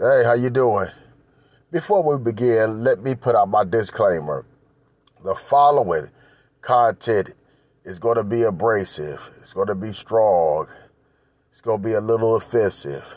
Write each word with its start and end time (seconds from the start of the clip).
Hey, 0.00 0.22
how 0.22 0.34
you 0.34 0.48
doing? 0.48 0.90
Before 1.72 2.04
we 2.04 2.22
begin, 2.22 2.84
let 2.84 3.02
me 3.02 3.16
put 3.16 3.34
out 3.34 3.48
my 3.48 3.64
disclaimer. 3.64 4.46
The 5.24 5.34
following 5.34 6.10
content 6.60 7.34
is 7.84 7.98
going 7.98 8.14
to 8.16 8.22
be 8.22 8.42
abrasive. 8.42 9.28
It's 9.40 9.52
going 9.52 9.66
to 9.66 9.74
be 9.74 9.92
strong. 9.92 10.68
It's 11.50 11.60
going 11.60 11.82
to 11.82 11.84
be 11.84 11.94
a 11.94 12.00
little 12.00 12.36
offensive. 12.36 13.16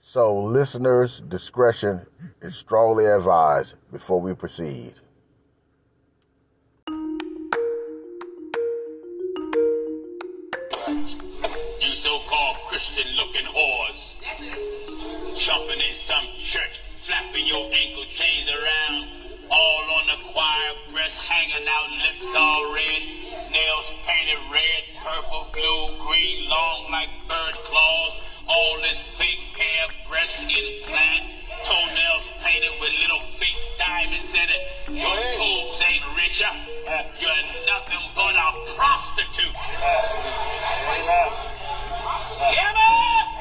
So, 0.00 0.38
listeners' 0.38 1.20
discretion 1.20 2.04
is 2.42 2.54
strongly 2.54 3.06
advised 3.06 3.76
before 3.90 4.20
we 4.20 4.34
proceed. 4.34 4.96
Jumping 15.42 15.82
in 15.82 15.92
some 15.92 16.22
church, 16.38 16.78
flapping 16.78 17.44
your 17.44 17.66
ankle 17.74 18.04
chains 18.06 18.46
around. 18.46 19.08
All 19.50 19.82
on 19.98 20.06
the 20.06 20.14
choir, 20.30 20.70
breasts 20.92 21.18
hanging 21.18 21.66
out, 21.66 21.90
lips 21.98 22.32
all 22.38 22.72
red. 22.72 23.02
Nails 23.50 23.90
painted 24.06 24.38
red, 24.54 25.02
purple, 25.02 25.50
blue, 25.50 25.98
green, 25.98 26.48
long 26.48 26.92
like 26.92 27.10
bird 27.26 27.58
claws. 27.66 28.16
All 28.46 28.78
this 28.86 29.02
fake 29.18 29.42
hair, 29.58 29.90
breast 30.08 30.44
implants. 30.46 31.26
Toenails 31.66 32.30
painted 32.38 32.78
with 32.78 32.94
little 33.02 33.18
fake 33.34 33.58
diamonds 33.82 34.32
in 34.38 34.46
it. 34.46 34.62
Your 34.94 35.18
toes 35.34 35.82
ain't 35.82 36.06
richer. 36.14 36.54
You're 37.18 37.42
nothing 37.66 38.04
but 38.14 38.38
a 38.38 38.62
prostitute. 38.78 39.58
Yeah, 42.46 42.70
man! 42.78 43.31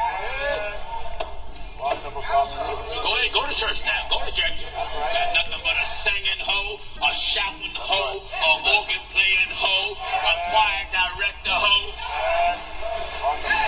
Go 1.82 1.90
ahead, 1.90 3.34
go 3.34 3.42
to 3.42 3.50
church 3.56 3.82
now. 3.84 4.06
Go 4.08 4.24
to 4.24 4.32
church. 4.32 4.66
Got 4.70 5.34
nothing 5.34 5.60
but 5.64 5.74
a 5.82 5.86
singing 5.88 6.38
hoe, 6.38 6.80
a 7.02 7.12
shouting 7.12 7.74
hoe, 7.74 8.22
a 8.22 8.52
organ 8.78 9.02
playing 9.10 9.50
hoe, 9.50 9.98
a 9.98 10.34
choir 10.54 10.86
director 10.94 11.58
hoe. 11.58 11.90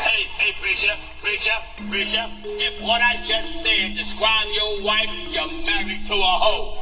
Hey, 0.06 0.30
hey, 0.38 0.54
preacher, 0.62 0.94
preacher, 1.24 1.58
preacher. 1.90 2.30
If 2.62 2.80
what 2.84 3.02
I 3.02 3.18
just 3.24 3.64
said 3.64 3.96
describe 3.98 4.46
your 4.54 4.84
wife, 4.84 5.10
you're 5.34 5.50
married 5.66 6.06
to 6.06 6.14
a 6.14 6.38
hoe. 6.38 6.78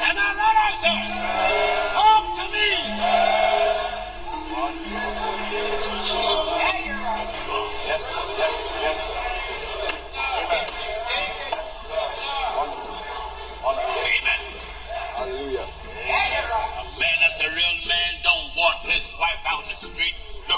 Am 0.00 0.16
I 0.16 0.32
right, 0.40 0.80
sir? 0.80 0.96
Talk 1.92 2.24
to 2.40 2.48
me. 2.56 2.72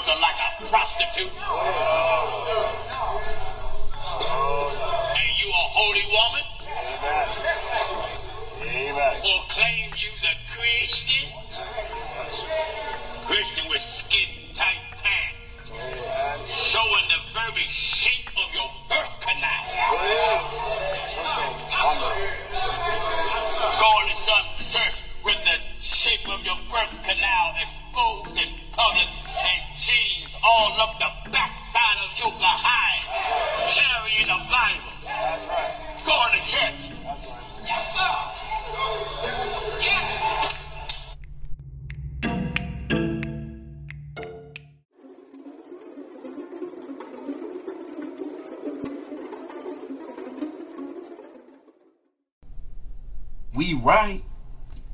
Looking 0.05 0.21
like 0.21 0.35
a 0.35 0.65
prostitute. 0.65 1.31
And 5.15 5.31
you 5.39 5.49
a 5.49 5.65
holy 5.71 6.03
woman? 6.11 6.43
Or 9.23 9.39
claim 9.47 9.91
you's 9.95 10.23
a 10.23 10.35
Christian? 10.51 11.31
Christian 13.25 13.69
with 13.69 13.81
skin 13.81 14.29
tight 14.53 14.81
pants. 14.97 15.61
Showing 16.47 17.07
the 17.07 17.21
very 17.31 17.67
shape 17.69 18.29
of 18.35 18.53
your 18.53 18.69
birth 18.89 19.19
canal. 19.21 19.63
Going 23.79 24.09
to 24.09 24.15
some 24.15 24.47
church 24.67 25.03
with 25.23 25.39
the 25.45 25.59
shape 25.79 26.27
of 26.29 26.45
your 26.45 26.57
birth 26.69 27.03
canal 27.03 27.55
exposed 27.61 28.37
in 28.37 28.49
public 28.71 29.07
and 29.37 29.72
all 30.41 30.79
up 30.79 30.97
the 30.97 31.29
backside 31.29 31.97
of. 32.15 33.03
Carrying 33.67 34.29
a 34.29 34.39
Bible. 34.49 34.93
Going 36.05 36.31
to 36.31 36.41
church. 36.45 36.91
Yes, 37.65 37.93
sir. 37.93 38.33
we 53.53 53.73
right. 53.73 54.23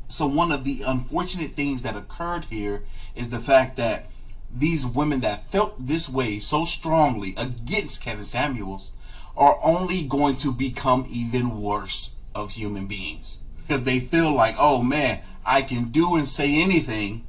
So 0.08 0.26
one 0.26 0.52
of 0.52 0.64
the 0.64 0.82
unfortunate 0.86 1.52
things 1.52 1.84
that 1.84 1.96
occurred 1.96 2.46
here 2.46 2.82
is 3.16 3.30
the 3.30 3.40
fact 3.40 3.78
that 3.78 4.10
these 4.52 4.86
women 4.86 5.22
that 5.22 5.52
felt 5.52 5.88
this 5.88 6.10
way 6.10 6.40
so 6.40 6.66
strongly 6.66 7.34
against 7.38 8.04
Kevin 8.04 8.24
Samuels 8.24 8.92
are 9.38 9.60
only 9.64 10.04
going 10.04 10.36
to 10.38 10.52
become 10.52 11.06
even 11.10 11.62
worse 11.62 12.16
of 12.36 12.52
human 12.52 12.88
beings 12.88 13.44
because 13.68 13.84
they 13.84 14.00
feel 14.00 14.34
like, 14.34 14.56
oh 14.58 14.84
man, 14.84 15.22
I 15.46 15.62
can 15.62 15.90
do 15.90 16.16
and 16.16 16.28
say 16.28 16.62
anything 16.62 17.26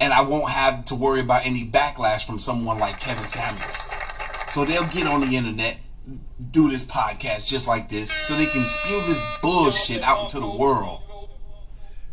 and 0.00 0.12
I 0.12 0.22
won't 0.22 0.50
have 0.50 0.86
to 0.86 0.94
worry 0.94 1.20
about 1.20 1.46
any 1.46 1.64
backlash 1.64 2.26
from 2.26 2.38
someone 2.38 2.78
like 2.78 2.98
Kevin 2.98 3.26
Samuels. 3.26 3.88
So 4.48 4.64
they'll 4.64 4.86
get 4.86 5.06
on 5.06 5.20
the 5.20 5.36
internet, 5.36 5.78
do 6.50 6.70
this 6.70 6.84
podcast 6.84 7.48
just 7.48 7.68
like 7.68 7.88
this, 7.88 8.10
so 8.10 8.34
they 8.34 8.46
can 8.46 8.66
spew 8.66 9.00
this 9.06 9.20
bullshit 9.42 10.02
out 10.02 10.24
into 10.24 10.40
the 10.40 10.50
world. 10.50 11.02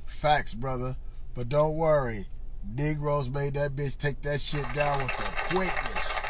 Facts, 0.05 0.53
brother. 0.53 0.97
But 1.33 1.49
don't 1.49 1.77
worry. 1.77 2.27
Negroes 2.75 3.29
made 3.29 3.53
that 3.55 3.75
bitch 3.75 3.97
take 3.97 4.21
that 4.21 4.39
shit 4.39 4.65
down 4.73 4.97
with 4.99 5.15
the 5.17 5.55
quickness. 5.55 6.21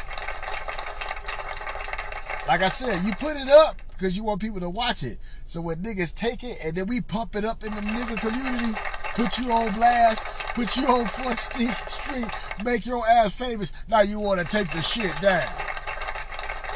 Like 2.48 2.62
I 2.62 2.70
said, 2.70 3.04
you 3.04 3.14
put 3.16 3.36
it 3.36 3.50
up 3.50 3.82
because 3.90 4.16
you 4.16 4.24
want 4.24 4.40
people 4.40 4.60
to 4.62 4.70
watch 4.70 5.04
it. 5.04 5.20
So 5.46 5.60
when 5.60 5.78
niggas 5.84 6.14
take 6.14 6.44
it 6.44 6.58
and 6.64 6.76
then 6.76 6.88
we 6.88 7.02
pump 7.02 7.36
it 7.36 7.44
up 7.44 7.64
in 7.64 7.74
the 7.74 7.82
nigga 7.82 8.18
community, 8.20 8.80
put 9.16 9.38
you 9.38 9.52
on 9.52 9.74
blast, 9.74 10.24
put 10.54 10.78
you 10.78 10.88
on 10.88 11.06
Front 11.06 11.38
Street, 11.38 12.26
make 12.64 12.86
your 12.86 13.06
ass 13.08 13.34
famous. 13.36 13.74
Now 13.90 14.02
you 14.02 14.20
want 14.20 14.40
to 14.40 14.46
take 14.46 14.72
the 14.72 14.82
shit 14.82 15.12
down. 15.22 15.48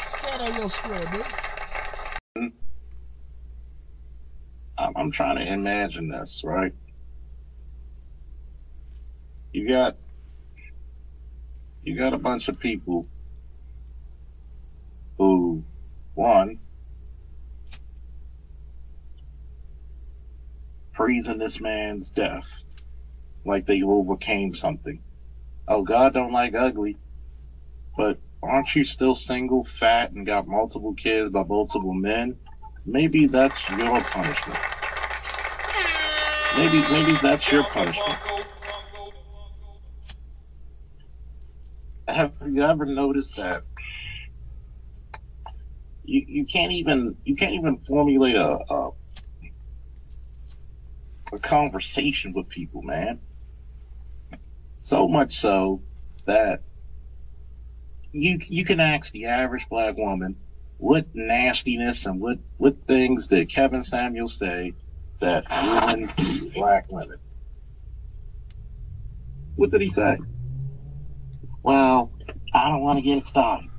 Stand 0.06 0.42
on 0.42 0.60
your 0.60 0.70
square, 0.70 1.00
bitch. 1.00 1.48
I'm 4.96 5.12
trying 5.12 5.38
to 5.38 5.54
imagine 5.54 6.10
this, 6.10 6.42
right? 6.44 6.74
You 9.52 9.68
got 9.68 9.98
you 11.84 11.98
got 11.98 12.14
a 12.14 12.18
bunch 12.18 12.48
of 12.48 12.60
people 12.60 13.08
who 15.18 15.64
one 16.14 16.60
praising 20.94 21.38
this 21.38 21.60
man's 21.60 22.10
death 22.10 22.48
like 23.46 23.66
they 23.66 23.84
overcame 23.84 24.56
something. 24.56 25.04
Oh 25.68 25.84
God 25.84 26.14
don't 26.14 26.32
like 26.32 26.56
ugly. 26.56 26.98
But 27.98 28.20
aren't 28.42 28.74
you 28.76 28.86
still 28.86 29.16
single, 29.16 29.66
fat, 29.66 30.12
and 30.12 30.26
got 30.26 30.48
multiple 30.48 30.94
kids 30.94 31.30
by 31.30 31.44
multiple 31.44 31.94
men? 31.94 32.38
Maybe 32.86 33.26
that's 33.26 33.70
your 33.70 34.02
punishment. 34.02 34.60
Maybe 36.58 36.82
maybe 36.90 37.20
that's 37.22 37.52
your 37.52 37.64
punishment. 37.66 38.31
Have 42.14 42.34
you 42.48 42.64
ever 42.64 42.86
noticed 42.86 43.38
that 43.38 43.64
you 46.04 46.24
you 46.28 46.46
can't 46.46 46.74
even 46.74 47.18
you 47.24 47.36
can't 47.36 47.54
even 47.54 47.80
formulate 47.80 48.36
a 48.36 48.60
a, 48.70 48.90
a 51.34 51.40
conversation 51.40 52.34
with 52.34 52.50
people, 52.50 52.82
man. 52.84 53.22
So 54.78 55.08
much 55.08 55.36
so 55.38 55.84
that 56.28 56.64
you 58.14 58.40
you 58.48 58.66
can 58.66 58.80
ask 58.82 59.12
the 59.14 59.28
average 59.28 59.68
black 59.70 59.98
woman 59.98 60.38
what 60.78 61.08
nastiness 61.14 62.06
and 62.08 62.22
what 62.22 62.40
what 62.58 62.88
things 62.88 63.28
did 63.28 63.50
Kevin 63.50 63.84
Samuel 63.84 64.30
say 64.30 64.74
that 65.22 65.46
ruined 65.52 66.54
black 66.56 66.88
women? 66.92 67.20
What 69.56 69.72
did 69.72 69.82
he 69.82 69.90
say? 69.90 70.18
Well, 71.64 72.12
I 72.54 72.70
don't 72.70 72.82
want 72.84 73.00
to 73.00 73.04
get 73.04 73.20
it 73.20 73.26
started. 73.26 73.70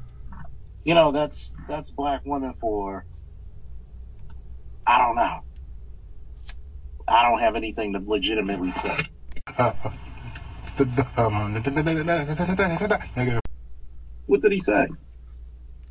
You 0.84 0.94
know, 0.94 1.12
that's 1.12 1.52
that's 1.68 1.90
black 1.90 2.22
women 2.24 2.54
for 2.54 3.06
I 4.86 4.98
don't 4.98 5.16
know. 5.16 5.40
I 7.08 7.28
don't 7.28 7.40
have 7.40 7.56
anything 7.56 7.92
to 7.94 8.00
legitimately 8.04 8.70
say. 8.70 8.96
What 14.26 14.42
did 14.42 14.52
he 14.52 14.60
say? 14.60 14.88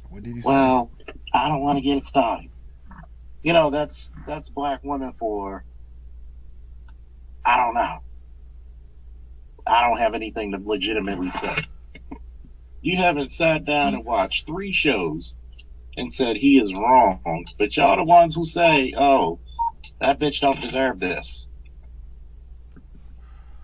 What 0.10 0.24
did 0.24 0.36
he 0.36 0.42
say? 0.42 0.48
Well, 0.48 0.92
I 1.34 1.50
don't 1.50 1.62
want 1.62 1.78
to 1.78 1.84
get 1.84 1.98
it 1.98 2.04
started. 2.04 2.50
You 3.44 3.54
know, 3.54 3.70
that's 3.70 4.12
that's 4.28 4.50
black 4.50 4.82
women 4.84 5.14
for 5.14 5.66
I 7.46 7.58
don't 7.58 7.74
know. 7.74 8.00
I 9.68 9.88
don't 9.88 10.00
have 10.00 10.16
anything 10.16 10.52
to 10.52 10.60
legitimately 10.64 11.30
say. 11.30 11.56
You 12.82 12.98
haven't 12.98 13.32
sat 13.32 13.66
down 13.66 13.96
and 13.96 14.06
watched 14.06 14.48
three 14.48 14.74
shows 14.74 15.38
and 15.98 16.14
said 16.14 16.38
he 16.38 16.60
is 16.60 16.74
wrong, 16.74 17.46
but 17.60 17.78
y'all 17.78 17.98
the 17.98 18.06
ones 18.06 18.36
who 18.36 18.46
say, 18.46 18.94
"Oh, 18.98 19.42
that 20.02 20.20
bitch 20.20 20.42
don't 20.42 20.62
deserve 20.62 21.00
this." 21.00 21.48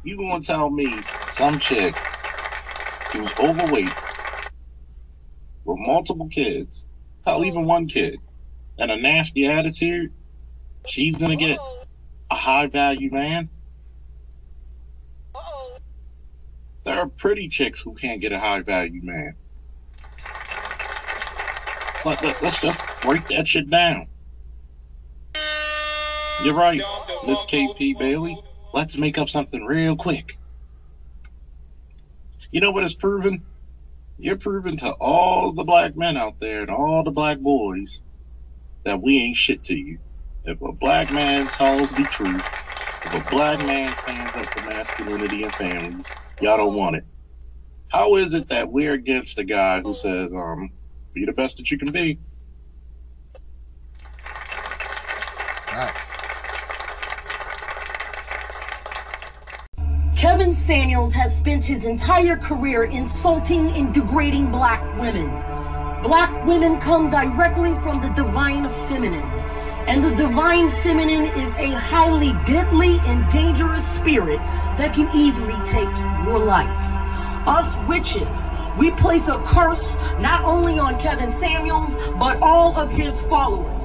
You 0.03 0.17
gonna 0.17 0.43
tell 0.43 0.69
me 0.69 1.09
some 1.29 1.59
chick 1.59 1.97
who's 3.13 3.33
overweight 3.39 3.99
with 5.65 5.77
multiple 5.79 6.29
kids, 6.29 6.85
hell, 7.25 7.45
even 7.45 7.65
one 7.65 7.87
kid, 7.87 8.21
and 8.77 8.91
a 8.91 8.97
nasty 8.97 9.47
attitude, 9.47 10.13
she's 10.85 11.15
gonna 11.17 11.37
get 11.37 11.63
a 12.31 12.35
high 12.35 12.67
value 12.67 13.11
man? 13.11 13.49
There 16.87 17.01
are 17.01 17.09
pretty 17.09 17.49
chicks 17.49 17.81
who 17.81 17.95
can't 17.95 18.21
get 18.21 18.31
a 18.31 18.39
high 18.39 18.61
value 18.61 19.01
man. 19.03 19.35
Let, 22.05 22.23
let, 22.23 22.41
let's 22.41 22.61
just 22.61 22.81
break 23.03 23.27
that 23.27 23.45
shit 23.45 23.69
down. 23.69 24.07
You're 26.45 26.53
right, 26.53 26.81
Miss 27.25 27.39
KP 27.39 27.99
Bailey. 27.99 28.41
Let's 28.73 28.95
make 28.95 29.17
up 29.17 29.27
something 29.27 29.65
real 29.65 29.97
quick. 29.97 30.39
You 32.51 32.61
know 32.61 32.71
what 32.71 32.85
it's 32.85 32.95
proven? 32.95 33.43
You're 34.17 34.37
proving 34.37 34.77
to 34.77 34.91
all 34.91 35.51
the 35.51 35.65
black 35.65 35.97
men 35.97 36.15
out 36.15 36.39
there 36.39 36.61
and 36.61 36.71
all 36.71 37.03
the 37.03 37.11
black 37.11 37.39
boys 37.39 37.99
that 38.85 39.01
we 39.01 39.17
ain't 39.19 39.35
shit 39.35 39.65
to 39.65 39.75
you. 39.75 39.99
If 40.45 40.61
a 40.61 40.71
black 40.71 41.11
man 41.11 41.49
tells 41.49 41.93
the 41.93 42.07
truth, 42.07 42.45
if 43.03 43.13
a 43.13 43.21
black 43.21 43.59
man 43.59 43.95
stands 43.95 44.35
up 44.35 44.51
for 44.53 44.61
masculinity 44.61 45.43
and 45.43 45.55
families, 45.55 46.15
y'all 46.39 46.57
don't 46.57 46.75
want 46.75 46.97
it. 46.97 47.05
How 47.89 48.17
is 48.17 48.33
it 48.33 48.49
that 48.49 48.71
we're 48.71 48.93
against 48.93 49.37
a 49.37 49.43
guy 49.43 49.81
who 49.81 49.93
says, 49.93 50.33
um, 50.33 50.71
be 51.13 51.25
the 51.25 51.31
best 51.31 51.57
that 51.57 51.71
you 51.71 51.77
can 51.77 51.91
be? 51.91 52.19
Right. 55.71 55.93
Kevin 60.15 60.53
Samuels 60.53 61.13
has 61.13 61.35
spent 61.35 61.63
his 61.63 61.85
entire 61.85 62.35
career 62.37 62.85
insulting 62.85 63.69
and 63.71 63.93
degrading 63.93 64.51
black 64.51 64.81
women. 64.99 65.29
Black 66.03 66.45
women 66.45 66.79
come 66.79 67.09
directly 67.09 67.75
from 67.75 68.01
the 68.01 68.09
divine 68.09 68.67
feminine. 68.87 69.36
And 69.87 70.03
the 70.03 70.13
divine 70.15 70.69
feminine 70.69 71.25
is 71.39 71.53
a 71.55 71.71
highly 71.71 72.33
deadly 72.45 72.99
and 73.05 73.29
dangerous 73.31 73.87
spirit 73.87 74.39
that 74.77 74.93
can 74.93 75.09
easily 75.15 75.55
take 75.65 75.87
your 76.25 76.39
life. 76.39 76.67
Us 77.47 77.73
witches, 77.87 78.49
we 78.77 78.91
place 78.91 79.29
a 79.29 79.41
curse 79.45 79.95
not 80.19 80.43
only 80.43 80.77
on 80.77 80.99
Kevin 80.99 81.31
Samuels, 81.31 81.95
but 82.19 82.37
all 82.41 82.77
of 82.77 82.91
his 82.91 83.21
followers. 83.21 83.83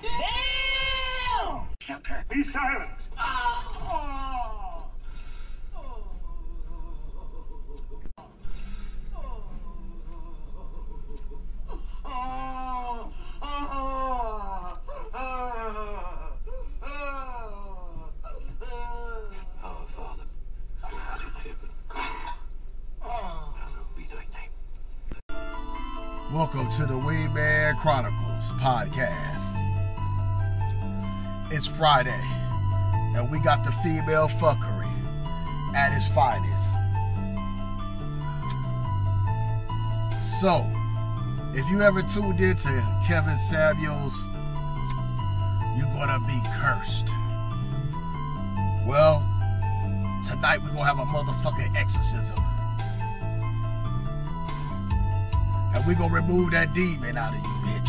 Damn! 0.00 1.68
Be 2.30 2.42
silent. 2.44 2.97
Welcome 26.38 26.70
to 26.74 26.86
the 26.86 26.96
Wayman 26.96 27.78
Chronicles 27.78 28.44
podcast. 28.60 29.42
It's 31.50 31.66
Friday, 31.66 32.22
and 33.16 33.28
we 33.28 33.40
got 33.40 33.64
the 33.64 33.72
female 33.82 34.28
fuckery 34.28 34.86
at 35.74 35.92
its 35.96 36.06
finest. 36.14 36.64
So, 40.40 40.64
if 41.58 41.68
you 41.72 41.82
ever 41.82 42.02
tuned 42.14 42.40
into 42.40 42.86
Kevin 43.04 43.36
Samuels, 43.50 44.14
you're 45.76 45.92
gonna 45.92 46.20
be 46.20 46.40
cursed. 46.60 47.08
Well, 48.86 49.18
tonight 50.24 50.62
we're 50.62 50.68
gonna 50.68 50.84
have 50.84 51.00
a 51.00 51.04
motherfucking 51.04 51.74
exorcism. 51.74 52.38
And 55.78 55.86
we're 55.86 55.94
gonna 55.94 56.12
remove 56.12 56.50
that 56.50 56.74
demon 56.74 57.16
out 57.16 57.32
of 57.32 57.38
you, 57.38 57.46
bitch. 57.62 57.86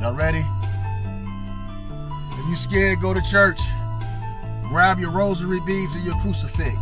Y'all 0.00 0.14
ready? 0.14 0.42
If 2.40 2.48
you 2.48 2.56
scared, 2.56 3.02
go 3.02 3.12
to 3.12 3.20
church. 3.20 3.60
Grab 4.70 4.98
your 4.98 5.10
rosary 5.10 5.60
beads 5.66 5.94
and 5.94 6.02
your 6.02 6.14
crucifix. 6.22 6.74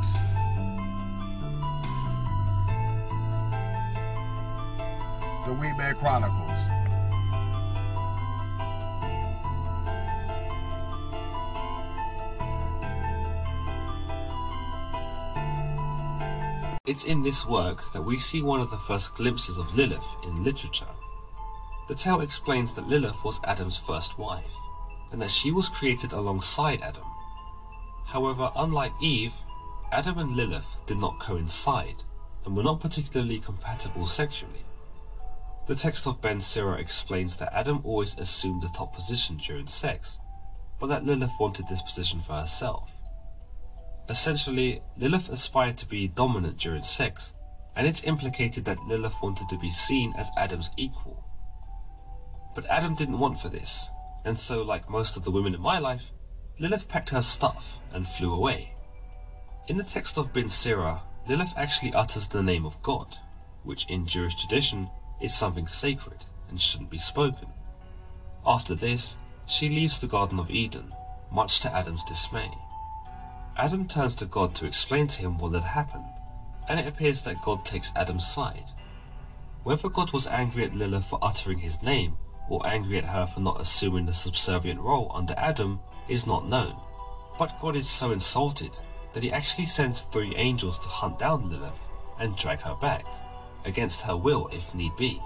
The 5.45 5.53
Weedman 5.53 5.97
Chronicles. 5.97 6.70
It's 16.91 17.05
in 17.05 17.23
this 17.23 17.47
work 17.47 17.93
that 17.93 18.03
we 18.03 18.19
see 18.19 18.43
one 18.43 18.61
of 18.61 18.73
the 18.73 18.77
first 18.77 19.15
glimpses 19.15 19.59
of 19.59 19.77
Lilith 19.77 20.17
in 20.25 20.43
literature. 20.43 20.91
The 21.87 21.95
tale 21.95 22.21
explains 22.21 22.75
that 22.75 22.89
Lilith 22.89 23.23
was 23.23 23.39
Adam's 23.45 23.77
first 23.77 24.19
wife, 24.19 24.57
and 25.13 25.23
that 25.23 25.31
she 25.31 25.53
was 25.53 25.69
created 25.69 26.13
alongside 26.13 26.83
Adam. 26.83 27.07
However, 28.07 28.51
unlike 28.57 28.91
Eve, 29.01 29.35
Adam 29.93 30.19
and 30.19 30.35
Lilith 30.35 30.83
did 30.87 30.99
not 30.99 31.21
coincide, 31.21 32.03
and 32.45 32.57
were 32.57 32.65
not 32.65 32.81
particularly 32.81 33.39
compatible 33.39 34.07
sexually. 34.07 34.65
The 35.69 35.77
text 35.77 36.09
of 36.09 36.21
Ben 36.21 36.41
Sira 36.41 36.81
explains 36.81 37.37
that 37.37 37.55
Adam 37.55 37.83
always 37.85 38.19
assumed 38.19 38.63
the 38.63 38.69
top 38.77 38.97
position 38.97 39.37
during 39.37 39.69
sex, 39.69 40.19
but 40.81 40.89
that 40.89 41.07
Lilith 41.07 41.39
wanted 41.39 41.69
this 41.69 41.83
position 41.83 42.21
for 42.21 42.33
herself. 42.33 43.00
Essentially, 44.11 44.83
Lilith 44.97 45.29
aspired 45.29 45.79
to 45.79 45.87
be 45.87 46.09
dominant 46.09 46.59
during 46.59 46.83
sex, 46.83 47.33
and 47.77 47.87
it's 47.87 48.03
implicated 48.03 48.65
that 48.65 48.85
Lilith 48.85 49.15
wanted 49.23 49.49
to 49.49 49.57
be 49.57 49.71
seen 49.71 50.13
as 50.19 50.33
Adam's 50.37 50.69
equal. 50.77 51.25
But 52.57 52.67
Adam 52.67 52.97
didn't 52.97 53.21
want 53.21 53.41
for 53.41 53.49
this, 53.49 53.89
and 54.25 54.37
so, 54.37 54.63
like 54.63 54.91
most 54.91 55.17
of 55.17 55.23
the 55.23 55.31
women 55.31 55.55
in 55.55 55.61
my 55.61 55.79
life, 55.79 56.11
Lilith 56.59 56.89
packed 56.89 57.11
her 57.11 57.23
stuff 57.23 57.79
and 57.93 58.05
flew 58.05 58.35
away. 58.35 58.75
In 59.69 59.77
the 59.77 59.85
text 59.85 60.19
of 60.19 60.33
Ben 60.33 60.49
Sira, 60.49 61.03
Lilith 61.29 61.55
actually 61.57 61.95
utters 61.95 62.27
the 62.27 62.43
name 62.43 62.67
of 62.67 62.83
God, 62.83 63.17
which 63.63 63.87
in 63.89 64.07
Jewish 64.07 64.35
tradition 64.35 64.91
is 65.23 65.33
something 65.33 65.69
sacred 65.69 66.25
and 66.49 66.61
shouldn't 66.61 66.91
be 66.91 66.99
spoken. 66.99 67.47
After 68.45 68.75
this, 68.75 69.19
she 69.47 69.69
leaves 69.69 70.01
the 70.01 70.09
Garden 70.09 70.41
of 70.41 70.51
Eden, 70.51 70.93
much 71.31 71.61
to 71.61 71.73
Adam's 71.73 72.03
dismay. 72.03 72.51
Adam 73.57 73.87
turns 73.87 74.15
to 74.17 74.27
God 74.27 74.55
to 74.55 74.67
explain 74.67 75.07
to 75.09 75.21
him 75.21 75.39
what 75.39 75.53
had 75.53 75.63
happened, 75.63 76.05
and 76.69 76.81
it 76.81 76.87
appears 76.87 77.23
that 77.23 77.43
God 77.43 77.65
takes 77.65 77.93
Adam's 77.97 78.27
side. 78.27 78.71
Whether 79.65 79.89
God 79.89 80.13
was 80.13 80.27
angry 80.27 80.65
at 80.65 80.75
Lilith 80.75 81.05
for 81.05 81.19
uttering 81.21 81.59
his 81.59 81.83
name, 81.83 82.17
or 82.49 82.67
angry 82.67 82.99
at 82.99 83.05
her 83.05 83.27
for 83.27 83.41
not 83.41 83.61
assuming 83.61 84.07
the 84.07 84.15
subservient 84.15 84.81
role 84.81 85.11
under 85.15 85.35
Adam, 85.37 85.81
is 86.09 86.27
not 86.27 86.49
known. 86.49 86.77
But 87.39 87.61
God 87.61 87.77
is 87.77 87.89
so 87.89 88.11
insulted 88.11 88.79
that 89.13 89.23
he 89.23 89.33
actually 89.33 89.67
sends 89.67 90.03
three 90.03 90.35
angels 90.37 90.79
to 90.79 90.89
hunt 90.89 91.19
down 91.19 91.51
Lilith 91.51 91.79
and 92.19 92.37
drag 92.37 92.61
her 92.61 92.75
back, 92.75 93.05
against 93.65 94.03
her 94.03 94.17
will 94.17 94.49
if 94.53 94.75
need 94.75 94.97
be. 94.97 95.21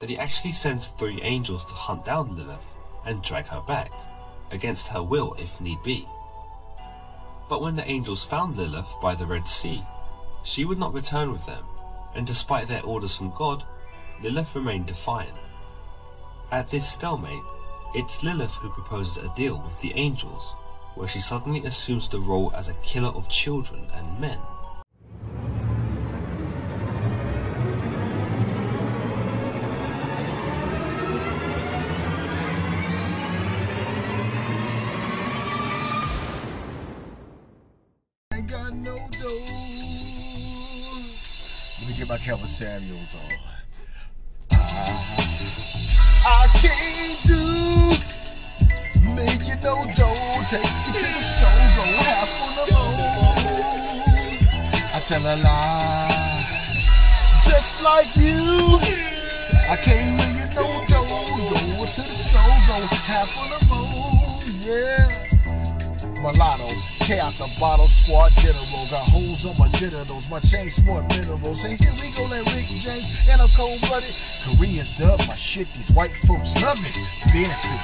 That 0.00 0.10
he 0.10 0.18
actually 0.18 0.52
sends 0.52 0.88
three 0.88 1.20
angels 1.22 1.64
to 1.64 1.74
hunt 1.74 2.04
down 2.04 2.36
Lilith 2.36 2.66
and 3.06 3.22
drag 3.22 3.46
her 3.46 3.60
back, 3.60 3.92
against 4.52 4.88
her 4.88 5.02
will 5.02 5.34
if 5.38 5.60
need 5.60 5.82
be. 5.82 6.06
But 7.48 7.60
when 7.60 7.76
the 7.76 7.88
angels 7.88 8.24
found 8.24 8.56
Lilith 8.56 8.94
by 9.02 9.14
the 9.14 9.26
Red 9.26 9.48
Sea, 9.48 9.82
she 10.42 10.64
would 10.64 10.78
not 10.78 10.94
return 10.94 11.32
with 11.32 11.44
them, 11.46 11.64
and 12.14 12.26
despite 12.26 12.68
their 12.68 12.84
orders 12.84 13.16
from 13.16 13.32
God, 13.32 13.64
Lilith 14.22 14.54
remained 14.54 14.86
defiant. 14.86 15.36
At 16.50 16.68
this 16.68 16.88
stalemate, 16.88 17.42
it's 17.94 18.22
Lilith 18.22 18.52
who 18.52 18.70
proposes 18.70 19.18
a 19.18 19.32
deal 19.34 19.58
with 19.66 19.80
the 19.80 19.92
angels, 19.94 20.54
where 20.94 21.08
she 21.08 21.20
suddenly 21.20 21.64
assumes 21.64 22.08
the 22.08 22.20
role 22.20 22.52
as 22.54 22.68
a 22.68 22.74
killer 22.74 23.08
of 23.08 23.28
children 23.28 23.90
and 23.92 24.20
men. 24.20 24.38
Kevin 42.22 42.46
Samuels 42.46 43.16
on. 43.16 43.22
I, 44.52 44.56
I 46.24 46.46
can't 46.62 47.18
do 47.26 47.98
making 49.10 49.58
no 49.60 49.74
dough. 49.96 50.44
Take 50.46 50.62
you 50.62 50.92
to 50.92 51.02
the 51.02 51.20
store, 51.20 51.66
go 51.74 51.82
half 51.98 52.30
on 52.46 52.52
the 52.54 52.64
road. 52.72 52.98
I 54.94 55.00
tell 55.04 55.20
a 55.20 55.34
lie, 55.42 56.46
just 57.44 57.82
like 57.82 58.14
you. 58.14 58.78
I 59.68 59.76
can't 59.82 60.16
make 60.16 60.36
you 60.38 60.46
no 60.54 60.84
dough. 60.86 61.02
Go 61.50 61.84
to 61.84 62.02
the 62.02 62.14
store, 62.14 62.56
go 62.68 62.86
half 63.02 63.36
on 63.36 63.50
the 63.50 63.58
road. 63.66 64.46
Yeah. 64.62 65.10
Mulatto. 66.22 66.91
Out 67.02 67.34
the 67.34 67.50
bottle, 67.58 67.88
squad 67.88 68.30
general. 68.38 68.86
Got 68.88 69.02
holes 69.10 69.44
on 69.44 69.58
my 69.58 69.68
genitals, 69.76 70.30
my 70.30 70.38
chain 70.38 70.70
sport 70.70 71.02
minerals. 71.08 71.64
And 71.64 71.78
here 71.78 71.90
we 72.00 72.14
go, 72.14 72.22
like 72.30 72.46
Rick 72.54 72.70
James, 72.70 73.26
and 73.28 73.42
I'm 73.42 73.48
cold 73.58 73.80
blooded. 73.82 74.14
Koreans 74.46 74.96
dub 74.96 75.18
my 75.26 75.34
shit, 75.34 75.66
these 75.74 75.90
white 75.90 76.14
folks 76.24 76.54
love 76.62 76.78
it. 76.78 76.94
Ben 77.34 77.50
spit 77.52 77.80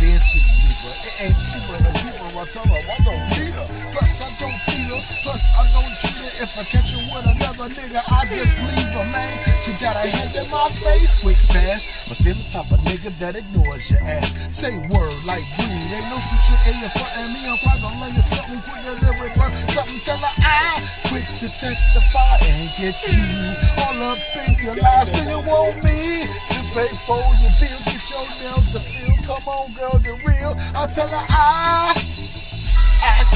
Ben 0.00 0.18
spit 0.18 0.44
reaper. 0.64 0.92
It 1.06 1.14
ain't 1.28 1.36
cheaper 1.44 1.76
than 1.76 1.94
people, 2.02 2.32
I 2.32 2.44
tell 2.48 2.66
her 2.66 2.80
I 2.80 2.98
don't 3.04 3.24
need 3.36 3.52
her. 3.52 3.81
Plus 3.92 4.24
I 4.24 4.28
don't 4.40 4.56
her, 4.88 5.00
plus 5.20 5.44
I 5.52 5.62
don't 5.68 5.92
treat 6.00 6.16
her. 6.16 6.32
If 6.40 6.56
I 6.56 6.64
catch 6.64 6.96
her 6.96 7.02
with 7.12 7.28
another 7.28 7.68
nigga, 7.68 8.00
I 8.08 8.24
just 8.24 8.56
leave 8.72 8.92
her, 8.96 9.06
man. 9.12 9.36
She 9.60 9.72
got 9.76 10.00
her 10.00 10.08
hands 10.08 10.32
in 10.32 10.48
my 10.48 10.68
face, 10.80 11.12
quick, 11.20 11.36
fast. 11.52 12.08
But 12.08 12.16
see 12.16 12.32
the 12.32 12.44
type 12.48 12.72
of 12.72 12.80
nigga 12.88 13.12
that 13.20 13.36
ignores 13.36 13.90
your 13.92 14.00
ass. 14.00 14.32
Say 14.48 14.72
word 14.88 15.16
like 15.28 15.44
breed, 15.60 15.88
ain't 15.92 16.08
no 16.08 16.16
future 16.24 16.60
in 16.72 16.76
your 16.80 16.92
front 16.96 17.12
and 17.20 17.30
me. 17.36 17.40
I'm 17.44 17.60
quite 17.60 17.80
gonna 17.84 18.00
lay 18.00 18.12
you 18.16 18.24
something 18.24 18.60
quick 18.64 18.80
to 18.80 18.92
live 18.96 19.18
with. 19.20 19.36
Something 19.76 20.00
tell 20.00 20.20
her 20.24 20.34
I 20.40 20.80
quit 21.12 21.28
to 21.44 21.48
testify 21.52 22.40
and 22.48 22.72
get 22.80 22.96
you 23.12 23.28
all 23.76 24.16
up 24.16 24.20
in 24.40 24.56
your 24.56 24.76
lies. 24.80 25.12
Do 25.12 25.20
you 25.20 25.40
want 25.44 25.76
me 25.84 26.24
to 26.24 26.60
pay 26.72 26.88
for 27.04 27.20
your 27.44 27.52
bills? 27.60 27.84
Get 27.92 28.04
your 28.08 28.24
nails 28.40 28.72
to 28.72 28.80
feel. 28.80 29.12
Come 29.28 29.44
on, 29.44 29.68
girl, 29.76 30.00
get 30.00 30.16
real. 30.24 30.56
I 30.72 30.88
tell 30.88 31.08
her 31.08 31.26
I 31.28 32.11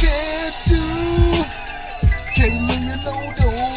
can't 0.00 0.56
do. 0.68 0.82
Can't 2.34 2.68
leave 2.68 2.84
you 2.84 2.96
no 3.04 3.16
door. 3.40 3.72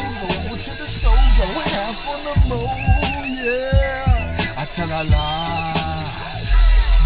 Go 0.48 0.54
to 0.56 0.72
the 0.76 0.86
store, 0.86 1.24
go 1.38 1.46
half 1.72 2.08
on 2.12 2.20
the 2.28 2.34
moon, 2.48 3.38
yeah. 3.40 4.54
I 4.56 4.64
tell 4.66 4.88
a 4.88 5.02
lie, 5.08 6.42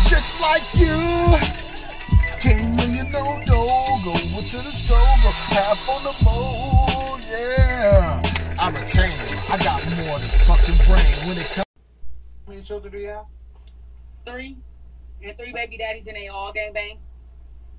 just 0.09 0.41
like 0.41 0.67
you. 0.75 0.99
Can't 2.41 2.77
leave 2.77 2.97
you 2.97 3.05
no 3.13 3.41
door. 3.47 3.99
Go 4.05 4.15
to 4.15 4.57
the 4.57 4.73
store, 4.73 4.99
go 5.23 5.31
half 5.55 5.89
on 5.89 6.03
the 6.03 6.15
moon, 6.27 7.21
yeah. 7.31 8.23
I'm 8.59 8.75
a 8.75 8.85
tamer. 8.87 9.15
I 9.51 9.59
got 9.59 9.81
more 10.07 10.19
than 10.19 10.29
fucking 10.47 10.79
brain 10.87 11.29
when 11.29 11.39
it 11.39 11.47
comes. 11.55 11.65
How 12.47 12.53
many 12.53 12.63
children 12.63 12.93
do 12.93 12.99
you 12.99 13.09
have? 13.09 13.27
Three. 14.27 14.57
And 15.23 15.37
three 15.39 15.53
baby 15.53 15.79
daddies 15.79 16.07
and 16.07 16.17
they 16.17 16.29
all 16.29 16.53
gang 16.53 16.73
bang. 16.73 16.99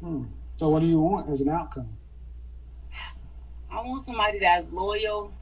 Hmm. 0.02 0.24
So 0.56 0.70
what 0.70 0.80
do 0.80 0.86
you 0.88 1.00
want 1.00 1.30
as 1.30 1.42
an 1.42 1.50
outcome? 1.50 1.90
I 3.72 3.82
want 3.82 4.06
somebody 4.06 4.40
that's 4.40 4.72
loyal. 4.72 5.34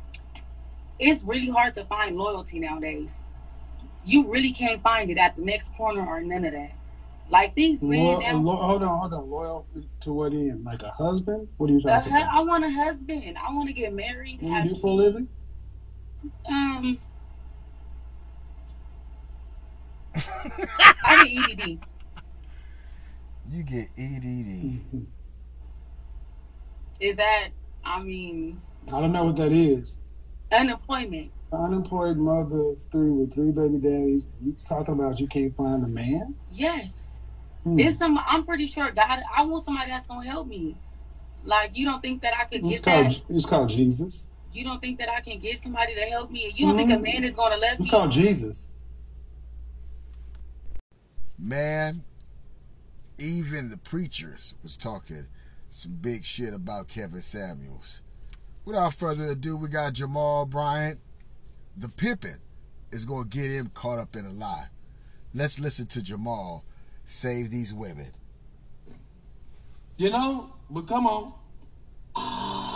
It's 0.99 1.23
really 1.23 1.49
hard 1.49 1.75
to 1.75 1.85
find 1.85 2.17
loyalty 2.17 2.59
nowadays. 2.59 3.13
You 4.05 4.27
really 4.27 4.51
can't 4.51 4.81
find 4.81 5.11
it 5.11 5.17
at 5.17 5.35
the 5.35 5.43
next 5.43 5.73
corner 5.75 6.05
or 6.05 6.21
none 6.21 6.45
of 6.45 6.53
that. 6.53 6.71
Like 7.29 7.55
these 7.55 7.81
men 7.81 7.99
Lo- 7.99 8.19
now. 8.19 8.41
lo- 8.41 8.55
hold 8.57 8.83
on, 8.83 8.99
hold 8.99 9.13
on. 9.13 9.29
Loyal 9.29 9.67
to 10.01 10.13
what 10.13 10.33
end? 10.33 10.65
Like 10.65 10.81
a 10.81 10.91
husband? 10.91 11.47
What 11.57 11.69
are 11.69 11.73
you 11.73 11.79
a 11.79 11.81
talking 11.83 12.11
hu- 12.11 12.17
about? 12.17 12.33
I 12.33 12.41
want 12.41 12.65
a 12.65 12.69
husband. 12.69 13.37
I 13.37 13.53
want 13.53 13.67
to 13.67 13.73
get 13.73 13.93
married. 13.93 14.39
What 14.41 14.63
do 14.63 14.69
you 14.69 14.75
do 14.75 14.81
for 14.81 14.87
a 14.87 14.93
living? 14.93 15.27
Um, 16.49 16.97
I 21.05 21.23
get 21.23 21.59
EDD. 21.59 21.79
You 23.53 23.61
get 23.61 23.89
E 23.99 24.15
EDD. 24.17 25.05
Is 26.99 27.17
that? 27.17 27.49
I 27.85 28.01
mean, 28.01 28.59
I 28.91 28.99
don't 28.99 29.11
know 29.11 29.25
what 29.25 29.35
that 29.35 29.51
is. 29.51 29.99
unemployment. 30.51 31.31
Unemployed 31.51 32.17
mother 32.17 32.69
of 32.69 32.81
three 32.91 33.11
with 33.11 33.31
three 33.31 33.51
baby 33.51 33.77
daddies. 33.77 34.25
You 34.41 34.55
talking 34.67 34.95
about 34.95 35.19
you 35.19 35.27
can't 35.27 35.55
find 35.55 35.83
a 35.83 35.87
man? 35.87 36.33
Yes. 36.49 37.11
Hmm. 37.63 37.77
It's 37.77 37.99
some. 37.99 38.19
I'm 38.27 38.43
pretty 38.43 38.65
sure 38.65 38.91
God. 38.91 39.19
I 39.37 39.43
want 39.43 39.65
somebody 39.65 39.91
that's 39.91 40.07
gonna 40.07 40.27
help 40.27 40.47
me. 40.47 40.75
Like 41.45 41.77
you 41.77 41.85
don't 41.85 42.01
think 42.01 42.23
that 42.23 42.33
I 42.39 42.45
could 42.45 42.65
It's 42.65 42.81
get 42.81 42.83
called 42.83 43.11
that? 43.11 43.21
it's 43.29 43.45
called 43.45 43.69
Jesus. 43.69 44.29
You 44.51 44.63
don't 44.63 44.79
think 44.79 44.97
that 44.97 45.09
I 45.09 45.21
can 45.21 45.39
get 45.39 45.61
somebody 45.61 45.93
to 45.93 46.01
help 46.01 46.31
me? 46.31 46.51
You 46.55 46.65
don't 46.65 46.77
think 46.77 46.89
a 46.89 46.95
Mhm. 46.95 47.03
man 47.03 47.23
is 47.23 47.35
gonna 47.35 47.57
let 47.57 47.77
It's 47.77 47.85
me? 47.87 47.91
called 47.91 48.11
Jesus. 48.11 48.69
Man, 51.37 52.03
even 53.17 53.69
the 53.69 53.77
preachers 53.77 54.53
was 54.63 54.77
talking 54.77 55.27
some 55.69 55.93
big 55.93 56.23
shit 56.23 56.53
about 56.53 56.87
Kevin 56.87 57.21
Samuels. 57.21 58.01
Without 58.65 58.93
further 58.93 59.31
ado, 59.31 59.57
we 59.57 59.67
got 59.67 59.93
Jamal 59.93 60.45
Bryant. 60.45 60.99
The 61.75 61.89
Pippin 61.89 62.37
is 62.91 63.05
going 63.05 63.29
to 63.29 63.37
get 63.37 63.51
him 63.51 63.71
caught 63.73 63.99
up 63.99 64.15
in 64.15 64.25
a 64.25 64.31
lie. 64.31 64.67
Let's 65.33 65.59
listen 65.59 65.87
to 65.87 66.03
Jamal 66.03 66.63
save 67.05 67.49
these 67.49 67.73
women. 67.73 68.11
You 69.97 70.11
know, 70.11 70.53
but 70.69 70.87
come 70.87 71.07
on. 71.07 71.33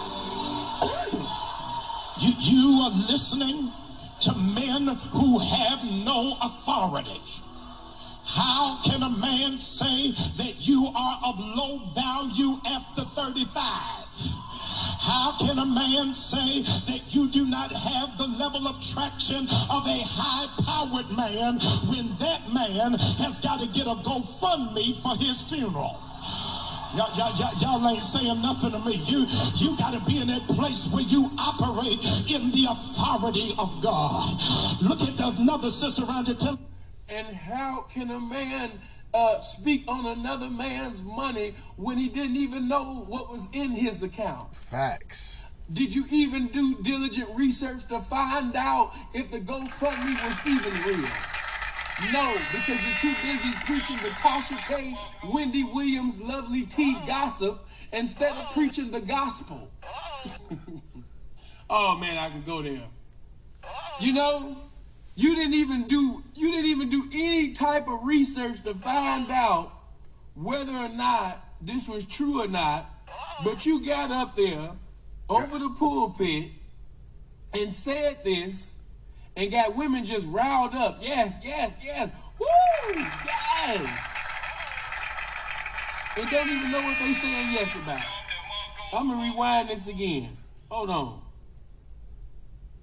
You, 2.19 2.33
you 2.39 2.81
are 2.81 3.11
listening 3.11 3.71
to 4.21 4.33
men 4.33 4.87
who 4.87 5.37
have 5.37 5.83
no 5.83 6.35
authority. 6.41 7.21
How 8.29 8.79
can 8.83 9.03
a 9.03 9.09
man 9.09 9.57
say 9.57 10.11
that 10.11 10.67
you 10.67 10.91
are 10.93 11.19
of 11.23 11.39
low 11.39 11.79
value 11.95 12.59
after 12.67 13.03
35? 13.03 13.55
How 14.99 15.37
can 15.39 15.57
a 15.59 15.65
man 15.65 16.13
say 16.13 16.61
that 16.91 17.15
you 17.15 17.29
do 17.29 17.45
not 17.45 17.71
have 17.71 18.17
the 18.17 18.27
level 18.27 18.67
of 18.67 18.75
traction 18.85 19.47
of 19.71 19.87
a 19.87 20.03
high 20.03 20.47
powered 20.65 21.09
man 21.15 21.57
when 21.87 22.13
that 22.17 22.51
man 22.51 22.99
has 23.23 23.39
got 23.39 23.61
to 23.61 23.67
get 23.67 23.87
a 23.87 23.95
GoFundMe 24.03 25.01
for 25.01 25.15
his 25.15 25.41
funeral? 25.41 25.97
Y'all, 26.95 27.09
y'all, 27.15 27.33
y'all, 27.39 27.53
y'all 27.61 27.89
ain't 27.89 28.03
saying 28.03 28.41
nothing 28.41 28.71
to 28.71 28.79
me. 28.79 28.95
You, 29.05 29.25
you 29.55 29.77
got 29.77 29.93
to 29.93 30.01
be 30.01 30.19
in 30.19 30.27
that 30.27 30.45
place 30.49 30.87
where 30.91 31.03
you 31.03 31.31
operate 31.39 32.03
in 32.29 32.51
the 32.51 32.67
authority 32.69 33.55
of 33.57 33.81
God. 33.81 34.35
Look 34.81 35.01
at 35.01 35.39
another 35.39 35.71
sister 35.71 36.03
around 36.03 36.27
you. 36.27 36.33
Tell 36.33 36.59
And 37.09 37.27
how 37.27 37.81
can 37.89 38.11
a 38.11 38.19
man 38.19 38.79
uh, 39.13 39.39
speak 39.39 39.85
on 39.87 40.05
another 40.05 40.49
man's 40.49 41.01
money 41.01 41.55
when 41.77 41.97
he 41.97 42.09
didn't 42.09 42.35
even 42.35 42.67
know 42.67 43.05
what 43.07 43.31
was 43.31 43.47
in 43.53 43.71
his 43.71 44.03
account? 44.03 44.55
Facts. 44.55 45.43
Did 45.71 45.93
you 45.93 46.05
even 46.09 46.47
do 46.47 46.81
diligent 46.81 47.29
research 47.35 47.87
to 47.87 47.99
find 47.99 48.55
out 48.55 48.93
if 49.13 49.31
the 49.31 49.39
GoFundMe 49.39 50.15
was 50.23 50.47
even 50.47 50.73
real? 50.83 51.09
No, 52.13 52.31
because 52.51 52.79
you're 52.85 53.13
too 53.13 53.21
busy 53.23 53.51
preaching 53.65 53.97
the 53.97 54.13
Tasha 54.15 54.57
K, 54.67 54.95
Wendy 55.29 55.63
Williams, 55.63 56.21
lovely 56.21 56.63
tea 56.63 56.95
gossip 57.07 57.67
instead 57.91 58.37
of 58.37 58.53
preaching 58.53 58.91
the 58.91 59.01
gospel. 59.01 59.71
oh 61.69 61.97
man, 61.97 62.17
I 62.17 62.29
can 62.29 62.43
go 62.43 62.61
there. 62.61 62.87
You 63.99 64.13
know, 64.13 64.57
you 65.17 65.35
didn't 65.35 65.55
even 65.55 65.87
do 65.87 66.23
you 66.35 66.51
didn't 66.51 66.69
even 66.69 66.89
do 66.89 67.03
any 67.11 67.51
type 67.53 67.87
of 67.87 68.03
research 68.03 68.63
to 68.63 68.75
find 68.75 69.29
out 69.31 69.71
whether 70.35 70.71
or 70.71 70.89
not 70.89 71.43
this 71.59 71.89
was 71.89 72.05
true 72.05 72.43
or 72.43 72.47
not, 72.47 72.87
but 73.43 73.65
you 73.65 73.83
got 73.83 74.11
up 74.11 74.35
there 74.35 74.69
over 75.27 75.57
the 75.57 75.71
pulpit 75.71 76.51
and 77.51 77.73
said 77.73 78.19
this 78.23 78.75
and 79.35 79.51
got 79.51 79.75
women 79.75 80.05
just 80.05 80.27
riled 80.27 80.75
up. 80.75 80.99
Yes, 81.01 81.39
yes, 81.43 81.79
yes. 81.83 82.09
Woo! 82.39 82.45
Yes. 82.93 84.27
And 86.15 86.29
don't 86.29 86.47
even 86.47 86.71
know 86.71 86.81
what 86.81 86.97
they 86.99 87.13
saying 87.13 87.53
yes 87.53 87.75
about. 87.75 88.01
I'm 88.93 89.09
gonna 89.09 89.31
rewind 89.31 89.69
this 89.69 89.87
again. 89.87 90.37
Hold 90.69 90.91
on. 90.91 91.21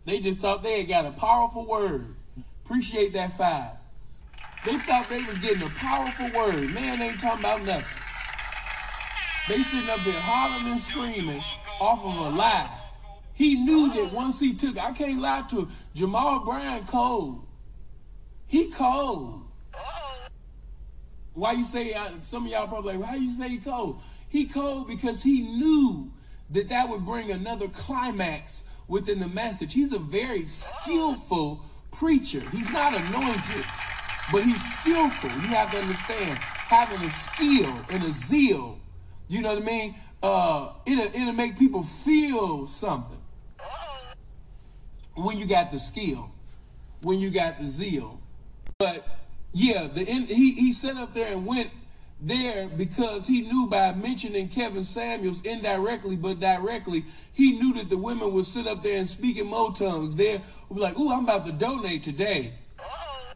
They 0.05 0.19
just 0.19 0.41
thought 0.41 0.65
they 0.65 0.81
had 0.81 0.89
got 0.89 1.07
a 1.07 1.13
powerful 1.13 1.67
word. 1.69 2.17
Appreciate 2.65 3.13
that 3.13 3.33
five. 3.37 3.73
They 4.65 4.79
thought 4.79 5.09
they 5.11 5.23
was 5.25 5.39
getting 5.39 5.63
a 5.63 5.71
powerful 5.71 6.31
word. 6.35 6.73
Man 6.73 7.03
ain't 7.03 7.21
talking 7.21 7.41
about 7.41 7.63
nothing. 7.65 7.85
They 9.49 9.63
sitting 9.63 9.91
up 9.91 10.01
there 10.01 10.21
hollering 10.21 10.73
and 10.73 10.81
screaming 10.81 11.43
off 11.79 12.03
of 12.03 12.33
a 12.33 12.37
lie. 12.37 12.71
He 13.35 13.57
knew 13.57 13.93
that 13.93 14.13
once 14.15 14.41
he 14.41 14.55
took, 14.55 14.79
I 14.79 14.93
can't 14.93 15.21
lie 15.21 15.45
to 15.51 15.61
him, 15.61 15.69
Jamal 15.95 16.45
Bryant 16.45 16.87
cold. 16.87 17.47
He 18.47 18.71
cold. 18.71 19.43
Why 21.35 21.53
you 21.53 21.65
say, 21.65 21.93
uh, 21.93 22.11
some 22.21 22.47
of 22.47 22.53
y'all 22.53 22.69
probably 22.69 22.97
like, 22.97 23.11
why 23.11 23.17
you 23.17 23.31
say 23.31 23.49
he 23.49 23.59
cold? 23.59 24.01
He 24.31 24.47
cold 24.47 24.89
because 24.89 25.23
he 25.23 25.41
knew 25.43 26.11
that 26.51 26.69
that 26.71 26.89
would 26.89 27.05
bring 27.05 27.33
another 27.33 27.69
climax 27.69 28.65
within 28.89 29.19
the 29.19 29.29
message. 29.29 29.75
He's 29.75 29.93
a 29.93 29.99
very 29.99 30.45
skillful 30.45 31.63
preacher. 31.95 32.43
He's 32.51 32.71
not 32.71 32.95
anointed, 32.95 33.65
but 34.33 34.43
he's 34.43 34.63
skillful. 34.73 35.31
You 35.31 35.49
have 35.49 35.71
to 35.73 35.79
understand, 35.79 36.39
having 36.39 37.01
a 37.01 37.11
skill 37.11 37.75
and 37.91 38.03
a 38.03 38.11
zeal, 38.11 38.79
you 39.29 39.43
know 39.43 39.55
what 39.55 39.63
I 39.63 39.67
mean? 39.67 39.95
Uh, 40.23 40.73
it'll, 40.87 41.07
it'll 41.07 41.33
make 41.33 41.59
people 41.59 41.83
feel 41.83 42.67
something 42.67 43.21
when 45.15 45.39
you 45.39 45.47
got 45.47 45.71
the 45.71 45.79
skill, 45.79 46.31
when 47.03 47.19
you 47.19 47.31
got 47.31 47.59
the 47.59 47.67
zeal. 47.67 48.21
But 48.79 49.07
yeah, 49.53 49.87
the 49.87 50.05
he 50.05 50.55
he 50.55 50.73
sat 50.73 50.97
up 50.97 51.15
there 51.15 51.33
and 51.33 51.47
went 51.47 51.71
there 52.21 52.69
because 52.69 53.27
he 53.27 53.43
knew 53.43 53.67
by 53.69 53.93
mentioning 53.93 54.49
Kevin 54.49 54.85
Samuels 54.85 55.43
indirectly 55.43 56.17
but 56.17 56.41
directly, 56.41 57.05
he 57.33 57.59
knew 57.59 57.75
that 57.75 57.91
the 57.91 57.99
women 57.99 58.33
would 58.33 58.47
sit 58.47 58.67
up 58.67 58.83
there 58.83 58.99
and 58.99 59.09
speak 59.09 59.39
in 59.39 59.47
more 59.47 59.73
tongues. 59.73 60.17
They 60.17 60.41
would 60.69 60.77
be 60.77 60.81
like, 60.81 60.99
"Ooh, 60.99 61.13
I'm 61.13 61.25
about 61.25 61.47
to 61.47 61.53
donate 61.53 62.03
today." 62.03 62.55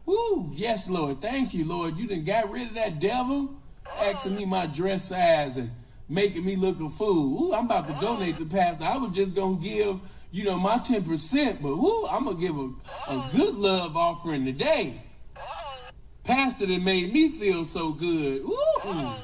Ooh, 0.07 0.49
yes, 0.53 0.89
Lord, 0.89 1.21
thank 1.21 1.53
you, 1.53 1.65
Lord. 1.65 1.99
You 1.99 2.07
done 2.07 2.23
got 2.23 2.49
rid 2.49 2.69
of 2.69 2.73
that 2.75 2.99
devil, 2.99 3.53
asking 3.99 4.35
me 4.35 4.45
my 4.45 4.65
dress 4.65 5.09
size 5.09 5.57
and 5.57 5.69
making 6.07 6.45
me 6.45 6.55
look 6.55 6.79
a 6.79 6.89
fool. 6.89 7.43
Ooh, 7.43 7.53
I'm 7.53 7.65
about 7.65 7.87
to 7.87 7.93
donate 7.93 8.37
the 8.37 8.45
pastor. 8.45 8.85
I 8.85 8.97
was 8.97 9.15
just 9.15 9.35
gonna 9.35 9.57
give, 9.57 9.99
you 10.31 10.45
know, 10.45 10.57
my 10.57 10.79
ten 10.79 11.03
percent, 11.03 11.61
but 11.61 11.69
ooh, 11.69 12.07
I'm 12.07 12.25
gonna 12.25 12.39
give 12.39 12.57
a, 12.57 12.71
a 13.07 13.29
good 13.35 13.55
love 13.55 13.95
offering 13.95 14.45
today. 14.45 15.03
Pastor 16.29 16.67
that 16.67 16.83
made 16.83 17.11
me 17.11 17.27
feel 17.27 17.65
so 17.65 17.91
good. 17.91 18.43
Ooh, 18.43 19.15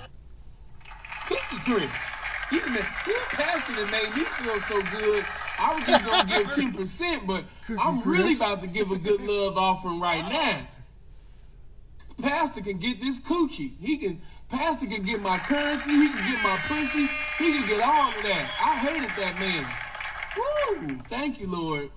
Cookie 1.28 1.62
Chris. 1.64 2.24
He 2.50 2.58
the 2.58 2.84
pastor 3.30 3.74
that 3.74 3.92
made 3.92 4.18
me 4.18 4.24
feel 4.24 4.60
so 4.62 4.82
good. 4.82 5.24
I 5.60 5.76
was 5.76 5.86
just 5.86 6.04
gonna 6.04 6.28
give 6.28 6.56
ten 6.56 6.74
percent, 6.74 7.28
but 7.28 7.46
I'm 7.80 8.02
really 8.02 8.34
about 8.34 8.64
to 8.64 8.68
give 8.68 8.90
a 8.90 8.98
good 8.98 9.22
love 9.22 9.56
offering 9.56 10.00
right 10.00 10.28
now. 10.28 10.68
Pastor 12.24 12.62
can 12.62 12.80
get 12.80 13.00
this 13.00 13.20
coochie. 13.20 13.74
He 13.80 13.98
can. 13.98 14.20
Pastor 14.50 14.88
can 14.88 15.04
get 15.04 15.22
my 15.22 15.38
currency. 15.38 15.92
He 15.92 16.10
can 16.10 16.32
get 16.32 16.44
my 16.44 16.58
pussy. 16.68 17.06
He 17.38 17.52
can 17.54 17.68
get 17.68 17.84
all 17.84 18.08
of 18.08 18.16
that. 18.24 18.50
I 18.64 18.78
hated 18.80 19.12
that 19.12 19.40
man. 19.40 20.90
Woo! 20.90 21.04
Thank 21.08 21.40
you, 21.40 21.52
Lord. 21.52 21.92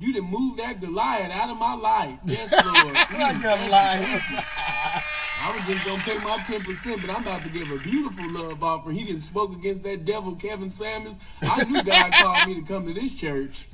You 0.00 0.14
done 0.14 0.30
moved 0.30 0.58
that 0.58 0.80
Goliath 0.80 1.30
out 1.30 1.50
of 1.50 1.58
my 1.58 1.74
life. 1.74 2.18
Yes, 2.24 2.52
Lord. 2.64 2.96
Mm, 3.20 3.42
Goliath. 3.42 4.22
I 5.42 5.52
was 5.52 5.66
just 5.66 5.84
gonna 5.86 6.02
pay 6.02 6.18
my 6.24 6.38
ten 6.46 6.62
percent, 6.62 7.02
but 7.02 7.10
I'm 7.10 7.22
about 7.22 7.42
to 7.42 7.50
give 7.50 7.70
a 7.70 7.78
beautiful 7.78 8.24
love 8.32 8.62
offering. 8.62 8.96
He 8.96 9.04
didn't 9.04 9.22
spoke 9.22 9.52
against 9.52 9.82
that 9.82 10.04
devil, 10.06 10.34
Kevin 10.36 10.70
Samuels. 10.70 11.16
I 11.42 11.64
knew 11.64 11.82
God 11.82 12.12
called 12.18 12.46
me 12.46 12.54
to 12.54 12.62
come 12.62 12.86
to 12.86 12.94
this 12.94 13.14
church. 13.14 13.68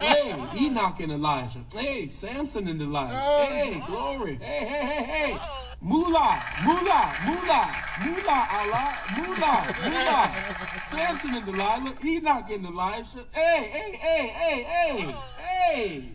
Hey, 0.00 0.34
Enoch 0.58 1.00
and 1.00 1.12
Elijah. 1.12 1.60
Hey, 1.72 2.06
Samson 2.08 2.68
and 2.68 2.78
Delilah. 2.78 3.16
Hey, 3.46 3.82
glory. 3.86 4.36
Hey, 4.36 4.66
hey, 4.66 4.84
hey, 4.86 5.04
hey. 5.04 5.38
Moolah, 5.84 6.40
moolah, 6.64 7.12
moolah, 7.26 7.68
moolah, 8.00 8.42
Allah, 8.56 8.88
moolah, 9.18 9.60
moolah. 9.84 10.80
Samson 10.80 11.34
and 11.34 11.44
Delilah, 11.44 11.92
Enoch 12.02 12.50
and 12.50 12.64
Elijah. 12.64 13.26
Hey, 13.32 13.68
hey, 13.70 13.92
hey, 13.92 14.26
hey, 14.28 14.62
hey, 14.62 15.14
hey. 15.36 16.12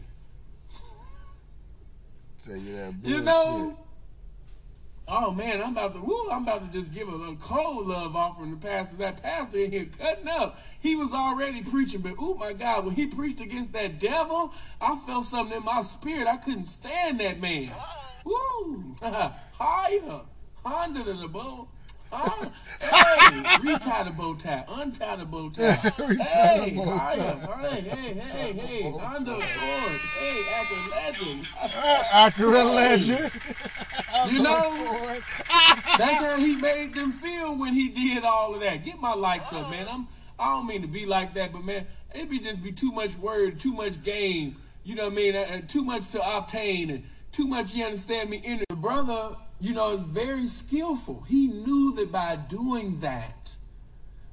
Tell 2.43 2.57
you 2.57 2.77
that 2.77 2.99
bullshit. 2.99 3.17
You 3.19 3.23
know, 3.23 3.77
oh 5.07 5.31
man, 5.33 5.61
I'm 5.61 5.73
about 5.73 5.93
to, 5.93 6.01
woo, 6.01 6.31
I'm 6.31 6.41
about 6.41 6.65
to 6.65 6.71
just 6.71 6.91
give 6.91 7.07
a, 7.07 7.11
a 7.11 7.35
cold 7.35 7.85
love 7.85 8.15
offering 8.15 8.49
to 8.49 8.57
pastor. 8.57 8.97
That 8.97 9.21
pastor 9.21 9.59
in 9.59 9.71
here 9.71 9.85
cutting 9.85 10.29
up. 10.29 10.57
He 10.79 10.95
was 10.95 11.13
already 11.13 11.61
preaching, 11.61 12.01
but 12.01 12.15
oh 12.17 12.33
my 12.33 12.53
God, 12.53 12.85
when 12.87 12.95
he 12.95 13.05
preached 13.05 13.39
against 13.39 13.73
that 13.73 13.99
devil, 13.99 14.51
I 14.81 14.97
felt 15.05 15.25
something 15.25 15.57
in 15.57 15.63
my 15.63 15.83
spirit. 15.83 16.25
I 16.25 16.37
couldn't 16.37 16.65
stand 16.65 17.19
that 17.19 17.39
man. 17.39 17.71
Woo, 18.23 18.95
higher, 19.01 20.21
under 20.65 21.03
the 21.03 21.27
bow. 21.27 21.67
Uh, 22.11 22.49
hey, 22.81 23.43
retie 23.61 24.03
the 24.03 24.11
bow 24.17 24.33
tie, 24.33 24.65
untie 24.67 25.15
the 25.15 25.25
bow 25.25 25.49
tie. 25.51 25.73
hey, 25.73 26.71
bow 26.75 26.97
higher, 26.97 27.17
tie. 27.17 27.67
hey, 27.69 27.81
hey, 27.81 28.13
hey, 28.13 28.53
hey, 28.53 28.93
under 28.99 29.35
the 29.35 29.41
sword. 29.41 29.99
Hey, 30.17 30.43
acting 30.55 30.89
legend. 30.91 31.47
Accurate 32.11 32.65
legend. 32.65 33.31
You 34.31 34.41
know, 34.41 35.19
that's 35.97 36.23
how 36.23 36.37
he 36.37 36.55
made 36.55 36.95
them 36.95 37.11
feel 37.11 37.57
when 37.57 37.73
he 37.73 37.89
did 37.89 38.23
all 38.23 38.55
of 38.55 38.61
that. 38.61 38.83
Get 38.83 38.99
my 38.99 39.13
likes 39.13 39.53
up, 39.53 39.69
man. 39.69 39.87
I'm 39.87 40.07
I 40.39 40.53
don't 40.53 40.67
mean 40.67 40.81
to 40.81 40.87
be 40.87 41.05
like 41.05 41.33
that, 41.33 41.51
but 41.51 41.63
man, 41.63 41.85
it 42.15 42.29
be 42.29 42.39
just 42.39 42.63
be 42.63 42.71
too 42.71 42.91
much 42.91 43.17
word, 43.17 43.59
too 43.59 43.73
much 43.73 44.01
game. 44.03 44.55
You 44.83 44.95
know 44.95 45.05
what 45.05 45.13
I 45.13 45.15
mean? 45.15 45.35
Uh, 45.35 45.39
uh, 45.39 45.61
too 45.67 45.83
much 45.83 46.07
to 46.09 46.37
obtain 46.37 46.89
and 46.89 47.03
too 47.39 47.47
much. 47.47 47.73
You 47.73 47.85
understand 47.85 48.29
me? 48.29 48.41
In 48.43 48.61
the 48.67 48.75
brother, 48.75 49.35
you 49.61 49.73
know, 49.73 49.93
is 49.93 50.03
very 50.03 50.45
skillful. 50.47 51.23
He 51.27 51.47
knew 51.47 51.93
that 51.95 52.11
by 52.11 52.35
doing 52.35 52.99
that, 52.99 53.55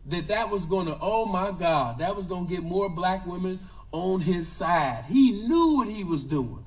that 0.07 0.27
that 0.27 0.51
was 0.51 0.67
going 0.67 0.87
to. 0.87 0.99
Oh 1.01 1.25
my 1.25 1.53
God, 1.53 1.99
that 1.99 2.17
was 2.17 2.27
going 2.27 2.49
to 2.49 2.53
get 2.53 2.65
more 2.65 2.91
black 2.91 3.25
women 3.25 3.61
on 3.93 4.21
his 4.21 4.49
side. 4.49 5.05
He 5.09 5.47
knew 5.47 5.77
what 5.77 5.89
he 5.89 6.03
was 6.03 6.25
doing. 6.25 6.65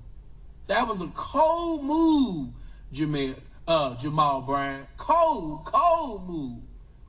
That 0.67 0.88
was 0.88 1.02
a 1.02 1.08
cold 1.08 1.84
move, 1.84 2.49
Jamal, 2.93 3.36
uh, 3.67 3.95
Jamal 3.95 4.41
Bryant. 4.41 4.88
Cold, 4.95 5.65
cold 5.65 6.30
move. 6.30 6.60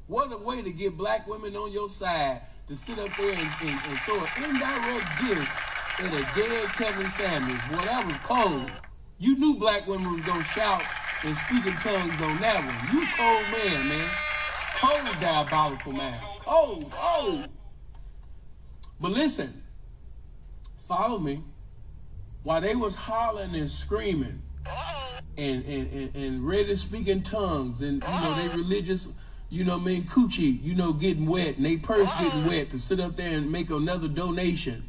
What 0.09 0.33
a 0.33 0.39
way 0.39 0.61
to 0.61 0.73
get 0.73 0.97
black 0.97 1.29
women 1.29 1.55
on 1.55 1.71
your 1.71 1.89
side 1.89 2.41
to 2.67 2.75
sit 2.75 2.99
up 2.99 3.17
there 3.17 3.31
and, 3.31 3.49
and, 3.61 3.81
and 3.87 3.99
throw 4.01 4.19
an 4.19 4.51
indirect 4.51 5.07
diss 5.21 5.61
at 6.01 6.13
a 6.13 6.35
dead 6.35 6.69
Kevin 6.71 7.07
Samuels. 7.07 7.61
Boy, 7.69 7.85
that 7.85 8.05
was 8.05 8.19
cold. 8.25 8.73
You 9.21 9.37
knew 9.37 9.55
black 9.57 9.87
women 9.87 10.15
was 10.15 10.23
gonna 10.23 10.43
shout 10.43 10.83
and 11.25 11.37
speak 11.37 11.67
in 11.67 11.75
tongues 11.75 12.21
on 12.23 12.41
that 12.41 12.65
one. 12.65 12.97
You 12.97 13.07
cold 13.19 13.45
man, 13.53 13.89
man. 13.91 14.09
Cold 14.77 15.21
diabolical 15.21 15.93
man. 15.93 16.19
Cold, 16.39 16.91
cold. 16.91 17.49
But 18.99 19.11
listen, 19.11 19.63
follow 20.79 21.19
me. 21.19 21.43
While 22.45 22.63
they 22.63 22.75
was 22.75 22.97
hollering 22.97 23.55
and 23.55 23.71
screaming 23.71 24.41
and, 25.37 25.65
and, 25.67 25.93
and, 25.93 26.17
and 26.17 26.47
ready 26.47 26.69
to 26.69 26.77
speak 26.79 27.07
in 27.07 27.23
tongues 27.23 27.83
and 27.83 28.03
you 28.03 28.21
know 28.23 28.35
they 28.37 28.49
religious 28.57 29.07
you 29.51 29.65
know 29.65 29.77
I 29.77 29.81
mean 29.81 30.05
coochie 30.05 30.63
you 30.63 30.75
know 30.75 30.95
getting 30.95 31.27
wet 31.27 31.59
and 31.59 31.67
they 31.67 31.77
purse 31.77 32.13
getting 32.15 32.47
wet 32.47 32.71
to 32.71 32.79
sit 32.79 33.01
up 33.01 33.17
there 33.17 33.37
and 33.37 33.53
make 33.53 33.69
another 33.69 34.09
donation 34.09 34.83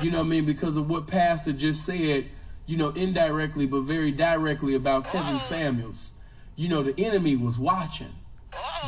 you 0.00 0.10
know 0.10 0.18
what 0.18 0.26
I 0.26 0.28
mean 0.28 0.46
because 0.46 0.78
of 0.78 0.88
what 0.88 1.06
pastor 1.06 1.52
just 1.52 1.84
said 1.84 2.26
you 2.68 2.76
know 2.76 2.90
indirectly 2.90 3.66
but 3.66 3.80
very 3.80 4.12
directly 4.12 4.76
about 4.76 5.06
Kevin 5.06 5.38
Samuels 5.38 6.12
you 6.54 6.68
know 6.68 6.84
the 6.84 6.94
enemy 7.04 7.34
was 7.34 7.58
watching 7.58 8.14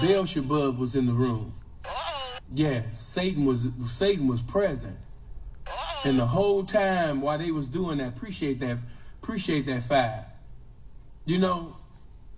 Beelzebub 0.01 0.79
was 0.79 0.95
in 0.95 1.07
the 1.07 1.13
room 1.13 1.53
yes 2.53 3.01
Satan 3.01 3.45
was 3.45 3.67
Satan 3.87 4.29
was 4.29 4.43
present 4.43 4.97
and 6.05 6.17
the 6.17 6.27
whole 6.27 6.63
time 6.63 7.21
while 7.21 7.39
they 7.39 7.51
was 7.51 7.67
doing 7.67 7.99
that 7.99 8.17
appreciate 8.17 8.61
that 8.61 8.79
appreciate 9.21 9.67
that 9.67 9.83
fire 9.83 10.27
you 11.31 11.39
know, 11.39 11.77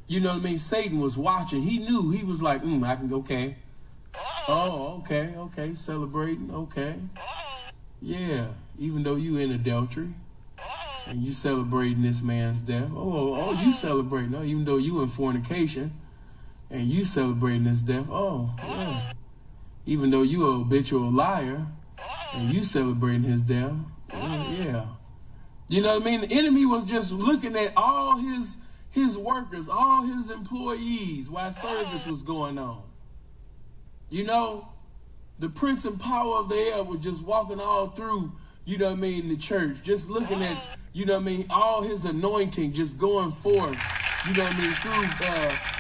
you 0.07 0.21
know 0.21 0.35
what 0.35 0.43
I 0.43 0.45
mean? 0.45 0.59
Satan 0.59 1.01
was 1.01 1.17
watching. 1.17 1.63
He 1.63 1.79
knew. 1.79 2.11
He 2.11 2.25
was 2.25 2.43
like, 2.43 2.63
mm, 2.63 2.85
I 2.87 2.97
can 2.97 3.09
go, 3.09 3.17
okay. 3.21 3.57
Oh, 4.49 5.01
okay, 5.01 5.33
okay. 5.37 5.75
Celebrating, 5.75 6.51
okay. 6.53 6.97
Yeah, 8.03 8.49
even 8.79 9.03
though 9.03 9.15
you 9.15 9.39
in 9.39 9.53
adultery 9.53 10.13
and 11.09 11.23
you 11.23 11.33
celebrating 11.33 12.03
this 12.03 12.23
man's 12.23 12.61
death. 12.61 12.91
Oh, 12.95 13.35
oh, 13.35 13.53
you 13.63 13.71
ah. 13.71 13.77
celebrating. 13.77 14.35
Oh, 14.35 14.43
even 14.43 14.65
though 14.65 14.79
you 14.79 15.03
in 15.03 15.09
fornication 15.09 15.93
and 16.71 16.83
you 16.83 17.05
celebrating 17.05 17.65
his 17.65 17.83
death. 17.83 18.07
Oh, 18.11 18.55
yeah. 18.63 19.13
Even 19.87 20.11
though 20.11 20.23
you 20.23 20.47
a 20.47 20.59
habitual 20.59 21.11
liar 21.11 21.67
and 22.35 22.55
you 22.55 22.63
celebrating 22.63 23.23
his 23.23 23.41
death. 23.41 23.73
Oh, 24.13 24.57
yeah. 24.59 24.87
You 25.69 25.83
know 25.83 25.95
what 25.95 26.03
I 26.03 26.05
mean? 26.05 26.21
The 26.23 26.33
enemy 26.33 26.67
was 26.67 26.85
just 26.85 27.13
looking 27.13 27.57
at 27.57 27.73
all 27.77 28.19
his 28.19 28.57
his 28.91 29.17
workers, 29.17 29.69
all 29.71 30.03
his 30.03 30.31
employees 30.31 31.31
while 31.31 31.51
service 31.51 32.07
was 32.07 32.23
going 32.23 32.59
on. 32.59 32.83
You 34.11 34.25
know, 34.25 34.69
the 35.39 35.49
prince 35.49 35.87
and 35.87 35.99
power 35.99 36.37
of 36.37 36.51
the 36.51 36.57
air 36.57 36.83
was 36.83 37.01
just 37.01 37.25
walking 37.25 37.59
all 37.59 37.89
through, 37.89 38.33
you 38.67 38.77
know 38.77 38.91
what 38.91 38.99
I 38.99 39.01
mean, 39.01 39.29
the 39.29 39.37
church, 39.37 39.83
just 39.83 40.11
looking 40.11 40.43
at, 40.43 40.59
you 40.93 41.07
know 41.07 41.15
what 41.15 41.23
I 41.23 41.25
mean, 41.25 41.47
all 41.51 41.83
his 41.83 42.05
anointing 42.05 42.73
just 42.73 42.99
going 42.99 43.33
forth, 43.33 43.79
you 44.27 44.35
know 44.35 44.45
what 44.45 44.55
I 44.55 44.61
mean, 44.61 44.73
through 44.73 45.27
uh, 45.27 45.73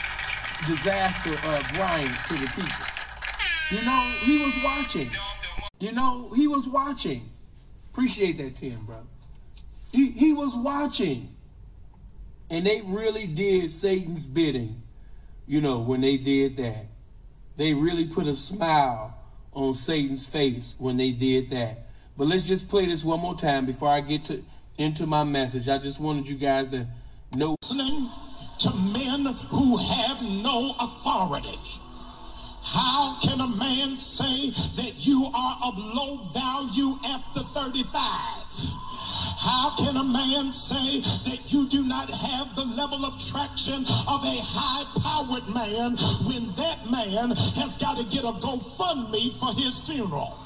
disaster 0.66 1.30
uh, 1.48 1.62
Bryant 1.74 2.16
to 2.28 2.34
the 2.34 2.50
people. 2.54 2.86
You 3.70 3.84
know, 3.84 4.12
he 4.20 4.44
was 4.44 4.54
watching. 4.64 5.10
You 5.80 5.92
know, 5.92 6.30
he 6.34 6.46
was 6.46 6.68
watching. 6.68 7.30
Appreciate 7.90 8.38
that, 8.38 8.56
Tim, 8.56 8.86
bro. 8.86 9.00
He, 9.92 10.10
he 10.10 10.32
was 10.32 10.56
watching. 10.56 11.34
And 12.50 12.66
they 12.66 12.82
really 12.84 13.26
did 13.26 13.72
Satan's 13.72 14.26
bidding, 14.26 14.82
you 15.46 15.60
know, 15.60 15.80
when 15.80 16.00
they 16.00 16.16
did 16.16 16.56
that. 16.58 16.86
They 17.56 17.74
really 17.74 18.06
put 18.06 18.26
a 18.26 18.36
smile 18.36 19.14
on 19.52 19.74
Satan's 19.74 20.28
face 20.28 20.74
when 20.78 20.96
they 20.96 21.12
did 21.12 21.50
that. 21.50 21.86
But 22.16 22.28
let's 22.28 22.46
just 22.46 22.68
play 22.68 22.86
this 22.86 23.04
one 23.04 23.20
more 23.20 23.36
time 23.36 23.66
before 23.66 23.88
I 23.88 24.00
get 24.00 24.26
to 24.26 24.42
into 24.82 25.06
my 25.06 25.22
message. 25.24 25.68
I 25.68 25.78
just 25.78 26.00
wanted 26.00 26.28
you 26.28 26.36
guys 26.36 26.66
to 26.68 26.86
know. 27.36 27.56
Listening 27.62 28.10
to 28.58 28.70
men 28.92 29.26
who 29.50 29.76
have 29.76 30.20
no 30.22 30.74
authority. 30.80 31.58
How 32.64 33.18
can 33.20 33.40
a 33.40 33.48
man 33.48 33.96
say 33.96 34.50
that 34.50 35.06
you 35.06 35.30
are 35.34 35.58
of 35.64 35.78
low 35.78 36.16
value 36.32 36.98
after 37.06 37.40
35? 37.40 37.92
How 39.38 39.74
can 39.76 39.96
a 39.96 40.04
man 40.04 40.52
say 40.52 41.00
that 41.30 41.52
you 41.52 41.68
do 41.68 41.84
not 41.84 42.10
have 42.10 42.54
the 42.54 42.64
level 42.64 43.04
of 43.04 43.20
traction 43.24 43.82
of 43.82 44.24
a 44.24 44.38
high 44.40 44.84
powered 45.00 45.48
man 45.48 45.96
when 46.26 46.52
that 46.54 46.90
man 46.90 47.30
has 47.58 47.76
got 47.76 47.98
to 47.98 48.04
get 48.04 48.24
a 48.24 48.32
GoFundMe 48.32 49.32
for 49.34 49.52
his 49.60 49.78
funeral? 49.78 50.38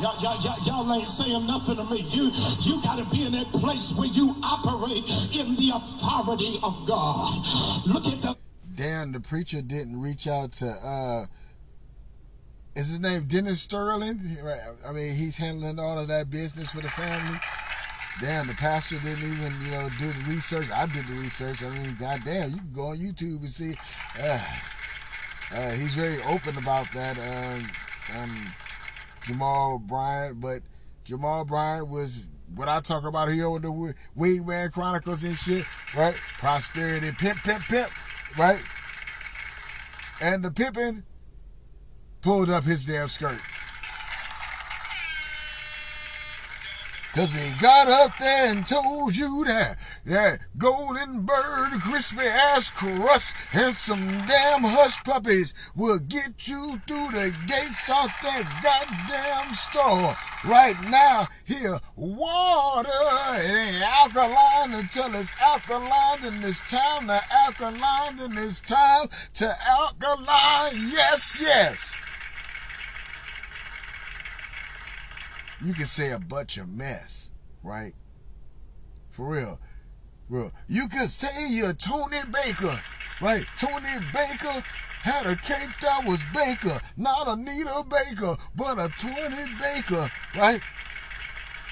Y'all, 0.00 0.92
ain't 0.94 1.08
saying 1.08 1.46
nothing 1.46 1.76
to 1.76 1.84
me. 1.84 1.98
You, 2.08 2.30
you 2.60 2.82
got 2.82 2.98
to 2.98 3.04
be 3.14 3.26
in 3.26 3.32
that 3.32 3.52
place 3.52 3.92
where 3.92 4.08
you 4.08 4.34
operate 4.42 5.04
in 5.36 5.54
the 5.56 5.72
authority 5.74 6.58
of 6.62 6.86
God. 6.86 7.34
Look 7.86 8.06
at 8.06 8.22
the. 8.22 8.36
Damn, 8.74 9.12
the 9.12 9.20
preacher 9.20 9.60
didn't 9.60 10.00
reach 10.00 10.26
out 10.26 10.52
to. 10.52 10.70
uh 10.70 11.26
Is 12.74 12.88
his 12.88 13.00
name 13.00 13.24
Dennis 13.24 13.60
Sterling? 13.60 14.20
I 14.86 14.92
mean, 14.92 15.14
he's 15.14 15.36
handling 15.36 15.78
all 15.78 15.98
of 15.98 16.08
that 16.08 16.30
business 16.30 16.70
for 16.70 16.80
the 16.80 16.88
family. 16.88 17.38
Damn, 18.22 18.46
the 18.46 18.54
pastor 18.54 18.96
didn't 18.96 19.24
even, 19.24 19.52
you 19.64 19.70
know, 19.70 19.88
do 19.98 20.10
the 20.12 20.30
research. 20.30 20.70
I 20.70 20.86
did 20.86 21.04
the 21.06 21.14
research. 21.14 21.62
I 21.62 21.70
mean, 21.70 21.96
goddamn, 22.00 22.50
you 22.50 22.56
can 22.56 22.72
go 22.74 22.86
on 22.86 22.96
YouTube 22.96 23.40
and 23.40 23.50
see. 23.50 23.74
Uh, 24.18 24.38
uh, 25.54 25.70
he's 25.72 25.94
very 25.94 26.22
open 26.22 26.56
about 26.56 26.90
that. 26.92 27.18
Um, 27.18 27.66
um, 28.18 28.46
Jamal 29.22 29.78
Bryant, 29.78 30.40
but 30.40 30.62
Jamal 31.04 31.44
Bryant 31.44 31.88
was 31.88 32.28
what 32.54 32.68
I 32.68 32.80
talk 32.80 33.04
about 33.04 33.30
here 33.30 33.48
on 33.48 33.62
the 33.62 33.94
Wingman 34.18 34.72
Chronicles 34.72 35.24
and 35.24 35.36
shit, 35.36 35.64
right? 35.96 36.14
Prosperity, 36.14 37.12
pimp, 37.12 37.38
pimp, 37.38 37.62
pimp, 37.64 37.90
right? 38.36 38.60
And 40.20 40.42
the 40.42 40.50
pimping 40.50 41.04
pulled 42.20 42.50
up 42.50 42.64
his 42.64 42.84
damn 42.84 43.08
skirt. 43.08 43.38
Cause 47.20 47.34
he 47.34 47.60
got 47.60 47.86
up 47.86 48.16
there 48.16 48.50
and 48.50 48.66
told 48.66 49.14
you 49.14 49.44
that 49.44 49.76
that 50.06 50.38
golden 50.56 51.26
bird, 51.26 51.68
crispy 51.82 52.24
ass 52.24 52.70
crust, 52.70 53.36
and 53.52 53.74
some 53.74 54.00
damn 54.26 54.62
hush 54.62 55.04
puppies 55.04 55.52
will 55.76 55.98
get 55.98 56.48
you 56.48 56.80
through 56.86 57.08
the 57.12 57.36
gates 57.46 57.90
of 57.90 58.08
that 58.22 58.48
goddamn 58.64 59.52
store. 59.52 60.16
Right 60.50 60.80
now, 60.88 61.28
here, 61.44 61.78
water, 61.94 62.88
it 62.88 63.68
ain't 63.68 63.82
alkaline 63.82 64.80
until 64.80 65.14
it's 65.14 65.38
alkaline, 65.42 66.24
and 66.24 66.42
it's 66.42 66.62
time 66.70 67.06
to 67.08 67.20
alkaline, 67.44 68.18
and 68.18 68.38
it's 68.38 68.62
time 68.62 69.08
to 69.34 69.54
alkaline. 69.68 70.72
Yes, 70.72 71.38
yes. 71.38 71.94
You 75.64 75.74
can 75.74 75.86
say 75.86 76.12
a 76.12 76.18
bunch 76.18 76.56
of 76.58 76.68
mess, 76.68 77.30
right? 77.62 77.92
For 79.10 79.28
real. 79.28 79.60
Real. 80.28 80.52
You 80.68 80.86
could 80.88 81.08
say 81.08 81.48
you're 81.48 81.72
Tony 81.72 82.18
Baker, 82.32 82.78
right? 83.20 83.44
Tony 83.58 83.98
Baker 84.12 84.62
had 85.02 85.26
a 85.26 85.36
cake 85.36 85.70
that 85.82 86.04
was 86.06 86.22
Baker, 86.34 86.78
not 86.96 87.26
Anita 87.26 87.84
Baker, 87.88 88.36
but 88.54 88.78
a 88.78 88.88
Tony 88.98 89.44
Baker, 89.60 90.10
right? 90.36 90.60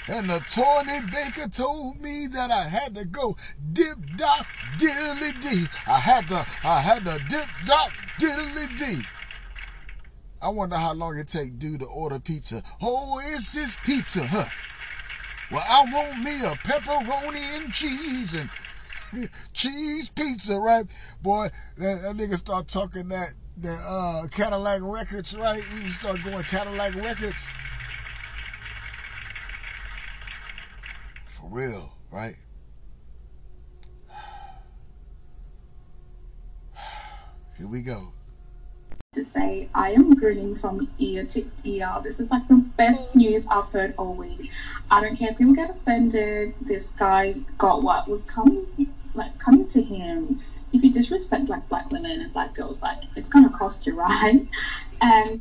And 0.09 0.29
the 0.29 0.43
Tony 0.51 1.01
Baker 1.13 1.49
told 1.49 2.01
me 2.01 2.27
that 2.29 2.51
I 2.51 2.67
had 2.67 2.95
to 2.95 3.05
go 3.05 3.37
dip 3.73 3.99
dop 4.17 4.47
diddly 4.79 5.39
dee. 5.41 5.67
I 5.87 5.99
had 5.99 6.27
to, 6.29 6.47
I 6.65 6.81
had 6.81 7.05
to 7.05 7.19
dip 7.29 7.47
dop 7.67 7.91
diddly 8.19 8.79
dee. 8.79 9.03
I 10.41 10.51
wonder 10.51 10.77
how 10.77 10.93
long 10.93 11.19
it 11.19 11.27
take 11.29 11.59
dude 11.59 11.81
to 11.81 11.87
order 11.87 12.21
pizza. 12.21 12.63
Oh, 12.81 13.21
it's 13.33 13.53
this 13.53 13.77
pizza, 13.85 14.25
huh? 14.25 14.45
Well, 15.51 15.65
I 15.69 15.85
want 15.93 16.23
me 16.23 16.45
a 16.45 16.51
pepperoni 16.51 17.59
and 17.59 17.73
cheese 17.73 18.35
and 18.35 18.49
cheese 19.53 20.11
pizza, 20.11 20.61
right? 20.61 20.85
Boy, 21.23 21.49
that, 21.79 22.03
that 22.03 22.15
nigga 22.17 22.37
start 22.37 22.69
talking 22.69 23.09
that 23.09 23.35
that 23.59 23.79
uh, 23.89 24.29
Cadillac 24.29 24.81
Records, 24.83 25.37
right? 25.37 25.61
You 25.83 25.91
start 25.91 26.23
going 26.23 26.45
Cadillac 26.45 26.95
Records. 26.95 27.45
For 31.25 31.49
real, 31.51 31.97
right? 32.13 32.37
Here 37.57 37.67
we 37.67 37.83
go 37.83 38.13
to 39.19 39.25
say 39.25 39.69
I 39.75 39.91
am 39.91 40.15
grinning 40.15 40.55
from 40.55 40.89
ear 40.99 41.27
to 41.27 41.45
ear. 41.65 41.93
This 42.05 42.21
is 42.21 42.31
like 42.31 42.47
the 42.47 42.57
best 42.77 43.15
mm. 43.15 43.17
news 43.17 43.47
I've 43.49 43.67
heard 43.67 43.95
all 43.99 44.15
week. 44.15 44.53
I 44.91 45.01
don't 45.01 45.17
care 45.17 45.31
if 45.31 45.39
people 45.39 45.55
get 45.55 45.71
offended. 45.71 46.55
This 46.61 46.91
guy 46.91 47.35
got 47.59 47.83
what 47.83 48.09
was 48.09 48.23
coming, 48.23 48.67
like 49.15 49.37
coming 49.39 49.69
to 49.71 49.83
him. 49.83 50.41
If 50.73 50.85
you 50.85 50.93
disrespect 50.93 51.49
like 51.49 51.69
black 51.69 51.91
women 51.91 52.21
and 52.21 52.33
black 52.33 52.55
girls, 52.55 52.81
like 52.81 53.03
it's 53.17 53.29
gonna 53.29 53.51
cost 53.51 53.87
you, 53.87 53.97
right? 53.99 54.47
And 55.01 55.41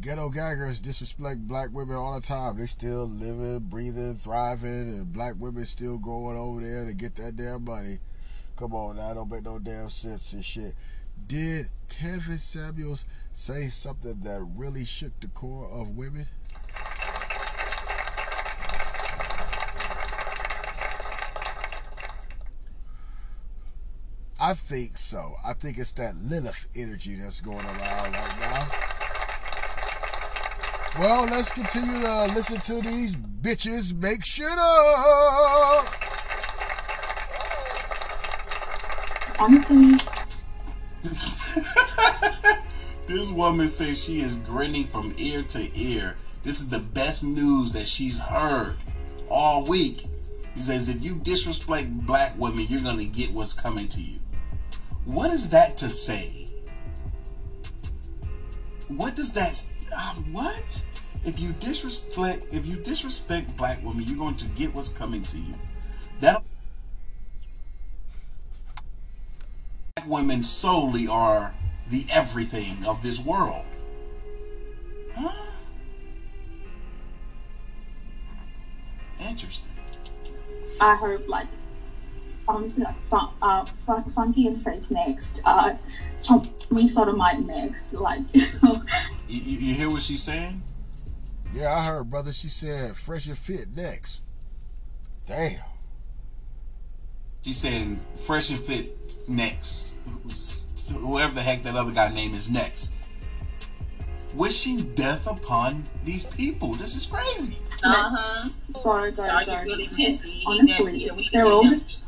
ghetto 0.00 0.28
gaggers 0.28 0.78
disrespect 0.78 1.40
black 1.48 1.70
women 1.72 1.96
all 1.96 2.14
the 2.14 2.24
time. 2.24 2.56
They 2.56 2.66
still 2.66 3.08
living, 3.08 3.58
breathing, 3.68 4.14
thriving, 4.14 4.94
and 4.94 5.12
black 5.12 5.34
women 5.38 5.64
still 5.64 5.98
going 5.98 6.36
over 6.36 6.60
there 6.60 6.84
to 6.84 6.94
get 6.94 7.16
that 7.16 7.34
damn 7.36 7.64
money. 7.64 7.98
Come 8.54 8.74
on 8.74 8.96
now, 8.96 9.14
don't 9.14 9.30
make 9.30 9.44
no 9.44 9.58
damn 9.58 9.88
sense 9.88 10.32
and 10.32 10.44
shit. 10.44 10.74
Did 11.28 11.68
Kevin 11.90 12.38
Samuels 12.38 13.04
say 13.34 13.68
something 13.68 14.20
that 14.22 14.40
really 14.56 14.86
shook 14.86 15.12
the 15.20 15.28
core 15.28 15.68
of 15.70 15.90
women? 15.94 16.24
I 24.40 24.54
think 24.54 24.96
so. 24.96 25.34
I 25.44 25.52
think 25.52 25.76
it's 25.76 25.92
that 25.92 26.16
Lilith 26.16 26.66
energy 26.74 27.16
that's 27.16 27.42
going 27.42 27.58
around 27.58 28.12
right 28.14 28.36
now. 28.40 28.68
Well, 30.98 31.24
let's 31.26 31.50
continue 31.52 32.00
to 32.00 32.24
listen 32.34 32.58
to 32.60 32.80
these 32.80 33.14
bitches 33.16 33.94
make 33.94 34.24
shit 34.24 34.46
up. 34.48 35.94
Honestly, 39.38 40.17
this 43.06 43.30
woman 43.32 43.68
says 43.68 44.02
she 44.02 44.20
is 44.20 44.36
grinning 44.38 44.84
from 44.84 45.14
ear 45.16 45.42
to 45.44 45.70
ear. 45.78 46.16
This 46.42 46.60
is 46.60 46.68
the 46.68 46.80
best 46.80 47.24
news 47.24 47.72
that 47.72 47.88
she's 47.88 48.18
heard 48.18 48.76
all 49.30 49.64
week. 49.64 50.06
He 50.54 50.60
says, 50.60 50.88
if 50.88 51.04
you 51.04 51.14
disrespect 51.16 52.06
black 52.06 52.36
women, 52.38 52.66
you're 52.68 52.82
going 52.82 52.98
to 52.98 53.04
get 53.04 53.30
what's 53.32 53.54
coming 53.54 53.88
to 53.88 54.00
you. 54.00 54.18
What 55.04 55.30
is 55.30 55.48
that 55.50 55.76
to 55.78 55.88
say? 55.88 56.48
What 58.88 59.16
does 59.16 59.32
that, 59.34 59.70
um, 59.94 60.32
what? 60.32 60.84
If 61.24 61.40
you 61.40 61.52
disrespect, 61.54 62.48
if 62.52 62.66
you 62.66 62.76
disrespect 62.76 63.56
black 63.56 63.82
women, 63.84 64.04
you're 64.04 64.16
going 64.16 64.36
to 64.36 64.46
get 64.56 64.74
what's 64.74 64.88
coming 64.88 65.22
to 65.22 65.38
you. 65.38 65.54
That 66.20 66.42
women 70.08 70.42
solely 70.42 71.06
are 71.06 71.54
the 71.88 72.06
everything 72.10 72.84
of 72.86 73.02
this 73.02 73.20
world. 73.20 73.64
Huh? 75.14 75.32
Interesting. 79.20 79.72
I 80.80 80.96
heard 80.96 81.28
like 81.28 81.48
honestly 82.46 82.84
like 82.84 82.96
fun, 83.10 83.30
uh, 83.42 83.64
fun, 83.86 84.04
funky 84.10 84.46
and 84.46 84.62
Faith 84.64 84.90
next. 84.90 85.42
Uh, 85.44 85.76
Tommy 86.22 86.88
Sodomite 86.88 87.40
next. 87.40 87.92
Like 87.92 88.22
you, 88.32 88.80
you 89.28 89.74
hear 89.74 89.90
what 89.90 90.02
she's 90.02 90.22
saying? 90.22 90.62
Yeah, 91.52 91.74
I 91.74 91.84
heard, 91.84 92.10
brother. 92.10 92.32
She 92.32 92.48
said 92.48 92.96
fresh 92.96 93.26
and 93.26 93.38
fit 93.38 93.74
next. 93.74 94.22
Damn. 95.26 95.60
She's 97.42 97.56
saying 97.58 97.96
fresh 98.26 98.50
and 98.50 98.58
fit 98.58 99.18
next. 99.28 99.96
Whoever 100.92 101.34
the 101.34 101.42
heck 101.42 101.62
that 101.64 101.76
other 101.76 101.92
guy 101.92 102.12
name 102.12 102.34
is 102.34 102.50
next. 102.50 102.94
wishing 104.34 104.94
death 104.94 105.26
upon 105.26 105.84
these 106.04 106.24
people. 106.26 106.74
This 106.74 106.94
is 106.94 107.06
crazy. 107.06 107.58
Uh-huh. 107.82 108.48
Sorry, 108.82 109.14
So 109.14 109.22
sorry, 109.26 109.44
sorry. 109.44 109.70
Honestly, 110.46 111.04
Yeah, 111.06 111.12
they're 111.32 111.46
all 111.46 111.64
just 111.64 112.04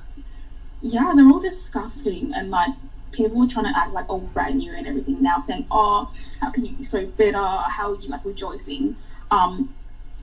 yeah, 0.82 1.12
they're 1.14 1.26
all 1.28 1.40
disgusting 1.40 2.32
and 2.34 2.50
like 2.50 2.70
people 3.12 3.42
are 3.42 3.48
trying 3.48 3.72
to 3.72 3.78
act 3.78 3.92
like 3.92 4.08
all 4.08 4.20
brand 4.20 4.58
new 4.58 4.72
and 4.72 4.86
everything 4.86 5.22
now, 5.22 5.38
saying, 5.38 5.66
"Oh, 5.70 6.10
how 6.40 6.50
can 6.50 6.64
you 6.64 6.72
be 6.72 6.84
so 6.84 7.06
bitter? 7.06 7.38
How 7.38 7.92
are 7.92 7.96
you 7.96 8.08
like 8.08 8.24
rejoicing?" 8.24 8.96
Um, 9.30 9.74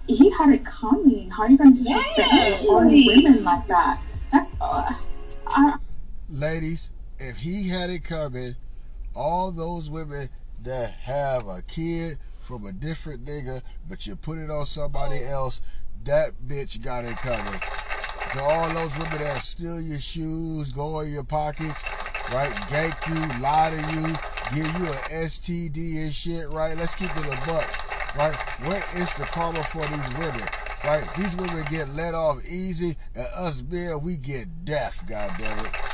he 0.08 0.30
had 0.32 0.50
it 0.50 0.66
coming. 0.66 1.30
How 1.30 1.44
are 1.44 1.50
you 1.50 1.58
going 1.58 1.74
to 1.76 1.84
disrespect 1.84 2.30
Yeah, 2.34 2.54
all 2.70 2.82
actually. 2.82 3.06
women 3.08 3.44
like 3.44 3.68
that? 3.68 4.00
That's 4.32 4.56
uh, 4.62 4.92
I, 5.48 5.78
Ladies, 6.30 6.92
if 7.20 7.38
he 7.38 7.70
had 7.70 7.90
it 7.90 8.04
coming, 8.04 8.56
all 9.16 9.52
those 9.52 9.90
women 9.90 10.30
that 10.64 10.92
have 10.92 11.48
a 11.48 11.62
kid 11.62 12.18
from 12.40 12.66
a 12.66 12.72
different 12.72 13.26
nigga, 13.26 13.62
but 13.88 14.06
you 14.06 14.16
put 14.16 14.38
it 14.38 14.50
on 14.50 14.66
somebody 14.66 15.24
else, 15.24 15.62
that 16.04 16.34
bitch 16.48 16.82
got 16.82 17.06
it 17.06 17.18
coming. 17.18 17.60
To 18.34 18.42
all 18.42 18.70
those 18.74 18.98
women 18.98 19.20
that 19.20 19.42
steal 19.42 19.80
your 19.80 20.00
shoes, 20.00 20.70
go 20.70 21.00
in 21.00 21.12
your 21.14 21.24
pockets, 21.24 21.84
right? 22.34 22.52
Gank 22.68 23.08
you, 23.08 23.42
lie 23.42 23.70
to 23.70 23.78
you, 23.96 24.08
give 24.54 24.80
you 24.80 24.88
an 24.88 25.26
STD 25.26 26.04
and 26.04 26.14
shit, 26.14 26.50
right? 26.50 26.78
Let's 26.78 26.96
keep 26.96 27.16
it 27.16 27.26
a 27.26 27.46
buck, 27.46 28.16
right? 28.18 28.36
Where 28.66 28.84
is 28.96 29.12
the 29.14 29.26
karma 29.26 29.64
for 29.64 29.86
these 29.88 30.18
women, 30.18 30.48
right? 30.84 31.08
These 31.18 31.36
women 31.36 31.64
get 31.70 31.90
let 31.90 32.14
off 32.14 32.46
easy, 32.46 32.96
and 33.16 33.28
us 33.36 33.64
men, 33.64 34.02
we 34.02 34.18
get 34.18 34.66
death, 34.66 35.06
goddammit. 35.08 35.94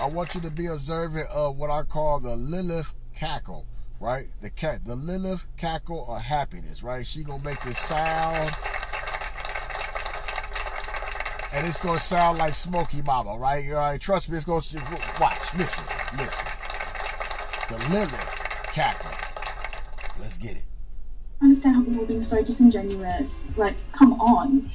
I 0.00 0.06
want 0.06 0.34
you 0.34 0.40
to 0.40 0.50
be 0.50 0.66
observant 0.66 1.28
of 1.28 1.56
what 1.56 1.70
I 1.70 1.82
call 1.82 2.20
the 2.20 2.34
Lilith 2.34 2.94
cackle, 3.14 3.66
right? 4.00 4.24
The 4.40 4.48
cat, 4.48 4.84
the 4.86 4.94
Lilith 4.94 5.46
cackle 5.58 6.06
of 6.08 6.22
happiness, 6.22 6.82
right? 6.82 7.06
She 7.06 7.22
gonna 7.22 7.44
make 7.44 7.60
this 7.60 7.78
sound, 7.78 8.50
and 11.52 11.66
it's 11.66 11.78
gonna 11.78 11.98
sound 11.98 12.38
like 12.38 12.54
Smokey 12.54 13.02
Mama, 13.02 13.36
right? 13.36 13.64
All 13.72 13.80
right, 13.80 14.00
trust 14.00 14.30
me, 14.30 14.36
it's 14.36 14.46
gonna 14.46 14.62
watch, 15.20 15.54
listen, 15.54 15.84
listen. 16.16 16.46
The 17.68 17.78
Lilith 17.90 18.70
cackle. 18.72 19.29
Let's 20.20 20.36
get 20.36 20.56
it. 20.56 20.64
understand 21.42 21.76
how 21.76 21.82
people 21.82 22.02
are 22.02 22.06
being 22.06 22.22
so 22.22 22.42
disingenuous. 22.42 23.56
Like, 23.58 23.76
come 23.92 24.12
on. 24.20 24.70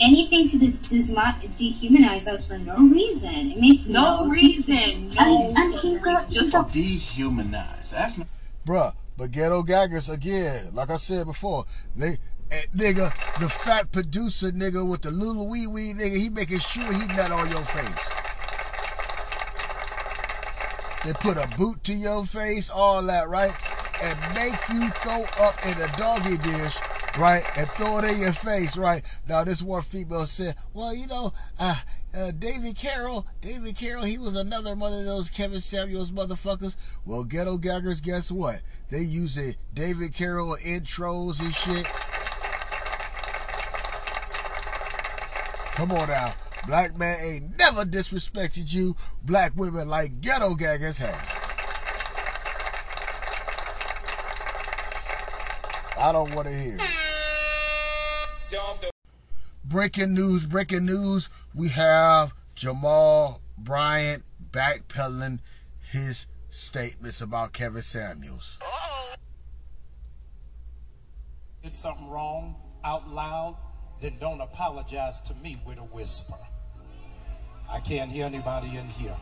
anything 0.00 0.48
to 0.48 0.58
de- 0.58 0.72
desma- 0.72 1.38
dehumanize 1.56 2.26
us 2.26 2.46
for 2.46 2.58
no 2.58 2.76
reason. 2.76 3.52
It 3.52 3.58
makes 3.58 3.88
No 3.88 4.24
no, 4.24 4.28
reason. 4.28 4.78
sense. 4.78 5.16
And, 5.18 5.56
and 5.56 5.74
he's 5.74 6.04
a, 6.04 6.26
Just 6.28 6.54
he's 6.74 7.18
a 7.18 7.22
dehumanize. 7.22 7.90
That's 7.90 8.18
not. 8.18 8.26
Bruh, 8.66 8.94
but 9.16 9.30
ghetto 9.30 9.62
gaggers 9.62 10.08
again, 10.08 10.70
like 10.74 10.90
I 10.90 10.96
said 10.96 11.26
before, 11.26 11.64
they 11.96 12.16
eh, 12.50 12.62
nigga, 12.76 13.10
the 13.38 13.48
fat 13.48 13.92
producer 13.92 14.50
nigga 14.50 14.84
with 14.88 15.02
the 15.02 15.10
little 15.10 15.46
wee 15.48 15.66
wee 15.66 15.92
nigga, 15.94 16.16
he 16.16 16.28
making 16.30 16.58
sure 16.60 16.84
he 16.92 17.06
nut 17.08 17.30
on 17.30 17.48
your 17.50 17.62
face. 17.62 18.08
They 21.04 21.12
put 21.14 21.36
a 21.36 21.48
boot 21.58 21.82
to 21.84 21.92
your 21.94 22.24
face, 22.24 22.70
all 22.70 23.02
that, 23.02 23.28
right? 23.28 23.52
And 24.02 24.34
make 24.34 24.58
you 24.68 24.88
throw 24.90 25.22
up 25.40 25.54
in 25.64 25.80
a 25.80 25.96
doggy 25.96 26.36
dish, 26.38 26.76
right? 27.18 27.44
And 27.56 27.68
throw 27.68 27.98
it 27.98 28.04
in 28.04 28.20
your 28.20 28.32
face, 28.32 28.76
right? 28.76 29.02
Now 29.28 29.44
this 29.44 29.62
one 29.62 29.82
female 29.82 30.26
said, 30.26 30.56
well, 30.74 30.94
you 30.94 31.06
know, 31.06 31.32
uh, 31.60 31.76
uh, 32.14 32.32
David 32.32 32.76
Carroll, 32.76 33.26
David 33.40 33.76
Carroll, 33.76 34.04
he 34.04 34.18
was 34.18 34.36
another 34.36 34.74
one 34.74 34.92
of 34.92 35.04
those 35.04 35.30
Kevin 35.30 35.60
Samuels 35.60 36.10
motherfuckers. 36.10 36.76
Well, 37.06 37.24
ghetto 37.24 37.56
gaggers, 37.58 38.00
guess 38.00 38.30
what? 38.30 38.60
They 38.90 38.98
use 38.98 39.22
using 39.36 39.54
David 39.72 40.14
Carroll 40.14 40.56
intros 40.56 41.40
and 41.40 41.54
shit. 41.54 41.86
Come 45.74 45.92
on 45.92 46.08
now. 46.08 46.34
Black 46.66 46.96
man 46.96 47.18
ain't 47.20 47.58
never 47.58 47.84
disrespected 47.84 48.72
you. 48.72 48.94
Black 49.22 49.52
women 49.56 49.88
like 49.88 50.20
ghetto 50.20 50.54
gaggers 50.54 50.98
have. 50.98 51.41
I 55.98 56.12
don't 56.12 56.34
want 56.34 56.48
to 56.48 56.54
hear 56.54 56.78
it. 56.78 56.90
Breaking 59.64 60.14
news, 60.14 60.46
breaking 60.46 60.86
news. 60.86 61.30
We 61.54 61.68
have 61.68 62.34
Jamal 62.54 63.40
Bryant 63.56 64.24
backpedaling 64.50 65.38
his 65.90 66.26
statements 66.50 67.20
about 67.20 67.52
Kevin 67.52 67.82
Samuels. 67.82 68.58
did 71.62 71.74
something 71.74 72.10
wrong 72.10 72.56
out 72.84 73.08
loud, 73.08 73.56
then 74.00 74.14
don't 74.18 74.40
apologize 74.40 75.20
to 75.22 75.34
me 75.36 75.56
with 75.66 75.78
a 75.78 75.82
whisper. 75.84 76.34
I 77.70 77.80
can't 77.80 78.10
hear 78.10 78.26
anybody 78.26 78.76
in 78.76 78.86
here. 78.86 79.16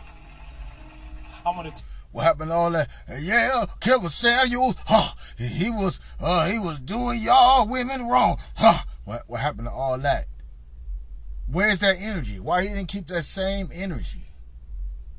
I'm 1.47 1.55
gonna. 1.55 1.71
T- 1.71 1.83
What 2.13 2.25
happened 2.25 2.51
to 2.51 2.55
all 2.55 2.71
that? 2.73 2.89
Yeah, 3.21 3.65
Kevin 3.81 4.09
Samuels, 4.09 4.77
huh, 4.87 5.15
he 5.39 5.71
was 5.71 6.01
uh, 6.19 6.47
he 6.51 6.59
was 6.59 6.81
doing 6.81 7.21
y'all 7.21 7.69
women 7.69 8.09
wrong. 8.09 8.39
Huh. 8.57 8.83
What 9.05 9.23
what 9.29 9.41
happened 9.41 9.67
to 9.69 9.73
all 9.73 9.97
that? 9.99 10.27
Where's 11.51 11.79
that 11.81 11.97
energy? 12.01 12.39
Why 12.41 12.63
he 12.63 12.69
didn't 12.69 12.87
keep 12.89 13.07
that 13.09 13.25
same 13.25 13.69
energy? 13.73 14.23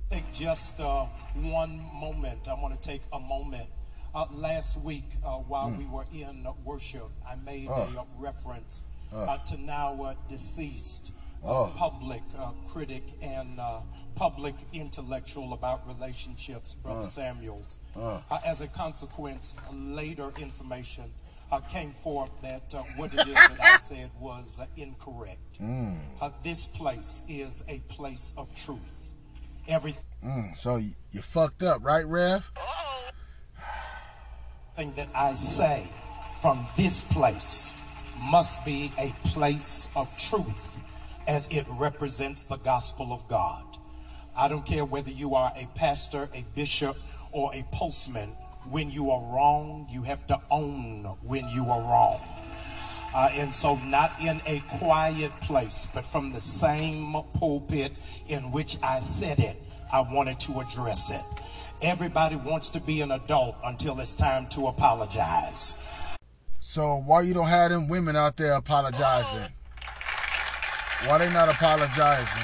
take 0.10 0.30
just 0.34 0.82
uh, 0.82 1.06
one 1.36 1.80
moment. 1.94 2.50
I 2.50 2.54
want 2.56 2.80
to 2.80 2.88
take 2.88 3.02
a 3.14 3.20
moment. 3.20 3.68
Uh, 4.14 4.26
last 4.34 4.82
week, 4.84 5.06
uh, 5.26 5.36
while 5.36 5.70
we 5.72 5.86
were 5.86 6.04
in 6.14 6.46
worship, 6.66 7.08
I 7.26 7.36
made 7.46 7.70
Oh. 7.70 7.84
a 7.98 8.22
reference 8.22 8.84
Oh. 9.14 9.22
uh, 9.22 9.38
to 9.38 9.58
now 9.62 10.02
uh, 10.04 10.14
deceased 10.28 11.14
Oh. 11.44 11.74
public 11.76 12.22
uh, 12.38 12.52
critic 12.72 13.04
and 13.22 13.60
uh, 13.60 13.80
public 14.16 14.54
intellectual 14.74 15.54
about 15.54 15.88
relationships, 15.88 16.76
Brother 16.76 17.00
Uh. 17.00 17.04
Samuels. 17.04 17.80
Uh. 17.96 18.20
Uh, 18.30 18.40
as 18.46 18.62
a 18.62 18.68
consequence, 18.68 19.56
later 19.74 20.32
information 20.40 21.06
uh, 21.52 21.60
came 21.62 21.92
forth 21.92 22.40
that 22.42 22.74
uh, 22.76 22.84
what 22.96 23.12
it 23.14 23.28
is 23.28 23.34
that 23.34 23.58
I 23.60 23.78
said 23.78 24.10
was 24.20 24.60
uh, 24.62 24.66
incorrect. 24.78 25.40
Mm. 25.62 25.96
Uh, 26.20 26.32
this 26.44 26.66
place 26.66 27.22
is 27.30 27.64
a 27.70 27.78
place 27.88 28.34
of 28.36 28.54
truth. 28.56 29.14
Everything 29.68 30.04
Mm, 30.26 30.58
so 30.58 30.78
you, 30.78 30.90
you 31.12 31.22
fucked 31.22 31.62
up, 31.62 31.84
right, 31.84 32.06
Rev? 32.06 32.52
Thing 34.76 34.94
that 34.96 35.10
I 35.16 35.34
say 35.36 35.88
from 36.42 36.66
this 36.78 37.04
place 37.04 37.76
must 38.32 38.66
be 38.66 38.92
a 38.98 39.12
place 39.30 39.92
of 39.96 40.08
truth 40.18 40.81
as 41.28 41.48
it 41.48 41.66
represents 41.80 42.44
the 42.44 42.58
gospel 42.58 43.14
of 43.14 43.28
God. 43.28 43.66
I 44.38 44.48
don't 44.48 44.66
care 44.66 44.86
whether 44.86 45.10
you 45.10 45.36
are 45.36 45.52
a 45.56 45.68
pastor, 45.76 46.30
a 46.34 46.46
bishop, 46.56 46.96
or 47.32 47.54
a 47.54 47.64
postman. 47.72 48.30
When 48.70 48.92
you 48.92 49.12
are 49.12 49.22
wrong, 49.34 49.88
you 49.90 50.04
have 50.04 50.26
to 50.28 50.40
own 50.50 51.04
when 51.24 51.48
you 51.50 51.66
are 51.70 51.82
wrong. 51.82 52.22
Uh, 53.14 53.30
and 53.34 53.54
so, 53.54 53.76
not 53.86 54.14
in 54.22 54.40
a 54.46 54.62
quiet 54.78 55.32
place, 55.42 55.88
but 55.94 56.06
from 56.06 56.32
the 56.32 56.40
same 56.40 57.14
pulpit 57.34 57.92
in 58.30 58.52
which 58.52 58.78
I 58.82 59.00
said 59.00 59.40
it, 59.40 59.58
I 59.92 60.02
wanted 60.02 60.40
to 60.42 60.60
address 60.62 61.12
it. 61.12 61.42
Everybody 61.82 62.38
wants 62.38 62.70
to 62.70 62.80
be 62.80 63.02
an 63.02 63.12
adult 63.12 63.58
until 63.66 64.00
it's 64.00 64.14
time 64.14 64.48
to 64.50 64.68
apologize. 64.68 65.90
So 66.60 67.04
why 67.06 67.24
you 67.24 67.34
don't 67.34 67.48
have 67.48 67.72
them 67.72 67.90
women 67.90 68.16
out 68.16 68.38
there 68.38 68.54
apologizing? 68.54 69.52
Why 71.08 71.18
they 71.18 71.34
not 71.34 71.50
apologizing? 71.50 72.44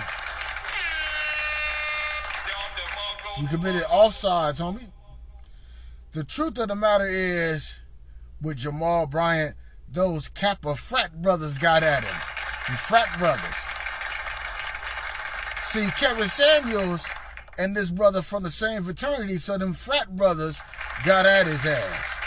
You 3.40 3.48
committed 3.48 3.84
offsides, 3.84 4.60
homie. 4.60 4.90
The 6.14 6.24
truth 6.24 6.58
of 6.58 6.70
the 6.70 6.76
matter 6.76 7.08
is, 7.08 7.82
with 8.42 8.58
Jamal 8.58 9.06
Bryant, 9.06 9.56
those 9.88 10.28
Kappa 10.28 10.76
frat 10.76 11.22
brothers 11.22 11.60
got 11.60 11.84
at 11.84 12.04
him. 12.04 12.16
The 12.66 12.78
frat 12.78 13.08
brothers. 13.20 13.44
See, 15.62 15.88
Kevin 16.00 16.28
Samuels 16.28 17.08
and 17.60 17.76
this 17.76 17.92
brother 17.92 18.22
from 18.22 18.44
the 18.44 18.50
same 18.50 18.84
fraternity, 18.84 19.38
so 19.38 19.58
them 19.58 19.74
frat 19.74 20.16
brothers 20.16 20.62
got 21.06 21.26
at 21.26 21.46
his 21.46 21.66
ass. 21.66 22.27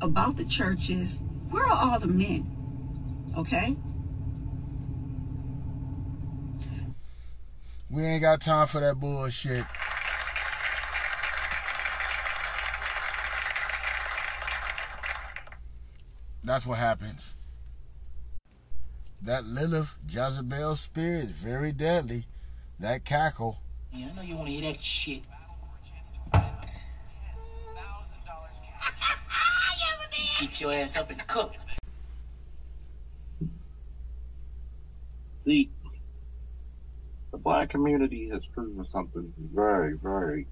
About 0.00 0.36
the 0.36 0.44
churches, 0.44 1.20
where 1.50 1.64
are 1.64 1.92
all 1.92 1.98
the 1.98 2.08
men? 2.08 2.50
Okay? 3.36 3.76
We 7.88 8.02
ain't 8.02 8.22
got 8.22 8.40
time 8.40 8.66
for 8.66 8.80
that 8.80 8.98
bullshit. 8.98 9.64
That's 16.42 16.66
what 16.66 16.78
happens. 16.78 17.36
That 19.22 19.44
Lilith 19.44 19.98
Jezebel 20.08 20.76
spirit 20.76 21.24
is 21.24 21.30
very 21.30 21.72
deadly. 21.72 22.26
That 22.78 23.04
cackle. 23.04 23.58
Yeah, 23.92 24.08
I 24.12 24.16
know 24.16 24.22
you 24.22 24.36
want 24.36 24.48
to 24.48 24.52
hear 24.54 24.72
that 24.72 24.80
shit. 24.80 25.22
Get 30.38 30.60
your 30.60 30.72
ass 30.72 30.98
up 30.98 31.08
and 31.08 31.26
cook. 31.26 31.54
See, 35.40 35.70
the 37.32 37.38
black 37.38 37.70
community 37.70 38.28
has 38.30 38.44
proven 38.44 38.86
something 38.86 39.32
very, 39.38 39.94
very 39.96 40.46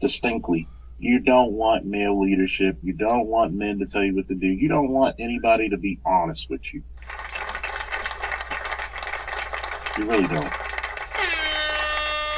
distinctly. 0.00 0.68
You 0.98 1.18
don't 1.18 1.52
want 1.52 1.84
male 1.84 2.20
leadership. 2.20 2.78
You 2.82 2.92
don't 2.92 3.26
want 3.26 3.54
men 3.54 3.80
to 3.80 3.86
tell 3.86 4.04
you 4.04 4.14
what 4.14 4.28
to 4.28 4.36
do. 4.36 4.46
You 4.46 4.68
don't 4.68 4.90
want 4.90 5.16
anybody 5.18 5.68
to 5.70 5.76
be 5.76 5.98
honest 6.06 6.48
with 6.48 6.72
you. 6.72 6.82
You 9.98 10.04
really 10.04 10.28
don't. 10.28 10.52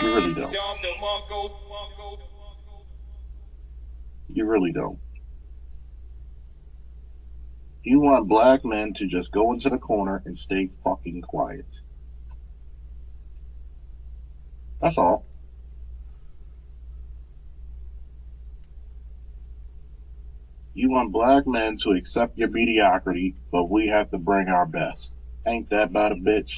You 0.03 0.15
really 0.15 0.35
don't. 0.35 0.57
You 4.29 4.47
really 4.47 4.73
don't. 4.73 4.99
You 7.83 8.01
want 8.01 8.29
black 8.29 8.65
men 8.65 8.93
to 8.95 9.07
just 9.07 9.33
go 9.33 9.53
into 9.53 9.71
the 9.71 9.79
corner 9.79 10.23
and 10.27 10.37
stay 10.37 10.69
fucking 10.85 11.23
quiet. 11.23 11.81
That's 14.81 14.99
all. 14.99 15.27
You 20.75 20.91
want 20.91 21.13
black 21.13 21.47
men 21.47 21.77
to 21.79 21.91
accept 21.93 22.39
your 22.39 22.49
mediocrity, 22.49 23.37
but 23.53 23.71
we 23.71 23.89
have 23.89 24.11
to 24.11 24.19
bring 24.19 24.49
our 24.49 24.67
best. 24.67 25.17
Ain't 25.47 25.71
that 25.71 25.89
about 25.91 26.13
a 26.13 26.17
bitch? 26.17 26.53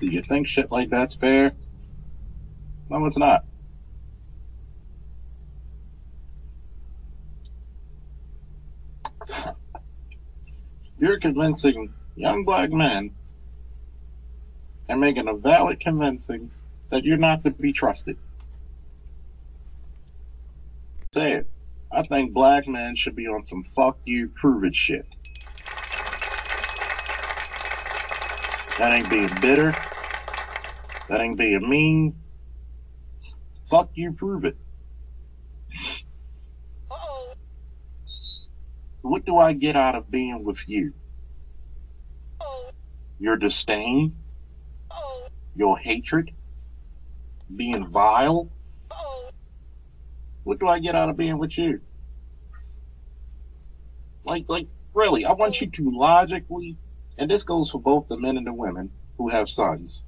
Do 0.00 0.06
you 0.08 0.22
think 0.22 0.46
shit 0.46 0.70
like 0.70 0.90
that's 0.90 1.14
fair? 1.14 1.52
No, 2.90 3.04
it's 3.06 3.18
not. 3.18 3.44
You're 10.98 11.20
convincing 11.20 11.94
young 12.16 12.44
black 12.44 12.70
men 12.70 13.14
and 14.88 15.00
making 15.00 15.28
a 15.28 15.34
valid 15.34 15.78
convincing 15.78 16.50
that 16.90 17.04
you're 17.04 17.16
not 17.16 17.44
to 17.44 17.50
be 17.50 17.72
trusted. 17.72 18.16
Say 21.14 21.34
it. 21.34 21.46
I 21.92 22.02
think 22.02 22.34
black 22.34 22.66
men 22.66 22.96
should 22.96 23.14
be 23.14 23.28
on 23.28 23.46
some 23.46 23.64
fuck 23.76 23.98
you, 24.04 24.28
prove 24.34 24.64
it 24.64 24.74
shit. 24.74 25.06
That 28.78 28.92
ain't 28.92 29.08
being 29.08 29.30
bitter. 29.40 29.74
That 31.08 31.20
ain't 31.20 31.38
being 31.38 31.68
mean. 31.68 32.16
Fuck 33.70 33.90
you, 33.94 34.12
prove 34.12 34.44
it. 34.44 34.56
What 39.08 39.24
do 39.24 39.38
I 39.38 39.54
get 39.54 39.74
out 39.74 39.94
of 39.94 40.10
being 40.10 40.44
with 40.44 40.68
you? 40.68 40.92
Oh. 42.40 42.70
Your 43.18 43.36
disdain? 43.36 44.14
Oh. 44.90 45.28
Your 45.56 45.78
hatred? 45.78 46.30
Being 47.54 47.86
vile? 47.88 48.50
Oh. 48.92 49.30
What 50.44 50.60
do 50.60 50.68
I 50.68 50.78
get 50.78 50.94
out 50.94 51.08
of 51.08 51.16
being 51.16 51.38
with 51.38 51.56
you? 51.56 51.80
Like, 54.24 54.44
like, 54.48 54.68
really, 54.92 55.24
I 55.24 55.32
want 55.32 55.62
you 55.62 55.70
to 55.70 55.90
logically, 55.90 56.76
and 57.16 57.30
this 57.30 57.44
goes 57.44 57.70
for 57.70 57.80
both 57.80 58.08
the 58.08 58.18
men 58.18 58.36
and 58.36 58.46
the 58.46 58.52
women 58.52 58.90
who 59.16 59.28
have 59.28 59.48
sons. 59.48 60.04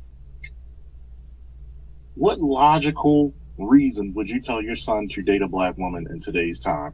What 2.16 2.38
logical 2.38 3.32
reason 3.56 4.12
would 4.12 4.28
you 4.28 4.42
tell 4.42 4.62
your 4.62 4.76
son 4.76 5.08
to 5.12 5.22
date 5.22 5.40
a 5.40 5.48
black 5.48 5.78
woman 5.78 6.06
in 6.10 6.20
today's 6.20 6.60
time? 6.60 6.92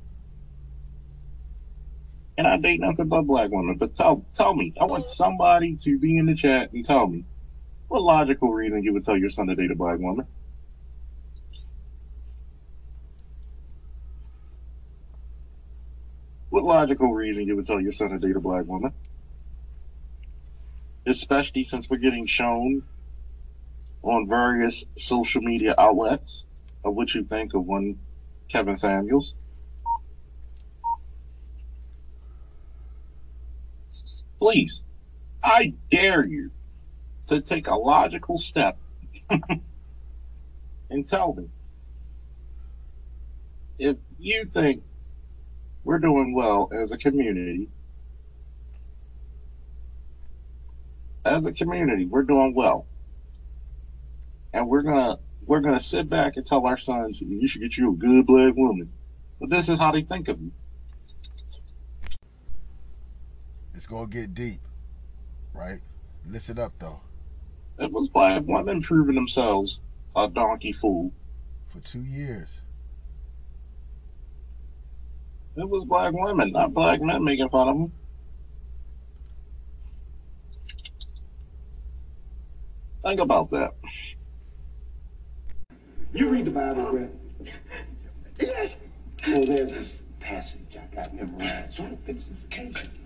And 2.37 2.47
I 2.47 2.57
date 2.57 2.81
nothing 2.81 3.09
but 3.09 3.23
black 3.23 3.51
women, 3.51 3.77
but 3.79 3.95
tell 3.95 4.25
tell 4.35 4.55
me, 4.55 4.73
I 4.81 4.87
want 4.87 5.09
somebody 5.09 5.77
to 5.85 5.99
be 5.99 6.19
in 6.19 6.27
the 6.27 6.35
chat 6.35 6.73
and 6.73 6.85
tell 6.85 7.07
me 7.07 7.25
what 7.89 8.03
logical 8.03 8.53
reason 8.53 8.83
you 8.85 8.93
would 8.95 9.05
tell 9.05 9.17
your 9.19 9.31
son 9.31 9.49
to 9.49 9.57
date 9.57 9.71
a 9.73 9.77
black 9.77 9.99
woman. 9.99 10.27
What 16.51 16.65
logical 16.65 17.13
reason 17.13 17.47
you 17.47 17.57
would 17.57 17.67
tell 17.67 17.81
your 17.81 17.93
son 17.93 18.11
to 18.11 18.19
date 18.19 18.37
a 18.37 18.41
black 18.41 18.67
woman? 18.67 18.93
Especially 21.07 21.65
since 21.65 21.89
we're 21.91 21.99
getting 21.99 22.27
shown 22.27 22.83
on 24.03 24.29
various 24.29 24.85
social 24.99 25.43
media 25.43 25.75
outlets 25.79 26.47
of 26.85 26.95
what 26.95 27.15
you 27.15 27.25
think 27.25 27.55
of 27.55 27.65
one 27.65 27.97
Kevin 28.51 28.79
Samuels. 28.79 29.35
Please, 34.39 34.83
I 35.43 35.75
dare 35.91 36.27
you 36.27 36.51
to 37.29 37.41
take 37.41 37.69
a 37.69 37.75
logical 37.75 38.39
step 38.39 38.79
and 40.91 41.07
tell 41.09 41.35
me 41.35 41.49
if 43.79 43.97
you 44.19 44.47
think 44.53 44.83
we're 45.85 45.99
doing 45.99 46.35
well 46.35 46.69
as 46.73 46.93
a 46.93 46.97
community. 46.99 47.69
As 51.25 51.47
a 51.47 51.53
community, 51.53 52.07
we're 52.07 52.23
doing 52.23 52.55
well. 52.55 52.87
And 54.53 54.69
we're 54.69 54.83
gonna 54.83 55.19
we're 55.47 55.61
gonna 55.61 55.81
sit 55.81 56.09
back 56.09 56.37
and 56.37 56.47
tell 56.47 56.67
our 56.67 56.77
sons 56.77 57.21
you 57.21 57.47
should 57.47 57.63
get 57.63 57.77
you 57.77 57.93
a 57.93 57.97
good 57.97 58.27
black 58.27 58.55
woman. 58.57 58.93
But 59.41 59.51
this 59.51 59.69
is 59.69 59.79
how 59.79 59.93
they 59.93 60.03
think 60.03 60.29
of 60.29 60.41
you. 60.41 60.53
It's 63.87 63.93
gonna 63.93 64.09
get 64.09 64.35
deep, 64.35 64.59
right? 65.55 65.79
Listen 66.29 66.59
up 66.59 66.73
though. 66.81 66.99
It 67.79 67.93
was 67.93 68.09
black 68.09 68.43
women 68.45 68.83
proving 68.83 69.15
themselves 69.15 69.79
a 70.17 70.27
donkey 70.27 70.73
fool. 70.73 71.13
For 71.69 71.79
two 71.79 72.03
years. 72.03 72.49
It 75.57 75.69
was 75.69 75.85
black 75.85 76.13
women, 76.15 76.51
not 76.51 76.75
black 76.75 77.01
men 77.01 77.23
making 77.23 77.49
fun 77.51 77.69
of 77.69 77.77
them. 77.77 77.93
Think 83.05 83.21
about 83.21 83.53
that. 83.53 83.71
You 86.13 86.29
read 86.29 86.47
the 86.47 86.51
Bible, 86.51 86.91
Brett? 86.91 87.13
Yes. 88.41 88.75
Well, 89.29 89.47
there's 89.47 89.71
this 89.71 90.03
passage 90.19 90.77
I 90.77 90.93
got 90.93 91.15
memorized, 91.15 91.77
sort 91.77 91.93
of 91.93 92.01
fits 92.01 92.25
this 92.25 92.39
occasion. 92.47 93.06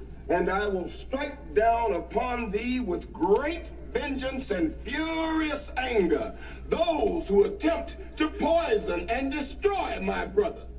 And 0.31 0.49
I 0.49 0.65
will 0.65 0.89
strike 0.89 1.53
down 1.53 1.93
upon 1.93 2.51
thee 2.51 2.79
with 2.79 3.11
great 3.11 3.63
vengeance 3.91 4.49
and 4.49 4.73
furious 4.77 5.73
anger 5.75 6.33
those 6.69 7.27
who 7.27 7.43
attempt 7.43 7.97
to 8.15 8.29
poison 8.29 9.09
and 9.09 9.29
destroy 9.29 9.99
my 10.01 10.25
brothers. 10.25 10.69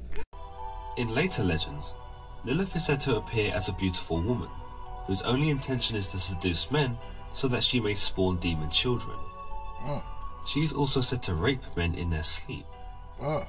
In 0.96 1.14
later 1.14 1.44
legends, 1.44 1.94
Lilith 2.46 2.74
is 2.74 2.86
said 2.86 3.00
to 3.02 3.16
appear 3.16 3.52
as 3.54 3.68
a 3.68 3.74
beautiful 3.74 4.22
woman, 4.22 4.48
whose 5.06 5.20
only 5.20 5.50
intention 5.50 5.98
is 5.98 6.08
to 6.08 6.18
seduce 6.18 6.70
men 6.70 6.96
so 7.30 7.46
that 7.48 7.62
she 7.62 7.78
may 7.78 7.92
spawn 7.92 8.38
demon 8.38 8.70
children. 8.70 9.18
Oh. 9.82 10.02
She 10.46 10.60
is 10.60 10.72
also 10.72 11.02
said 11.02 11.22
to 11.24 11.34
rape 11.34 11.76
men 11.76 11.94
in 11.94 12.08
their 12.08 12.22
sleep. 12.22 12.64
Oh. 13.20 13.46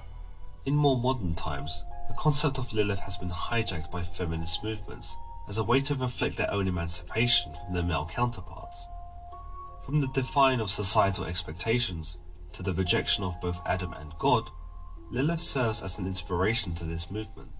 In 0.65 0.75
more 0.75 0.97
modern 0.97 1.33
times, 1.33 1.85
the 2.09 2.13
concept 2.15 2.57
of 2.57 2.73
Lilith 2.73 2.99
has 2.99 3.15
been 3.15 3.29
hijacked 3.29 3.89
by 3.89 4.01
feminist 4.01 4.65
movements 4.65 5.15
as 5.47 5.57
a 5.57 5.63
way 5.63 5.79
to 5.81 5.95
reflect 5.95 6.37
their 6.37 6.51
own 6.51 6.67
emancipation 6.67 7.53
from 7.53 7.73
their 7.73 7.83
male 7.83 8.09
counterparts. 8.11 8.87
From 9.85 9.99
the 9.99 10.07
defying 10.07 10.61
of 10.61 10.69
societal 10.69 11.25
expectations 11.25 12.17
to 12.53 12.63
the 12.63 12.73
rejection 12.73 13.23
of 13.23 13.39
both 13.41 13.61
Adam 13.65 13.93
and 13.93 14.13
God, 14.17 14.49
Lilith 15.11 15.41
serves 15.41 15.81
as 15.81 15.99
an 15.99 16.05
inspiration 16.05 16.73
to 16.75 16.85
this 16.85 17.11
movement. 17.11 17.51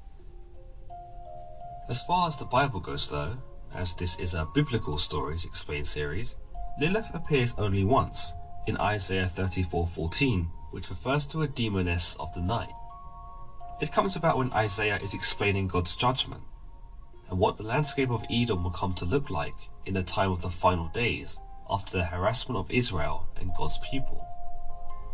As 1.89 2.01
far 2.03 2.27
as 2.27 2.37
the 2.37 2.45
Bible 2.45 2.79
goes 2.79 3.09
though, 3.09 3.37
as 3.73 3.93
this 3.93 4.17
is 4.17 4.33
a 4.33 4.47
biblical 4.53 4.97
stories 4.97 5.45
explained 5.45 5.87
series, 5.87 6.35
Lilith 6.79 7.13
appears 7.13 7.53
only 7.57 7.83
once, 7.83 8.33
in 8.65 8.77
Isaiah 8.77 9.29
34:14, 9.35 10.47
which 10.71 10.89
refers 10.89 11.27
to 11.27 11.41
a 11.41 11.47
demoness 11.47 12.15
of 12.19 12.33
the 12.33 12.41
night. 12.41 12.73
It 13.81 13.91
comes 13.91 14.15
about 14.15 14.37
when 14.37 14.53
Isaiah 14.53 14.99
is 14.99 15.13
explaining 15.13 15.67
God's 15.67 15.95
judgment, 15.95 16.43
and 17.29 17.39
what 17.39 17.57
the 17.57 17.63
landscape 17.63 18.09
of 18.09 18.23
Edom 18.29 18.63
will 18.63 18.71
come 18.71 18.93
to 18.95 19.05
look 19.05 19.29
like 19.29 19.55
in 19.85 19.93
the 19.93 20.03
time 20.03 20.31
of 20.31 20.41
the 20.41 20.49
final 20.49 20.87
days 20.89 21.37
after 21.69 21.97
the 21.97 22.05
harassment 22.05 22.57
of 22.57 22.71
Israel 22.71 23.27
and 23.39 23.53
God's 23.57 23.79
people. 23.79 24.25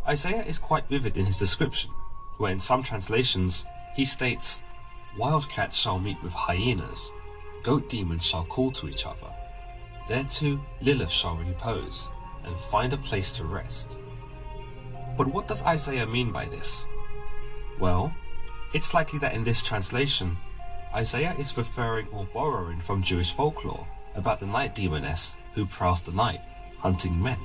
Isaiah 0.06 0.44
is 0.44 0.58
quite 0.58 0.88
vivid 0.88 1.16
in 1.16 1.26
his 1.26 1.38
description, 1.38 1.90
where 2.38 2.52
in 2.52 2.60
some 2.60 2.82
translations 2.82 3.64
he 3.94 4.04
states, 4.04 4.62
Wildcats 5.18 5.78
shall 5.78 5.98
meet 5.98 6.22
with 6.22 6.32
hyenas, 6.32 7.12
goat 7.62 7.88
demons 7.88 8.24
shall 8.24 8.44
call 8.44 8.70
to 8.72 8.88
each 8.88 9.06
other. 9.06 9.30
There 10.08 10.24
too 10.24 10.60
Lilith 10.80 11.10
shall 11.10 11.36
repose 11.36 12.10
and 12.44 12.58
find 12.58 12.92
a 12.92 12.96
place 12.96 13.36
to 13.36 13.44
rest. 13.44 13.98
But 15.16 15.28
what 15.28 15.46
does 15.46 15.62
Isaiah 15.62 16.06
mean 16.06 16.32
by 16.32 16.46
this? 16.46 16.86
Well, 17.78 18.12
it's 18.72 18.94
likely 18.94 19.18
that 19.18 19.34
in 19.34 19.44
this 19.44 19.62
translation, 19.62 20.38
Isaiah 20.92 21.36
is 21.38 21.56
referring 21.56 22.08
or 22.08 22.26
borrowing 22.34 22.80
from 22.80 23.02
Jewish 23.02 23.32
folklore 23.32 23.86
about 24.16 24.40
the 24.40 24.46
night 24.46 24.74
demoness 24.74 25.36
who 25.54 25.64
prowls 25.64 26.02
the 26.02 26.10
night, 26.10 26.40
hunting 26.78 27.22
men. 27.22 27.38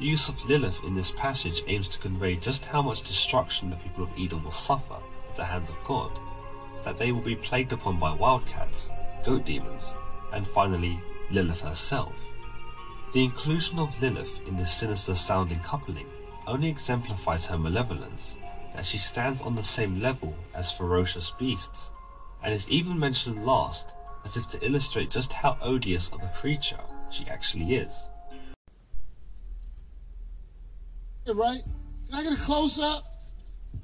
The 0.00 0.06
use 0.06 0.28
of 0.28 0.44
Lilith 0.44 0.82
in 0.82 0.94
this 0.94 1.12
passage 1.12 1.62
aims 1.68 1.88
to 1.90 2.00
convey 2.00 2.34
just 2.34 2.64
how 2.64 2.82
much 2.82 3.02
destruction 3.02 3.70
the 3.70 3.76
people 3.76 4.02
of 4.02 4.10
Edom 4.18 4.42
will 4.42 4.50
suffer 4.50 4.96
at 5.28 5.36
the 5.36 5.44
hands 5.44 5.70
of 5.70 5.76
God, 5.84 6.10
that 6.82 6.98
they 6.98 7.12
will 7.12 7.20
be 7.20 7.36
plagued 7.36 7.72
upon 7.72 8.00
by 8.00 8.12
wildcats, 8.12 8.90
goat 9.24 9.44
demons, 9.44 9.96
and 10.32 10.48
finally, 10.48 11.00
Lilith 11.30 11.60
herself. 11.60 12.20
The 13.12 13.22
inclusion 13.22 13.78
of 13.78 14.02
Lilith 14.02 14.40
in 14.48 14.56
this 14.56 14.74
sinister 14.74 15.14
sounding 15.14 15.60
coupling 15.60 16.08
only 16.48 16.68
exemplifies 16.68 17.46
her 17.46 17.58
malevolence, 17.58 18.36
that 18.74 18.84
she 18.84 18.98
stands 18.98 19.42
on 19.42 19.54
the 19.54 19.62
same 19.62 20.00
level 20.02 20.34
as 20.54 20.72
ferocious 20.72 21.30
beasts 21.30 21.92
and 22.46 22.54
is 22.54 22.68
even 22.68 22.96
mentioned 22.96 23.44
last, 23.44 23.96
as 24.24 24.36
if 24.36 24.46
to 24.46 24.64
illustrate 24.64 25.10
just 25.10 25.32
how 25.32 25.58
odious 25.60 26.10
of 26.10 26.22
a 26.22 26.28
creature 26.28 26.78
she 27.10 27.26
actually 27.26 27.74
is. 27.74 28.08
Right? 31.26 31.60
Can 32.08 32.14
I 32.14 32.22
get 32.22 32.32
a 32.32 32.40
close 32.40 32.78
up? 32.78 33.02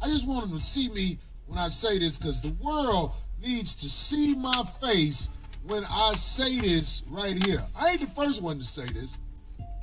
I 0.01 0.07
just 0.07 0.29
want 0.29 0.49
them 0.49 0.57
to 0.57 0.63
see 0.63 0.89
me 0.91 1.19
when 1.49 1.59
I 1.59 1.67
say 1.67 1.99
this 1.99 2.19
because 2.19 2.41
the 2.41 2.55
world 2.65 3.17
needs 3.43 3.75
to 3.75 3.91
see 3.91 4.37
my 4.37 4.63
face 4.81 5.29
when 5.67 5.83
I 5.83 6.13
say 6.15 6.61
this 6.61 7.03
right 7.11 7.37
here. 7.45 7.59
I 7.81 7.91
ain't 7.91 8.01
the 8.01 8.07
first 8.07 8.45
one 8.45 8.61
to 8.61 8.65
say 8.65 8.87
this. 8.95 9.19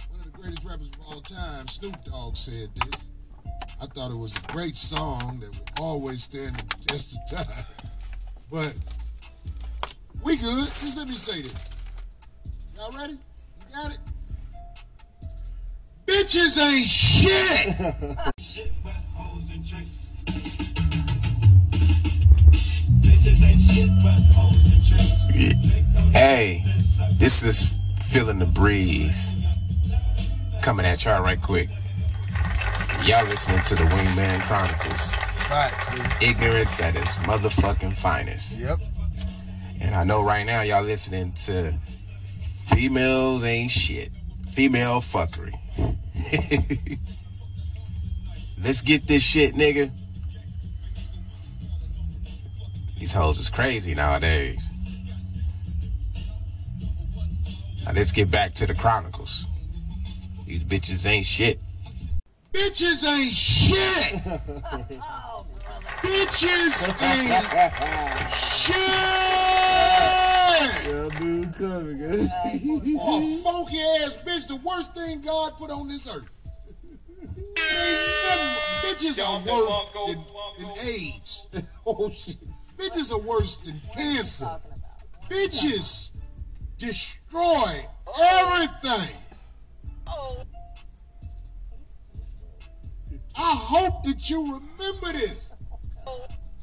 One 0.09 0.21
of 0.21 0.32
the 0.32 0.41
greatest 0.41 0.63
rappers 0.63 0.88
of 0.88 1.01
all 1.05 1.19
time, 1.19 1.67
Snoop 1.67 2.01
Dogg, 2.05 2.38
said 2.38 2.69
this. 2.75 3.09
I 3.82 3.88
thought 3.88 4.11
it 4.11 4.17
was 4.17 4.38
a 4.38 4.51
great 4.53 4.77
song 4.77 5.41
that 5.41 5.49
would 5.49 5.80
always 5.82 6.23
stand 6.23 6.55
the 6.55 6.86
test 6.88 7.17
of 7.17 7.45
time. 7.45 7.65
But 8.52 8.76
we 10.24 10.36
good. 10.38 10.68
Just 10.82 10.97
let 10.97 11.08
me 11.08 11.14
say 11.14 11.41
this. 11.41 11.54
Y'all 12.76 12.91
ready? 12.97 13.14
You 13.14 13.74
got 13.74 13.93
it? 13.93 14.00
Bitches 16.08 16.58
ain't 16.60 16.86
shit. 16.88 17.76
shit 18.39 18.72
but 18.84 18.93
hoes 19.14 19.52
and 19.54 19.64
tricks. 19.64 20.24
Bitches 23.02 23.45
ain't 23.45 23.56
shit 23.56 23.89
but. 24.04 24.20
Hey, 26.12 26.60
this 27.20 27.43
is 27.43 27.78
feeling 28.12 28.39
the 28.39 28.47
breeze. 28.47 29.45
Coming 30.64 30.86
at 30.86 31.06
y'all 31.06 31.24
right 31.24 31.39
quick. 31.39 31.70
Y'all 33.06 33.26
listening 33.26 33.62
to 33.66 33.76
the 33.76 33.84
Wingman 33.84 34.41
Chronicles. 34.41 35.28
Ignorance 36.22 36.80
at 36.80 36.95
its 36.95 37.18
motherfucking 37.26 37.93
finest. 37.93 38.60
Yep. 38.60 38.78
And 39.82 39.95
I 39.95 40.04
know 40.04 40.24
right 40.24 40.45
now 40.45 40.62
y'all 40.62 40.84
listening 40.84 41.32
to 41.45 41.72
females 42.68 43.43
ain't 43.43 43.72
shit. 43.72 44.16
Female 44.54 45.00
fuckery. 45.00 45.54
Let's 48.64 48.84
get 48.84 49.08
this 49.08 49.24
shit, 49.24 49.56
nigga. 49.56 49.89
These 53.00 53.14
hoes 53.14 53.39
is 53.39 53.50
crazy 53.50 53.95
nowadays. 53.95 54.58
Now 57.86 57.93
let's 57.93 58.12
get 58.12 58.30
back 58.30 58.54
to 58.56 58.68
the 58.68 58.76
chronicles. 58.76 59.47
These 60.45 60.64
bitches 60.66 61.08
ain't 61.08 61.26
shit. 61.26 61.60
Bitches 62.54 63.04
ain't 63.08 63.32
shit. 63.32 64.22
bitches 66.10 66.84
and 66.86 68.34
shit. 68.34 68.76
Yeah, 70.89 71.10
dude, 71.20 71.53
coming. 71.53 72.30
oh, 72.99 73.22
funky 73.43 73.78
ass 74.03 74.18
bitch, 74.26 74.47
the 74.47 74.60
worst 74.66 74.95
thing 74.95 75.22
God 75.22 75.51
put 75.57 75.72
on 75.72 75.88
this 75.88 76.07
earth. 76.14 76.30
Bitches 78.84 79.24
are 79.24 79.39
worse 79.39 79.89
than, 80.07 80.20
than 80.57 80.70
AIDS. 80.72 81.47
oh 81.86 82.10
shit. 82.10 82.38
Bitches 82.78 83.12
are 83.14 83.28
worse 83.28 83.57
than 83.57 83.80
cancer. 83.93 84.47
Bitches 85.30 86.12
destroy 86.78 87.86
everything. 88.32 89.16
I 93.41 93.55
hope 93.55 94.03
that 94.03 94.30
you 94.30 94.43
remember 94.43 95.14
this. 95.14 95.53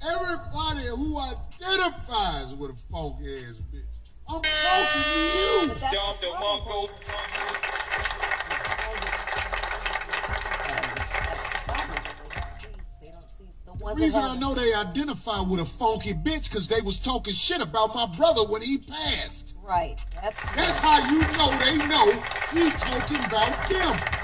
Everybody 0.06 0.86
who 0.96 1.18
identifies 1.18 2.54
with 2.56 2.70
a 2.70 2.78
funky 2.90 3.24
ass 3.24 3.62
bitch. 3.72 3.98
I'm 4.28 4.42
talking 4.42 5.02
to 5.02 5.18
you. 5.38 5.74
Dr. 5.92 6.36
The 13.86 14.02
reason 14.02 14.24
I 14.24 14.36
know 14.36 14.52
they 14.52 14.74
identify 14.74 15.40
with 15.48 15.60
a 15.60 15.64
funky 15.64 16.12
bitch 16.12 16.50
because 16.50 16.66
they 16.66 16.82
was 16.84 16.98
talking 16.98 17.32
shit 17.32 17.62
about 17.62 17.94
my 17.94 18.06
brother 18.16 18.42
when 18.50 18.60
he 18.60 18.78
passed. 18.78 19.56
Right. 19.62 19.96
That's, 20.20 20.40
That's 20.56 20.78
how 20.78 20.98
you 21.08 21.20
know 21.38 21.50
they 21.62 21.76
know 21.86 22.06
he 22.50 22.70
talking 22.70 23.24
about 23.24 23.68
them. 23.70 24.15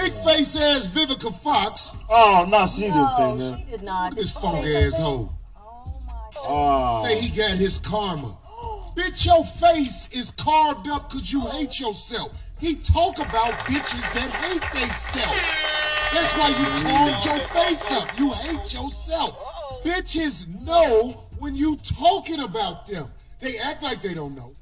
Big 0.00 0.12
face 0.12 0.56
ass 0.56 0.86
Vivica 0.88 1.34
Fox. 1.42 1.96
Oh, 2.08 2.46
no, 2.48 2.66
she 2.66 2.82
didn't 2.82 3.08
say 3.08 3.36
that. 3.36 3.58
She 3.58 3.70
did 3.70 3.82
not. 3.82 4.14
This 4.14 4.32
fog 4.32 4.64
ass 4.64 4.98
hoe. 4.98 5.28
Oh, 5.56 6.00
my 6.06 6.12
ah. 6.14 7.02
God. 7.02 7.06
Say 7.06 7.26
he 7.26 7.36
got 7.36 7.58
his 7.58 7.78
karma. 7.78 8.28
Bitch, 8.96 9.26
your 9.26 9.44
face 9.44 10.08
is 10.12 10.30
carved 10.32 10.88
up 10.90 11.10
because 11.10 11.32
you 11.32 11.40
hate 11.58 11.80
yourself. 11.80 12.48
He 12.60 12.74
talk 12.74 13.18
about 13.18 13.52
bitches 13.70 14.12
that 14.14 14.30
hate 14.42 14.66
themselves. 14.72 15.68
That's 16.12 16.34
why 16.36 16.48
you 16.48 16.66
carved 16.82 17.24
your 17.24 17.38
face 17.54 17.92
up. 17.92 18.18
You 18.18 18.32
hate 18.32 18.72
yourself. 18.72 19.84
Bitches 19.84 20.48
know 20.66 21.14
when 21.38 21.54
you 21.54 21.76
talking 21.76 22.40
about 22.40 22.86
them. 22.86 23.06
They 23.40 23.58
act 23.64 23.82
like 23.82 24.02
they 24.02 24.14
don't 24.14 24.34
know. 24.34 24.52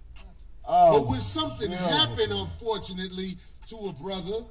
Oh, 0.69 0.99
but 0.99 1.09
when 1.09 1.21
something 1.21 1.71
no. 1.71 1.77
happened, 1.77 2.33
unfortunately, 2.33 3.31
to 3.69 3.77
a 3.89 3.93
brother, 4.03 4.45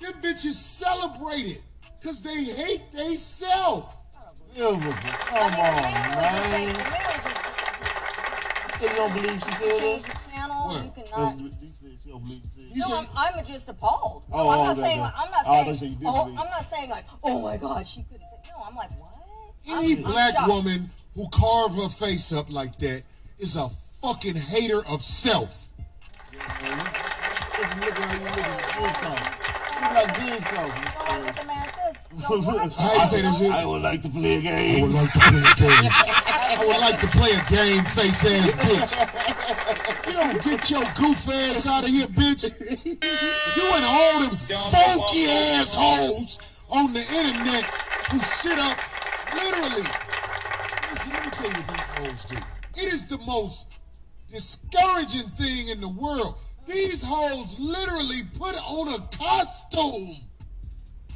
them 0.00 0.12
bitches 0.22 0.54
celebrated 0.54 1.62
because 2.00 2.22
they 2.22 2.44
hate 2.44 2.82
they 2.92 3.16
self. 3.16 3.96
Come 4.56 4.74
on, 4.76 4.82
man. 5.52 6.74
So 8.78 8.90
you 8.90 8.96
don't 8.96 9.14
believe 9.14 9.42
she 9.42 9.52
said 9.52 9.74
Change 9.78 10.02
that? 10.02 10.24
You 10.84 10.90
cannot. 11.04 11.38
No, 12.76 13.04
I'm, 13.16 13.44
just 13.44 13.68
appalled. 13.68 14.24
No, 14.30 14.36
Oh, 14.36 14.50
I'm 14.50 14.58
not 14.58 14.72
okay, 14.72 14.80
saying 14.80 14.92
okay. 14.92 15.00
like, 15.00 15.14
I'm 15.16 15.30
not 15.30 15.44
Oh, 15.46 15.74
saying. 15.74 15.98
Oh. 16.04 16.28
I'm 16.28 16.34
not 16.34 16.64
saying 16.64 16.90
like, 16.90 17.04
oh 17.22 17.40
my 17.42 17.56
God, 17.56 17.86
she 17.86 18.02
couldn't 18.02 18.20
say. 18.22 18.50
No, 18.50 18.64
I'm 18.66 18.74
like, 18.74 18.90
what? 18.98 19.14
Any 19.66 19.94
I'm- 19.94 20.04
I'm 20.06 20.12
black 20.12 20.46
woman 20.46 20.88
who 21.14 21.28
carve 21.30 21.74
her 21.76 21.88
face 21.88 22.32
up 22.32 22.52
like 22.52 22.76
that 22.78 23.02
is 23.38 23.56
a 23.56 23.68
fucking 24.02 24.34
hater 24.36 24.80
of 24.90 25.02
self. 25.02 25.70
Just 26.32 27.76
look 27.80 27.98
you 27.98 29.43
how 29.84 30.00
you 32.94 33.04
say 33.04 33.20
this 33.20 33.38
shit? 33.38 33.52
I 33.52 33.66
would 33.66 33.82
like 33.82 34.00
to 34.02 34.08
play 34.08 34.36
a 34.36 34.40
game. 34.40 34.78
I 34.78 34.86
would 34.86 34.94
like 34.94 35.12
to 35.12 35.20
play 35.20 35.40
a 35.40 35.54
game. 35.60 35.90
I 35.92 36.64
would 36.66 36.80
like 36.80 36.98
to 37.00 37.06
play 37.08 37.30
a 37.30 37.44
game, 37.52 37.84
face 37.84 38.24
ass 38.24 38.56
bitch. 38.64 38.96
You 40.06 40.14
don't 40.14 40.42
get 40.42 40.70
your 40.70 40.84
goof 40.96 41.28
ass 41.28 41.66
out 41.66 41.84
of 41.84 41.90
here, 41.90 42.06
bitch. 42.06 42.48
You 42.56 43.66
and 43.76 43.84
all 43.84 44.20
them 44.20 44.36
funky 44.38 45.28
assholes 45.60 46.64
on 46.70 46.92
the 46.94 47.00
internet 47.00 47.64
who 48.10 48.18
sit 48.18 48.58
up 48.58 48.78
literally. 49.34 49.84
Listen, 50.90 51.12
let 51.12 51.24
me 51.26 51.30
tell 51.30 51.50
you 51.50 51.60
what 51.60 51.68
these 51.68 51.92
hoes 51.98 52.24
do. 52.24 52.36
It 52.80 52.88
is 52.88 53.04
the 53.04 53.18
most 53.26 53.80
discouraging 54.32 55.28
thing 55.36 55.68
in 55.68 55.80
the 55.80 55.90
world. 56.00 56.40
These 56.66 57.04
hoes 57.06 57.58
literally 57.60 58.22
put 58.38 58.56
on 58.64 58.88
a 58.88 58.98
costume 59.16 60.16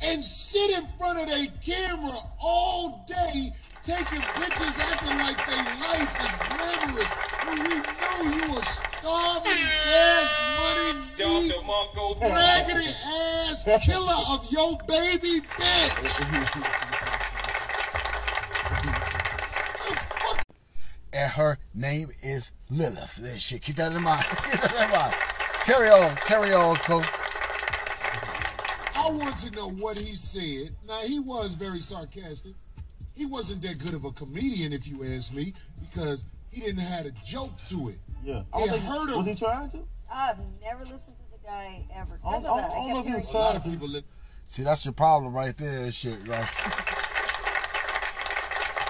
and 0.02 0.22
sit 0.22 0.78
in 0.78 0.86
front 0.98 1.18
of 1.18 1.26
their 1.26 1.46
camera 1.64 2.18
all 2.40 3.04
day 3.06 3.50
taking 3.82 4.20
pictures 4.20 4.78
acting 4.92 5.16
like 5.18 5.38
their 5.46 5.64
life 5.80 6.12
is 6.20 6.36
glamorous 6.52 7.12
when 7.46 7.58
we 7.64 7.74
know 7.80 8.18
you 8.36 8.58
a 8.58 8.62
starving 9.00 9.64
gas 9.88 10.30
money 10.60 10.92
need 11.18 11.52
raggedy 12.20 12.92
ass 13.48 13.64
killer 13.84 14.20
of 14.34 14.44
your 14.52 14.76
baby 14.86 15.40
bitch. 15.56 16.84
And 21.10 21.32
her 21.32 21.58
name 21.74 22.10
is 22.22 22.52
Lilith. 22.70 23.16
That 23.16 23.40
shit. 23.40 23.62
Keep 23.62 23.76
that 23.76 23.92
in 23.92 24.02
mind. 24.02 24.24
Keep 24.28 24.60
that 24.60 24.84
in 24.84 24.90
mind. 24.90 25.37
Carry 25.68 25.90
on. 25.90 26.16
Carry 26.16 26.54
on, 26.54 26.76
Cole. 26.76 27.02
I 28.96 29.10
want 29.10 29.36
to 29.38 29.50
know 29.54 29.68
what 29.72 29.98
he 29.98 30.04
said. 30.16 30.74
Now 30.86 30.98
he 31.06 31.20
was 31.20 31.54
very 31.56 31.78
sarcastic. 31.78 32.54
He 33.14 33.26
wasn't 33.26 33.60
that 33.62 33.78
good 33.78 33.92
of 33.94 34.04
a 34.06 34.10
comedian, 34.12 34.72
if 34.72 34.88
you 34.88 35.02
ask 35.14 35.34
me, 35.34 35.52
because 35.80 36.24
he 36.50 36.62
didn't 36.62 36.80
have 36.80 37.04
a 37.06 37.10
joke 37.24 37.52
to 37.68 37.88
it. 37.90 37.98
Yeah. 38.24 38.42
I 38.54 38.58
don't 38.60 38.68
it 38.68 38.70
think- 38.72 38.82
hurt 38.84 39.10
him. 39.10 39.16
Was 39.18 39.26
he 39.26 39.34
trying 39.34 39.68
to? 39.70 39.78
I've 40.10 40.38
never 40.62 40.84
listened 40.86 41.16
to 41.16 41.30
the 41.32 41.38
guy 41.46 41.84
ever. 41.94 42.14
I 42.24 42.38
Because 42.38 42.42
don't- 42.44 42.58
of 42.58 42.62
that, 42.62 42.70
I 42.70 42.74
don't 42.74 42.90
I 42.90 42.92
know 42.94 43.02
he 43.02 43.12
was 43.14 43.30
trying 43.30 43.60
to. 43.60 43.68
People 43.68 43.88
li- 43.88 44.02
See, 44.46 44.62
that's 44.62 44.84
your 44.86 44.94
problem 44.94 45.34
right 45.34 45.54
there, 45.58 45.92
shit, 45.92 46.16
right? 46.26 46.48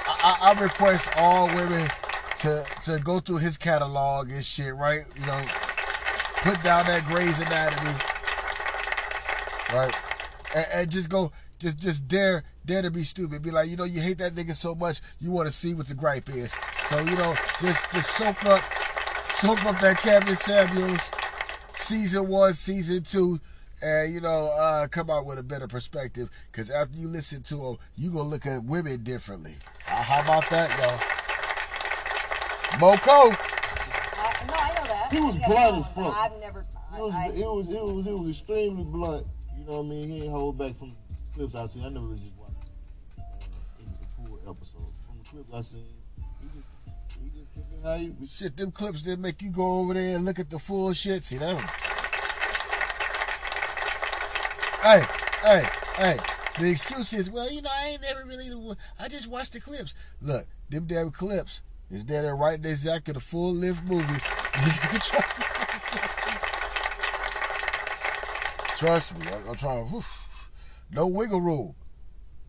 I, 0.07 0.39
I, 0.41 0.53
I 0.57 0.63
request 0.63 1.09
all 1.17 1.47
women 1.49 1.89
to 2.41 2.65
to 2.85 3.01
go 3.03 3.19
through 3.19 3.39
his 3.39 3.57
catalog 3.59 4.31
and 4.31 4.45
shit, 4.45 4.75
right? 4.77 5.03
You 5.19 5.27
know, 5.27 5.43
put 6.43 6.63
down 6.63 6.85
that 6.87 7.05
Grey's 7.07 7.41
Anatomy, 7.41 7.95
right? 9.75 9.95
And, 10.55 10.67
and 10.75 10.91
just 10.91 11.09
go, 11.09 11.33
just 11.59 11.79
just 11.79 12.09
dare 12.09 12.45
dare 12.65 12.83
to 12.83 12.91
be 12.91 13.03
stupid. 13.03 13.43
Be 13.43 13.51
like, 13.51 13.69
you 13.69 13.77
know, 13.77 13.85
you 13.85 14.01
hate 14.01 14.19
that 14.19 14.35
nigga 14.35 14.55
so 14.55 14.75
much, 14.75 15.01
you 15.21 15.31
want 15.31 15.47
to 15.47 15.53
see 15.53 15.75
what 15.75 15.89
the 15.89 15.95
gripe 15.95 16.29
is. 16.31 16.55
So 16.89 16.99
you 17.01 17.17
know, 17.17 17.35
just 17.61 17.91
just 17.93 18.11
soak 18.11 18.45
up, 18.47 18.63
soak 19.31 19.65
up 19.65 19.81
that 19.81 19.99
Kevin 19.99 20.37
Samuels 20.37 21.11
season 21.75 22.29
one, 22.29 22.53
season 22.53 23.03
two, 23.03 23.41
and 23.83 24.13
you 24.13 24.21
know, 24.21 24.51
uh, 24.59 24.87
come 24.89 25.11
out 25.11 25.27
with 25.27 25.39
a 25.39 25.43
better 25.43 25.67
perspective. 25.67 26.29
Because 26.51 26.71
after 26.71 26.97
you 26.97 27.09
listen 27.09 27.43
to 27.45 27.57
them, 27.57 27.79
you 27.97 28.11
gonna 28.11 28.29
look 28.29 28.47
at 28.47 28.65
women 28.65 29.03
differently. 29.03 29.55
Uh, 29.91 30.03
how 30.03 30.23
about 30.23 30.49
that, 30.51 30.71
y'all? 30.79 30.99
Moko. 32.79 33.33
Uh, 34.19 34.47
no, 34.47 34.55
I 34.55 34.69
know 34.75 34.85
that. 34.87 34.98
He 35.11 35.21
was 35.21 35.37
blunt 35.37 35.77
as 35.77 35.89
fuck. 35.89 36.15
I've 36.15 36.39
never. 36.41 36.61
It 36.61 37.01
was, 37.01 37.15
I, 37.15 37.27
it 37.29 37.47
was, 37.47 37.69
it 37.69 37.83
was, 37.83 38.07
it 38.07 38.13
was 38.13 38.31
extremely 38.31 38.85
blunt. 38.85 39.27
You 39.57 39.65
know 39.65 39.79
what 39.79 39.87
I 39.87 39.89
mean? 39.89 40.09
He 40.11 40.23
ain't 40.23 40.31
hold 40.31 40.59
back 40.59 40.75
from 40.75 40.95
clips 41.35 41.55
I 41.55 41.67
seen. 41.67 41.85
I 41.85 41.89
never 41.89 42.07
really 42.07 42.21
just 42.21 42.33
watched 42.37 42.55
uh, 43.19 43.23
the 43.79 44.29
full 44.29 44.41
episode. 44.49 44.93
From 45.07 45.19
the 45.19 45.25
clips 45.29 45.53
I 45.53 45.61
seen, 45.61 45.87
he 46.41 46.49
just, 46.57 46.69
he 47.23 47.29
just 47.31 47.55
kept 47.55 47.83
how 47.83 47.97
he. 47.97 48.15
Shit, 48.27 48.57
them 48.57 48.71
clips 48.71 49.03
that 49.03 49.19
make 49.19 49.41
you 49.41 49.51
go 49.51 49.81
over 49.81 49.95
there 49.95 50.17
and 50.17 50.25
look 50.25 50.39
at 50.39 50.51
the 50.51 50.59
full 50.59 50.93
shit. 50.93 51.25
See 51.25 51.39
that? 51.39 51.55
One. 51.55 51.65
Hey, 54.83 55.03
hey, 55.43 55.69
hey. 55.97 56.17
The 56.59 56.71
excuse 56.71 57.13
is, 57.13 57.31
well, 57.31 57.51
you 57.53 57.63
know, 57.63 57.71
I 57.73 57.89
ain't 57.91 58.03
never 58.03 58.25
really. 58.25 58.77
I 58.99 59.09
just 59.09 59.29
watched 59.29 59.53
the 59.53 59.61
clips. 59.61 59.95
Look, 60.21 60.47
them 60.71 60.87
damn 60.87 61.11
clips 61.11 61.63
is 61.91 62.05
there 62.05 62.23
there 62.23 62.37
right 62.37 62.59
exactly 62.65 63.15
the 63.15 63.21
full 63.21 63.55
length 63.55 63.83
movie. 63.85 64.05
trust, 65.01 65.43
trust, 65.89 66.29
trust 68.77 69.19
me, 69.19 69.27
I'm, 69.27 69.49
I'm 69.49 69.57
trying 69.57 69.85
to. 69.85 69.91
whew. 69.91 70.05
No 70.91 71.07
wiggle 71.07 71.41
room. 71.41 71.75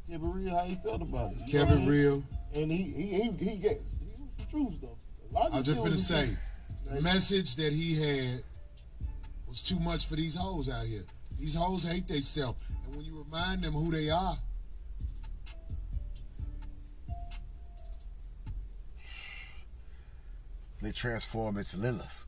Kevin 0.10 0.32
Real, 0.32 0.56
how 0.56 0.64
he 0.64 0.76
felt 0.76 1.02
about 1.02 1.32
it. 1.32 1.38
You 1.46 1.60
Kevin 1.60 1.86
know, 1.86 1.92
Real. 1.92 2.24
And 2.56 2.72
he, 2.72 2.84
he, 2.84 3.04
he, 3.04 3.32
he 3.32 3.58
gets 3.58 3.98
he 4.00 4.08
was 4.08 4.30
the 4.38 4.46
truth 4.50 4.82
though. 4.82 4.98
A 5.32 5.34
lot 5.34 5.48
of 5.48 5.54
I 5.54 5.58
was 5.58 5.66
just 5.68 5.78
gonna 5.78 5.98
say, 5.98 6.26
truth. 6.26 6.96
the 6.96 7.02
message 7.02 7.56
that 7.58 7.72
he 7.72 7.96
had 8.02 8.44
was 9.48 9.62
too 9.62 9.80
much 9.82 10.08
for 10.08 10.16
these 10.16 10.36
hoes 10.36 10.70
out 10.70 10.86
here. 10.86 11.04
These 11.38 11.56
hoes 11.56 11.90
hate 11.90 12.08
themselves, 12.08 12.72
and 12.86 12.96
when 12.96 13.06
you 13.06 13.24
remind 13.24 13.62
them 13.62 13.74
who 13.74 13.92
they 13.92 14.10
are, 14.10 14.34
They 20.82 20.92
transform 20.92 21.58
into 21.58 21.78
Lilith. 21.78 22.26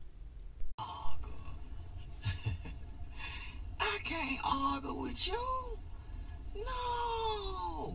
I 3.80 3.98
can't 4.04 4.40
argue 4.44 4.94
with 5.02 5.26
you. 5.26 5.78
No. 6.54 7.94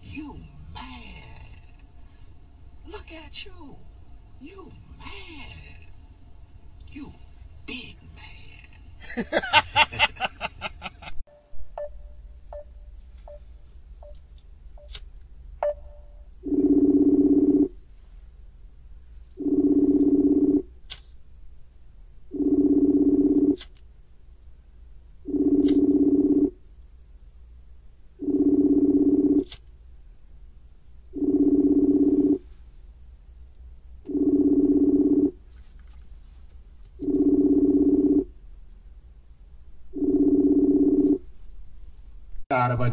You 0.00 0.36
mad. 0.72 1.60
Look 2.86 3.10
at 3.12 3.44
you. 3.44 3.76
You 4.40 4.72
mad. 4.98 5.86
You 6.88 7.12
big 7.66 7.96
man. 8.14 9.26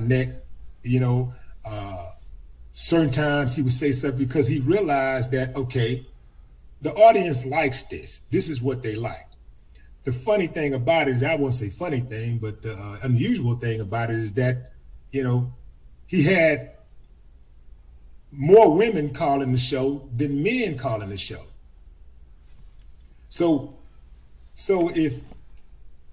neck, 0.07 0.29
you 0.83 0.99
know. 0.99 1.33
Uh, 1.65 2.11
certain 2.73 3.11
times 3.11 3.55
he 3.55 3.61
would 3.61 3.71
say 3.71 3.91
something 3.91 4.19
because 4.19 4.47
he 4.47 4.59
realized 4.59 5.31
that, 5.31 5.55
okay, 5.55 6.05
the 6.81 6.93
audience 6.93 7.45
likes 7.45 7.83
this. 7.83 8.19
This 8.31 8.49
is 8.49 8.61
what 8.61 8.83
they 8.83 8.95
like. 8.95 9.27
The 10.03 10.13
funny 10.13 10.47
thing 10.47 10.73
about 10.73 11.07
it 11.07 11.15
is, 11.15 11.23
I 11.23 11.35
won't 11.35 11.53
say 11.53 11.69
funny 11.69 11.99
thing, 12.01 12.37
but 12.37 12.61
the 12.61 12.73
uh, 12.73 12.99
unusual 13.03 13.55
thing 13.55 13.81
about 13.81 14.09
it 14.09 14.17
is 14.17 14.33
that, 14.33 14.71
you 15.11 15.23
know, 15.23 15.51
he 16.05 16.23
had 16.23 16.71
more 18.31 18.73
women 18.73 19.13
calling 19.13 19.51
the 19.51 19.57
show 19.57 20.07
than 20.15 20.43
men 20.43 20.77
calling 20.77 21.09
the 21.09 21.17
show. 21.17 21.43
So, 23.29 23.73
so 24.55 24.89
if 24.95 25.21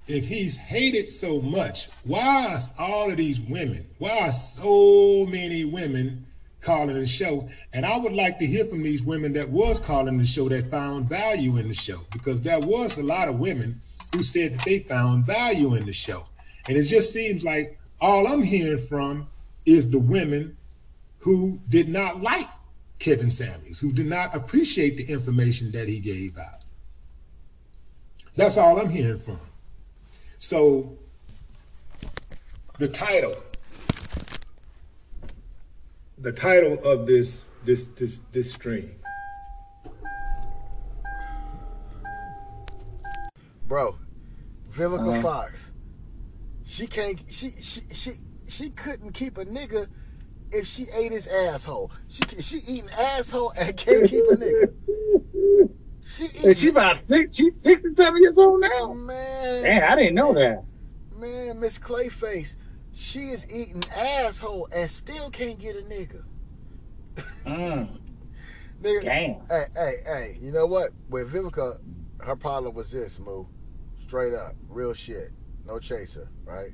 if 0.07 0.27
he's 0.27 0.57
hated 0.57 1.11
so 1.11 1.41
much, 1.41 1.89
why 2.05 2.47
are 2.47 2.59
all 2.79 3.11
of 3.11 3.17
these 3.17 3.41
women? 3.41 3.87
Why 3.99 4.29
are 4.29 4.33
so 4.33 5.27
many 5.27 5.65
women 5.65 6.27
calling 6.61 6.99
the 6.99 7.07
show? 7.07 7.49
And 7.73 7.87
I 7.87 7.97
would 7.97 8.13
like 8.13 8.39
to 8.39 8.47
hear 8.47 8.65
from 8.65 8.83
these 8.83 9.03
women 9.03 9.33
that 9.35 9.49
was 9.49 9.79
calling 9.79 10.19
the 10.19 10.27
show 10.27 10.49
that 10.51 10.71
found 10.71 11.09
value 11.09 11.57
in 11.57 11.69
the 11.69 11.75
show, 11.75 12.01
because 12.13 12.43
there 12.43 12.61
was 12.61 12.99
a 12.99 13.03
lot 13.03 13.29
of 13.29 13.39
women 13.39 13.81
who 14.15 14.23
said 14.23 14.55
that 14.55 14.65
they 14.65 14.79
found 14.81 15.25
value 15.25 15.75
in 15.75 15.87
the 15.87 15.93
show. 15.93 16.27
And 16.69 16.77
it 16.77 16.85
just 16.85 17.13
seems 17.13 17.45
like 17.45 17.79
all 18.01 18.27
I'm 18.27 18.43
hearing 18.43 18.79
from 18.79 19.27
is 19.65 19.91
the 19.91 19.99
women 19.99 20.57
who 21.19 21.59
did 21.71 21.89
not 21.89 22.21
like 22.21 22.49
Kevin 22.99 23.31
Samuels, 23.31 23.81
who 23.81 23.93
did 23.93 24.07
not 24.07 24.35
appreciate 24.35 24.97
the 24.97 25.11
information 25.11 25.71
that 25.73 25.89
he 25.89 25.99
gave 26.01 26.37
out. 26.37 26.61
That's 28.37 28.59
all 28.59 28.79
I'm 28.79 28.91
hearing 28.91 29.19
from. 29.19 29.41
So 30.45 30.99
the 32.79 32.87
title, 32.87 33.35
the 36.19 36.33
title 36.33 36.79
of 36.85 37.07
this 37.07 37.47
this 37.65 37.87
this 37.87 38.19
this 38.31 38.53
stream. 38.53 38.91
Bro, 43.67 43.97
Vivica 44.71 45.09
Uh-huh. 45.09 45.23
Fox. 45.23 45.73
She 46.65 46.89
can't 46.89 47.19
she 47.31 47.53
she 47.63 47.81
she 47.91 48.11
she 48.47 48.69
couldn't 48.69 49.13
keep 49.13 49.39
a 49.39 49.47
nigga 49.47 49.89
if 50.53 50.67
she 50.67 50.89
ate 50.95 51.13
his 51.13 51.27
asshole. 51.27 51.91
She 52.09 52.21
she 52.43 52.57
eating 52.71 52.91
asshole 52.91 53.55
and 53.59 53.75
can't 53.79 54.07
keep 54.07 54.27
a 54.27 54.37
nigga. 54.37 55.71
She 56.07 56.55
she 56.55 56.69
about 56.69 56.99
six. 56.99 57.37
She's 57.37 57.61
sixty-seven 57.61 58.23
years 58.23 58.39
old 58.39 58.61
now. 58.61 58.93
Man, 58.93 59.63
Damn, 59.63 59.93
I 59.93 59.97
didn't 59.97 60.15
know 60.15 60.35
that. 60.35 60.63
Man, 61.17 61.61
Miss 61.61 61.79
Clayface, 61.79 62.57
she 62.93 63.31
is 63.31 63.47
eating 63.53 63.83
asshole 63.97 64.69
and 64.73 64.91
still 64.91 65.31
can't 65.31 65.59
get 65.59 65.77
a 65.77 65.81
nigga. 65.81 66.25
Mm. 67.47 67.89
Nigga, 68.83 69.03
Damn. 69.03 69.37
Hey, 69.49 69.67
hey, 69.75 69.97
hey. 70.05 70.39
You 70.41 70.53
know 70.53 70.67
what? 70.67 70.91
With 71.09 71.33
Vivica, 71.33 71.79
her 72.21 72.37
problem 72.37 72.75
was 72.75 72.91
this, 72.91 73.19
Moo. 73.19 73.47
Straight 74.03 74.35
up, 74.35 74.55
real 74.69 74.93
shit. 74.93 75.33
No 75.67 75.79
chaser, 75.79 76.29
right? 76.45 76.73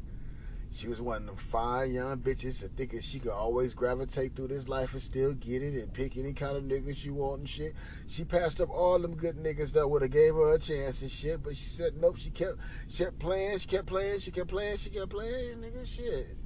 She 0.73 0.87
was 0.87 1.01
one 1.01 1.23
of 1.23 1.27
them 1.27 1.37
fine 1.37 1.93
young 1.93 2.19
bitches 2.19 2.61
that 2.61 2.77
thinking 2.77 3.01
she 3.01 3.19
could 3.19 3.33
always 3.33 3.75
gravitate 3.75 4.37
through 4.37 4.49
this 4.49 4.69
life 4.69 4.93
and 4.93 5.03
still 5.03 5.35
get 5.35 5.63
it 5.63 5.75
and 5.75 5.93
pick 5.93 6.17
any 6.17 6.33
kind 6.33 6.57
of 6.57 6.63
niggas 6.63 6.97
she 6.97 7.11
want 7.11 7.41
and 7.41 7.49
shit. 7.49 7.75
She 8.07 8.25
passed 8.25 8.61
up 8.61 8.71
all 8.71 8.99
them 8.99 9.17
good 9.17 9.37
niggas 9.37 9.73
that 9.73 9.89
would 9.89 10.03
have 10.03 10.13
gave 10.13 10.35
her 10.35 10.55
a 10.55 10.59
chance 10.59 11.03
and 11.03 11.11
shit, 11.11 11.43
but 11.43 11.57
she 11.57 11.69
said 11.69 11.97
nope. 11.97 12.19
She 12.19 12.31
kept, 12.31 12.59
she 12.89 13.05
kept 13.05 13.19
playing, 13.19 13.59
she 13.59 13.67
kept 13.67 13.87
playing, 13.87 14.21
she 14.21 14.31
kept 14.31 14.49
playing, 14.49 14.77
she 14.77 14.91
kept 14.91 15.11
playing, 15.11 15.59
nigga. 15.59 15.87
Shit. 15.87 16.37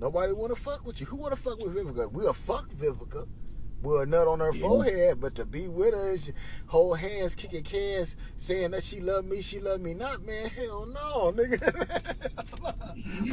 Nobody 0.00 0.32
want 0.32 0.54
to 0.54 0.60
fuck 0.60 0.86
with 0.86 1.00
you. 1.00 1.06
Who 1.06 1.16
want 1.16 1.34
to 1.34 1.40
fuck 1.40 1.58
with 1.62 1.74
Vivica? 1.74 2.10
We'll 2.10 2.32
fuck 2.32 2.70
Vivica. 2.70 3.26
We'll 3.80 4.04
nut 4.06 4.26
on 4.26 4.40
her 4.40 4.52
Yeah. 4.52 4.60
forehead, 4.60 5.20
but 5.20 5.34
to 5.36 5.44
be 5.44 5.68
with 5.68 5.94
her, 5.94 6.18
she- 6.18 6.32
hold 6.66 6.98
hands, 6.98 7.34
kicking 7.36 7.62
cans, 7.62 8.16
saying 8.36 8.72
that 8.72 8.82
she 8.82 9.00
love 9.00 9.24
me, 9.24 9.40
she 9.40 9.60
love 9.60 9.80
me 9.80 9.94
not, 9.94 10.26
man. 10.26 10.48
Hell 10.48 10.86
no, 10.86 11.30
nigga. 11.32 11.62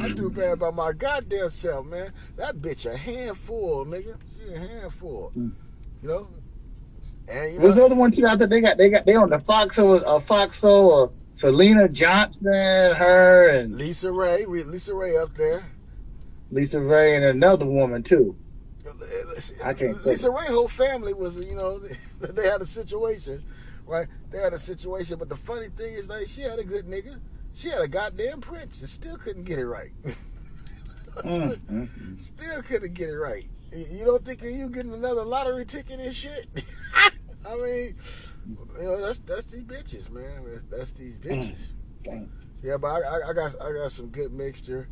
I 0.00 0.08
do 0.10 0.30
bad 0.30 0.60
by 0.60 0.70
my 0.70 0.92
goddamn 0.92 1.48
self, 1.50 1.86
man. 1.86 2.12
That 2.36 2.56
bitch 2.56 2.86
a 2.90 2.96
handful, 2.96 3.84
nigga. 3.86 4.16
She 4.36 4.54
a 4.54 4.58
handful. 4.58 5.32
You 5.34 5.52
know? 6.02 6.28
And 7.28 7.54
you 7.54 7.60
What's 7.60 7.74
the 7.74 7.84
other 7.84 7.96
one 7.96 8.12
too? 8.12 8.24
out 8.24 8.38
there? 8.38 8.46
they 8.46 8.60
got 8.60 8.76
they 8.78 8.88
got 8.88 9.04
they 9.04 9.16
on 9.16 9.30
the 9.30 9.38
Foxo 9.38 10.00
uh, 10.06 10.20
Fox 10.20 10.58
Soul 10.60 11.04
uh, 11.04 11.08
Syleena 11.36 11.90
Johnson, 11.90 12.52
her 12.52 13.48
and 13.48 13.74
LisaRaye, 13.74 14.46
we- 14.46 14.62
LisaRaye 14.62 15.20
up 15.20 15.34
there. 15.34 15.66
LisaRaye 16.52 17.16
and 17.16 17.24
another 17.24 17.66
woman 17.66 18.04
too. 18.04 18.36
I 19.64 19.74
can't. 19.74 19.96
LisaRaye 19.98 20.46
whole 20.46 20.68
family 20.68 21.14
was, 21.14 21.38
you 21.38 21.54
know, 21.54 21.78
they 22.20 22.48
had 22.48 22.62
a 22.62 22.66
situation, 22.66 23.42
right? 23.86 24.06
They 24.30 24.38
had 24.38 24.52
a 24.52 24.58
situation, 24.58 25.18
but 25.18 25.28
the 25.28 25.36
funny 25.36 25.68
thing 25.68 25.94
is, 25.94 26.08
like, 26.08 26.28
she 26.28 26.42
had 26.42 26.58
a 26.58 26.64
good 26.64 26.86
nigga. 26.86 27.20
She 27.54 27.68
had 27.68 27.80
a 27.80 27.88
goddamn 27.88 28.40
prince 28.40 28.80
and 28.80 28.90
still 28.90 29.16
couldn't 29.16 29.44
get 29.44 29.58
it 29.58 29.66
right. 29.66 29.92
Mm, 31.24 31.56
mm, 31.56 32.20
still 32.20 32.60
couldn't 32.60 32.92
get 32.92 33.08
it 33.08 33.16
right. 33.16 33.48
You 33.72 34.04
don't 34.04 34.22
think 34.22 34.42
you 34.42 34.68
getting 34.68 34.92
another 34.92 35.24
lottery 35.24 35.64
ticket 35.64 35.98
and 35.98 36.14
shit? 36.14 36.46
I 37.48 37.56
mean, 37.56 37.96
you 38.78 38.82
know, 38.84 39.00
that's 39.00 39.18
that's 39.20 39.46
these 39.46 39.64
bitches, 39.64 40.10
man. 40.10 40.44
That's, 40.44 40.64
that's 40.64 40.92
these 40.92 41.16
bitches. 41.16 41.72
Damn. 42.02 42.30
Yeah, 42.62 42.76
but 42.76 42.88
I, 42.88 43.00
I, 43.00 43.30
I 43.30 43.32
got 43.32 43.60
I 43.60 43.72
got 43.72 43.92
some 43.92 44.08
good 44.08 44.32
mixture 44.32 44.88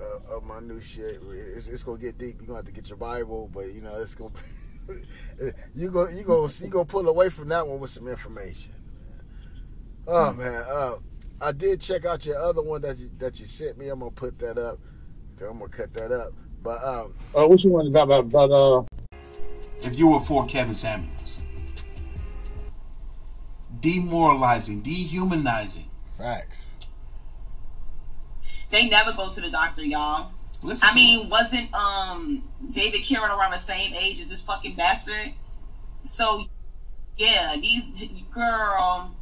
uh, 0.00 0.36
of 0.36 0.44
my 0.44 0.60
new 0.60 0.80
shit. 0.80 1.20
It's, 1.30 1.66
it's 1.66 1.82
gonna 1.82 1.98
get 1.98 2.18
deep. 2.18 2.36
You're 2.38 2.46
gonna 2.46 2.58
have 2.58 2.66
to 2.66 2.72
get 2.72 2.88
your 2.88 2.98
Bible, 2.98 3.50
but 3.52 3.72
you 3.72 3.80
know 3.80 3.94
it's 4.00 4.14
gonna 4.14 4.32
you 5.74 5.90
go 5.90 6.08
you 6.08 6.24
go 6.24 6.48
you 6.60 6.68
gonna 6.68 6.84
pull 6.84 7.08
away 7.08 7.28
from 7.28 7.48
that 7.48 7.66
one 7.66 7.80
with 7.80 7.90
some 7.90 8.08
information. 8.08 8.72
Oh 10.06 10.32
man, 10.32 10.64
uh, 10.68 10.94
I 11.40 11.52
did 11.52 11.80
check 11.80 12.04
out 12.04 12.26
your 12.26 12.38
other 12.38 12.62
one 12.62 12.82
that 12.82 12.98
you 12.98 13.10
that 13.18 13.38
you 13.38 13.46
sent 13.46 13.78
me. 13.78 13.88
I'm 13.88 14.00
gonna 14.00 14.10
put 14.10 14.38
that 14.40 14.58
up. 14.58 14.78
I'm 15.40 15.58
gonna 15.58 15.68
cut 15.68 15.92
that 15.94 16.12
up. 16.12 16.32
But 16.62 16.82
um, 16.84 17.14
Uh, 17.36 17.46
what 17.46 17.62
you 17.64 17.70
want 17.70 17.88
about 17.88 18.04
about 18.04 18.24
about 18.26 18.50
uh 18.50 18.84
If 19.80 19.98
you 19.98 20.08
were 20.08 20.20
for 20.20 20.46
Kevin 20.46 20.74
Samuels, 20.74 21.38
demoralizing, 23.80 24.80
dehumanizing. 24.80 25.86
Facts. 26.16 26.66
They 28.72 28.88
never 28.88 29.12
go 29.12 29.28
to 29.28 29.40
the 29.40 29.50
doctor, 29.50 29.84
y'all. 29.84 30.32
Listen 30.62 30.88
I 30.90 30.94
mean, 30.94 31.28
wasn't 31.28 31.72
um 31.74 32.48
David 32.70 33.02
Cameron 33.04 33.32
around 33.32 33.52
the 33.52 33.58
same 33.58 33.94
age 33.94 34.20
as 34.20 34.30
this 34.30 34.40
fucking 34.40 34.74
bastard? 34.74 35.34
So 36.04 36.46
yeah, 37.18 37.54
these 37.60 37.84
girl. 38.32 39.14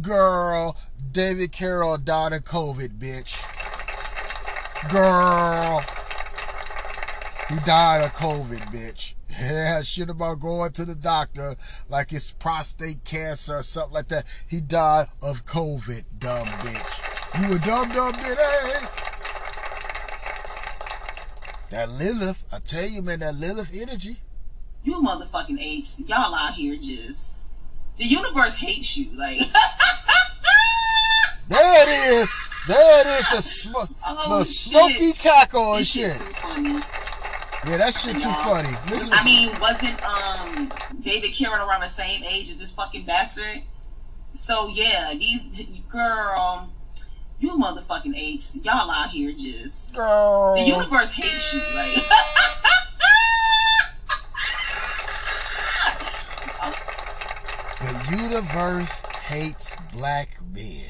girl, 0.00 0.76
David 1.12 1.52
Carroll 1.52 1.98
died 1.98 2.32
of 2.32 2.44
COVID, 2.44 2.98
bitch. 2.98 3.48
Girl, 4.90 5.84
he 7.48 7.64
died 7.64 8.02
of 8.02 8.12
COVID, 8.14 8.60
bitch. 8.72 9.14
Yeah, 9.30 9.82
shit 9.82 10.10
about 10.10 10.40
going 10.40 10.72
to 10.72 10.84
the 10.84 10.96
doctor 10.96 11.54
like 11.88 12.12
it's 12.12 12.32
prostate 12.32 13.04
cancer 13.04 13.58
or 13.58 13.62
something 13.62 13.94
like 13.94 14.08
that. 14.08 14.26
He 14.48 14.60
died 14.60 15.06
of 15.22 15.46
COVID, 15.46 16.04
dumb 16.18 16.48
bitch. 16.48 17.01
You 17.40 17.54
a 17.54 17.58
dumb, 17.60 17.88
dumb 17.88 18.12
bitch, 18.12 18.36
eh? 18.38 18.86
That 21.70 21.88
Lilith, 21.90 22.44
I 22.52 22.58
tell 22.58 22.86
you, 22.86 23.00
man, 23.00 23.20
that 23.20 23.34
Lilith 23.36 23.70
energy. 23.74 24.16
You 24.84 24.96
motherfucking 24.96 25.58
apes. 25.60 26.00
Y'all 26.06 26.34
out 26.34 26.54
here 26.54 26.76
just 26.76 27.46
the 27.96 28.04
universe 28.04 28.54
hates 28.56 28.96
you. 28.96 29.16
Like 29.16 29.38
There 31.48 31.82
it 31.82 31.88
is. 31.88 32.34
There 32.68 33.00
it 33.00 33.06
is. 33.06 33.30
The, 33.30 33.42
sm- 33.42 33.76
Oh, 34.04 34.38
the 34.38 34.44
smoky 34.44 35.12
cackle 35.12 35.74
and 35.74 35.86
shit. 35.86 36.16
shit. 36.16 36.22
Yeah, 37.64 37.76
that 37.78 37.94
shit 37.94 38.14
too 38.14 38.32
funny. 38.32 38.70
Listen, 38.90 39.16
I 39.18 39.24
mean, 39.24 39.52
wasn't 39.60 40.02
um 40.04 40.72
David 41.00 41.32
Cameron 41.32 41.62
around 41.62 41.80
the 41.80 41.88
same 41.88 42.22
age 42.24 42.50
as 42.50 42.58
this 42.58 42.72
fucking 42.72 43.04
bastard? 43.04 43.62
So 44.34 44.68
yeah, 44.68 45.14
these 45.16 45.44
girl, 45.88 46.68
you 47.42 47.58
motherfucking 47.58 48.16
apes. 48.16 48.56
Y'all 48.62 48.90
out 48.90 49.10
here 49.10 49.32
just 49.32 49.94
the 49.94 50.64
universe 50.66 51.10
hates 51.10 51.52
you. 51.52 51.60
Like 51.74 51.96
The 57.82 58.16
universe 58.16 59.00
hates 59.24 59.74
black 59.92 60.38
men. 60.54 60.88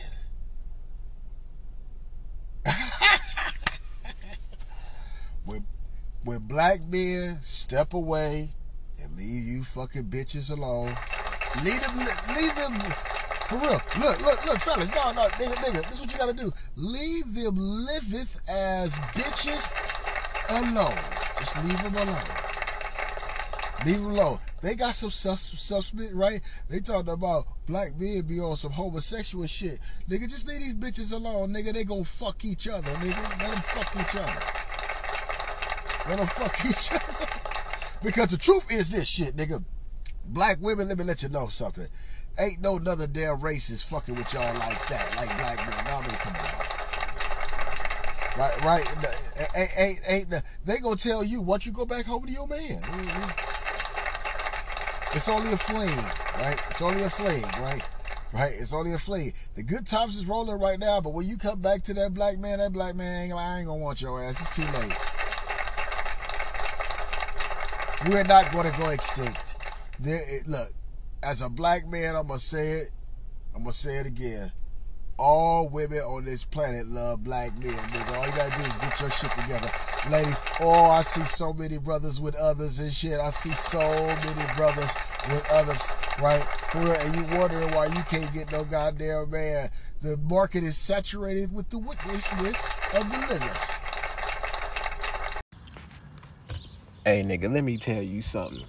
when, 5.47 5.67
when 6.23 6.39
black 6.41 6.87
men 6.87 7.41
step 7.41 7.95
away 7.95 8.51
and 9.03 9.17
leave 9.17 9.45
you 9.45 9.65
fucking 9.65 10.05
bitches 10.05 10.51
alone, 10.51 10.95
leave 11.65 11.81
them, 11.81 11.97
leave 11.97 12.55
them, 12.57 12.75
for 13.53 13.67
real. 13.67 13.81
Look, 13.99 14.21
look, 14.23 14.47
look, 14.47 14.59
fellas, 14.59 14.89
no, 14.91 15.13
no, 15.13 15.29
nigga, 15.29 15.55
nigga, 15.57 15.83
this 15.89 15.93
is 15.93 16.01
what 16.01 16.13
you 16.13 16.19
gotta 16.19 16.33
do. 16.33 16.51
Leave 16.77 17.35
them 17.35 17.57
liveth 17.57 18.41
as 18.49 18.95
bitches 19.15 19.69
alone. 20.49 20.99
Just 21.39 21.57
leave 21.65 21.83
them 21.83 21.95
alone. 21.95 22.29
Leave 23.85 24.01
them 24.01 24.11
alone. 24.13 24.39
They 24.63 24.75
got 24.75 24.95
some 24.95 25.11
sus- 25.11 25.61
suspect, 25.61 26.15
right? 26.15 26.41
They 26.69 26.81
talking 26.81 27.13
about 27.13 27.47
black 27.67 27.99
men 27.99 28.23
be 28.23 28.41
on 28.41 28.57
some 28.57 28.73
homosexual 28.73 29.47
shit. 29.47 29.81
Nigga, 30.09 30.29
just 30.29 30.47
leave 30.49 30.61
these 30.61 30.75
bitches 30.75 31.13
alone, 31.13 31.53
nigga. 31.53 31.73
They 31.73 31.85
gonna 31.85 32.05
fuck 32.05 32.45
each 32.45 32.69
other, 32.69 32.91
nigga. 32.93 33.39
Let 33.41 33.53
them 33.53 33.63
fuck 33.63 33.97
each 33.97 34.21
other. 34.21 34.41
Let 36.09 36.19
them 36.19 36.27
fuck 36.27 36.65
each 36.67 36.93
other. 36.93 37.27
because 38.03 38.29
the 38.29 38.37
truth 38.37 38.71
is 38.71 38.91
this 38.91 39.09
shit, 39.09 39.37
nigga. 39.37 39.63
Black 40.25 40.59
women, 40.61 40.89
let 40.89 40.97
me 40.97 41.05
let 41.05 41.23
you 41.23 41.29
know 41.29 41.49
something. 41.49 41.89
Ain't 42.39 42.61
no 42.61 42.77
another 42.77 43.07
damn 43.07 43.41
racist 43.41 43.85
fucking 43.85 44.15
with 44.15 44.33
y'all 44.33 44.55
like 44.59 44.87
that, 44.89 45.17
like 45.17 45.29
black 45.39 45.59
men. 45.59 45.85
No, 45.85 45.97
I 45.97 46.01
mean, 46.01 46.17
come 46.17 46.35
on. 46.35 46.83
Right, 48.39 48.65
right. 48.65 48.87
Ain't, 49.55 49.71
ain't, 49.77 50.01
ain't, 50.09 50.43
they 50.65 50.79
gonna 50.79 50.97
tell 50.97 51.23
you 51.23 51.43
once 51.43 51.67
you 51.67 51.73
go 51.73 51.85
back 51.85 52.07
home 52.07 52.25
to 52.25 52.33
your 52.33 52.49
man. 52.49 52.81
Mhm. 52.81 53.49
It's 55.15 55.29
only 55.29 55.53
a 55.53 55.57
fling, 55.59 56.05
right? 56.43 56.59
It's 56.71 56.81
only 56.81 57.03
a 57.03 57.11
fling, 57.11 57.43
right? 57.63 57.83
Right? 58.33 58.53
It's 58.59 58.73
only 58.73 58.95
a 58.95 58.99
fling. 58.99 59.35
The 59.55 59.63
good 59.63 59.87
times 59.87 60.17
is 60.17 60.25
rolling 60.25 60.59
right 60.59 60.79
now, 60.79 61.03
but 61.03 61.11
when 61.13 61.29
you 61.29 61.37
come 61.37 61.61
back 61.61 61.83
to 61.85 61.95
that 61.95 62.15
black 62.15 62.39
man, 62.39 62.61
that 62.61 62.73
black 62.73 62.95
man 62.97 63.25
ain't 63.25 63.35
I 63.35 63.59
ain't 63.59 63.67
gonna 63.67 63.79
want 63.79 64.01
your 64.01 64.23
ass. 64.23 64.41
It's 64.41 64.57
too 64.57 64.63
late. 64.63 64.97
We're 68.09 68.25
not 68.25 68.51
gonna 68.51 68.73
go 68.79 68.89
extinct. 68.89 69.57
There, 70.01 70.23
look, 70.47 70.73
as 71.23 71.41
a 71.41 71.49
black 71.49 71.87
man, 71.87 72.17
I'm 72.17 72.27
gonna 72.27 72.41
say 72.41 72.71
it. 72.73 72.91
I'm 73.55 73.63
gonna 73.63 73.73
say 73.73 73.97
it 73.97 74.07
again. 74.07 74.53
All 75.19 75.69
women 75.69 76.01
on 76.01 76.25
this 76.25 76.45
planet 76.45 76.87
love 76.89 77.23
black 77.23 77.57
men, 77.59 77.75
nigga. 77.75 78.19
All 78.19 78.27
you 78.27 78.33
gotta 78.33 78.57
do 78.61 78.67
is 78.67 78.79
get 78.79 79.01
your 79.01 79.11
shit 79.11 79.31
together. 79.33 79.71
Ladies, 80.11 80.43
oh, 80.59 80.91
I 80.91 81.03
see 81.03 81.25
so 81.25 81.53
many 81.53 81.79
brothers 81.79 82.21
with 82.21 82.35
others 82.35 82.81
and 82.81 82.93
shit. 82.93 83.21
I 83.21 83.31
see 83.31 83.55
so 83.55 83.79
many 83.79 84.55
brothers 84.57 84.93
with 85.31 85.49
others, 85.53 85.87
right? 86.21 86.43
For 86.71 86.79
and 86.79 87.15
you 87.15 87.39
wondering 87.39 87.71
why 87.73 87.87
you 87.87 88.03
can't 88.05 88.33
get 88.33 88.51
no 88.51 88.65
goddamn 88.65 89.31
man. 89.31 89.71
The 90.01 90.17
market 90.17 90.65
is 90.65 90.77
saturated 90.77 91.53
with 91.53 91.69
the 91.71 91.79
witnessness 91.79 92.65
of 92.95 93.09
the 93.09 93.19
Lilith. 93.19 93.79
Hey, 97.05 97.23
nigga, 97.23 97.53
let 97.53 97.63
me 97.63 97.77
tell 97.77 98.03
you 98.03 98.23
something. 98.23 98.65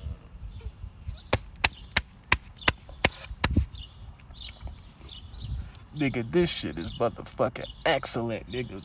Nigga, 5.97 6.29
this 6.31 6.49
shit 6.49 6.77
is 6.77 6.91
motherfucking 6.93 7.67
excellent, 7.85 8.47
nigga. 8.51 8.83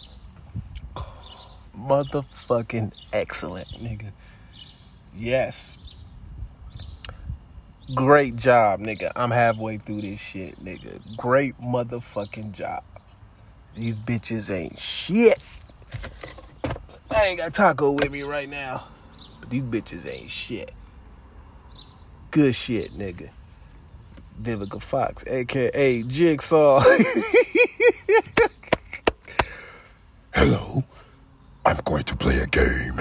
Motherfucking 1.77 2.93
excellent, 3.13 3.69
nigga. 3.69 4.13
Yes. 5.17 5.77
Great 7.95 8.37
job, 8.37 8.81
nigga. 8.81 9.11
I'm 9.17 9.31
halfway 9.31 9.79
through 9.79 10.03
this 10.03 10.21
shit, 10.21 10.63
nigga. 10.63 11.17
Great 11.17 11.59
motherfucking 11.59 12.53
job. 12.53 12.85
These 13.75 13.95
bitches 13.95 14.55
ain't 14.55 14.79
shit. 14.79 15.39
I 17.11 17.25
ain't 17.25 17.39
got 17.39 17.55
taco 17.55 17.93
with 17.93 18.11
me 18.11 18.23
right 18.23 18.49
now. 18.49 18.89
But 19.41 19.49
these 19.49 19.63
bitches 19.63 20.07
ain't 20.07 20.31
shit. 20.31 20.73
Good 22.31 22.55
shit, 22.55 22.93
nigga. 22.99 23.31
Vivica 24.41 24.80
Fox, 24.80 25.24
aka 25.26 26.03
Jigsaw. 26.03 26.80
Hello. 30.34 30.84
I'm 31.66 31.78
going 31.84 32.05
to 32.05 32.16
play 32.16 32.39
a 32.39 32.47
game. 32.47 33.01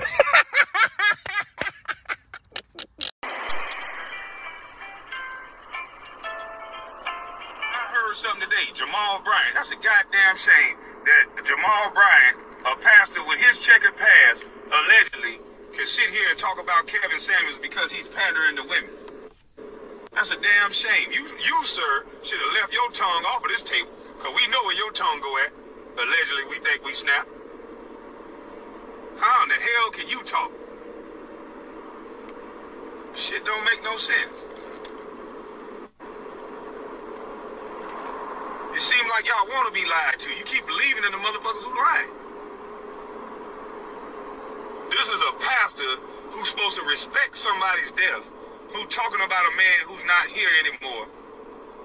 I 7.61 7.87
heard 7.93 8.15
something 8.15 8.41
today. 8.41 8.71
Jamal 8.73 9.21
Bryant. 9.23 9.53
That's 9.53 9.71
a 9.71 9.75
goddamn 9.75 10.35
shame 10.35 10.75
that 11.05 11.45
Jamal 11.45 11.91
Bryant, 11.93 12.37
a 12.65 12.75
pastor 12.81 13.23
with 13.27 13.39
his 13.39 13.57
checkered 13.59 13.95
past, 13.95 14.43
allegedly 14.67 15.39
can 15.73 15.85
sit 15.85 16.09
here 16.09 16.27
and 16.29 16.39
talk 16.39 16.59
about 16.61 16.87
Kevin 16.87 17.19
Samuels 17.19 17.59
because 17.59 17.91
he's 17.91 18.07
pandering 18.09 18.55
to 18.57 18.63
women. 18.63 18.89
That's 20.17 20.31
a 20.31 20.41
damn 20.41 20.71
shame. 20.71 21.11
You, 21.11 21.21
you, 21.21 21.63
sir, 21.63 22.03
should 22.23 22.39
have 22.39 22.53
left 22.55 22.73
your 22.73 22.89
tongue 22.89 23.23
off 23.29 23.43
of 23.43 23.49
this 23.49 23.61
table, 23.61 23.91
cause 24.17 24.33
we 24.33 24.51
know 24.51 24.57
where 24.63 24.75
your 24.75 24.91
tongue 24.91 25.21
go 25.21 25.37
at. 25.45 25.53
Allegedly, 25.93 26.43
we 26.49 26.55
think 26.65 26.83
we 26.83 26.91
snap. 26.93 27.27
How 29.19 29.43
in 29.43 29.49
the 29.49 29.53
hell 29.53 29.91
can 29.91 30.09
you 30.09 30.23
talk? 30.23 30.51
Shit 33.13 33.45
don't 33.45 33.63
make 33.63 33.83
no 33.83 33.95
sense. 33.95 34.47
It 38.73 38.81
seems 38.81 39.07
like 39.11 39.27
y'all 39.27 39.47
want 39.49 39.67
to 39.67 39.79
be 39.79 39.87
lied 39.87 40.17
to. 40.17 40.29
You 40.31 40.43
keep 40.45 40.65
believing 40.65 41.03
in 41.05 41.11
the 41.11 41.17
motherfuckers 41.19 41.61
who 41.61 41.75
lie. 41.77 42.09
This 44.89 45.09
is 45.09 45.21
a 45.21 45.33
pastor 45.45 46.01
who's 46.31 46.49
supposed 46.49 46.75
to 46.77 46.85
respect 46.85 47.37
somebody's 47.37 47.91
death, 47.91 48.27
who 48.73 48.85
talking 48.87 49.23
about 49.23 49.43
a 49.47 49.53
man 49.55 49.77
who's 49.87 50.03
not 50.05 50.27
here 50.27 50.49
anymore 50.67 51.07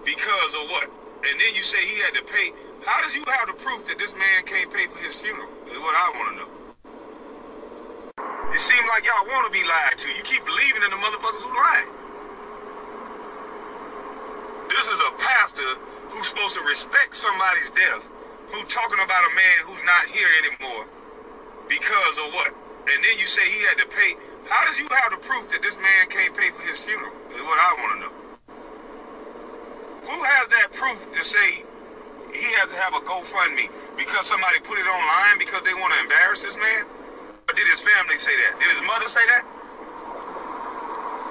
because 0.05 0.53
of 0.59 0.71
what? 0.71 0.91
And 1.23 1.39
then 1.39 1.55
you 1.55 1.63
say 1.63 1.79
he 1.79 2.03
had 2.03 2.15
to 2.19 2.25
pay. 2.27 2.51
How 2.85 3.01
does 3.03 3.15
you 3.15 3.23
have 3.27 3.47
the 3.47 3.55
proof 3.55 3.87
that 3.87 3.99
this 3.99 4.15
man 4.15 4.43
can't 4.45 4.73
pay 4.73 4.87
for 4.91 4.99
his 4.99 5.15
funeral? 5.15 5.47
Is 5.71 5.79
what 5.79 5.95
I 5.95 6.07
want 6.19 6.27
to 6.31 6.35
know. 6.43 6.51
It 8.51 8.61
seems 8.61 8.85
like 8.91 9.07
y'all 9.07 9.25
want 9.31 9.47
to 9.47 9.53
be 9.55 9.63
lied 9.65 9.97
to. 10.03 10.09
You 10.11 10.23
keep 10.27 10.45
believing 10.45 10.83
in 10.83 10.91
the 10.91 10.99
motherfuckers 10.99 11.43
who 11.47 11.55
lie. 11.55 11.87
This 14.69 14.87
is 14.91 14.99
a 14.99 15.13
pastor 15.23 15.71
who's 16.11 16.29
supposed 16.29 16.55
to 16.59 16.63
respect 16.67 17.17
somebody's 17.17 17.71
death, 17.71 18.05
who 18.51 18.61
talking 18.67 18.99
about 18.99 19.23
a 19.25 19.33
man 19.33 19.57
who's 19.65 19.85
not 19.87 20.05
here 20.11 20.29
anymore 20.43 20.85
because 21.69 22.15
of 22.19 22.35
what? 22.35 22.53
And 22.91 22.99
then 23.05 23.17
you 23.17 23.27
say 23.31 23.47
he 23.47 23.63
had 23.63 23.79
to 23.79 23.87
pay. 23.87 24.19
How 24.49 24.67
does 24.67 24.79
you 24.79 24.89
have 24.91 25.13
the 25.13 25.19
proof 25.19 25.51
that 25.51 25.63
this 25.63 25.77
man 25.77 26.09
can't 26.11 26.37
pay 26.37 26.51
for 26.51 26.63
his 26.63 26.81
funeral? 26.81 27.13
Is 27.31 27.43
what 27.43 27.59
I 27.59 27.71
want 27.79 27.91
to 27.93 27.99
know. 28.07 28.15
Who 30.11 30.19
has 30.25 30.49
that 30.49 30.73
proof 30.73 30.99
to 31.15 31.25
say 31.25 31.65
he 32.33 32.49
has 32.59 32.71
to 32.71 32.77
have 32.77 32.95
a 32.95 33.01
GoFundMe 33.07 33.71
because 33.97 34.27
somebody 34.27 34.59
put 34.61 34.79
it 34.79 34.87
online 34.87 35.39
because 35.39 35.63
they 35.63 35.75
want 35.75 35.95
to 35.95 36.01
embarrass 36.01 36.43
this 36.43 36.57
man? 36.57 36.87
Or 37.49 37.55
did 37.55 37.69
his 37.69 37.81
family 37.81 38.19
say 38.19 38.33
that? 38.35 38.59
Did 38.59 38.71
his 38.77 38.83
mother 38.87 39.09
say 39.09 39.23
that? 39.31 39.45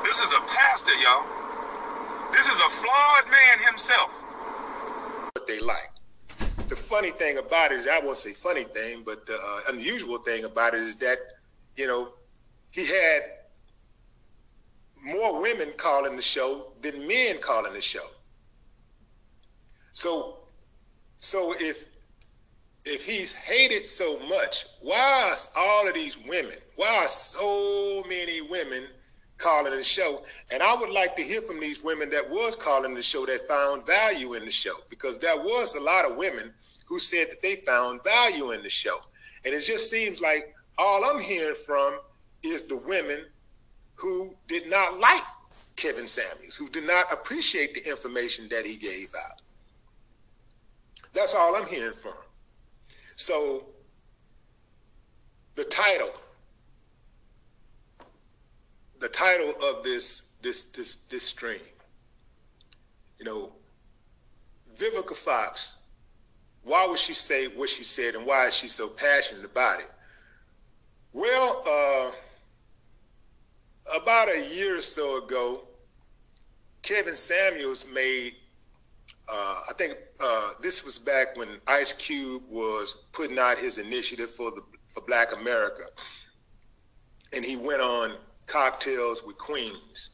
This 0.04 0.20
is 0.20 0.32
a 0.32 0.42
pastor, 0.48 0.94
y'all. 1.04 1.26
This 2.32 2.48
is 2.48 2.60
a 2.60 2.70
flawed 2.70 3.26
man 3.30 3.60
himself. 3.68 4.12
what 5.36 5.48
they 5.48 5.60
like. 5.60 5.92
The 6.70 6.76
funny 6.76 7.12
thing 7.12 7.38
about 7.38 7.72
it 7.72 7.80
is, 7.80 7.88
I 7.88 8.00
won't 8.00 8.18
say 8.18 8.34
funny 8.34 8.64
thing, 8.64 9.04
but 9.06 9.26
the 9.26 9.36
uh, 9.36 9.60
unusual 9.70 10.18
thing 10.20 10.46
about 10.46 10.74
it 10.74 10.82
is 10.82 10.96
that, 10.98 11.18
you 11.76 11.88
know, 11.88 12.14
he 12.72 12.88
had 12.88 13.22
more 15.04 15.42
women 15.42 15.74
calling 15.78 16.16
the 16.16 16.22
show 16.22 16.74
than 16.82 17.08
men 17.08 17.40
calling 17.40 17.74
the 17.74 17.82
show. 17.82 18.08
So, 19.92 20.40
so 21.20 21.54
if 21.60 21.88
if 22.84 23.06
he's 23.06 23.34
hated 23.34 23.86
so 23.86 24.18
much, 24.28 24.66
why 24.82 25.36
are 25.56 25.62
all 25.62 25.88
of 25.88 25.94
these 25.94 26.18
women? 26.28 26.56
Why 26.78 27.06
are 27.06 27.10
so 27.10 28.04
many 28.10 28.42
women 28.42 28.88
calling 29.38 29.76
the 29.76 29.84
show? 29.84 30.24
And 30.52 30.64
I 30.64 30.76
would 30.76 30.90
like 30.90 31.16
to 31.18 31.22
hear 31.22 31.42
from 31.42 31.60
these 31.60 31.84
women 31.84 32.10
that 32.10 32.28
was 32.28 32.56
calling 32.56 32.96
the 32.96 33.04
show 33.04 33.26
that 33.28 33.48
found 33.48 33.86
value 33.86 34.34
in 34.34 34.46
the 34.46 34.52
show, 34.52 34.78
because 34.90 35.20
there 35.20 35.38
was 35.38 35.76
a 35.76 35.80
lot 35.80 36.10
of 36.10 36.18
women 36.18 36.54
who 36.88 36.98
said 36.98 37.30
that 37.30 37.42
they 37.44 37.58
found 37.58 38.04
value 38.04 38.52
in 38.52 38.64
the 38.64 38.70
show. 38.70 38.98
And 39.46 39.54
it 39.54 39.62
just 39.62 39.90
seems 39.90 40.20
like 40.20 40.54
all 40.80 41.06
I'm 41.06 41.22
hearing 41.22 41.56
from 41.56 42.00
is 42.44 42.64
the 42.64 42.78
women 42.78 43.26
who 43.96 44.36
did 44.48 44.70
not 44.70 45.00
like 45.00 45.24
Kevin 45.76 46.08
Samuels, 46.08 46.56
who 46.56 46.70
did 46.70 46.86
not 46.86 47.12
appreciate 47.12 47.74
the 47.74 47.88
information 47.90 48.48
that 48.50 48.66
he 48.66 48.76
gave 48.76 49.08
out. 49.26 49.42
That's 51.14 51.36
all 51.36 51.56
I'm 51.56 51.68
hearing 51.68 51.96
from. 51.96 52.14
So 53.16 53.66
the 55.56 55.64
title, 55.66 56.12
the 59.00 59.10
title 59.10 59.54
of 59.64 59.84
this 59.84 60.32
this 60.42 60.64
this 60.64 60.96
this 60.96 61.24
stream, 61.24 61.60
you 63.20 63.26
know, 63.26 63.52
Vivica 64.78 65.16
Fox, 65.16 65.78
why 66.64 66.88
would 66.88 67.00
she 67.00 67.14
say 67.14 67.48
what 67.48 67.70
she 67.70 67.84
said 67.84 68.16
and 68.16 68.26
why 68.26 68.48
is 68.48 68.56
she 68.56 68.68
so 68.68 68.88
passionate 68.88 69.46
about 69.46 69.80
it? 69.80 69.92
Well, 71.14 71.64
uh, 71.68 72.16
about 73.94 74.30
a 74.30 74.48
year 74.54 74.78
or 74.78 74.82
so 74.82 75.24
ago, 75.24 75.68
Kevin 76.82 77.16
Samuels 77.16 77.86
made, 77.94 78.36
uh, 79.32 79.60
I 79.70 79.74
think 79.78 79.98
uh, 80.20 80.52
this 80.62 80.84
was 80.84 80.98
back 80.98 81.38
when 81.38 81.50
Ice 81.68 81.94
Cube 81.94 82.44
was 82.50 83.06
putting 83.14 83.38
out 83.40 83.58
his 83.58 83.78
initiative 83.78 84.32
for 84.32 84.52
the 84.52 84.62
for 84.94 85.02
Black 85.08 85.34
America, 85.34 85.84
and 87.32 87.46
he 87.46 87.56
went 87.56 87.82
on 87.82 88.16
Cocktails 88.46 89.24
with 89.24 89.38
Queens. 89.38 90.10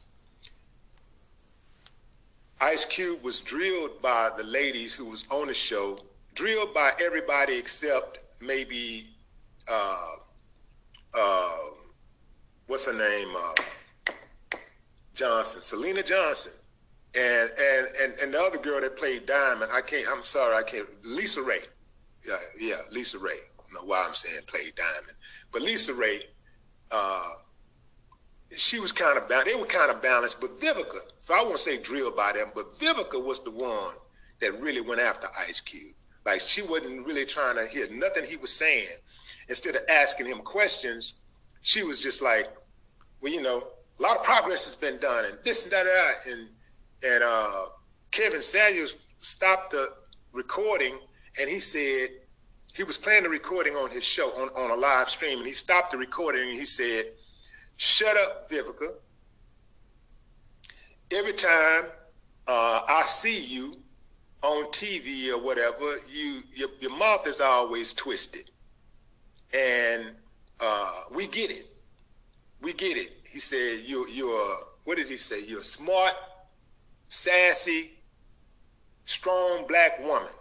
Ice 2.60 2.84
Cube 2.84 3.22
was 3.22 3.40
drilled 3.40 4.00
by 4.02 4.30
the 4.36 4.44
ladies 4.44 4.94
who 4.94 5.04
was 5.04 5.24
on 5.30 5.48
the 5.48 5.54
show, 5.54 5.98
drilled 6.34 6.74
by 6.74 6.92
everybody 7.00 7.56
except 7.56 8.20
maybe 8.40 9.08
uh, 9.68 10.06
uh, 11.14 11.56
what's 12.68 12.86
her 12.86 12.92
name? 12.92 13.34
Uh, 13.36 14.12
Johnson, 15.14 15.60
Syleena 15.60 16.06
Johnson, 16.06 16.52
and 17.14 17.50
and 17.50 17.88
and 18.00 18.18
and 18.20 18.34
the 18.34 18.40
other 18.40 18.58
girl 18.58 18.80
that 18.80 18.96
played 18.96 19.26
Diamond. 19.26 19.72
I 19.72 19.80
can't. 19.80 20.06
I'm 20.08 20.22
sorry. 20.22 20.56
I 20.56 20.62
can't. 20.62 20.86
LisaRaye. 21.02 21.66
Yeah, 22.24 22.36
yeah, 22.60 22.76
LisaRaye. 22.94 23.26
I 23.26 23.74
don't 23.74 23.74
know 23.74 23.88
why 23.88 24.04
I'm 24.06 24.14
saying 24.14 24.42
played 24.46 24.72
Diamond, 24.76 25.16
but 25.50 25.62
LisaRaye. 25.62 26.22
Uh, 26.90 27.28
she 28.56 28.80
was 28.80 28.92
kind 28.92 29.18
of 29.18 29.28
balanced. 29.28 29.52
They 29.52 29.60
were 29.60 29.66
kind 29.66 29.90
of 29.90 30.00
balanced, 30.00 30.40
but 30.40 30.58
Vivica. 30.58 31.00
So 31.18 31.34
I 31.34 31.42
won't 31.42 31.58
say 31.58 31.82
drilled 31.82 32.16
by 32.16 32.32
them, 32.32 32.50
but 32.54 32.78
Vivica 32.78 33.22
was 33.22 33.42
the 33.44 33.50
one 33.50 33.94
that 34.40 34.58
really 34.60 34.80
went 34.80 35.00
after 35.00 35.28
Ice 35.46 35.60
Cube. 35.60 35.94
Like 36.24 36.40
she 36.40 36.62
wasn't 36.62 37.06
really 37.06 37.26
trying 37.26 37.56
to 37.56 37.66
hear 37.66 37.88
nothing 37.90 38.24
he 38.24 38.36
was 38.36 38.52
saying. 38.52 38.88
Instead 39.48 39.76
of 39.76 39.82
asking 39.90 40.26
him 40.26 40.38
questions, 40.38 41.14
she 41.60 41.82
was 41.82 42.02
just 42.02 42.22
like, 42.22 42.48
well, 43.20 43.32
you 43.32 43.42
know, 43.42 43.66
a 43.98 44.02
lot 44.02 44.16
of 44.16 44.22
progress 44.22 44.64
has 44.64 44.76
been 44.76 44.98
done 44.98 45.24
and 45.24 45.38
this 45.44 45.64
and 45.64 45.72
that, 45.72 45.86
and 45.86 45.88
that. 45.88 46.14
And, 46.32 46.48
and 47.14 47.22
uh, 47.22 47.64
Kevin 48.10 48.42
Samuels 48.42 48.94
stopped 49.18 49.72
the 49.72 49.92
recording 50.32 50.98
and 51.40 51.48
he 51.48 51.60
said, 51.60 52.08
he 52.74 52.84
was 52.84 52.96
playing 52.96 53.24
the 53.24 53.28
recording 53.28 53.74
on 53.74 53.90
his 53.90 54.04
show 54.04 54.30
on, 54.30 54.48
on 54.50 54.70
a 54.70 54.74
live 54.74 55.08
stream 55.08 55.38
and 55.38 55.46
he 55.46 55.52
stopped 55.52 55.90
the 55.90 55.98
recording 55.98 56.48
and 56.48 56.58
he 56.58 56.64
said, 56.64 57.06
shut 57.76 58.16
up, 58.16 58.50
Vivica. 58.50 58.90
Every 61.10 61.32
time 61.32 61.84
uh, 62.46 62.82
I 62.86 63.02
see 63.06 63.38
you 63.38 63.78
on 64.42 64.66
TV 64.66 65.30
or 65.30 65.38
whatever, 65.38 65.96
you 66.12 66.42
your, 66.54 66.68
your 66.80 66.96
mouth 66.96 67.26
is 67.26 67.40
always 67.40 67.92
twisted. 67.92 68.50
And 69.52 70.12
uh, 70.60 71.02
we 71.12 71.26
get 71.26 71.50
it. 71.50 71.66
We 72.60 72.72
get 72.72 72.96
it. 72.96 73.12
He 73.30 73.40
said, 73.40 73.80
you, 73.84 74.08
you're, 74.08 74.56
what 74.84 74.96
did 74.96 75.08
he 75.08 75.16
say? 75.16 75.44
You're 75.44 75.60
a 75.60 75.64
smart, 75.64 76.14
sassy, 77.08 77.92
strong 79.04 79.66
black 79.66 80.00
woman. 80.00 80.32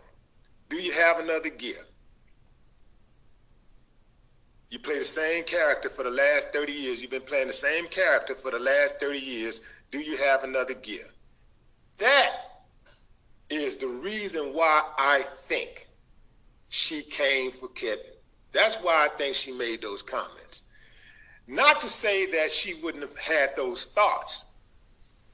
Do 0.70 0.78
you 0.78 0.92
have 0.94 1.20
another 1.20 1.50
gift? 1.50 1.86
You 4.70 4.80
play 4.80 5.00
the 5.00 5.06
same 5.06 5.44
character 5.46 5.90
for 5.90 6.04
the 6.04 6.10
last 6.10 6.52
30 6.52 6.74
years. 6.74 7.02
You've 7.02 7.12
been 7.12 7.22
playing 7.22 7.48
the 7.48 7.54
same 7.54 7.88
character 7.88 8.36
for 8.36 8.52
the 8.52 8.60
last 8.60 9.00
30 9.00 9.18
years. 9.18 9.62
Do 9.92 10.00
you 10.00 10.18
have 10.18 10.44
another 10.44 10.74
gear? 10.74 11.06
That 12.00 12.32
is 13.50 13.78
the 13.78 13.88
reason 13.88 14.54
why 14.54 14.84
I 14.98 15.24
think 15.46 15.88
she 16.68 17.02
came 17.02 17.52
for 17.52 17.70
Kevin. 17.70 18.17
That's 18.54 18.78
why 18.78 19.06
I 19.06 19.18
think 19.18 19.36
she 19.36 19.52
made 19.52 19.82
those 19.82 20.02
comments. 20.02 20.64
Not 21.48 21.80
to 21.82 21.88
say 21.88 22.30
that 22.32 22.52
she 22.52 22.74
wouldn't 22.76 23.04
have 23.04 23.18
had 23.18 23.56
those 23.56 23.86
thoughts, 23.86 24.46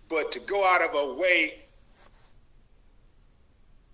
but 0.10 0.32
to 0.32 0.40
go 0.40 0.66
out 0.66 0.82
of 0.82 0.92
her 0.92 1.14
way 1.14 1.64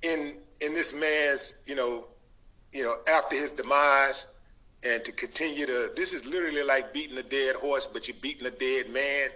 in 0.01 0.36
in 0.61 0.74
this 0.74 0.93
man's, 0.93 1.61
you 1.65 1.76
know, 1.76 2.07
you 2.74 2.84
know, 2.84 2.97
after 3.07 3.36
his 3.36 3.51
demise, 3.51 4.28
and 4.84 5.03
to 5.05 5.11
continue 5.11 5.65
to 5.65 5.91
this 5.95 6.13
is 6.13 6.26
literally 6.26 6.63
like 6.63 6.93
beating 6.93 7.17
a 7.17 7.24
dead 7.24 7.55
horse, 7.55 7.86
but 7.86 8.07
you're 8.07 8.17
beating 8.22 8.45
a 8.47 8.51
dead 8.51 8.89
man. 8.89 9.30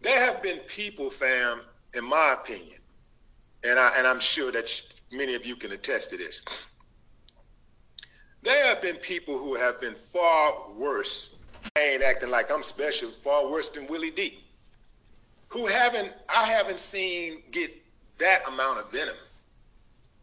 There 0.00 0.20
have 0.20 0.42
been 0.42 0.58
people, 0.60 1.10
fam, 1.10 1.62
in 1.94 2.04
my 2.04 2.36
opinion, 2.40 2.78
and 3.64 3.78
I 3.78 3.92
and 3.96 4.06
I'm 4.06 4.20
sure 4.20 4.52
that 4.52 4.70
many 5.12 5.34
of 5.34 5.44
you 5.44 5.56
can 5.56 5.72
attest 5.72 6.10
to 6.10 6.16
this. 6.16 6.42
There 8.42 8.66
have 8.66 8.80
been 8.80 8.96
people 8.96 9.38
who 9.38 9.54
have 9.56 9.80
been 9.80 9.94
far 9.94 10.70
worse. 10.76 11.34
I 11.76 11.80
ain't 11.80 12.02
acting 12.02 12.30
like 12.30 12.50
I'm 12.50 12.62
special, 12.62 13.10
far 13.10 13.50
worse 13.50 13.68
than 13.68 13.86
Willie 13.86 14.10
D. 14.10 14.38
Who 15.48 15.66
haven't 15.66 16.12
I 16.28 16.44
haven't 16.44 16.78
seen 16.78 17.42
get 17.50 17.70
that 18.18 18.42
amount 18.46 18.80
of 18.80 18.92
venom. 18.92 19.14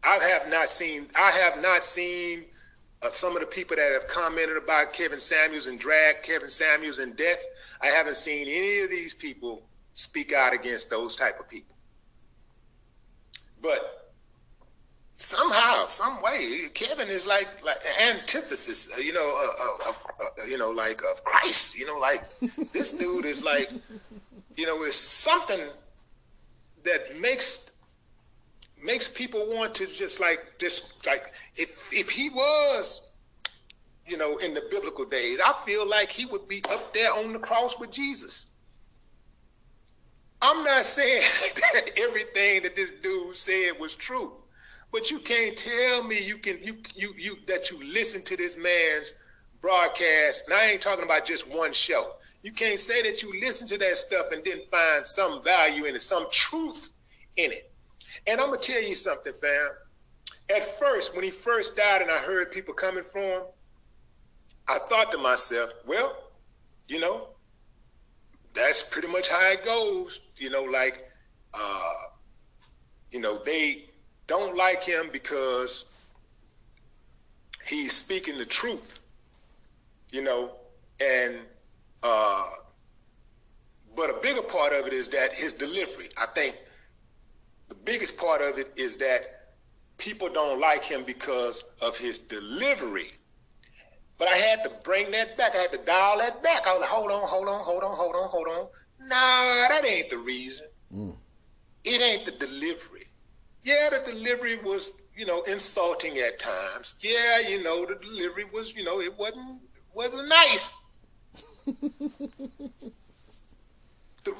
I 0.02 0.18
have 0.32 0.48
not 0.50 0.68
seen 0.68 1.08
I 1.16 1.30
have 1.30 1.60
not 1.60 1.84
seen 1.84 2.44
uh, 3.02 3.10
some 3.12 3.34
of 3.34 3.40
the 3.40 3.46
people 3.46 3.76
that 3.76 3.92
have 3.92 4.08
commented 4.08 4.56
about 4.56 4.92
Kevin 4.92 5.20
Samuels 5.20 5.66
and 5.66 5.78
drag 5.78 6.22
Kevin 6.22 6.48
Samuels 6.48 6.98
and 6.98 7.16
death. 7.16 7.44
I 7.82 7.88
haven't 7.88 8.16
seen 8.16 8.48
any 8.48 8.80
of 8.80 8.90
these 8.90 9.12
people 9.12 9.62
speak 9.94 10.32
out 10.32 10.54
against 10.54 10.90
those 10.90 11.16
type 11.16 11.38
of 11.40 11.48
people. 11.48 11.76
But 13.60 14.05
somehow, 15.16 15.88
some 15.88 16.22
way, 16.22 16.68
Kevin 16.74 17.08
is 17.08 17.26
like 17.26 17.48
like 17.64 17.78
antithesis, 18.00 18.90
uh, 18.96 19.00
you 19.00 19.12
know, 19.12 19.36
uh, 19.36 19.88
of, 19.88 19.98
uh, 20.20 20.46
you 20.48 20.58
know, 20.58 20.70
like 20.70 21.00
of 21.12 21.24
Christ. 21.24 21.78
You 21.78 21.86
know, 21.86 21.98
like 21.98 22.22
this 22.72 22.92
dude 22.92 23.24
is 23.24 23.44
like, 23.44 23.70
you 24.56 24.66
know, 24.66 24.82
is 24.84 24.94
something 24.94 25.60
that 26.84 27.20
makes 27.20 27.72
makes 28.82 29.08
people 29.08 29.46
want 29.48 29.74
to 29.74 29.86
just 29.86 30.20
like 30.20 30.58
just 30.58 31.04
like 31.06 31.32
if 31.56 31.88
if 31.92 32.10
he 32.10 32.30
was 32.30 33.10
you 34.06 34.16
know 34.16 34.36
in 34.36 34.54
the 34.54 34.62
biblical 34.70 35.04
days 35.04 35.38
i 35.44 35.52
feel 35.64 35.88
like 35.88 36.10
he 36.10 36.24
would 36.26 36.46
be 36.46 36.62
up 36.70 36.94
there 36.94 37.12
on 37.12 37.32
the 37.32 37.38
cross 37.38 37.78
with 37.80 37.90
jesus 37.90 38.46
i'm 40.42 40.62
not 40.62 40.84
saying 40.84 41.22
that 41.72 41.90
everything 41.98 42.62
that 42.62 42.76
this 42.76 42.92
dude 43.02 43.34
said 43.34 43.72
was 43.80 43.94
true 43.94 44.32
but 44.92 45.10
you 45.10 45.18
can't 45.18 45.56
tell 45.56 46.02
me 46.02 46.22
you 46.22 46.36
can 46.38 46.58
you 46.62 46.76
you 46.94 47.12
you 47.16 47.36
that 47.46 47.70
you 47.70 47.82
listen 47.84 48.22
to 48.22 48.36
this 48.36 48.56
man's 48.56 49.14
broadcast 49.60 50.44
and 50.46 50.54
i 50.54 50.66
ain't 50.66 50.80
talking 50.80 51.04
about 51.04 51.26
just 51.26 51.48
one 51.48 51.72
show 51.72 52.12
you 52.42 52.52
can't 52.52 52.78
say 52.78 53.02
that 53.02 53.22
you 53.22 53.40
listen 53.40 53.66
to 53.66 53.76
that 53.78 53.96
stuff 53.96 54.26
and 54.32 54.44
didn't 54.44 54.70
find 54.70 55.06
some 55.06 55.42
value 55.42 55.84
in 55.84 55.94
it 55.94 56.02
some 56.02 56.26
truth 56.30 56.90
in 57.36 57.52
it 57.52 57.72
and 58.26 58.40
I'm 58.40 58.48
gonna 58.48 58.58
tell 58.58 58.82
you 58.82 58.94
something, 58.94 59.32
fam. 59.32 59.68
At 60.54 60.64
first, 60.78 61.14
when 61.14 61.24
he 61.24 61.30
first 61.30 61.76
died, 61.76 62.02
and 62.02 62.10
I 62.10 62.18
heard 62.18 62.50
people 62.50 62.74
coming 62.74 63.04
for 63.04 63.18
him, 63.18 63.42
I 64.68 64.78
thought 64.78 65.12
to 65.12 65.18
myself, 65.18 65.70
well, 65.86 66.30
you 66.88 67.00
know, 67.00 67.28
that's 68.54 68.82
pretty 68.82 69.08
much 69.08 69.28
how 69.28 69.46
it 69.50 69.64
goes. 69.64 70.20
You 70.36 70.50
know, 70.50 70.62
like, 70.62 71.10
uh, 71.52 71.92
you 73.10 73.20
know, 73.20 73.40
they 73.44 73.86
don't 74.26 74.56
like 74.56 74.82
him 74.82 75.08
because 75.12 75.84
he's 77.64 77.92
speaking 77.92 78.38
the 78.38 78.44
truth. 78.44 78.98
You 80.10 80.22
know, 80.22 80.52
and 81.00 81.36
uh, 82.02 82.44
but 83.96 84.10
a 84.10 84.14
bigger 84.22 84.42
part 84.42 84.72
of 84.72 84.86
it 84.86 84.92
is 84.92 85.08
that 85.10 85.32
his 85.32 85.52
delivery. 85.52 86.08
I 86.20 86.26
think 86.26 86.56
the 87.68 87.74
biggest 87.74 88.16
part 88.16 88.40
of 88.40 88.58
it 88.58 88.72
is 88.76 88.96
that 88.98 89.52
people 89.98 90.28
don't 90.28 90.60
like 90.60 90.84
him 90.84 91.02
because 91.04 91.64
of 91.80 91.96
his 91.96 92.18
delivery. 92.18 93.12
But 94.18 94.28
I 94.28 94.36
had 94.36 94.62
to 94.64 94.70
bring 94.82 95.10
that 95.10 95.36
back. 95.36 95.54
I 95.54 95.58
had 95.58 95.72
to 95.72 95.78
dial 95.78 96.18
that 96.18 96.42
back. 96.42 96.66
I 96.66 96.72
was 96.72 96.80
like, 96.80 96.90
hold 96.90 97.10
on, 97.10 97.22
hold 97.28 97.48
on, 97.48 97.60
hold 97.60 97.82
on, 97.82 97.96
hold 97.96 98.14
on, 98.14 98.28
hold 98.28 98.46
on. 98.48 98.68
Nah, 99.00 99.68
that 99.68 99.82
ain't 99.86 100.10
the 100.10 100.18
reason. 100.18 100.66
Mm. 100.94 101.16
It 101.84 102.00
ain't 102.00 102.24
the 102.24 102.32
delivery. 102.32 102.95
Yeah, 103.66 103.88
the 103.90 104.12
delivery 104.12 104.58
was, 104.58 104.92
you 105.16 105.26
know, 105.26 105.42
insulting 105.42 106.18
at 106.18 106.38
times. 106.38 106.94
Yeah, 107.00 107.40
you 107.48 107.64
know, 107.64 107.84
the 107.84 107.96
delivery 107.96 108.44
was, 108.44 108.76
you 108.76 108.84
know, 108.84 109.00
it 109.00 109.18
wasn't 109.18 109.58
wasn't 109.92 110.28
nice. 110.28 110.72
the 111.66 112.52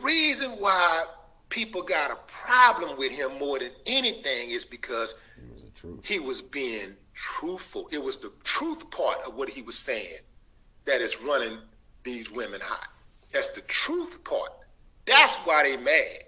reason 0.00 0.52
why 0.52 1.06
people 1.48 1.82
got 1.82 2.12
a 2.12 2.18
problem 2.28 2.96
with 2.96 3.10
him 3.10 3.36
more 3.40 3.58
than 3.58 3.72
anything 3.86 4.50
is 4.50 4.64
because 4.64 5.16
he 6.04 6.20
was 6.20 6.40
being 6.40 6.94
truthful. 7.14 7.88
It 7.90 8.00
was 8.00 8.18
the 8.18 8.30
truth 8.44 8.88
part 8.92 9.18
of 9.26 9.34
what 9.34 9.48
he 9.48 9.60
was 9.60 9.76
saying 9.76 10.18
that 10.84 11.00
is 11.00 11.20
running 11.20 11.58
these 12.04 12.30
women 12.30 12.60
hot. 12.62 12.90
That's 13.32 13.48
the 13.48 13.62
truth 13.62 14.22
part. 14.22 14.52
That's 15.04 15.34
why 15.38 15.64
they 15.64 15.76
mad. 15.76 16.22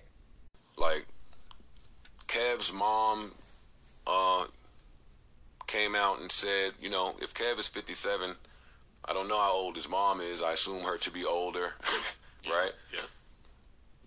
Like 0.76 1.07
Kev's 2.29 2.72
mom 2.72 3.33
uh, 4.07 4.45
came 5.66 5.95
out 5.95 6.20
and 6.20 6.31
said, 6.31 6.72
you 6.81 6.91
know, 6.91 7.16
if 7.20 7.35
Kev 7.35 7.59
is 7.59 7.68
57, 7.68 8.37
I 9.05 9.12
don't 9.12 9.29
know 9.29 9.39
how 9.39 9.53
old 9.53 9.76
his 9.76 9.89
mom 9.89 10.20
is. 10.20 10.43
I 10.43 10.53
assume 10.53 10.83
her 10.83 10.97
to 10.99 11.11
be 11.11 11.24
older, 11.24 11.74
right? 12.47 12.72
Yeah. 12.95 13.01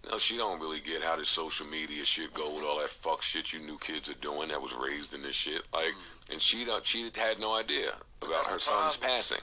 No, 0.10 0.18
she 0.18 0.38
don't 0.38 0.60
really 0.60 0.80
get 0.80 1.04
how 1.04 1.16
this 1.16 1.30
social 1.30 1.68
media 1.68 2.04
shit 2.04 2.34
go 2.34 2.56
with 2.56 2.64
all 2.64 2.80
that 2.80 2.90
fuck 2.90 3.22
shit 3.22 3.54
you 3.54 3.60
new 3.60 3.78
kids 3.78 4.10
are 4.10 4.16
doing 4.16 4.50
that 4.50 4.62
was 4.62 4.74
raised 4.74 5.14
in 5.14 5.22
this 5.22 5.36
shit. 5.36 5.62
Like, 5.74 5.94
and 6.32 6.42
she 6.42 6.66
don't, 6.66 6.86
she 6.86 7.04
had 7.16 7.40
no 7.40 7.56
idea 7.56 7.92
about 8.22 8.48
her 8.48 8.60
son's 8.60 8.98
passing. 8.98 9.42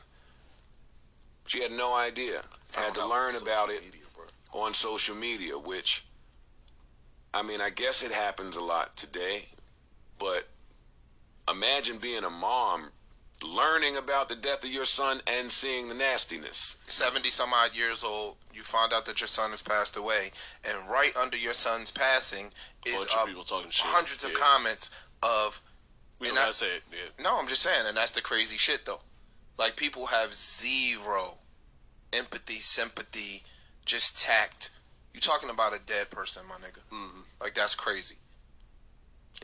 She 1.47 1.63
had 1.63 1.73
no 1.73 1.97
idea. 1.97 2.43
Had 2.75 2.95
to 2.95 3.07
learn 3.07 3.37
about 3.37 3.71
it 3.71 3.83
on 4.53 4.75
social 4.75 5.15
media, 5.15 5.59
which, 5.59 6.05
I 7.35 7.43
mean, 7.43 7.61
I 7.61 7.71
guess 7.71 8.03
it 8.03 8.13
happens 8.13 8.57
a 8.57 8.63
lot 8.63 8.97
today, 8.97 9.47
but 10.19 10.49
imagine 11.51 11.99
being 11.99 12.25
a 12.25 12.31
mom 12.31 12.91
learning 13.47 13.97
about 13.97 14.29
the 14.29 14.35
death 14.35 14.65
of 14.65 14.71
your 14.71 14.85
son 14.85 15.21
and 15.27 15.51
seeing 15.51 15.89
the 15.89 15.95
nastiness. 15.95 16.79
70 16.87 17.29
some 17.29 17.53
odd 17.53 17.77
years 17.77 18.03
old, 18.03 18.37
you 18.53 18.63
find 18.63 18.93
out 18.93 19.07
that 19.07 19.21
your 19.21 19.29
son 19.29 19.51
has 19.51 19.63
passed 19.63 19.97
away, 19.97 20.31
and 20.69 20.77
right 20.91 21.13
under 21.17 21.37
your 21.37 21.53
son's 21.53 21.91
passing 21.91 22.47
is 22.87 22.97
bunch 22.97 23.15
of 23.15 23.21
uh, 23.21 23.27
people 23.27 23.45
talking 23.45 23.71
shit. 23.71 23.87
hundreds 23.87 24.25
of 24.25 24.33
Yeah. 24.33 24.39
comments 24.41 24.91
of. 25.23 25.61
We 26.19 26.27
don't 26.29 26.39
I- 26.39 26.43
gotta 26.43 26.55
say 26.55 26.77
it. 26.77 26.83
Yeah. 26.91 27.23
No, 27.23 27.39
I'm 27.39 27.47
just 27.47 27.63
saying, 27.63 27.87
and 27.87 27.97
that's 27.97 28.11
the 28.11 28.21
crazy 28.23 28.57
shit 28.57 28.85
though. 28.85 29.03
Like 29.57 29.77
people 29.77 30.07
have 30.07 30.35
zero 30.35 31.39
empathy, 32.13 32.57
sympathy, 32.59 33.45
just 33.85 34.19
tact. 34.19 34.71
You 35.19 35.21
talking 35.21 35.51
about 35.51 35.75
a 35.75 35.81
dead 35.85 36.11
person, 36.11 36.45
my 36.49 36.55
nigga? 36.65 36.79
Mm-hmm. 36.95 37.23
Like 37.41 37.53
that's 37.53 37.75
crazy. 37.75 38.15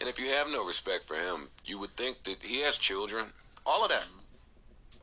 And 0.01 0.09
if 0.09 0.21
you 0.21 0.29
have 0.29 0.47
no 0.47 0.65
respect 0.65 1.03
for 1.03 1.17
him, 1.17 1.49
you 1.65 1.81
would 1.81 1.97
think 1.97 2.23
that 2.23 2.37
he 2.41 2.61
has 2.61 2.79
children. 2.79 3.27
All 3.67 3.85
of 3.85 3.91
that. 3.91 4.05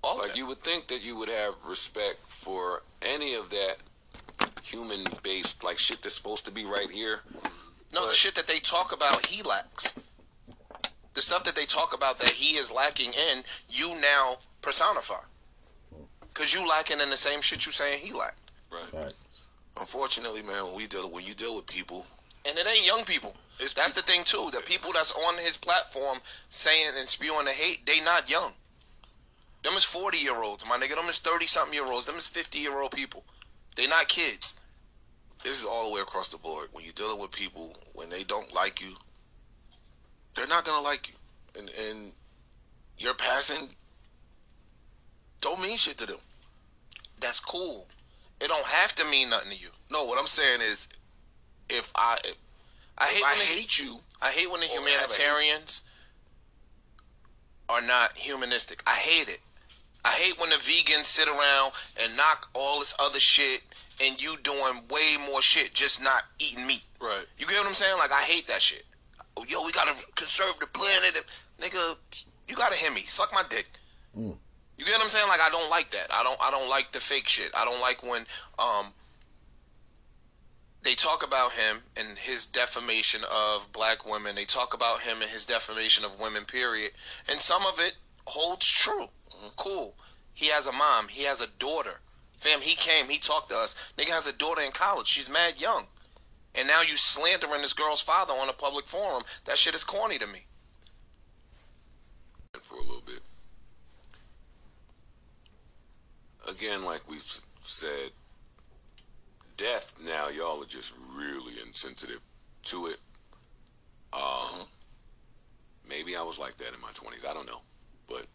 All 0.02 0.20
like 0.20 0.38
you 0.38 0.48
would 0.48 0.60
think 0.60 0.88
that 0.88 1.04
you 1.04 1.18
would 1.18 1.28
have 1.28 1.56
respect 1.68 2.20
for 2.20 2.84
any 3.02 3.36
of 3.36 3.50
that 3.50 3.80
human 4.64 5.04
based 5.24 5.62
like 5.62 5.78
shit 5.78 6.02
that's 6.02 6.16
supposed 6.16 6.46
to 6.46 6.54
be 6.54 6.64
right 6.64 6.90
here. 6.90 7.20
No, 7.94 8.08
the 8.08 8.14
shit 8.14 8.36
that 8.36 8.48
they 8.48 8.60
talk 8.60 8.96
about, 8.96 9.26
he 9.26 9.44
lacks. 9.44 10.02
The 11.16 11.22
stuff 11.22 11.44
that 11.44 11.56
they 11.58 11.66
talk 11.66 11.94
about 11.94 12.18
that 12.20 12.30
he 12.30 12.56
is 12.56 12.72
lacking 12.72 13.12
in, 13.12 13.44
you 13.68 13.94
now 14.00 14.36
personify. 14.62 15.22
Cause 16.34 16.54
you 16.54 16.66
lacking 16.66 17.02
in 17.02 17.10
the 17.10 17.18
same 17.18 17.42
shit 17.42 17.66
you 17.66 17.74
saying 17.74 18.00
he 18.00 18.14
lacked. 18.14 18.52
Right. 18.72 19.14
Unfortunately, 19.80 20.42
man, 20.44 20.66
when 20.68 20.76
we 20.76 20.88
deal 20.88 21.10
when 21.10 21.26
you 21.26 21.34
deal 21.34 21.56
with 21.56 21.68
people, 21.68 22.06
And 22.46 22.58
it 22.58 22.68
ain't 22.68 22.86
young 22.86 23.04
people. 23.06 23.36
That's 23.60 23.94
the 23.94 24.02
thing 24.02 24.24
too. 24.24 24.50
The 24.52 24.62
people 24.66 24.92
that's 24.94 25.12
on 25.28 25.36
his 25.38 25.58
platform 25.58 26.18
saying 26.50 26.94
and 26.98 27.08
spewing 27.08 27.46
the 27.46 27.52
hate, 27.52 27.86
they 27.86 28.00
not 28.02 28.30
young. 28.30 28.54
Them 29.64 29.74
is 29.74 29.84
forty 29.84 30.18
year 30.18 30.42
olds, 30.44 30.66
my 30.68 30.78
nigga. 30.78 30.96
Them 30.96 31.06
is 31.10 31.20
thirty 31.20 31.46
something 31.48 31.74
year 31.74 31.86
olds. 31.86 32.06
Them 32.08 32.16
is 32.18 32.28
fifty 32.28 32.60
year 32.60 32.80
old 32.82 32.92
people. 32.92 33.24
They 33.76 33.88
not 33.88 34.08
kids. 34.08 34.60
this 35.44 35.60
is 35.62 35.66
all 35.66 35.88
the 35.90 35.96
way 35.96 36.02
across 36.02 36.32
the 36.32 36.38
board. 36.38 36.70
When 36.72 36.84
you're 36.84 36.94
dealing 36.94 37.22
with 37.22 37.32
people, 37.32 37.76
when 37.94 38.10
they 38.10 38.24
don't 38.24 38.54
like 38.54 38.82
you, 38.82 38.96
they're 40.36 40.48
not 40.48 40.66
gonna 40.66 40.84
like 40.84 41.10
you, 41.10 41.16
and 41.58 41.70
and 41.90 42.12
your 42.98 43.14
passing 43.16 43.70
don't 45.42 45.62
mean 45.62 45.78
shit 45.78 45.98
to 46.00 46.06
them. 46.06 46.20
That's 47.20 47.40
cool. 47.40 47.88
It 48.42 48.48
don't 48.48 48.66
have 48.66 48.94
to 48.96 49.06
mean 49.06 49.30
nothing 49.30 49.52
to 49.52 49.58
you. 49.58 49.70
No, 49.92 50.06
what 50.06 50.18
I'm 50.20 50.28
saying 50.28 50.62
is, 50.62 50.88
if 51.70 51.92
I, 51.96 52.18
if, 52.26 52.36
I 52.98 53.06
hate 53.06 53.18
if 53.20 53.24
I 53.26 53.30
when 53.32 53.40
the- 53.40 53.46
hate 53.46 53.80
you. 53.80 54.00
I 54.22 54.30
hate 54.32 54.52
when 54.52 54.60
the 54.62 54.68
Or 54.68 54.70
have 54.76 54.84
a 54.86 54.90
hate. 54.90 54.94
humanitarians 55.00 55.82
are 57.70 57.82
not 57.82 58.16
humanistic. 58.18 58.84
I 58.88 58.96
hate 58.96 59.30
it. 59.30 59.40
I 60.06 60.10
hate 60.10 60.40
when 60.40 60.50
the 60.50 60.56
vegans 60.58 61.06
sit 61.06 61.28
around 61.28 61.72
and 62.04 62.16
knock 62.18 62.50
all 62.54 62.80
this 62.80 62.96
other 63.00 63.20
shit 63.20 63.62
and 64.04 64.22
you 64.22 64.36
doing 64.44 64.82
way 64.90 65.16
more 65.30 65.42
shit 65.42 65.74
just 65.74 66.04
not 66.04 66.24
eating 66.40 66.66
meat. 66.66 66.84
Right. 67.00 67.24
You 67.38 67.46
get 67.46 67.58
what 67.58 67.68
I'm 67.68 67.74
saying? 67.74 67.98
Like 68.00 68.12
I 68.12 68.22
hate 68.24 68.48
that 68.48 68.62
shit. 68.62 68.84
Oh, 69.38 69.46
Yo, 69.48 69.64
we 69.66 69.72
gotta 69.72 69.94
conserve 70.16 70.60
the 70.60 70.68
planet. 70.74 71.24
Nigga, 71.62 71.96
you 72.48 72.56
gotta 72.56 72.76
hear 72.76 72.92
me. 72.92 73.02
Suck 73.02 73.32
my 73.34 73.44
dick. 73.50 73.70
Mm. 74.18 74.36
You 74.82 74.88
get 74.88 74.94
what 74.94 75.04
I'm 75.04 75.10
saying? 75.10 75.28
Like 75.28 75.42
I 75.46 75.50
don't 75.52 75.70
like 75.70 75.92
that. 75.92 76.08
I 76.12 76.24
don't 76.24 76.38
I 76.42 76.50
don't 76.50 76.68
like 76.68 76.92
the 76.92 77.00
fake 77.00 77.28
shit. 77.28 77.52
I 77.56 77.66
don't 77.66 77.80
like 77.82 78.02
when 78.02 78.26
um 78.58 78.88
they 80.82 80.96
talk 80.96 81.24
about 81.24 81.52
him 81.52 81.78
and 81.96 82.18
his 82.18 82.48
defamation 82.48 83.22
of 83.32 83.72
black 83.74 84.10
women. 84.10 84.34
They 84.34 84.46
talk 84.46 84.74
about 84.74 85.02
him 85.02 85.22
and 85.22 85.30
his 85.30 85.46
defamation 85.46 86.04
of 86.04 86.20
women, 86.20 86.46
period. 86.46 86.94
And 87.30 87.40
some 87.40 87.62
of 87.68 87.76
it 87.78 87.96
holds 88.26 88.66
true. 88.66 89.06
Cool. 89.56 89.94
He 90.34 90.48
has 90.48 90.66
a 90.66 90.72
mom. 90.72 91.10
He 91.10 91.26
has 91.26 91.42
a 91.42 91.60
daughter. 91.60 92.00
Fam, 92.40 92.60
he 92.60 92.74
came. 92.74 93.06
He 93.08 93.20
talked 93.20 93.50
to 93.50 93.56
us. 93.56 93.94
Nigga 94.00 94.10
has 94.10 94.28
a 94.28 94.36
daughter 94.36 94.62
in 94.62 94.72
college. 94.72 95.06
She's 95.06 95.30
mad 95.30 95.62
young. 95.62 95.86
And 96.56 96.68
now 96.68 96.82
you 96.82 96.98
slandering 96.98 97.62
this 97.62 97.74
girl's 97.74 98.02
father 98.02 98.34
on 98.34 98.50
a 98.50 98.54
public 98.54 98.88
forum. 98.88 99.22
That 99.46 99.60
shit 99.60 99.76
is 99.76 99.84
corny 99.84 100.18
to 100.18 100.26
me. 100.26 100.40
for 102.64 102.78
a 102.78 102.82
little 102.82 103.04
bit. 103.06 103.22
Again, 106.52 106.84
like 106.84 107.02
we've 107.10 107.26
said, 107.62 108.12
death 109.56 109.94
now, 110.04 110.28
y'all 110.28 110.62
are 110.62 110.66
just 110.66 110.96
really 111.16 111.54
insensitive 111.66 112.20
to 112.64 112.88
it. 112.88 112.98
Um, 114.14 114.66
maybe 115.88 116.16
I 116.18 116.22
was 116.24 116.38
like 116.38 116.58
that 116.58 116.74
in 116.74 116.82
my 116.82 116.90
20s. 116.90 117.30
I 117.30 117.34
don't 117.34 117.48
know. 117.48 117.62
But 118.08 118.26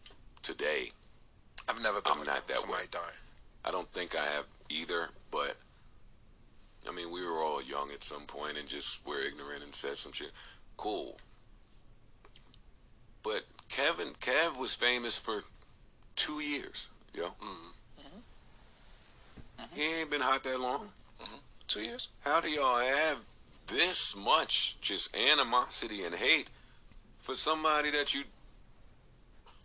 today, 0.41 0.91
I've 1.69 1.81
never 1.83 2.01
been 2.01 2.13
I'm 2.13 2.25
not 2.25 2.47
that 2.47 2.65
way. 2.67 2.79
dying. 2.89 3.03
I 3.63 3.71
don't 3.71 3.87
think 3.89 4.15
I 4.15 4.23
have 4.23 4.45
either, 4.69 5.09
but 5.29 5.55
I 6.89 6.91
mean, 6.91 7.11
we 7.11 7.21
were 7.23 7.43
all 7.43 7.61
young 7.61 7.91
at 7.93 8.03
some 8.03 8.23
point 8.23 8.57
and 8.57 8.67
just 8.67 9.05
were 9.05 9.19
ignorant 9.19 9.63
and 9.63 9.75
said 9.75 9.97
some 9.97 10.11
shit. 10.13 10.31
Cool. 10.75 11.17
But 13.23 13.41
Kevin, 13.69 14.13
Kev 14.21 14.57
was 14.57 14.73
famous 14.73 15.19
for 15.19 15.43
two 16.15 16.41
years, 16.41 16.87
yo. 17.13 17.33
He 19.73 19.83
ain't 19.99 20.09
been 20.11 20.21
hot 20.21 20.43
that 20.43 20.59
long. 20.59 20.89
Mm-hmm. 21.21 21.35
Two 21.67 21.81
years. 21.83 22.09
How 22.21 22.39
do 22.39 22.49
y'all 22.49 22.79
have 22.79 23.19
this 23.67 24.15
much 24.15 24.77
just 24.81 25.15
animosity 25.15 26.03
and 26.03 26.15
hate 26.15 26.47
for 27.17 27.35
somebody 27.35 27.91
that 27.91 28.13
you 28.15 28.23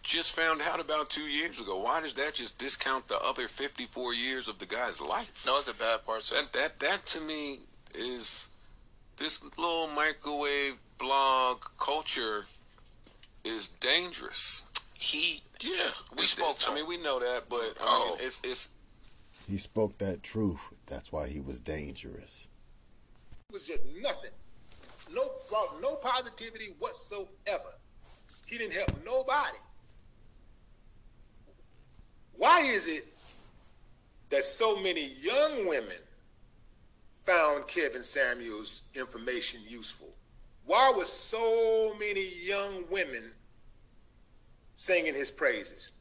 just 0.02 0.34
found 0.34 0.60
out 0.62 0.80
about 0.80 1.10
two 1.10 1.22
years 1.30 1.60
ago? 1.60 1.78
Why 1.78 2.00
does 2.00 2.14
that 2.14 2.34
just 2.34 2.58
discount 2.58 3.06
the 3.08 3.18
other 3.24 3.46
54 3.48 4.14
years 4.14 4.48
of 4.48 4.58
the 4.58 4.66
guy's 4.66 5.00
life? 5.00 5.44
No, 5.46 5.56
it's 5.56 5.64
the 5.64 5.74
bad 5.74 6.04
part. 6.04 6.22
sir. 6.22 6.36
That 6.36 6.52
that 6.52 6.80
that 6.80 7.06
to 7.06 7.20
me 7.20 7.60
is 7.94 8.48
this 9.16 9.42
little 9.56 9.88
microwave 9.88 10.78
blog 10.98 11.62
culture 11.78 12.46
is 13.44 13.68
dangerous. 13.68 14.66
He 14.98 15.42
yeah, 15.60 15.90
we 16.16 16.24
spoke 16.24 16.58
to 16.60 16.72
I 16.72 16.74
mean, 16.74 16.86
we 16.88 16.96
know 16.96 17.20
that, 17.20 17.42
but 17.48 17.60
I 17.80 17.82
Oh. 17.82 18.16
mean, 18.18 18.26
it's 18.26 18.40
it's 18.42 18.68
He 19.52 19.58
spoke 19.58 19.98
that 19.98 20.22
truth. 20.22 20.72
That's 20.86 21.12
why 21.12 21.28
he 21.28 21.38
was 21.38 21.60
dangerous. 21.60 22.48
It 23.50 23.52
was 23.52 23.66
just 23.66 23.82
nothing. 24.00 24.30
No 25.12 25.30
brought 25.46 25.78
no 25.82 25.96
positivity 25.96 26.74
whatsoever. 26.78 27.74
He 28.46 28.56
didn't 28.56 28.72
help 28.72 29.04
nobody. 29.04 29.58
Why 32.32 32.62
is 32.62 32.86
it 32.86 33.06
that 34.30 34.46
so 34.46 34.80
many 34.80 35.12
young 35.20 35.66
women 35.66 36.00
found 37.26 37.68
Kevin 37.68 38.04
Samuels' 38.04 38.80
information 38.94 39.60
useful? 39.68 40.14
Why 40.64 40.94
were 40.96 41.04
so 41.04 41.94
many 42.00 42.26
young 42.42 42.84
women 42.90 43.32
singing 44.76 45.14
his 45.14 45.30
praises? 45.30 45.91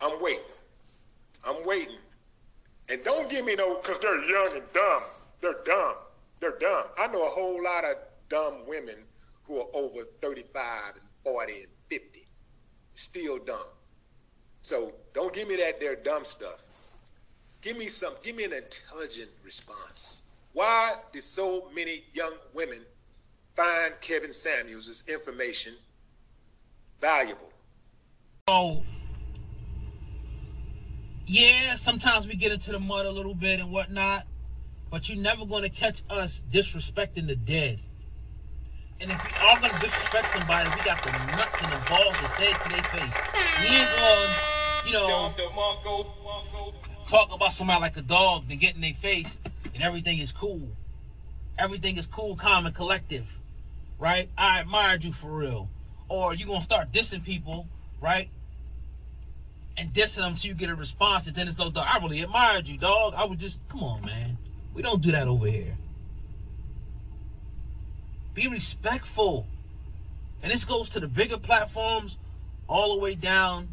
I'm 0.00 0.20
waiting. 0.22 0.42
I'm 1.46 1.64
waiting. 1.66 1.98
And 2.88 3.04
don't 3.04 3.28
give 3.28 3.44
me 3.44 3.54
no, 3.54 3.76
because 3.76 3.98
they're 3.98 4.24
young 4.24 4.48
and 4.54 4.72
dumb. 4.72 5.02
They're 5.40 5.62
dumb. 5.64 5.94
They're 6.40 6.58
dumb. 6.58 6.84
I 6.98 7.06
know 7.08 7.26
a 7.26 7.30
whole 7.30 7.62
lot 7.62 7.84
of 7.84 7.96
dumb 8.28 8.66
women 8.66 8.96
who 9.44 9.60
are 9.60 9.66
over 9.74 10.04
35 10.22 10.94
and 10.94 11.02
40 11.24 11.52
and 11.52 11.68
50. 11.88 12.26
Still 12.94 13.38
dumb. 13.38 13.68
So 14.62 14.92
don't 15.14 15.32
give 15.32 15.48
me 15.48 15.56
that 15.56 15.80
they're 15.80 15.96
dumb 15.96 16.24
stuff. 16.24 16.58
Give 17.60 17.76
me 17.76 17.88
some, 17.88 18.14
give 18.22 18.36
me 18.36 18.44
an 18.44 18.52
intelligent 18.52 19.30
response. 19.44 20.22
Why 20.52 20.96
did 21.12 21.24
so 21.24 21.68
many 21.74 22.04
young 22.12 22.34
women 22.54 22.82
find 23.56 23.94
Kevin 24.00 24.32
Samuels' 24.32 25.02
information 25.08 25.74
valuable? 27.00 27.52
So, 28.48 28.82
yeah, 31.28 31.76
sometimes 31.76 32.26
we 32.26 32.34
get 32.34 32.52
into 32.52 32.72
the 32.72 32.80
mud 32.80 33.04
a 33.04 33.10
little 33.10 33.34
bit 33.34 33.60
and 33.60 33.70
whatnot, 33.70 34.24
but 34.90 35.08
you're 35.10 35.18
never 35.18 35.44
going 35.44 35.62
to 35.62 35.68
catch 35.68 36.02
us 36.08 36.42
disrespecting 36.50 37.26
the 37.26 37.36
dead. 37.36 37.80
And 38.98 39.12
if 39.12 39.22
we 39.22 39.46
are 39.46 39.60
going 39.60 39.72
to 39.72 39.78
disrespect 39.78 40.30
somebody, 40.30 40.70
we 40.70 40.82
got 40.84 41.02
the 41.02 41.10
nuts 41.36 41.60
and 41.62 41.70
the 41.70 41.88
balls 41.88 42.16
to 42.16 42.28
say 42.36 42.50
it 42.50 42.60
to 42.62 42.68
their 42.70 42.82
face. 42.82 43.14
We 43.60 43.66
ain't 43.76 43.90
going, 43.96 44.30
you 44.86 44.92
know, 44.94 45.34
talk 47.06 47.32
about 47.32 47.52
somebody 47.52 47.80
like 47.82 47.98
a 47.98 48.02
dog 48.02 48.44
and 48.48 48.58
get 48.58 48.74
in 48.74 48.80
their 48.80 48.94
face 48.94 49.36
and 49.74 49.82
everything 49.82 50.18
is 50.18 50.32
cool. 50.32 50.66
Everything 51.58 51.98
is 51.98 52.06
cool, 52.06 52.36
calm, 52.36 52.64
and 52.64 52.74
collective, 52.74 53.26
right? 53.98 54.30
I 54.38 54.60
admired 54.60 55.04
you 55.04 55.12
for 55.12 55.30
real. 55.30 55.68
Or 56.08 56.32
you're 56.32 56.48
going 56.48 56.60
to 56.60 56.64
start 56.64 56.90
dissing 56.90 57.22
people, 57.22 57.68
right? 58.00 58.30
And 59.78 59.92
dissing 59.94 60.16
them 60.16 60.32
until 60.32 60.48
you 60.48 60.54
get 60.54 60.70
a 60.70 60.74
response, 60.74 61.26
and 61.26 61.36
then 61.36 61.46
it's 61.46 61.56
no 61.56 61.70
dog. 61.70 61.86
I 61.88 61.98
really 62.02 62.20
admired 62.20 62.68
you, 62.68 62.76
dog. 62.78 63.14
I 63.16 63.24
was 63.24 63.38
just, 63.38 63.58
come 63.68 63.82
on, 63.82 64.04
man. 64.04 64.36
We 64.74 64.82
don't 64.82 65.00
do 65.00 65.12
that 65.12 65.28
over 65.28 65.46
here. 65.46 65.76
Be 68.34 68.48
respectful. 68.48 69.46
And 70.42 70.52
this 70.52 70.64
goes 70.64 70.88
to 70.90 71.00
the 71.00 71.08
bigger 71.08 71.38
platforms 71.38 72.18
all 72.68 72.94
the 72.94 73.00
way 73.00 73.14
down 73.14 73.68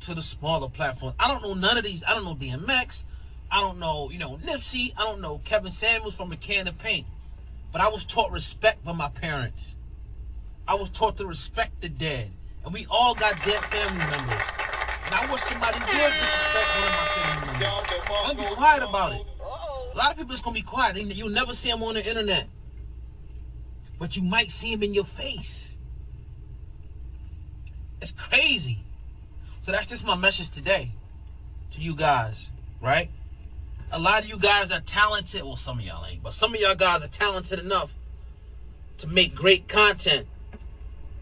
to 0.00 0.14
the 0.14 0.22
smaller 0.22 0.68
platforms. 0.68 1.16
I 1.18 1.28
don't 1.28 1.42
know 1.42 1.54
none 1.54 1.78
of 1.78 1.84
these. 1.84 2.02
I 2.04 2.14
don't 2.14 2.24
know 2.24 2.34
DMX. 2.34 3.04
I 3.50 3.60
don't 3.60 3.78
know, 3.78 4.10
you 4.10 4.18
know, 4.18 4.38
Nipsey. 4.44 4.92
I 4.96 5.04
don't 5.04 5.20
know 5.20 5.40
Kevin 5.44 5.70
Samuels 5.70 6.14
from 6.14 6.32
a 6.32 6.36
can 6.36 6.66
of 6.68 6.78
paint. 6.78 7.06
But 7.72 7.80
I 7.80 7.88
was 7.88 8.04
taught 8.04 8.32
respect 8.32 8.84
by 8.84 8.92
my 8.92 9.08
parents. 9.08 9.76
I 10.66 10.74
was 10.74 10.90
taught 10.90 11.16
to 11.18 11.26
respect 11.26 11.80
the 11.80 11.88
dead. 11.88 12.30
And 12.64 12.74
we 12.74 12.86
all 12.90 13.14
got 13.14 13.42
dead 13.44 13.64
family 13.66 14.04
members. 14.04 14.65
I 15.12 15.32
wish 15.32 15.42
somebody 15.42 15.78
would 15.78 15.86
disrespect 15.86 16.68
one 16.74 16.86
of 16.86 16.92
my 16.92 17.06
family 17.14 17.58
members. 17.60 17.86
I'm 18.24 18.36
be 18.36 18.54
quiet 18.54 18.82
about 18.82 19.12
it. 19.12 19.26
A 19.94 19.96
lot 19.96 20.10
of 20.10 20.18
people 20.18 20.32
just 20.32 20.44
gonna 20.44 20.54
be 20.54 20.62
quiet. 20.62 20.96
You'll 20.96 21.28
never 21.28 21.54
see 21.54 21.70
them 21.70 21.82
on 21.82 21.94
the 21.94 22.06
internet. 22.06 22.48
But 23.98 24.16
you 24.16 24.22
might 24.22 24.50
see 24.50 24.74
them 24.74 24.82
in 24.82 24.94
your 24.94 25.04
face. 25.04 25.74
It's 28.02 28.10
crazy. 28.10 28.84
So 29.62 29.72
that's 29.72 29.86
just 29.86 30.04
my 30.04 30.16
message 30.16 30.50
today 30.50 30.92
to 31.74 31.80
you 31.80 31.94
guys, 31.94 32.48
right? 32.82 33.10
A 33.90 33.98
lot 33.98 34.22
of 34.22 34.28
you 34.28 34.36
guys 34.36 34.70
are 34.70 34.80
talented. 34.80 35.42
Well, 35.44 35.56
some 35.56 35.78
of 35.78 35.84
y'all 35.84 36.04
ain't, 36.04 36.22
but 36.22 36.34
some 36.34 36.54
of 36.54 36.60
y'all 36.60 36.74
guys 36.74 37.02
are 37.02 37.08
talented 37.08 37.58
enough 37.58 37.90
to 38.98 39.06
make 39.06 39.34
great 39.34 39.68
content 39.68 40.26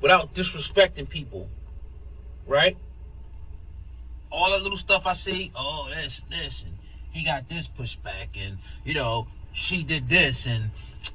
without 0.01 0.35
disrespecting 0.35 1.09
people, 1.09 1.49
right? 2.47 2.77
All 4.35 4.51
the 4.51 4.59
little 4.59 4.77
stuff 4.77 5.07
I 5.07 5.15
see, 5.15 5.53
oh, 5.55 5.89
this, 5.95 6.21
this, 6.29 6.65
and 6.65 6.75
he 7.13 7.25
got 7.25 7.49
this 7.49 7.69
pushback, 7.69 8.31
and, 8.35 8.59
you 8.85 8.93
know, 8.93 9.29
she 9.53 9.85
did 9.85 10.09
this, 10.09 10.45
and, 10.47 10.71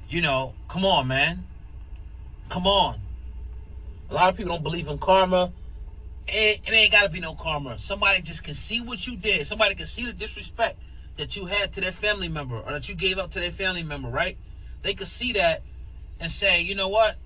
you 0.08 0.22
know, 0.22 0.54
come 0.68 0.86
on, 0.86 1.06
man. 1.06 1.44
Come 2.48 2.66
on. 2.66 2.98
A 4.08 4.14
lot 4.14 4.30
of 4.30 4.36
people 4.38 4.54
don't 4.54 4.62
believe 4.62 4.88
in 4.88 4.96
karma. 4.96 5.52
It, 6.26 6.60
it 6.66 6.72
ain't 6.72 6.92
got 6.92 7.02
to 7.02 7.10
be 7.10 7.20
no 7.20 7.34
karma. 7.34 7.78
Somebody 7.78 8.22
just 8.22 8.42
can 8.42 8.54
see 8.54 8.80
what 8.80 9.06
you 9.06 9.16
did. 9.16 9.46
Somebody 9.46 9.74
can 9.74 9.86
see 9.86 10.06
the 10.06 10.14
disrespect 10.14 10.78
that 11.18 11.36
you 11.36 11.44
had 11.44 11.74
to 11.74 11.82
their 11.82 11.92
family 11.92 12.28
member 12.28 12.56
or 12.56 12.72
that 12.72 12.88
you 12.88 12.94
gave 12.94 13.18
up 13.18 13.30
to 13.32 13.40
their 13.40 13.50
family 13.50 13.82
member, 13.82 14.08
right? 14.08 14.38
They 14.82 14.94
could 14.94 15.08
see 15.08 15.34
that 15.34 15.62
and 16.18 16.32
say, 16.32 16.62
you 16.62 16.74
know 16.74 16.88
what? 16.88 17.16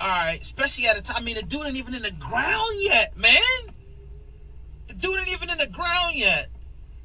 All 0.00 0.08
right, 0.08 0.42
especially 0.42 0.88
at 0.88 0.96
a 0.96 1.02
time. 1.02 1.18
I 1.18 1.20
mean, 1.20 1.36
the 1.36 1.42
dude 1.42 1.66
ain't 1.66 1.76
even 1.76 1.94
in 1.94 2.02
the 2.02 2.10
ground 2.10 2.80
yet, 2.80 3.16
man. 3.16 3.40
Dude 5.00 5.18
ain't 5.18 5.28
even 5.28 5.50
in 5.50 5.58
the 5.58 5.66
ground 5.66 6.14
yet, 6.14 6.48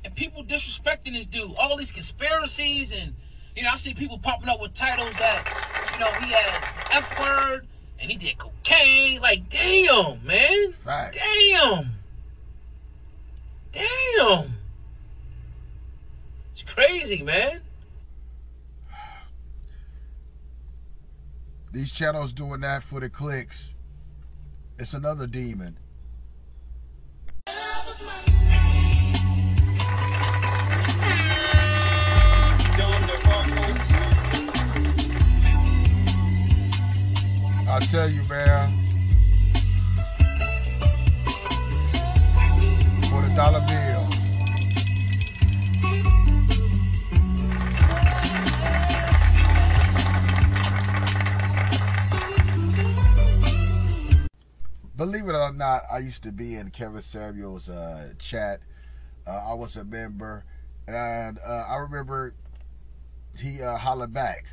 and 0.04 0.14
people 0.16 0.44
disrespecting 0.44 1.14
this 1.14 1.26
dude. 1.26 1.54
All 1.58 1.78
these 1.78 1.92
conspiracies, 1.92 2.92
and 2.92 3.16
you 3.56 3.64
know, 3.64 3.70
I 3.70 3.78
see 3.78 3.94
people 3.94 4.20
popping 4.20 4.50
up 4.50 4.60
with 4.60 4.74
titles 4.74 5.14
that, 5.18 5.92
you 5.94 6.00
know, 6.00 6.12
he 6.26 6.32
had 6.34 7.04
F 7.04 7.20
word 7.20 7.68
and 8.00 8.12
he 8.12 8.18
did 8.18 8.38
cocaine. 8.38 9.22
Like, 9.22 9.50
damn, 9.50 10.26
man. 10.26 10.74
Right. 10.86 11.14
Damn. 11.14 11.92
Damn. 13.72 14.54
It's 16.54 16.64
crazy, 16.64 17.24
man. 17.24 17.62
These 21.72 21.92
channels 21.92 22.34
doing 22.34 22.62
that 22.62 22.84
for 22.84 23.00
the 23.00 23.10
clicks. 23.10 23.74
It's 24.80 24.94
another 24.94 25.28
demon. 25.28 25.78
I 37.68 37.80
tell 37.92 38.10
you, 38.10 38.22
man. 38.30 38.70
For 43.10 43.22
the 43.22 43.34
dollar 43.36 43.62
bill. 43.68 43.95
Believe 54.98 55.28
it 55.28 55.36
or 55.36 55.52
not, 55.52 55.84
I 55.92 56.00
used 56.00 56.24
to 56.24 56.32
be 56.32 56.56
in 56.56 56.72
Kevin 56.72 57.02
Samuels' 57.02 57.70
uh, 57.70 58.14
chat. 58.18 58.62
Uh, 59.28 59.32
I 59.32 59.54
was 59.54 59.76
a 59.76 59.84
member, 59.84 60.46
and 60.88 61.38
uh, 61.46 61.66
I 61.68 61.76
remember 61.78 62.34
he 63.38 63.62
uh, 63.62 63.78
hollered 63.78 64.14
back. 64.14 64.46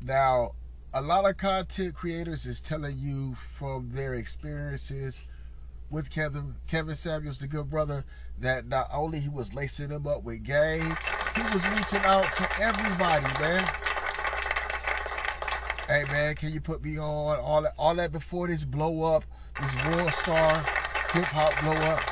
Now, 0.00 0.54
a 0.92 1.00
lot 1.00 1.24
of 1.24 1.36
content 1.36 1.94
creators 1.94 2.46
is 2.46 2.60
telling 2.60 2.98
you 2.98 3.36
from 3.58 3.90
their 3.92 4.14
experiences 4.14 5.22
with 5.88 6.10
Kevin 6.10 6.56
Kevin 6.66 6.96
Samuels, 6.96 7.38
the 7.38 7.46
good 7.46 7.70
brother, 7.70 8.04
that 8.40 8.66
not 8.66 8.88
only 8.92 9.20
he 9.20 9.28
was 9.28 9.54
lacing 9.54 9.90
them 9.90 10.08
up 10.08 10.24
with 10.24 10.42
game, 10.42 10.96
he 11.36 11.42
was 11.42 11.64
reaching 11.68 12.04
out 12.04 12.34
to 12.36 12.60
everybody, 12.60 13.24
man. 13.40 13.64
Hey 15.86 16.04
man, 16.10 16.34
can 16.34 16.52
you 16.52 16.60
put 16.60 16.82
me 16.82 16.98
on 16.98 17.38
all 17.38 17.62
that 17.62 17.74
all 17.78 17.94
that 17.94 18.10
before 18.10 18.48
this 18.48 18.64
blow 18.64 19.02
up, 19.02 19.24
this 19.60 19.86
world 19.86 20.12
star 20.14 20.58
hip 21.12 21.24
hop 21.24 21.52
blow 21.62 21.72
up? 21.72 22.02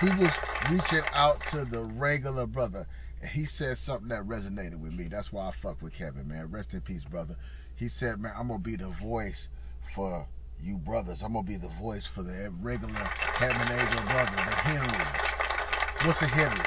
He 0.00 0.08
was 0.20 0.32
reaching 0.70 1.04
out 1.12 1.40
to 1.50 1.64
the 1.64 1.82
regular 1.82 2.46
brother. 2.46 2.86
And 3.20 3.30
he 3.30 3.44
said 3.44 3.78
something 3.78 4.08
that 4.08 4.24
resonated 4.24 4.80
with 4.80 4.92
me. 4.92 5.04
That's 5.04 5.32
why 5.32 5.48
I 5.48 5.52
fuck 5.52 5.80
with 5.80 5.92
Kevin, 5.92 6.26
man. 6.26 6.50
Rest 6.50 6.74
in 6.74 6.80
peace, 6.80 7.04
brother. 7.04 7.36
He 7.76 7.88
said, 7.88 8.20
man, 8.20 8.32
I'm 8.36 8.48
gonna 8.48 8.58
be 8.58 8.76
the 8.76 8.88
voice 8.88 9.48
for 9.94 10.26
you 10.60 10.76
brothers. 10.76 11.22
I'm 11.22 11.32
gonna 11.32 11.46
be 11.46 11.56
the 11.56 11.68
voice 11.68 12.06
for 12.06 12.22
the 12.22 12.52
regular 12.60 12.94
Hamanega 12.94 14.04
brother, 14.06 14.36
the 14.36 14.56
Henrys. 14.56 16.06
What's 16.06 16.22
a 16.22 16.26
Henry? 16.26 16.64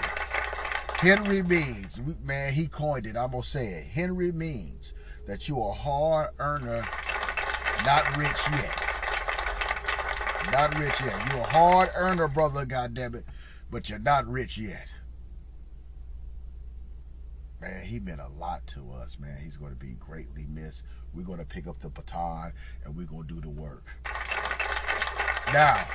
Henry 0.98 1.44
means, 1.44 2.00
man, 2.24 2.54
he 2.54 2.68
coined 2.68 3.06
it. 3.06 3.18
I'm 3.18 3.32
gonna 3.32 3.44
say 3.44 3.68
it. 3.68 3.84
Henry 3.86 4.32
means 4.32 4.94
that 5.28 5.50
you 5.50 5.62
are 5.62 5.72
a 5.72 5.74
hard 5.74 6.30
earner, 6.40 6.88
not 7.86 8.18
rich 8.18 8.38
yet. 8.52 8.85
Not 10.52 10.78
rich 10.78 10.94
yet. 11.02 11.28
You're 11.30 11.42
a 11.42 11.44
hard 11.44 11.90
earner, 11.96 12.28
brother, 12.28 12.66
goddammit, 12.66 13.24
but 13.70 13.90
you're 13.90 14.00
not 14.00 14.28
rich 14.28 14.58
yet. 14.58 14.88
Man, 17.62 17.84
he 17.84 18.00
meant 18.00 18.22
a 18.22 18.28
lot 18.40 18.66
to 18.68 18.92
us, 18.92 19.18
man. 19.20 19.38
He's 19.44 19.58
going 19.58 19.72
to 19.72 19.78
be 19.78 19.94
greatly 19.94 20.46
missed. 20.50 20.84
We're 21.14 21.26
going 21.26 21.40
to 21.40 21.46
pick 21.46 21.68
up 21.68 21.80
the 21.82 21.90
baton 21.90 22.54
and 22.84 22.96
we're 22.96 23.08
going 23.08 23.28
to 23.28 23.34
do 23.34 23.42
the 23.42 23.50
work. 23.50 23.86
Now, 25.54 25.88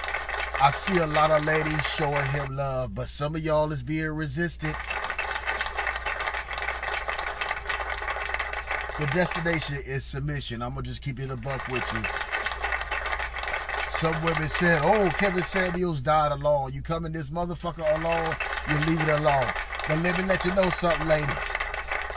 I 0.61 0.72
see 0.72 0.98
a 0.98 1.07
lot 1.07 1.30
of 1.30 1.44
ladies 1.44 1.80
showing 1.86 2.26
him 2.26 2.57
love, 2.57 2.94
but 2.94 3.09
some 3.09 3.34
of 3.34 3.42
y'all 3.44 3.72
is 3.72 3.82
being 3.82 4.09
resistant. 4.09 4.76
The 8.98 9.07
destination 9.07 9.76
is 9.86 10.05
submission. 10.05 10.61
I'm 10.62 10.74
going 10.74 10.84
to 10.84 10.90
just 10.90 11.03
keep 11.03 11.20
it 11.20 11.30
a 11.30 11.36
buck 11.36 11.66
with 11.68 11.84
you. 11.94 12.03
Some 14.01 14.24
women 14.24 14.48
said, 14.48 14.80
oh, 14.82 15.11
Kevin 15.18 15.42
Samuels 15.42 16.01
died 16.01 16.32
alone. 16.32 16.72
You 16.72 16.80
coming 16.80 17.12
this 17.12 17.28
motherfucker 17.28 17.84
alone, 18.01 18.34
you 18.70 18.78
leave 18.86 19.01
it 19.07 19.20
alone. 19.20 19.44
But 19.86 19.98
let 19.98 20.18
me 20.18 20.24
let 20.24 20.42
you 20.42 20.55
know 20.55 20.70
something, 20.70 21.07
ladies. 21.07 21.28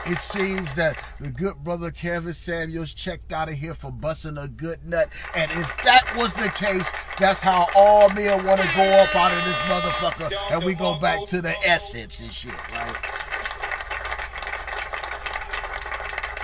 It 0.06 0.18
seems 0.18 0.72
that 0.76 0.96
the 1.20 1.30
good 1.30 1.56
brother 1.62 1.90
Kevin 1.90 2.32
Samuels 2.32 2.94
checked 2.94 3.34
out 3.34 3.50
of 3.50 3.56
here 3.56 3.74
for 3.74 3.92
busting 3.92 4.38
a 4.38 4.48
good 4.48 4.82
nut. 4.86 5.10
And 5.34 5.50
if 5.50 5.70
that 5.84 6.10
was 6.16 6.32
the 6.32 6.48
case, 6.56 6.86
that's 7.18 7.40
how 7.40 7.68
all 7.76 8.08
men 8.08 8.46
want 8.46 8.62
to 8.62 8.66
go 8.74 8.82
up 8.82 9.14
out 9.14 9.36
of 9.36 9.44
this 9.44 9.56
motherfucker. 9.68 10.32
And 10.52 10.64
we 10.64 10.72
go 10.72 10.98
back 10.98 11.26
to 11.26 11.42
the 11.42 11.54
essence 11.68 12.20
and 12.20 12.32
shit, 12.32 12.54
right? 12.72 12.96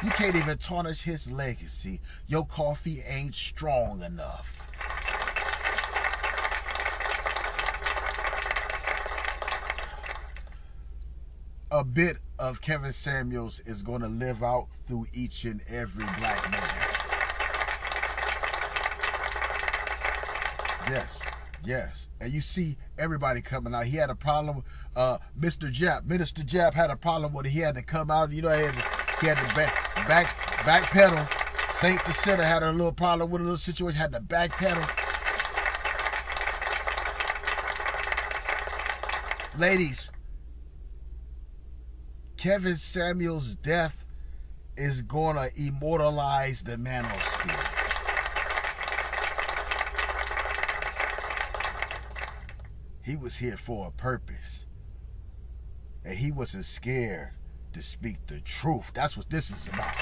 You 0.05 0.11
can't 0.11 0.37
even 0.37 0.59
tarnish 0.59 1.01
his 1.03 1.31
legacy. 1.31 2.03
Your 2.27 2.45
coffee 2.45 3.03
ain't 3.07 3.35
strong 3.35 4.03
enough. 4.03 4.60
A 11.81 11.85
bit 11.85 12.19
of 12.39 12.61
Kevin 12.61 12.93
Samuels 12.93 13.63
is 13.65 13.81
going 13.81 14.03
to 14.03 14.07
live 14.07 14.43
out 14.43 14.69
through 14.87 15.07
each 15.15 15.47
and 15.47 15.63
every 15.67 16.05
black 16.19 16.51
man. 16.51 16.63
Yes, 20.91 21.19
yes. 21.65 22.09
And 22.21 22.31
you 22.31 22.43
see 22.43 22.77
everybody 22.99 23.41
coming 23.41 23.75
out. 23.75 23.87
He 23.87 23.97
had 23.97 24.11
a 24.11 24.15
problem. 24.15 24.63
Uh, 24.95 25.17
Mr. 25.41 25.73
Jap, 25.73 26.05
Minister 26.05 26.43
Jap 26.43 26.75
had 26.75 26.91
a 26.91 26.97
problem 26.97 27.33
when 27.33 27.47
he 27.47 27.61
had 27.61 27.77
to 27.77 27.83
come 27.83 28.11
out. 28.11 28.31
You 28.31 28.43
know, 28.43 28.55
he 28.55 28.65
had 28.65 28.75
to, 28.75 28.85
he 29.23 29.27
had 29.29 29.49
to 29.49 29.55
back 29.55 29.95
back 30.07 30.67
back 30.67 30.91
pedal. 30.91 31.27
Saint 31.73 32.05
the 32.05 32.13
Center 32.13 32.45
had 32.45 32.63
a 32.63 32.71
little 32.73 32.93
problem 32.93 33.31
with 33.31 33.41
a 33.41 33.45
little 33.45 33.57
situation. 33.57 33.99
Had 33.99 34.13
to 34.13 34.21
back 34.21 34.51
pedal. 34.51 34.85
Ladies, 39.57 40.11
Kevin 42.41 42.79
Samuels' 42.79 43.55
death 43.57 44.07
is 44.75 45.03
gonna 45.03 45.51
immortalize 45.57 46.63
the 46.63 46.77
manosphere. 46.77 47.69
He 53.03 53.15
was 53.15 53.37
here 53.37 53.59
for 53.59 53.89
a 53.89 53.91
purpose. 53.91 54.65
And 56.03 56.17
he 56.17 56.33
wasn't 56.33 56.65
scared 56.65 57.33
to 57.75 57.83
speak 57.83 58.17
the 58.27 58.41
truth. 58.41 58.91
That's 58.95 59.19
what 59.19 59.29
this 59.29 59.51
is 59.51 59.67
about. 59.67 59.95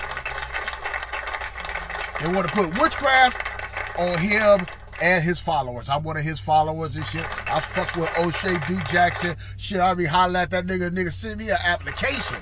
They 2.20 2.28
want 2.28 2.46
to 2.46 2.54
put 2.54 2.80
witchcraft 2.80 3.98
on 3.98 4.16
him 4.16 4.64
and 5.00 5.22
his 5.22 5.38
followers. 5.38 5.88
I'm 5.88 6.02
one 6.02 6.16
of 6.16 6.24
his 6.24 6.40
followers 6.40 6.96
and 6.96 7.06
shit. 7.06 7.24
I 7.48 7.60
fuck 7.60 7.94
with 7.94 8.10
O'Shea 8.18 8.58
D 8.66 8.78
Jackson. 8.90 9.36
Shit, 9.56 9.80
I 9.80 9.94
be 9.94 10.04
hollering 10.04 10.36
at 10.36 10.50
that 10.50 10.66
nigga. 10.66 10.90
Nigga, 10.90 11.12
send 11.12 11.38
me 11.38 11.50
an 11.50 11.58
application. 11.60 12.40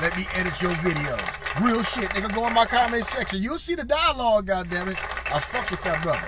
Let 0.00 0.16
me 0.16 0.26
edit 0.34 0.60
your 0.60 0.72
videos. 0.76 1.60
Real 1.60 1.82
shit, 1.82 2.08
nigga. 2.10 2.34
Go 2.34 2.46
in 2.46 2.54
my 2.54 2.66
comment 2.66 3.06
section. 3.06 3.42
You'll 3.42 3.58
see 3.58 3.74
the 3.74 3.84
dialogue, 3.84 4.46
goddammit. 4.46 4.96
I 5.32 5.38
fuck 5.38 5.70
with 5.70 5.82
that 5.82 6.02
brother. 6.02 6.26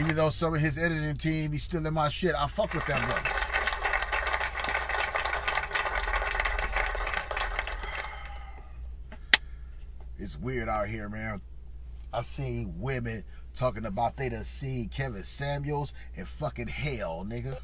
Even 0.00 0.16
though 0.16 0.30
some 0.30 0.54
of 0.54 0.60
his 0.60 0.78
editing 0.78 1.16
team, 1.16 1.52
he's 1.52 1.62
still 1.62 1.86
in 1.86 1.94
my 1.94 2.08
shit. 2.08 2.34
I 2.34 2.46
fuck 2.48 2.72
with 2.74 2.86
that 2.86 3.06
brother. 3.06 3.28
It's 10.18 10.38
weird 10.38 10.68
out 10.68 10.88
here, 10.88 11.08
man. 11.08 11.40
I've 12.12 12.26
seen 12.26 12.74
women 12.78 13.24
talking 13.56 13.86
about 13.86 14.16
they 14.16 14.28
done 14.28 14.44
seen 14.44 14.90
Kevin 14.90 15.24
Samuels 15.24 15.94
in 16.14 16.26
fucking 16.26 16.68
hell, 16.68 17.24
nigga. 17.26 17.58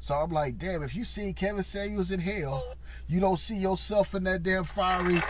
So 0.00 0.14
I'm 0.14 0.32
like, 0.32 0.58
damn, 0.58 0.82
if 0.82 0.96
you 0.96 1.04
see 1.04 1.32
Kevin 1.32 1.62
Samuels 1.62 2.10
in 2.10 2.18
hell, 2.18 2.74
you 3.06 3.20
don't 3.20 3.38
see 3.38 3.56
yourself 3.56 4.16
in 4.16 4.24
that 4.24 4.42
damn 4.42 4.64
fiery 4.64 5.22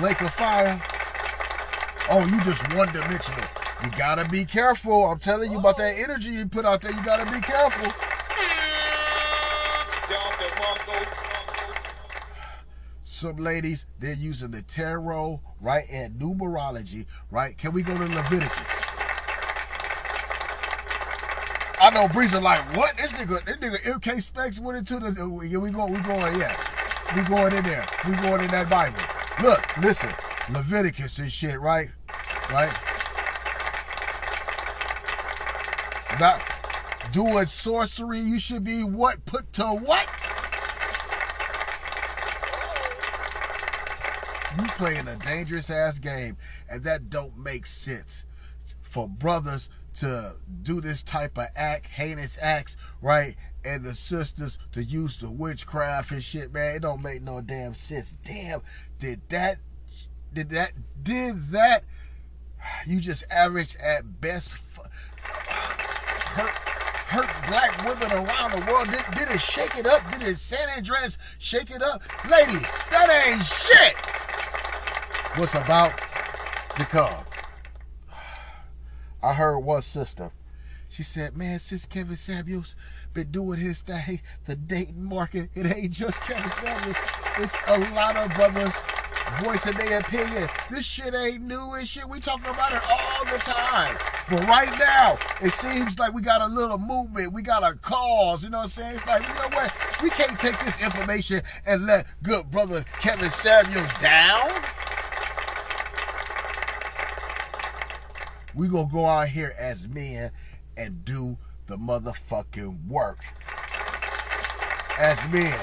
lake 0.00 0.22
of 0.22 0.32
fire. 0.32 0.80
Oh, 2.08 2.24
you 2.24 2.42
just 2.42 2.62
one 2.74 2.90
dimensional. 2.92 3.44
You 3.84 3.90
gotta 3.98 4.26
be 4.26 4.46
careful. 4.46 5.04
I'm 5.04 5.18
telling 5.18 5.52
you 5.52 5.58
about 5.58 5.76
that 5.76 5.98
energy 5.98 6.30
you 6.30 6.46
put 6.46 6.64
out 6.64 6.80
there. 6.80 6.92
You 6.92 7.04
gotta 7.04 7.30
be 7.30 7.40
careful. 7.42 7.92
Some 13.18 13.36
ladies, 13.38 13.84
they're 13.98 14.12
using 14.12 14.52
the 14.52 14.62
tarot, 14.62 15.40
right, 15.60 15.84
and 15.90 16.20
numerology, 16.20 17.04
right? 17.32 17.58
Can 17.58 17.72
we 17.72 17.82
go 17.82 17.98
to 17.98 18.04
Leviticus? 18.04 18.52
I 21.80 21.90
know 21.92 22.06
Breezer 22.06 22.40
like, 22.40 22.76
what? 22.76 22.96
This 22.96 23.10
nigga, 23.10 23.44
this 23.44 23.56
nigga 23.56 23.78
MK 23.78 24.30
Spext 24.30 24.60
went 24.60 24.78
into 24.78 25.00
the 25.00 25.20
oh, 25.20 25.40
yeah, 25.40 25.58
we 25.58 25.72
go 25.72 25.86
we 25.86 25.98
going, 25.98 26.38
yeah. 26.38 26.56
We 27.16 27.22
going 27.22 27.52
in 27.54 27.64
there. 27.64 27.88
We 28.06 28.14
going 28.18 28.44
in 28.44 28.52
that 28.52 28.70
Bible. 28.70 29.00
Look, 29.42 29.64
listen, 29.78 30.10
Leviticus 30.52 31.18
and 31.18 31.32
shit, 31.32 31.58
right? 31.58 31.88
Right? 32.52 32.72
Not 36.20 36.40
doing 37.10 37.46
sorcery, 37.46 38.20
you 38.20 38.38
should 38.38 38.62
be 38.62 38.84
what? 38.84 39.24
Put 39.24 39.52
to 39.54 39.64
what? 39.64 40.06
You 44.58 44.66
playing 44.70 45.06
a 45.06 45.16
dangerous 45.16 45.70
ass 45.70 45.98
game, 46.00 46.36
and 46.68 46.82
that 46.82 47.10
don't 47.10 47.36
make 47.38 47.64
sense 47.64 48.24
for 48.82 49.08
brothers 49.08 49.68
to 50.00 50.34
do 50.62 50.80
this 50.80 51.02
type 51.02 51.38
of 51.38 51.46
act, 51.54 51.86
heinous 51.86 52.36
acts, 52.40 52.76
right? 53.00 53.36
And 53.64 53.84
the 53.84 53.94
sisters 53.94 54.58
to 54.72 54.82
use 54.82 55.16
the 55.16 55.30
witchcraft 55.30 56.10
and 56.10 56.22
shit, 56.22 56.52
man. 56.52 56.76
It 56.76 56.82
don't 56.82 57.02
make 57.02 57.22
no 57.22 57.40
damn 57.40 57.74
sense. 57.74 58.16
Damn, 58.24 58.62
did 58.98 59.20
that, 59.28 59.58
did 60.32 60.50
that, 60.50 60.72
did 61.04 61.52
that? 61.52 61.84
You 62.86 63.00
just 63.00 63.24
average 63.30 63.76
at 63.76 64.20
best. 64.20 64.54
Hurt, 65.14 66.50
hurt 66.50 67.48
black 67.48 67.84
women 67.84 68.10
around 68.10 68.52
the 68.52 68.72
world. 68.72 68.90
Did, 68.90 69.04
did 69.16 69.30
it 69.30 69.40
shake 69.40 69.76
it 69.76 69.86
up? 69.86 70.10
Did 70.10 70.22
it 70.22 70.38
San 70.38 70.68
Andreas 70.70 71.16
shake 71.38 71.70
it 71.70 71.82
up? 71.82 72.02
Ladies, 72.28 72.62
that 72.90 73.08
ain't 73.26 73.44
shit. 73.44 74.17
What's 75.38 75.54
about 75.54 75.92
to 76.74 76.84
come? 76.84 77.14
I 79.22 79.32
heard 79.32 79.60
one 79.60 79.82
sister. 79.82 80.32
She 80.88 81.04
said, 81.04 81.36
man, 81.36 81.60
since 81.60 81.86
Kevin 81.86 82.16
Samuels 82.16 82.74
been 83.14 83.30
doing 83.30 83.60
his 83.60 83.80
thing, 83.82 84.20
the 84.46 84.56
dating 84.56 85.04
market, 85.04 85.50
it 85.54 85.64
ain't 85.66 85.92
just 85.92 86.20
Kevin 86.22 86.50
Samuels. 86.60 86.96
It's 87.38 87.54
a 87.68 87.78
lot 87.94 88.16
of 88.16 88.34
brothers 88.34 88.74
voicing 89.44 89.76
their 89.76 90.00
opinion. 90.00 90.48
This 90.72 90.84
shit 90.84 91.14
ain't 91.14 91.42
new 91.42 91.70
and 91.74 91.86
shit. 91.86 92.08
We 92.08 92.18
talking 92.18 92.46
about 92.46 92.72
it 92.72 92.82
all 92.90 93.24
the 93.26 93.38
time. 93.38 93.96
But 94.28 94.40
right 94.48 94.76
now, 94.76 95.18
it 95.40 95.52
seems 95.52 96.00
like 96.00 96.12
we 96.14 96.20
got 96.20 96.40
a 96.40 96.48
little 96.48 96.78
movement. 96.78 97.32
We 97.32 97.42
got 97.42 97.62
a 97.62 97.76
cause. 97.76 98.42
You 98.42 98.50
know 98.50 98.58
what 98.58 98.64
I'm 98.64 98.70
saying? 98.70 98.96
It's 98.96 99.06
like, 99.06 99.22
you 99.22 99.34
know 99.34 99.56
what? 99.56 99.72
We 100.02 100.10
can't 100.10 100.36
take 100.40 100.58
this 100.64 100.80
information 100.80 101.42
and 101.64 101.86
let 101.86 102.08
good 102.24 102.50
brother 102.50 102.84
Kevin 103.00 103.30
Samuels 103.30 103.90
down. 104.02 104.50
We 108.58 108.66
gonna 108.66 108.90
go 108.92 109.06
out 109.06 109.28
here 109.28 109.54
as 109.56 109.86
men 109.86 110.32
and 110.76 111.04
do 111.04 111.38
the 111.68 111.76
motherfucking 111.76 112.88
work. 112.88 113.20
As 114.98 115.16
men. 115.30 115.56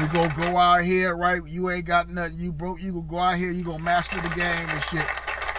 We 0.00 0.06
gonna 0.06 0.34
go 0.34 0.56
out 0.56 0.82
here, 0.82 1.14
right? 1.14 1.44
You 1.46 1.68
ain't 1.68 1.84
got 1.84 2.08
nothing, 2.08 2.38
you 2.38 2.50
broke, 2.50 2.80
you 2.80 2.92
gonna 2.92 3.04
go 3.06 3.18
out 3.18 3.36
here, 3.36 3.50
you 3.50 3.64
gonna 3.64 3.82
master 3.82 4.18
the 4.22 4.30
game 4.30 4.66
and 4.70 4.82
shit. 4.84 5.04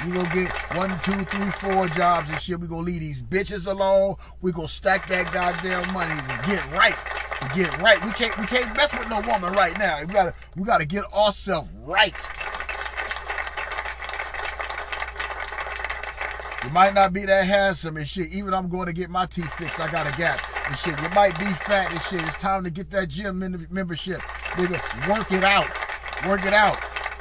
You 0.04 0.14
gonna 0.14 0.34
get 0.34 0.52
one, 0.76 1.00
two, 1.04 1.26
three, 1.26 1.52
four 1.52 1.90
jobs 1.90 2.28
and 2.32 2.42
shit. 2.42 2.60
We 2.60 2.66
gonna 2.66 2.82
leave 2.82 3.02
these 3.02 3.22
bitches 3.22 3.68
alone. 3.68 4.16
We 4.42 4.52
gonna 4.52 4.68
stack 4.68 5.08
that 5.10 5.32
goddamn 5.32 5.94
money 5.94 6.20
to 6.20 6.50
get 6.50 6.72
right. 6.72 6.96
To 7.42 7.52
get 7.54 7.80
right. 7.82 8.04
We 8.04 8.12
can't 8.14 8.36
we 8.36 8.48
can't 8.48 8.76
mess 8.76 8.92
with 8.94 9.10
no 9.10 9.22
woman 9.22 9.54
right 9.54 9.78
now. 9.78 10.00
We 10.00 10.08
gotta 10.08 10.34
we 10.56 10.64
gotta 10.64 10.86
get 10.86 11.04
ourselves 11.14 11.70
right. 11.86 12.16
You 16.64 16.70
might 16.72 16.94
not 16.94 17.14
be 17.14 17.26
that 17.26 17.46
handsome 17.46 17.96
and 17.96 18.08
shit. 18.08 18.32
Even 18.34 18.54
I'm 18.54 18.70
going 18.70 18.88
to 18.88 18.94
get 18.94 19.10
my 19.10 19.26
teeth 19.26 19.52
fixed. 19.58 19.80
I 19.80 19.90
got 19.90 20.08
a 20.08 20.18
gap 20.18 20.42
and 20.68 20.78
shit. 20.78 21.00
You 21.02 21.10
might 21.10 21.38
be 21.40 21.46
fat 21.46 21.92
and 21.92 22.02
shit. 22.02 22.22
It's 22.26 22.36
time 22.36 22.66
to 22.66 22.70
get 22.70 22.92
that 22.92 23.08
gym 23.08 23.40
membership. 23.70 24.20
Nigga, 24.52 25.08
work 25.08 25.32
it 25.32 25.44
out. 25.44 25.68
Work 26.28 26.46
it 26.46 26.54
out. 26.54 26.78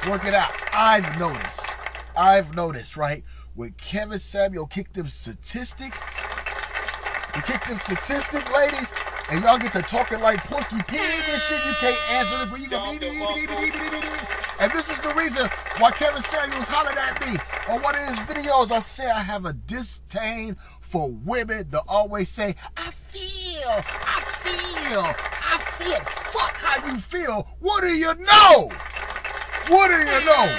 Work 0.09 0.25
it 0.25 0.35
out. 0.35 0.51
I've 0.73 1.19
noticed. 1.19 1.61
I've 2.17 2.55
noticed, 2.55 2.97
right? 2.97 3.23
When 3.55 3.73
Kevin 3.73 4.19
Samuel 4.19 4.67
kicked 4.67 4.95
them 4.95 5.09
statistics, 5.09 5.99
he 7.35 7.41
kicked 7.43 7.69
them 7.69 7.81
statistics, 7.85 8.51
ladies, 8.53 8.89
and 9.31 9.45
y'all 9.45 9.59
get 9.59 9.73
to 9.75 9.83
talking 9.83 10.21
like 10.21 10.39
Porky 10.45 10.83
Pig 10.89 11.01
and 11.01 11.43
shit. 11.43 11.65
You 11.65 11.73
can't 11.75 12.11
answer 12.11 12.47
the 12.47 12.61
you 12.61 12.69
go 12.69 14.38
And 14.61 14.73
this 14.73 14.89
is 14.89 15.01
the 15.01 15.15
reason 15.15 15.49
why 15.79 15.93
Kevin 15.93 16.23
Samuels 16.23 16.67
hollered 16.67 16.99
at 16.99 17.21
me 17.21 17.39
on 17.69 17.81
one 17.81 17.95
of 17.95 18.01
his 18.03 18.19
videos. 18.21 18.73
I 18.73 18.81
say 18.81 19.09
I 19.09 19.23
have 19.23 19.45
a 19.45 19.53
disdain 19.53 20.57
for 20.81 21.11
women 21.11 21.71
to 21.71 21.81
always 21.87 22.29
say, 22.29 22.57
I 22.77 22.91
feel, 23.13 23.69
I 23.69 24.25
feel, 24.43 25.15
I 25.15 25.63
feel. 25.79 26.01
Fuck 26.33 26.55
how 26.57 26.91
you 26.91 27.01
feel. 27.01 27.49
What 27.61 27.83
do 27.83 27.89
you 27.89 28.15
know? 28.15 28.73
What 29.69 29.89
do 29.89 29.99
you 29.99 30.25
know? 30.25 30.59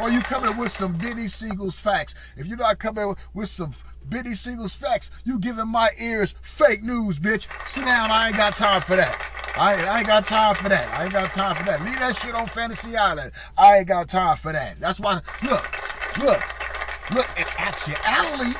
Or 0.00 0.10
you 0.10 0.20
coming 0.20 0.56
with 0.56 0.70
some 0.70 0.96
Benny 0.96 1.26
Siegel's 1.26 1.78
facts. 1.78 2.14
If 2.36 2.46
you're 2.46 2.58
not 2.58 2.78
coming 2.78 3.16
with 3.34 3.48
some 3.48 3.74
Benny 4.08 4.34
Siegel's 4.34 4.74
facts, 4.74 5.10
you 5.24 5.38
giving 5.38 5.68
my 5.68 5.90
ears 5.98 6.34
fake 6.42 6.82
news, 6.82 7.18
bitch. 7.18 7.46
Sit 7.68 7.84
down, 7.84 8.10
I 8.10 8.28
ain't 8.28 8.36
got 8.36 8.56
time 8.56 8.82
for 8.82 8.96
that. 8.96 9.20
I 9.56 9.74
ain't, 9.74 9.88
I 9.88 9.98
ain't 9.98 10.06
got 10.06 10.26
time 10.26 10.54
for 10.54 10.68
that. 10.68 10.86
I 10.94 11.04
ain't 11.04 11.12
got 11.12 11.32
time 11.32 11.56
for 11.56 11.64
that. 11.64 11.82
Leave 11.82 11.98
that 11.98 12.16
shit 12.16 12.34
on 12.34 12.46
Fantasy 12.46 12.96
Island. 12.96 13.32
I 13.56 13.78
ain't 13.78 13.88
got 13.88 14.08
time 14.08 14.36
for 14.36 14.52
that. 14.52 14.78
That's 14.80 15.00
why, 15.00 15.20
look, 15.42 15.64
look, 16.18 16.42
look, 17.10 17.26
in 17.38 17.46
actuality, 17.56 18.54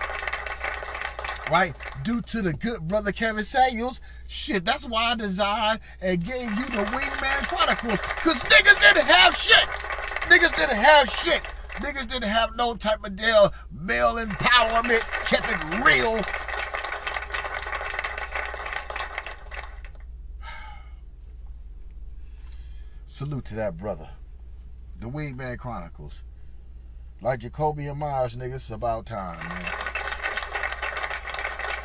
right, 1.51 1.75
due 2.03 2.23
to 2.23 2.43
the 2.43 2.55
good 2.55 2.89
brother 2.89 3.13
Kevin 3.13 3.45
Samuels, 3.45 4.01
shit, 4.27 4.65
that's 4.65 4.85
why 4.85 5.13
I 5.13 5.17
designed 5.17 5.81
and 6.01 6.25
gave 6.25 6.51
you 6.51 6.65
the 6.65 6.85
Wingman 6.85 7.49
Chronicles. 7.49 8.01
Because 8.17 8.39
niggas 8.41 8.81
didn't 8.81 9.07
have 9.07 9.37
shit. 9.37 9.69
Niggas 10.31 10.57
didn't 10.57 10.79
have 10.79 11.11
shit. 11.11 11.43
Niggas 11.77 12.09
didn't 12.09 12.31
have 12.31 12.57
no 12.57 12.75
type 12.75 13.05
of 13.05 13.17
deal, 13.17 13.53
male 13.71 14.15
empowerment, 14.15 15.03
kept 15.27 15.47
it 15.51 15.85
real. 15.85 16.25
Salute 23.07 23.45
to 23.47 23.55
that 23.55 23.77
brother. 23.77 24.09
The 25.01 25.07
Wingman 25.07 25.59
Chronicles. 25.59 26.23
Like 27.23 27.41
Jacoby 27.41 27.87
and 27.87 27.99
Meyers, 27.99 28.37
niggas, 28.37 28.57
it's 28.57 28.71
about 28.71 29.07
time, 29.07 29.39
man. 29.49 29.73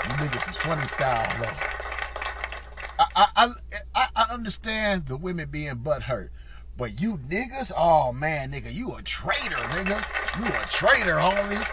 You 0.04 0.16
niggas 0.16 0.50
is 0.50 0.58
funny 0.58 0.88
style, 0.88 1.42
though. 1.42 3.06
I, 3.16 3.28
I, 3.36 3.52
I, 3.96 4.08
I 4.16 4.34
understand 4.34 5.08
the 5.08 5.18
women 5.18 5.50
being 5.50 5.76
butt 5.76 6.04
hurt. 6.04 6.32
But 6.78 7.00
you 7.00 7.18
niggas, 7.18 7.72
oh 7.76 8.12
man, 8.12 8.52
nigga, 8.52 8.74
you 8.74 8.96
a 8.96 9.02
traitor, 9.02 9.56
nigga. 9.56 10.04
You 10.40 10.46
a 10.46 10.66
traitor, 10.68 11.16
homie. 11.16 11.66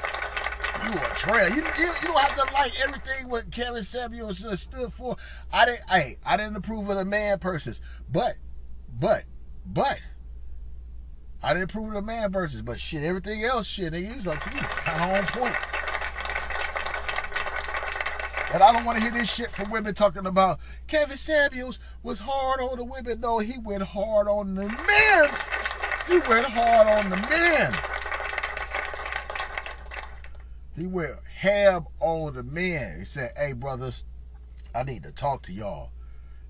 You 0.85 0.99
a 0.99 1.15
traitor. 1.17 1.55
You, 1.55 1.63
you, 1.79 1.93
you 2.03 2.09
don't 2.09 2.19
have 2.19 2.37
to 2.37 2.53
like 2.53 2.79
everything 2.81 3.29
what 3.29 3.51
Kevin 3.51 3.85
Samuels 3.85 4.45
stood 4.61 4.93
for. 4.93 5.17
I 5.53 5.65
didn't. 5.67 5.89
Hey, 5.89 6.19
I 6.25 6.37
didn't 6.37 6.57
approve 6.57 6.89
of 6.89 6.97
the 6.97 7.05
man 7.05 7.39
purses, 7.39 7.81
but, 8.11 8.37
but, 8.99 9.25
but. 9.65 9.99
I 11.43 11.53
didn't 11.53 11.71
approve 11.71 11.89
of 11.89 11.95
the 11.95 12.03
man 12.03 12.33
verses, 12.33 12.63
but 12.63 12.81
shit, 12.81 13.05
everything 13.05 13.45
else, 13.45 13.67
shit, 13.67 13.93
nigga, 13.93 14.11
he 14.11 14.17
was 14.17 14.27
like, 14.27 14.43
he 14.43 14.57
was 14.57 14.67
kind 14.67 15.19
of 15.19 15.37
on 15.37 15.41
point. 15.41 15.57
But 18.51 18.63
I 18.63 18.73
don't 18.73 18.85
want 18.85 18.97
to 18.97 19.05
hear 19.05 19.13
this 19.13 19.29
shit 19.29 19.51
from 19.53 19.71
women 19.71 19.95
talking 19.95 20.27
about 20.27 20.59
Kevin 20.87 21.19
Samuels 21.19 21.79
was 22.03 22.19
hard 22.19 22.61
on 22.61 22.79
the 22.79 22.85
women. 22.85 23.21
No, 23.21 23.39
he 23.39 23.59
went 23.59 23.83
hard 23.83 24.27
on 24.27 24.55
the 24.55 24.63
men. 24.63 25.31
He 26.07 26.19
went 26.21 26.47
hard 26.47 26.87
on 26.89 27.11
the 27.11 27.17
men. 27.17 27.77
He 30.75 30.87
went 30.87 31.17
ham 31.37 31.87
on 32.01 32.35
the 32.35 32.43
men. 32.43 33.01
He 33.01 33.05
said, 33.05 33.33
hey, 33.37 33.53
brothers, 33.53 34.05
I 34.75 34.83
need 34.83 35.03
to 35.03 35.13
talk 35.13 35.43
to 35.43 35.53
y'all. 35.53 35.91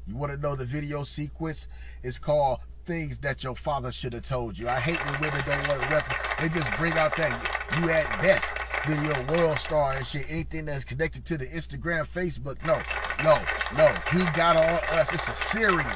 You 0.06 0.16
want 0.16 0.32
to 0.32 0.38
know 0.38 0.54
the 0.54 0.64
video 0.64 1.02
sequence? 1.02 1.66
It's 2.02 2.18
called 2.18 2.60
Things 2.86 3.18
That 3.18 3.42
Your 3.42 3.56
Father 3.56 3.90
Should 3.90 4.12
Have 4.12 4.28
Told 4.28 4.56
You. 4.56 4.68
I 4.68 4.78
hate 4.78 5.04
when 5.04 5.20
women 5.20 5.42
don't 5.44 5.68
want 5.68 5.82
to 5.82 5.88
rep. 5.88 6.04
They 6.40 6.48
just 6.48 6.70
bring 6.78 6.92
out 6.92 7.16
that 7.16 7.80
you 7.80 7.90
at 7.90 8.22
best 8.22 8.46
video 8.86 9.32
world 9.32 9.58
star 9.58 9.94
and 9.94 10.06
shit. 10.06 10.26
Anything 10.28 10.66
that's 10.66 10.84
connected 10.84 11.24
to 11.26 11.38
the 11.38 11.46
Instagram, 11.46 12.06
Facebook. 12.06 12.64
No, 12.64 12.80
no, 13.22 13.40
no. 13.76 13.92
He 14.10 14.18
got 14.36 14.56
on 14.56 14.98
us. 14.98 15.12
It's 15.12 15.28
a 15.28 15.34
series. 15.34 15.86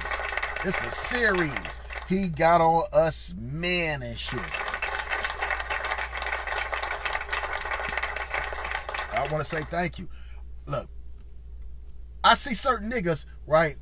It's 0.65 0.81
a 0.83 0.91
series. 1.09 1.53
He 2.09 2.29
got 2.29 2.61
on 2.61 2.85
us 2.93 3.35
men 3.37 4.03
and 4.03 4.19
shit. 4.19 4.41
I 9.13 9.29
want 9.31 9.43
to 9.43 9.45
say 9.45 9.65
thank 9.71 9.99
you. 9.99 10.09
Look, 10.67 10.89
I 12.25 12.35
see 12.35 12.55
certain 12.55 12.91
niggas, 12.91 13.27
right? 13.47 13.77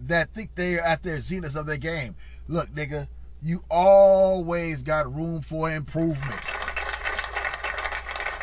that 0.00 0.32
think 0.34 0.50
they're 0.54 0.82
at 0.82 1.02
their 1.02 1.20
zenith 1.20 1.56
of 1.56 1.66
their 1.66 1.76
game. 1.76 2.16
Look, 2.48 2.72
nigga, 2.74 3.08
you 3.42 3.62
always 3.70 4.82
got 4.82 5.12
room 5.14 5.42
for 5.42 5.70
improvement. 5.70 6.40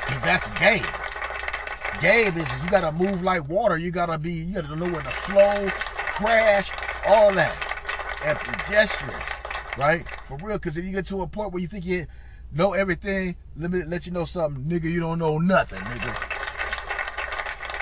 Cause 0.06 0.22
that's 0.22 0.50
game. 0.60 0.86
Game 2.02 2.38
is 2.38 2.48
you 2.64 2.70
gotta 2.70 2.92
move 2.92 3.24
like 3.24 3.48
water. 3.48 3.78
You 3.78 3.92
gotta 3.92 4.18
be, 4.18 4.32
you 4.32 4.56
gotta 4.56 4.76
know 4.76 4.90
where 4.90 5.02
to 5.02 5.10
flow, 5.10 5.70
crash, 5.70 6.70
all 7.08 7.34
that. 7.34 7.56
And 8.26 8.38
pedestrians, 8.38 9.24
right? 9.78 10.06
For 10.28 10.38
real, 10.38 10.60
cause 10.60 10.78
if 10.78 10.86
you 10.86 10.92
get 10.92 11.08
to 11.08 11.22
a 11.22 11.28
point 11.28 11.52
where 11.52 11.62
you 11.62 11.68
think 11.68 11.86
you 11.86 12.06
know 12.52 12.74
everything, 12.74 13.36
let 13.56 13.72
me 13.72 13.84
let 13.84 14.06
you 14.06 14.12
know 14.12 14.26
something, 14.26 14.64
nigga, 14.64 14.92
you 14.92 15.00
don't 15.00 15.20
know 15.20 15.38
nothing, 15.38 15.80
nigga. 15.80 16.16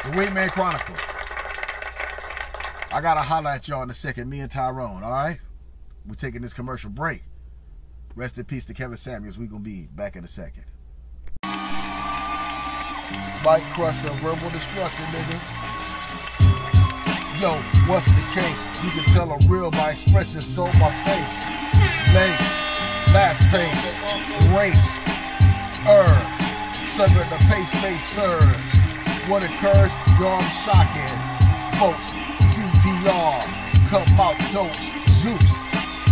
The 0.04 0.10
Wingman 0.18 0.50
Chronicles. 0.52 1.00
I 2.92 3.00
gotta 3.02 3.50
at 3.50 3.68
y'all 3.68 3.84
in 3.84 3.90
a 3.90 3.94
second, 3.94 4.30
me 4.30 4.42
and 4.42 4.52
Tyrone, 4.52 5.04
all 5.04 5.12
right? 5.12 5.40
We're 6.06 6.16
taking 6.16 6.42
this 6.42 6.54
commercial 6.54 6.90
break. 6.90 7.24
Rest 8.16 8.38
in 8.38 8.46
peace 8.46 8.66
to 8.66 8.74
Kevin 8.74 8.98
Samuels. 8.98 9.38
We're 9.38 9.48
gonna 9.48 9.62
be 9.62 9.84
back 9.84 10.16
in 10.16 10.24
a 10.24 10.28
second. 10.28 10.66
Bite 13.44 13.64
crusher, 13.74 14.10
verbal 14.22 14.50
destructor, 14.52 15.04
nigga. 15.12 15.40
Yo, 17.42 17.58
what's 17.88 18.06
the 18.06 18.26
case? 18.34 18.62
You 18.84 18.92
can 18.92 19.04
tell 19.14 19.32
I'm 19.32 19.48
real 19.48 19.72
by 19.72 19.92
expression 19.92 20.42
so 20.42 20.66
my 20.78 20.92
face. 21.06 21.34
Lace, 22.14 22.48
last 23.10 23.42
pace, 23.50 23.82
race, 24.54 24.88
er, 25.90 26.14
serving 26.96 27.30
the 27.30 27.38
pace 27.50 27.72
face 27.82 28.06
serves. 28.14 28.72
What 29.30 29.44
occurs? 29.44 29.92
Yo, 30.20 30.28
I'm 30.28 30.50
shocking. 30.62 31.18
Folks, 31.80 32.08
CPR, 32.54 33.90
come 33.90 34.20
out 34.20 34.38
dose, 34.54 34.78
Zeus. 35.22 35.71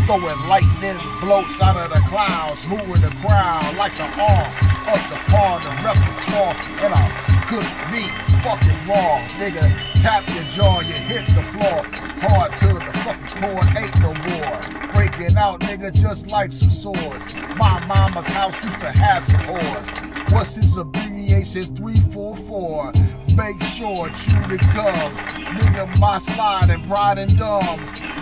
Throwing 0.09 0.47
lightning 0.47 0.97
blows 1.21 1.61
out 1.61 1.77
of 1.77 1.93
the 1.93 2.01
clouds, 2.09 2.65
moving 2.67 2.99
the 2.99 3.13
crowd 3.21 3.75
like 3.77 3.95
the 3.95 4.05
arm 4.05 4.49
of 4.89 4.99
the 5.07 5.15
pawn, 5.29 5.61
the 5.61 5.69
repertoire, 5.85 6.55
and 6.81 6.95
I 6.95 7.45
could 7.47 7.69
be 7.93 8.01
fucking 8.41 8.87
raw, 8.89 9.21
nigga. 9.37 9.69
Tap 10.01 10.27
your 10.33 10.45
jaw, 10.45 10.79
you 10.79 10.95
hit 10.95 11.27
the 11.27 11.43
floor, 11.53 11.83
hard 12.25 12.51
to 12.57 12.73
the 12.73 12.97
fucking 13.03 13.39
core, 13.39 13.63
ain't 13.77 13.99
no 13.99 14.11
more. 14.15 14.93
Breaking 14.93 15.37
out, 15.37 15.59
nigga, 15.59 15.93
just 15.93 16.25
like 16.31 16.51
some 16.53 16.71
swords. 16.71 17.31
My 17.55 17.85
mama's 17.85 18.25
house 18.25 18.55
used 18.63 18.79
to 18.79 18.91
have 18.91 19.23
some 19.25 19.41
whores. 19.41 20.31
What's 20.31 20.55
his 20.55 20.75
abbreviation? 20.75 21.75
344. 21.75 22.93
Make 23.35 23.61
sure, 23.61 24.09
truly 24.09 24.57
come. 24.57 25.15
Nigga, 25.53 25.99
my 25.99 26.17
slide 26.17 26.71
and 26.71 26.83
pride 26.87 27.19
and 27.19 27.37
dumb. 27.37 27.79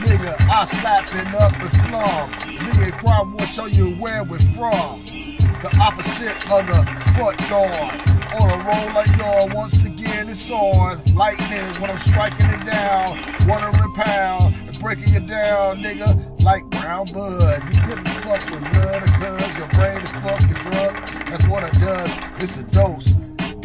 Nigga, 0.08 0.40
I 0.50 0.64
slapping 0.64 1.36
up 1.36 1.52
and 1.60 1.70
flum. 1.84 2.30
Nigga, 2.30 2.98
crime 3.00 3.34
will 3.34 3.46
show 3.46 3.66
you 3.66 3.92
where 3.96 4.24
we're 4.24 4.40
from. 4.56 5.04
The 5.62 5.70
opposite 5.82 6.50
of 6.50 6.66
the 6.66 6.86
foot 7.18 7.38
guard. 7.50 8.18
On 8.40 8.50
a 8.50 8.64
roll 8.64 8.94
like 8.94 9.16
y'all, 9.18 9.50
once 9.50 9.84
again 9.84 10.30
it's 10.30 10.50
on. 10.50 11.04
Lightning 11.14 11.82
when 11.82 11.90
I'm 11.90 12.00
striking 12.00 12.46
it 12.46 12.66
down. 12.66 13.18
One 13.48 13.62
pound 13.96 14.56
and 14.68 14.80
breaking 14.80 15.14
it 15.14 15.28
down, 15.28 15.80
nigga, 15.80 16.42
like 16.42 16.64
brown 16.70 17.08
bud. 17.12 17.62
You 17.74 17.82
couldn't 17.82 18.08
fuck 18.24 18.46
with 18.50 18.62
blood 18.72 19.04
because 19.04 19.58
your 19.58 19.68
brain 19.70 19.98
is 19.98 20.10
fucking 20.24 20.72
drug. 20.72 20.96
That's 21.28 21.48
what 21.48 21.64
it 21.64 21.74
does. 21.82 22.12
It's 22.40 22.56
a 22.56 22.64
dose. 22.64 23.14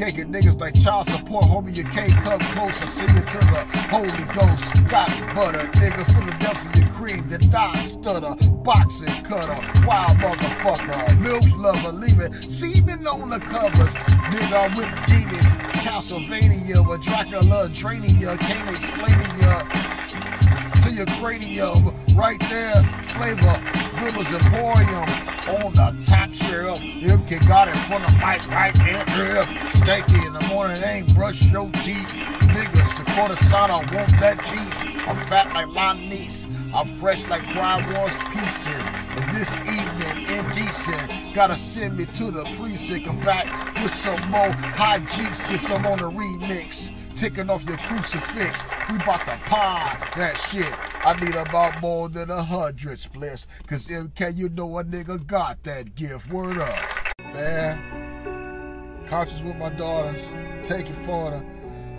Taking 0.03 0.33
niggas 0.33 0.59
like 0.59 0.75
child 0.75 1.09
support, 1.09 1.45
homie, 1.45 1.77
you 1.77 1.85
can't 1.85 2.11
come 2.25 2.41
close. 2.41 2.75
I 2.83 2.87
see 2.87 3.03
you 3.03 3.21
to 3.21 3.39
the 3.39 3.63
Holy 3.87 4.25
Ghost. 4.35 4.91
Got 4.91 5.11
butter, 5.33 5.69
nigga, 5.79 6.05
Philadelphia 6.07 6.93
cream, 6.97 7.29
the 7.29 7.39
die 7.39 7.87
stutter, 7.87 8.35
boxing 8.65 9.07
cutter, 9.23 9.55
wild 9.87 10.19
motherfucker, 10.19 11.21
milk 11.21 11.45
lover, 11.57 11.93
leaving 11.93 12.33
semen 12.51 13.07
on 13.07 13.31
the 13.31 13.39
covers. 13.39 13.95
Nigga, 14.35 14.71
I'm 14.71 14.77
with 14.77 14.91
demons, 15.07 15.47
Castlevania, 15.85 16.85
with 16.85 17.03
Dracula 17.03 17.69
draining 17.69 18.17
ya, 18.17 18.37
can't 18.39 18.77
explain 18.77 19.21
it 19.21 20.42
to 20.83 20.91
your 20.91 21.07
cranium. 21.07 21.95
Right 22.15 22.41
there, 22.49 22.83
flavor, 23.17 23.61
River's 24.03 24.33
Emporium 24.33 25.09
on 25.49 25.73
the 25.73 26.05
top 26.07 26.33
shelf. 26.33 26.81
MK 26.81 27.47
got 27.49 27.69
it 27.69 27.77
from 27.87 28.03
the 28.03 28.13
mic 28.13 28.47
right 28.49 28.75
there. 28.75 29.45
Stanky 29.79 30.27
in 30.27 30.33
the 30.33 30.43
morning, 30.49 30.83
ain't 30.83 31.15
brush 31.15 31.41
your 31.43 31.71
teeth. 31.85 32.09
Niggas, 32.53 32.97
the 32.97 33.11
I 33.55 33.79
want 33.95 34.11
that 34.21 34.39
piece. 34.41 35.07
I'm 35.07 35.17
fat 35.27 35.53
like 35.55 35.69
my 35.69 35.95
niece. 35.95 36.45
I'm 36.75 36.89
fresh 36.99 37.27
like 37.29 37.43
Cry 37.53 37.79
Wars 37.95 38.15
pieces. 38.33 38.67
And 38.67 39.37
this 39.37 39.51
evening, 39.67 40.39
indecent, 40.39 41.35
gotta 41.35 41.59
send 41.59 41.97
me 41.97 42.07
to 42.07 42.31
the 42.31 42.45
precinct. 42.57 43.07
I'm 43.09 43.21
back 43.21 43.47
with 43.83 43.95
some 43.95 44.21
more 44.31 44.51
high 44.51 44.99
G's 44.99 45.43
since 45.47 45.71
I'm 45.71 45.87
on 45.87 45.99
the 45.99 46.11
remix 46.11 46.91
taking 47.23 47.49
off 47.49 47.63
your 47.63 47.77
crucifix. 47.77 48.65
We 48.91 48.99
bout 48.99 49.21
to 49.27 49.39
pod 49.45 49.97
that 50.17 50.35
shit. 50.51 50.67
I 51.07 51.15
need 51.25 51.37
about 51.37 51.81
more 51.81 52.09
than 52.09 52.31
a 52.31 52.43
hundred 52.43 52.99
splits. 52.99 53.47
Cause 53.69 53.87
MK, 53.87 54.37
you 54.37 54.49
know 54.49 54.79
a 54.79 54.83
nigga 54.83 55.25
got 55.25 55.63
that 55.63 55.95
gift. 55.95 56.29
Word 56.33 56.59
up. 56.59 56.75
Man, 57.21 59.07
conscious 59.09 59.41
with 59.41 59.55
my 59.55 59.69
daughters, 59.69 60.21
taking 60.67 60.97
photo, 61.07 61.41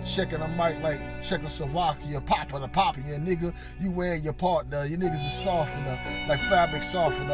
checking 0.04 0.40
the 0.40 0.48
mic 0.48 0.82
like 0.82 1.00
Czechoslovakia, 1.22 2.20
popping 2.20 2.60
the 2.60 2.68
popping 2.68 3.08
your 3.08 3.18
nigga. 3.18 3.54
You 3.80 3.92
wear 3.92 4.16
your 4.16 4.34
partner, 4.34 4.84
your 4.84 4.98
niggas 4.98 5.26
is 5.26 5.42
softener, 5.42 5.98
like 6.28 6.40
fabric 6.50 6.82
softener. 6.82 7.32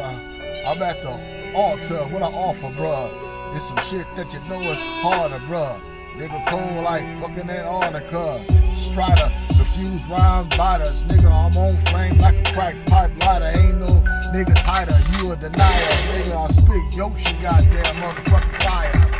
I'm 0.65 0.81
at 0.81 1.01
the 1.03 1.53
altar, 1.53 2.05
what 2.13 2.23
I 2.23 2.27
offer, 2.27 2.69
bruh. 2.69 3.53
It's 3.53 3.67
some 3.67 3.79
shit 3.89 4.07
that 4.15 4.31
you 4.31 4.39
know 4.47 4.61
is 4.71 4.79
harder, 4.79 5.39
bruh. 5.39 5.90
Nigga 6.17 6.45
cold 6.49 6.83
like 6.83 7.19
fucking 7.19 7.49
Antarctica. 7.49 8.39
Strider, 8.75 9.31
refuse 9.57 10.01
rhyme 10.09 10.49
biters. 10.49 11.03
Nigga, 11.03 11.31
I'm 11.31 11.55
on 11.57 11.77
flame 11.87 12.17
like 12.17 12.35
a 12.47 12.53
crack 12.53 12.75
pipe 12.85 13.11
lighter. 13.19 13.59
Ain't 13.59 13.79
no 13.79 13.87
nigga 14.33 14.53
tighter. 14.61 14.97
You 15.17 15.31
a 15.31 15.35
denier. 15.35 15.87
Nigga, 16.13 16.35
I 16.35 16.47
spit 16.51 16.97
yo 16.97 17.15
shit 17.15 17.41
goddamn 17.41 17.95
motherfucking 17.95 18.63
fire. 18.63 19.11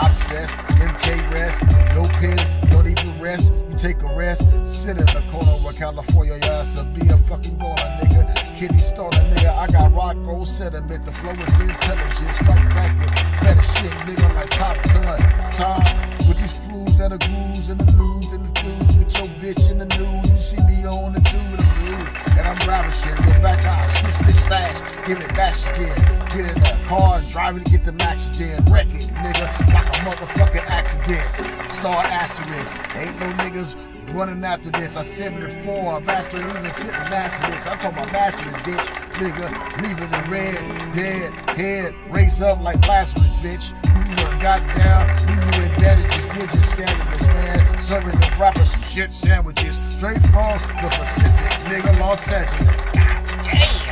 Obsessed, 0.00 0.54
MK 0.80 1.32
rest. 1.32 1.62
No 1.94 2.02
pen, 2.18 2.70
don't 2.70 2.86
even 2.86 3.20
rest. 3.20 3.52
You 3.70 3.76
take 3.78 4.02
a 4.02 4.16
rest. 4.16 4.42
Sit 4.64 4.96
in 4.96 5.06
the 5.06 5.22
corner 5.30 5.52
where 5.62 5.74
California, 5.74 6.34
your 6.34 6.44
ass 6.44 6.76
will 6.76 6.86
be 6.86 7.06
a 7.08 7.18
fucking 7.28 7.58
goner, 7.58 7.98
nigga. 8.00 8.43
Kitty 8.58 8.78
starter, 8.78 9.18
nigga. 9.18 9.52
I 9.52 9.66
got 9.66 9.92
rock 9.92 10.16
gold 10.24 10.46
sediment. 10.46 11.04
The 11.04 11.10
flow 11.10 11.32
is 11.32 11.54
intelligence. 11.60 12.42
Right 12.46 12.68
back 12.70 13.00
with 13.00 13.12
better 13.42 13.62
shit, 13.62 13.90
nigga, 14.06 14.32
like 14.32 14.50
Top 14.50 14.76
Gun. 14.84 15.18
Time 15.52 16.28
with 16.28 16.38
these 16.38 16.56
flues 16.62 16.96
that 16.96 17.10
are 17.10 17.18
grooves 17.18 17.68
and 17.68 17.80
the 17.80 17.92
news 17.92 18.32
and 18.32 18.46
the 18.46 18.60
dudes 18.60 18.96
with 18.96 19.12
your 19.16 19.26
bitch 19.42 19.70
in 19.70 19.78
the 19.78 19.86
news. 19.86 20.30
You 20.30 20.38
see 20.38 20.62
me 20.68 20.86
on 20.86 21.14
the 21.14 21.20
two 21.20 21.36
of 21.36 21.56
the 21.56 21.66
blue, 21.80 22.06
and 22.38 22.46
I'm 22.46 22.68
ravishing. 22.68 23.16
Go 23.26 23.42
back 23.42 23.60
to 23.62 23.70
I 23.70 23.90
switch 24.00 24.28
this 24.28 24.40
stash, 24.42 25.06
give 25.06 25.20
it 25.20 25.34
back 25.34 25.58
again. 25.74 25.98
Get 26.30 26.56
in 26.56 26.62
the 26.62 26.78
car 26.86 27.18
and 27.18 27.28
drive 27.30 27.56
it 27.56 27.64
to 27.64 27.70
get 27.72 27.84
the 27.84 27.92
max 27.92 28.28
again. 28.28 28.64
Wreck 28.70 28.86
it, 28.94 29.08
nigga, 29.18 29.74
like 29.74 29.88
a 29.88 29.98
motherfucking 30.06 30.64
accident. 30.70 31.72
Star 31.72 32.04
asterisk, 32.04 32.96
ain't 32.96 33.18
no 33.18 33.32
niggas 33.32 33.74
running 34.14 34.44
after 34.44 34.70
this. 34.70 34.96
I 34.96 35.02
said 35.02 35.32
it 35.32 35.56
before, 35.56 36.00
master 36.00 36.38
even 36.38 36.70
couldn't 36.70 37.10
master 37.10 37.50
this. 37.50 37.66
I'm 37.66 37.78
my 37.78 38.02
about 38.02 38.12
mastering 38.12 38.54
bitch, 38.62 38.86
nigga, 39.14 39.82
leaving 39.82 40.10
the 40.10 40.30
red, 40.30 40.94
dead, 40.94 41.32
head, 41.58 41.94
raise 42.10 42.40
up 42.40 42.60
like 42.60 42.86
Lazarus, 42.86 43.24
bitch. 43.42 43.70
You 44.08 44.16
done 44.16 44.40
got 44.40 44.60
down, 44.76 45.18
you 45.28 45.34
indebted, 45.64 46.10
just 46.12 46.28
did 46.30 46.54
your 46.54 46.64
scandalous, 46.64 47.22
man. 47.22 47.82
Serving 47.82 48.20
the 48.20 48.36
rappers 48.38 48.70
some 48.70 48.82
shit 48.82 49.12
sandwiches, 49.12 49.78
straight 49.88 50.22
from 50.28 50.58
the 50.82 50.88
Pacific, 50.90 51.50
nigga, 51.66 51.98
Los 51.98 52.26
Angeles. 52.28 52.84
Damn. 52.92 53.84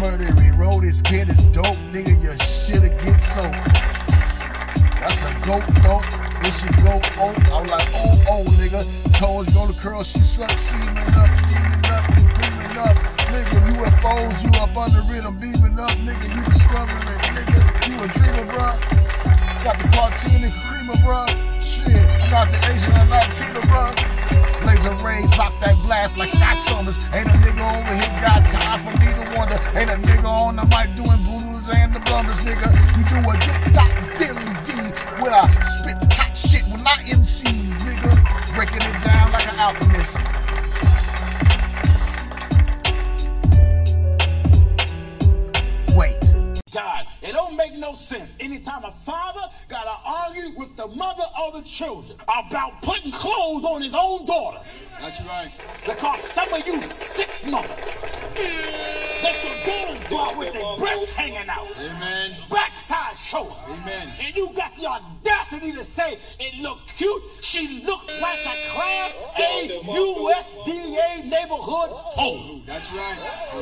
Murdery 0.00 0.56
road, 0.56 0.84
his 0.84 1.00
kid 1.02 1.28
is 1.28 1.44
dope, 1.46 1.76
nigga, 1.92 2.22
your 2.22 2.38
shit'll 2.38 2.88
get 2.88 3.20
soaked. 3.34 3.68
That's 4.98 5.22
a 5.22 5.46
dope, 5.46 5.66
dope. 5.82 6.27
When 6.42 6.52
she 6.52 6.68
go 6.82 7.00
oh, 7.18 7.34
I'm 7.52 7.66
like, 7.66 7.88
oh, 7.94 8.24
oh, 8.30 8.44
nigga. 8.54 8.86
Toes 9.18 9.48
gonna 9.50 9.72
curl, 9.72 10.04
she 10.04 10.20
suck, 10.20 10.50
seeming 10.50 10.86
up, 11.18 11.30
beaming 11.50 11.86
up, 11.90 12.06
beaming 12.38 12.78
up. 12.78 12.96
Nigga, 13.26 13.58
UFOs, 13.74 14.42
you 14.44 14.50
up 14.60 14.76
under 14.76 15.02
I'm 15.26 15.36
beaming 15.40 15.78
up, 15.80 15.90
nigga. 15.98 16.30
You 16.30 16.42
discovering, 16.52 17.04
nigga. 17.04 17.90
You 17.90 17.98
a 17.98 18.08
dreamer, 18.08 18.46
bruh. 18.52 19.64
Got 19.64 19.82
the 19.82 19.88
cartoon 19.90 20.44
and 20.44 20.54
creamer, 20.62 20.94
bruh. 21.02 21.26
Shit, 21.60 21.96
I 21.96 22.30
got 22.30 22.46
the 22.52 22.58
Asian 22.70 22.92
and 22.92 23.10
Latina, 23.10 23.60
bruh. 23.66 24.18
Laser 24.64 24.94
rays, 25.04 25.30
lock 25.36 25.58
that 25.60 25.74
blast 25.82 26.16
like 26.16 26.28
Scott 26.28 26.62
Summers. 26.62 26.96
Ain't 27.12 27.26
a 27.26 27.32
nigga 27.42 27.66
over 27.66 27.94
here 27.98 28.20
got 28.22 28.46
time 28.52 28.84
for 28.86 28.94
me 28.96 29.10
to 29.10 29.36
wonder. 29.36 29.58
Ain't 29.74 29.90
a 29.90 29.96
nigga 29.96 30.24
on 30.24 30.54
the 30.54 30.64
mic 30.66 30.94
doing 30.94 31.18
boodles 31.26 31.68
and 31.68 31.92
the 31.92 32.00
blunders, 32.00 32.38
nigga. 32.46 32.70
You 32.96 33.02
do 33.10 33.18
a 33.28 33.34
dick 33.42 33.74
dot 33.74 33.90
diddly 34.22 34.66
D 34.66 34.72
when 35.20 35.34
I 35.34 35.50
spit 35.82 36.07
my 36.88 37.02
MCs, 37.04 37.78
nigga. 37.80 38.54
Breaking 38.54 38.80
it 38.80 39.04
down 39.04 39.30
like 39.30 39.46
an 39.52 39.58
alchemist. 39.58 40.16
Wait. 45.94 46.18
God, 46.72 47.06
it 47.20 47.32
don't 47.32 47.56
make 47.56 47.74
no 47.74 47.92
sense. 47.92 48.38
Anytime 48.40 48.84
a 48.84 48.92
father 48.92 49.42
gotta 49.68 50.00
argue 50.02 50.56
with 50.56 50.76
the 50.76 50.86
mother 50.86 51.26
of 51.38 51.52
the 51.52 51.62
children 51.62 52.18
about 52.22 52.80
putting 52.80 53.12
clothes 53.12 53.64
on 53.64 53.82
his 53.82 53.94
own 53.94 54.24
daughters. 54.24 54.86
That's 54.98 55.20
right. 55.26 55.52
Because 55.84 56.20
some 56.20 56.50
of 56.54 56.66
you 56.66 56.80
sick 56.80 57.50
mothers 57.50 58.14
let 59.22 59.44
your 59.44 59.54
daughters 59.66 60.04
go 60.08 60.18
out 60.18 60.38
with 60.38 60.52
their 60.52 60.76
breasts 60.78 61.10
hanging 61.10 61.48
out. 61.48 61.68
Amen. 61.78 62.36
Back 62.50 62.72
showing. 63.16 63.52
Amen. 63.68 64.12
And 64.20 64.36
you 64.36 64.50
got 64.54 64.74
the 64.76 64.86
audacity 64.86 65.72
to 65.72 65.84
say 65.84 66.18
it 66.40 66.60
looked 66.62 66.96
cute. 66.96 67.22
She 67.42 67.82
looked 67.84 68.10
like 68.20 68.40
a 68.40 68.56
class 68.70 69.24
A 69.38 69.82
USDA 69.84 71.24
neighborhood 71.24 71.90
hoe. 71.90 72.60
That's 72.66 72.92
right. 72.92 73.18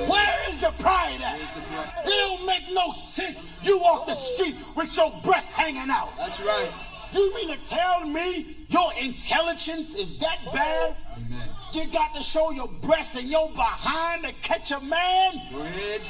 Where 0.09 0.51
is 0.51 0.59
the 0.59 0.73
pride 0.83 1.21
at? 1.23 1.41
It 1.41 2.11
don't 2.11 2.47
make 2.47 2.73
no 2.73 2.93
sense. 2.93 3.59
You 3.63 3.79
walk 3.79 4.07
the 4.07 4.15
street 4.15 4.57
with 4.77 4.97
your 4.97 5.13
breasts 5.25 5.53
hanging 5.53 5.91
out. 5.91 6.11
That's 6.17 6.41
right. 6.41 6.71
You 7.13 7.35
mean 7.35 7.57
to 7.57 7.69
tell 7.69 8.07
me 8.07 8.57
your 8.69 8.91
intelligence 9.01 9.97
is 9.97 10.19
that 10.19 10.39
bad? 10.53 10.95
Amen. 11.17 11.49
You 11.73 11.87
got 11.93 12.15
to 12.15 12.23
show 12.23 12.51
your 12.51 12.69
breasts 12.83 13.17
and 13.17 13.29
your 13.29 13.49
behind 13.51 14.25
to 14.25 14.33
catch 14.43 14.73
a 14.73 14.81
man? 14.81 15.33
Go 15.53 15.61
ahead. 15.61 16.03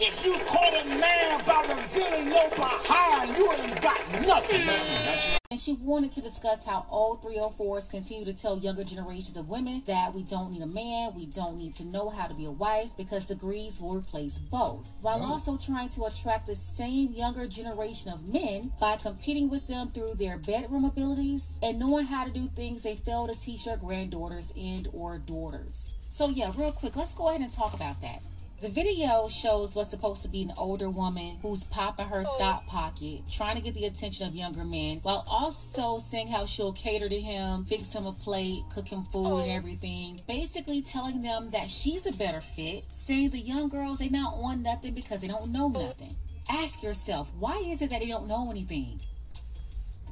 If 0.00 0.24
you 0.24 0.38
caught 0.46 0.80
a 0.80 0.86
man 0.86 1.44
by 1.44 1.74
revealing 1.74 2.28
your 2.28 2.48
behind, 2.50 3.36
you 3.36 3.52
ain't 3.52 3.82
got 3.82 3.98
nothing. 4.24 5.40
And 5.50 5.58
she 5.58 5.72
wanted 5.72 6.12
to 6.12 6.20
discuss 6.20 6.64
how 6.64 6.86
old 6.88 7.20
304s 7.20 7.90
continue 7.90 8.24
to 8.26 8.32
tell 8.32 8.58
younger 8.58 8.84
generations 8.84 9.36
of 9.36 9.48
women 9.48 9.82
that 9.86 10.14
we 10.14 10.22
don't 10.22 10.52
need 10.52 10.62
a 10.62 10.68
man, 10.68 11.14
we 11.16 11.26
don't 11.26 11.58
need 11.58 11.74
to 11.76 11.84
know 11.84 12.10
how 12.10 12.28
to 12.28 12.34
be 12.34 12.44
a 12.44 12.50
wife 12.50 12.90
because 12.96 13.26
degrees 13.26 13.80
will 13.80 13.96
replace 13.96 14.38
both, 14.38 14.86
while 15.00 15.20
also 15.20 15.56
trying 15.56 15.88
to 15.88 16.04
attract 16.04 16.46
the 16.46 16.54
same 16.54 17.12
younger 17.12 17.48
generation 17.48 18.12
of 18.12 18.32
men 18.32 18.70
by 18.80 18.94
competing 18.94 19.50
with 19.50 19.66
them 19.66 19.90
through 19.90 20.14
their 20.14 20.38
bedroom 20.38 20.84
abilities 20.84 21.58
and 21.60 21.76
knowing 21.76 22.06
how 22.06 22.24
to 22.24 22.30
do 22.30 22.46
things 22.54 22.84
they 22.84 22.94
fail 22.94 23.26
to 23.26 23.34
teach 23.40 23.64
their 23.64 23.76
granddaughters 23.76 24.52
and 24.56 24.86
or 24.92 25.18
daughters. 25.18 25.96
So 26.10 26.28
yeah, 26.28 26.52
real 26.56 26.70
quick, 26.70 26.94
let's 26.94 27.14
go 27.14 27.30
ahead 27.30 27.40
and 27.40 27.52
talk 27.52 27.74
about 27.74 28.00
that. 28.02 28.22
The 28.60 28.68
video 28.68 29.28
shows 29.28 29.76
what's 29.76 29.90
supposed 29.90 30.24
to 30.24 30.28
be 30.28 30.42
an 30.42 30.52
older 30.58 30.90
woman 30.90 31.38
who's 31.42 31.62
popping 31.62 32.08
her 32.08 32.24
thought 32.24 32.66
pocket, 32.66 33.20
trying 33.30 33.54
to 33.54 33.62
get 33.62 33.74
the 33.74 33.84
attention 33.84 34.26
of 34.26 34.34
younger 34.34 34.64
men, 34.64 34.98
while 35.04 35.22
also 35.28 36.00
saying 36.00 36.26
how 36.26 36.44
she'll 36.44 36.72
cater 36.72 37.08
to 37.08 37.20
him, 37.20 37.66
fix 37.66 37.92
him 37.92 38.04
a 38.06 38.12
plate, 38.12 38.64
cook 38.74 38.88
him 38.88 39.04
food 39.04 39.42
and 39.42 39.50
oh. 39.52 39.54
everything. 39.54 40.20
Basically 40.26 40.82
telling 40.82 41.22
them 41.22 41.50
that 41.50 41.70
she's 41.70 42.04
a 42.06 42.12
better 42.12 42.40
fit, 42.40 42.82
saying 42.88 43.30
the 43.30 43.38
young 43.38 43.68
girls 43.68 44.00
they 44.00 44.08
not 44.08 44.34
on 44.34 44.64
nothing 44.64 44.92
because 44.92 45.20
they 45.20 45.28
don't 45.28 45.52
know 45.52 45.68
nothing. 45.68 46.16
Ask 46.50 46.82
yourself, 46.82 47.30
why 47.38 47.58
is 47.64 47.80
it 47.80 47.90
that 47.90 48.00
they 48.00 48.08
don't 48.08 48.26
know 48.26 48.50
anything? 48.50 49.00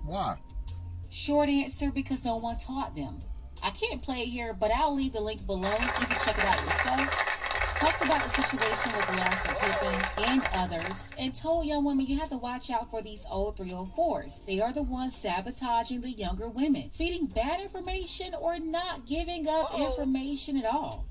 Why? 0.05 0.37
Short 1.11 1.49
answer, 1.49 1.91
because 1.91 2.25
no 2.25 2.37
one 2.37 2.59
taught 2.59 2.95
them. 2.95 3.19
I 3.61 3.71
can't 3.71 4.01
play 4.01 4.21
it 4.21 4.29
here, 4.29 4.55
but 4.55 4.71
I'll 4.71 4.95
leave 4.95 5.15
the 5.15 5.21
link 5.21 5.45
below. 5.47 5.73
You 5.73 5.89
can 5.89 6.21
check 6.21 6.39
it 6.39 6.45
out 6.45 6.63
yourself 6.63 7.37
talked 7.77 8.03
about 8.03 8.23
the 8.23 8.29
situation 8.31 8.93
with 8.97 9.05
Larsa 9.05 9.55
Pippen 9.59 10.25
and 10.29 10.43
others, 10.55 11.11
and 11.19 11.37
told 11.37 11.67
young 11.67 11.85
women 11.85 12.07
you 12.07 12.19
have 12.19 12.31
to 12.31 12.39
watch 12.39 12.71
out 12.71 12.91
for 12.91 13.03
these 13.03 13.27
old 13.31 13.59
304s. 13.59 14.47
They 14.47 14.61
are 14.61 14.73
the 14.73 14.83
ones 14.83 15.15
sabotaging 15.15 16.01
the 16.01 16.11
younger 16.11 16.49
women, 16.49 16.89
feeding 16.91 17.27
bad 17.27 17.61
information 17.61 18.35
or 18.35 18.59
not 18.59 19.07
giving 19.07 19.47
up 19.49 19.79
information 19.79 20.57
at 20.57 20.65
all. 20.65 21.07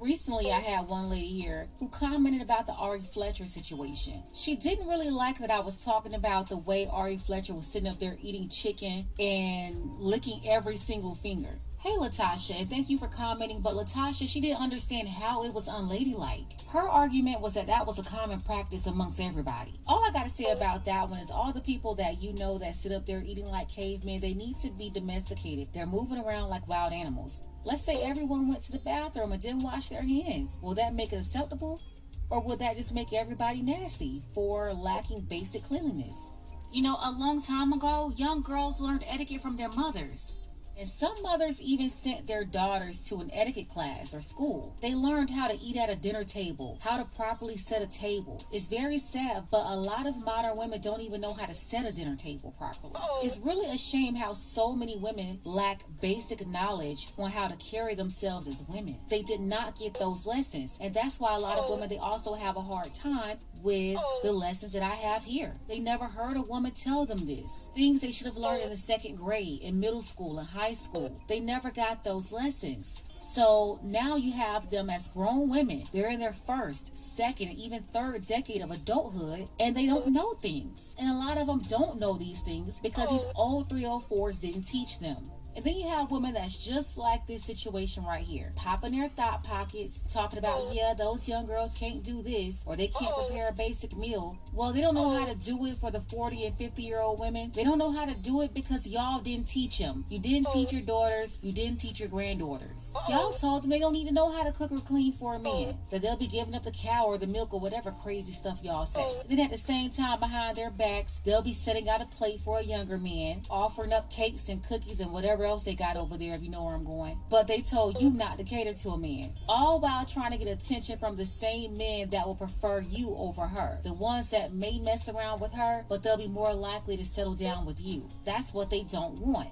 Recently, 0.00 0.50
I 0.52 0.60
had 0.60 0.86
one 0.86 1.10
lady 1.10 1.26
here 1.26 1.68
who 1.78 1.88
commented 1.88 2.40
about 2.40 2.66
the 2.66 2.72
Ari 2.74 3.00
Fletcher 3.00 3.46
situation. 3.46 4.22
She 4.32 4.54
didn't 4.54 4.86
really 4.86 5.10
like 5.10 5.38
that 5.40 5.50
I 5.50 5.60
was 5.60 5.84
talking 5.84 6.14
about 6.14 6.48
the 6.48 6.56
way 6.56 6.86
Ari 6.90 7.16
Fletcher 7.18 7.52
was 7.52 7.66
sitting 7.66 7.88
up 7.88 7.98
there 7.98 8.16
eating 8.22 8.48
chicken 8.48 9.06
and 9.18 9.98
licking 9.98 10.40
every 10.46 10.76
single 10.76 11.16
finger. 11.16 11.58
Hey 11.80 11.92
Latasha, 11.92 12.58
and 12.58 12.68
thank 12.68 12.90
you 12.90 12.98
for 12.98 13.06
commenting, 13.06 13.60
but 13.60 13.74
Latasha, 13.74 14.28
she 14.28 14.40
didn't 14.40 14.60
understand 14.60 15.08
how 15.08 15.44
it 15.44 15.54
was 15.54 15.68
unladylike. 15.68 16.60
Her 16.70 16.88
argument 16.88 17.40
was 17.40 17.54
that 17.54 17.68
that 17.68 17.86
was 17.86 18.00
a 18.00 18.02
common 18.02 18.40
practice 18.40 18.88
amongst 18.88 19.20
everybody. 19.20 19.78
All 19.86 20.04
I 20.04 20.10
gotta 20.10 20.28
say 20.28 20.50
about 20.50 20.84
that 20.86 21.08
one 21.08 21.20
is 21.20 21.30
all 21.30 21.52
the 21.52 21.60
people 21.60 21.94
that 21.94 22.20
you 22.20 22.32
know 22.32 22.58
that 22.58 22.74
sit 22.74 22.90
up 22.90 23.06
there 23.06 23.22
eating 23.24 23.46
like 23.46 23.68
cavemen, 23.68 24.18
they 24.18 24.34
need 24.34 24.58
to 24.58 24.70
be 24.70 24.90
domesticated. 24.90 25.68
They're 25.72 25.86
moving 25.86 26.18
around 26.18 26.50
like 26.50 26.66
wild 26.66 26.92
animals. 26.92 27.44
Let's 27.64 27.84
say 27.84 28.02
everyone 28.02 28.48
went 28.48 28.62
to 28.62 28.72
the 28.72 28.80
bathroom 28.80 29.30
and 29.30 29.40
didn't 29.40 29.62
wash 29.62 29.88
their 29.88 30.02
hands. 30.02 30.58
Will 30.60 30.74
that 30.74 30.94
make 30.94 31.12
it 31.12 31.18
acceptable? 31.18 31.80
Or 32.28 32.40
will 32.42 32.56
that 32.56 32.76
just 32.76 32.92
make 32.92 33.12
everybody 33.12 33.62
nasty 33.62 34.24
for 34.34 34.74
lacking 34.74 35.20
basic 35.30 35.62
cleanliness? 35.62 36.32
You 36.72 36.82
know, 36.82 36.96
a 37.00 37.12
long 37.12 37.40
time 37.40 37.72
ago, 37.72 38.12
young 38.16 38.42
girls 38.42 38.80
learned 38.80 39.04
etiquette 39.06 39.42
from 39.42 39.56
their 39.56 39.70
mothers. 39.70 40.38
And 40.78 40.88
some 40.88 41.14
mothers 41.22 41.60
even 41.60 41.90
sent 41.90 42.28
their 42.28 42.44
daughters 42.44 43.00
to 43.08 43.16
an 43.16 43.30
etiquette 43.32 43.68
class 43.68 44.14
or 44.14 44.20
school. 44.20 44.76
They 44.80 44.94
learned 44.94 45.28
how 45.28 45.48
to 45.48 45.58
eat 45.58 45.76
at 45.76 45.90
a 45.90 45.96
dinner 45.96 46.22
table, 46.22 46.78
how 46.80 46.96
to 46.96 47.04
properly 47.16 47.56
set 47.56 47.82
a 47.82 47.86
table. 47.86 48.40
It's 48.52 48.68
very 48.68 48.98
sad, 48.98 49.48
but 49.50 49.66
a 49.66 49.74
lot 49.74 50.06
of 50.06 50.24
modern 50.24 50.56
women 50.56 50.80
don't 50.80 51.00
even 51.00 51.20
know 51.20 51.32
how 51.32 51.46
to 51.46 51.54
set 51.54 51.84
a 51.84 51.92
dinner 51.92 52.14
table 52.14 52.54
properly. 52.56 52.92
Oh. 52.94 53.22
It's 53.24 53.40
really 53.40 53.68
a 53.68 53.76
shame 53.76 54.14
how 54.14 54.32
so 54.34 54.72
many 54.74 54.96
women 54.96 55.40
lack 55.44 55.82
basic 56.00 56.46
knowledge 56.46 57.08
on 57.18 57.30
how 57.30 57.48
to 57.48 57.56
carry 57.56 57.96
themselves 57.96 58.46
as 58.46 58.62
women. 58.68 58.96
They 59.08 59.22
did 59.22 59.40
not 59.40 59.76
get 59.76 59.94
those 59.94 60.26
lessons. 60.26 60.78
And 60.80 60.94
that's 60.94 61.18
why 61.18 61.34
a 61.34 61.40
lot 61.40 61.58
of 61.58 61.64
oh. 61.66 61.74
women, 61.74 61.88
they 61.88 61.98
also 61.98 62.34
have 62.34 62.56
a 62.56 62.60
hard 62.60 62.94
time 62.94 63.38
with 63.62 63.96
oh. 63.98 64.20
the 64.22 64.32
lessons 64.32 64.72
that 64.72 64.82
I 64.82 64.94
have 64.94 65.24
here. 65.24 65.54
They 65.68 65.78
never 65.78 66.04
heard 66.04 66.36
a 66.36 66.42
woman 66.42 66.72
tell 66.72 67.04
them 67.04 67.26
this. 67.26 67.70
Things 67.74 68.00
they 68.00 68.12
should 68.12 68.26
have 68.26 68.36
learned 68.36 68.62
in 68.62 68.70
the 68.70 68.74
oh. 68.74 68.76
second 68.76 69.16
grade, 69.16 69.62
in 69.62 69.80
middle 69.80 70.02
school, 70.02 70.38
in 70.38 70.46
high 70.46 70.74
school. 70.74 71.20
They 71.28 71.40
never 71.40 71.70
got 71.70 72.04
those 72.04 72.32
lessons. 72.32 73.02
So 73.20 73.78
now 73.82 74.16
you 74.16 74.32
have 74.32 74.70
them 74.70 74.88
as 74.88 75.08
grown 75.08 75.50
women. 75.50 75.84
They're 75.92 76.10
in 76.10 76.18
their 76.18 76.32
first, 76.32 76.98
second, 76.98 77.48
and 77.48 77.58
even 77.58 77.82
third 77.82 78.26
decade 78.26 78.62
of 78.62 78.70
adulthood, 78.70 79.48
and 79.60 79.76
they 79.76 79.84
don't 79.86 80.12
know 80.14 80.32
things. 80.32 80.96
And 80.98 81.10
a 81.10 81.14
lot 81.14 81.36
of 81.36 81.46
them 81.46 81.60
don't 81.60 82.00
know 82.00 82.16
these 82.16 82.40
things 82.40 82.80
because 82.80 83.10
these 83.10 83.26
oh. 83.26 83.32
old 83.34 83.68
304s 83.68 84.40
didn't 84.40 84.62
teach 84.62 84.98
them. 84.98 85.30
And 85.58 85.66
then 85.66 85.74
you 85.74 85.88
have 85.88 86.12
women 86.12 86.34
that's 86.34 86.56
just 86.56 86.96
like 86.96 87.26
this 87.26 87.42
situation 87.42 88.04
right 88.04 88.22
here, 88.22 88.52
popping 88.54 88.92
their 88.92 89.08
thought 89.08 89.42
pockets, 89.42 90.04
talking 90.08 90.38
about, 90.38 90.72
yeah, 90.72 90.94
those 90.96 91.26
young 91.26 91.46
girls 91.46 91.74
can't 91.74 92.04
do 92.04 92.22
this, 92.22 92.62
or 92.64 92.76
they 92.76 92.86
can't 92.86 93.12
prepare 93.16 93.48
a 93.48 93.52
basic 93.52 93.96
meal. 93.96 94.38
Well, 94.52 94.72
they 94.72 94.80
don't 94.80 94.94
know 94.94 95.10
how 95.10 95.26
to 95.26 95.34
do 95.34 95.66
it 95.66 95.78
for 95.78 95.90
the 95.90 96.00
40 96.00 96.46
and 96.46 96.56
50 96.56 96.80
year 96.80 97.00
old 97.00 97.18
women. 97.18 97.50
They 97.52 97.64
don't 97.64 97.78
know 97.78 97.90
how 97.90 98.04
to 98.04 98.14
do 98.14 98.42
it 98.42 98.54
because 98.54 98.86
y'all 98.86 99.18
didn't 99.18 99.48
teach 99.48 99.78
them. 99.78 100.04
You 100.08 100.20
didn't 100.20 100.48
teach 100.52 100.72
your 100.72 100.82
daughters, 100.82 101.40
you 101.42 101.50
didn't 101.50 101.80
teach 101.80 101.98
your 101.98 102.08
granddaughters. 102.08 102.92
Y'all 103.08 103.32
told 103.32 103.64
them 103.64 103.70
they 103.70 103.80
don't 103.80 103.96
even 103.96 104.14
know 104.14 104.30
how 104.30 104.44
to 104.44 104.52
cook 104.52 104.70
or 104.70 104.78
clean 104.78 105.10
for 105.10 105.34
a 105.34 105.40
man, 105.40 105.76
that 105.90 106.02
they'll 106.02 106.16
be 106.16 106.28
giving 106.28 106.54
up 106.54 106.62
the 106.62 106.70
cow 106.70 107.06
or 107.06 107.18
the 107.18 107.26
milk 107.26 107.52
or 107.52 107.58
whatever 107.58 107.90
crazy 107.90 108.32
stuff 108.32 108.60
y'all 108.62 108.86
say. 108.86 109.10
And 109.28 109.36
then 109.36 109.40
at 109.40 109.50
the 109.50 109.58
same 109.58 109.90
time, 109.90 110.20
behind 110.20 110.56
their 110.56 110.70
backs, 110.70 111.20
they'll 111.24 111.42
be 111.42 111.52
setting 111.52 111.88
out 111.88 112.00
a 112.00 112.06
plate 112.06 112.40
for 112.42 112.60
a 112.60 112.62
younger 112.62 112.96
man, 112.96 113.42
offering 113.50 113.92
up 113.92 114.08
cakes 114.08 114.48
and 114.48 114.62
cookies 114.62 115.00
and 115.00 115.10
whatever 115.10 115.47
else 115.48 115.64
they 115.64 115.74
got 115.74 115.96
over 115.96 116.16
there, 116.16 116.34
if 116.34 116.42
you 116.42 116.50
know 116.50 116.64
where 116.64 116.74
I'm 116.74 116.84
going. 116.84 117.18
But 117.28 117.48
they 117.48 117.60
told 117.60 118.00
you 118.00 118.10
not 118.10 118.38
to 118.38 118.44
cater 118.44 118.74
to 118.74 118.90
a 118.90 118.98
man. 118.98 119.32
All 119.48 119.80
while 119.80 120.04
trying 120.06 120.32
to 120.32 120.38
get 120.38 120.48
attention 120.48 120.98
from 120.98 121.16
the 121.16 121.26
same 121.26 121.76
men 121.76 122.10
that 122.10 122.26
will 122.26 122.36
prefer 122.36 122.80
you 122.80 123.14
over 123.16 123.46
her. 123.46 123.78
The 123.82 123.92
ones 123.92 124.30
that 124.30 124.52
may 124.52 124.78
mess 124.78 125.08
around 125.08 125.40
with 125.40 125.52
her, 125.54 125.84
but 125.88 126.02
they'll 126.02 126.16
be 126.16 126.28
more 126.28 126.54
likely 126.54 126.96
to 126.96 127.04
settle 127.04 127.34
down 127.34 127.66
with 127.66 127.80
you. 127.80 128.08
That's 128.24 128.54
what 128.54 128.70
they 128.70 128.84
don't 128.84 129.18
want 129.18 129.48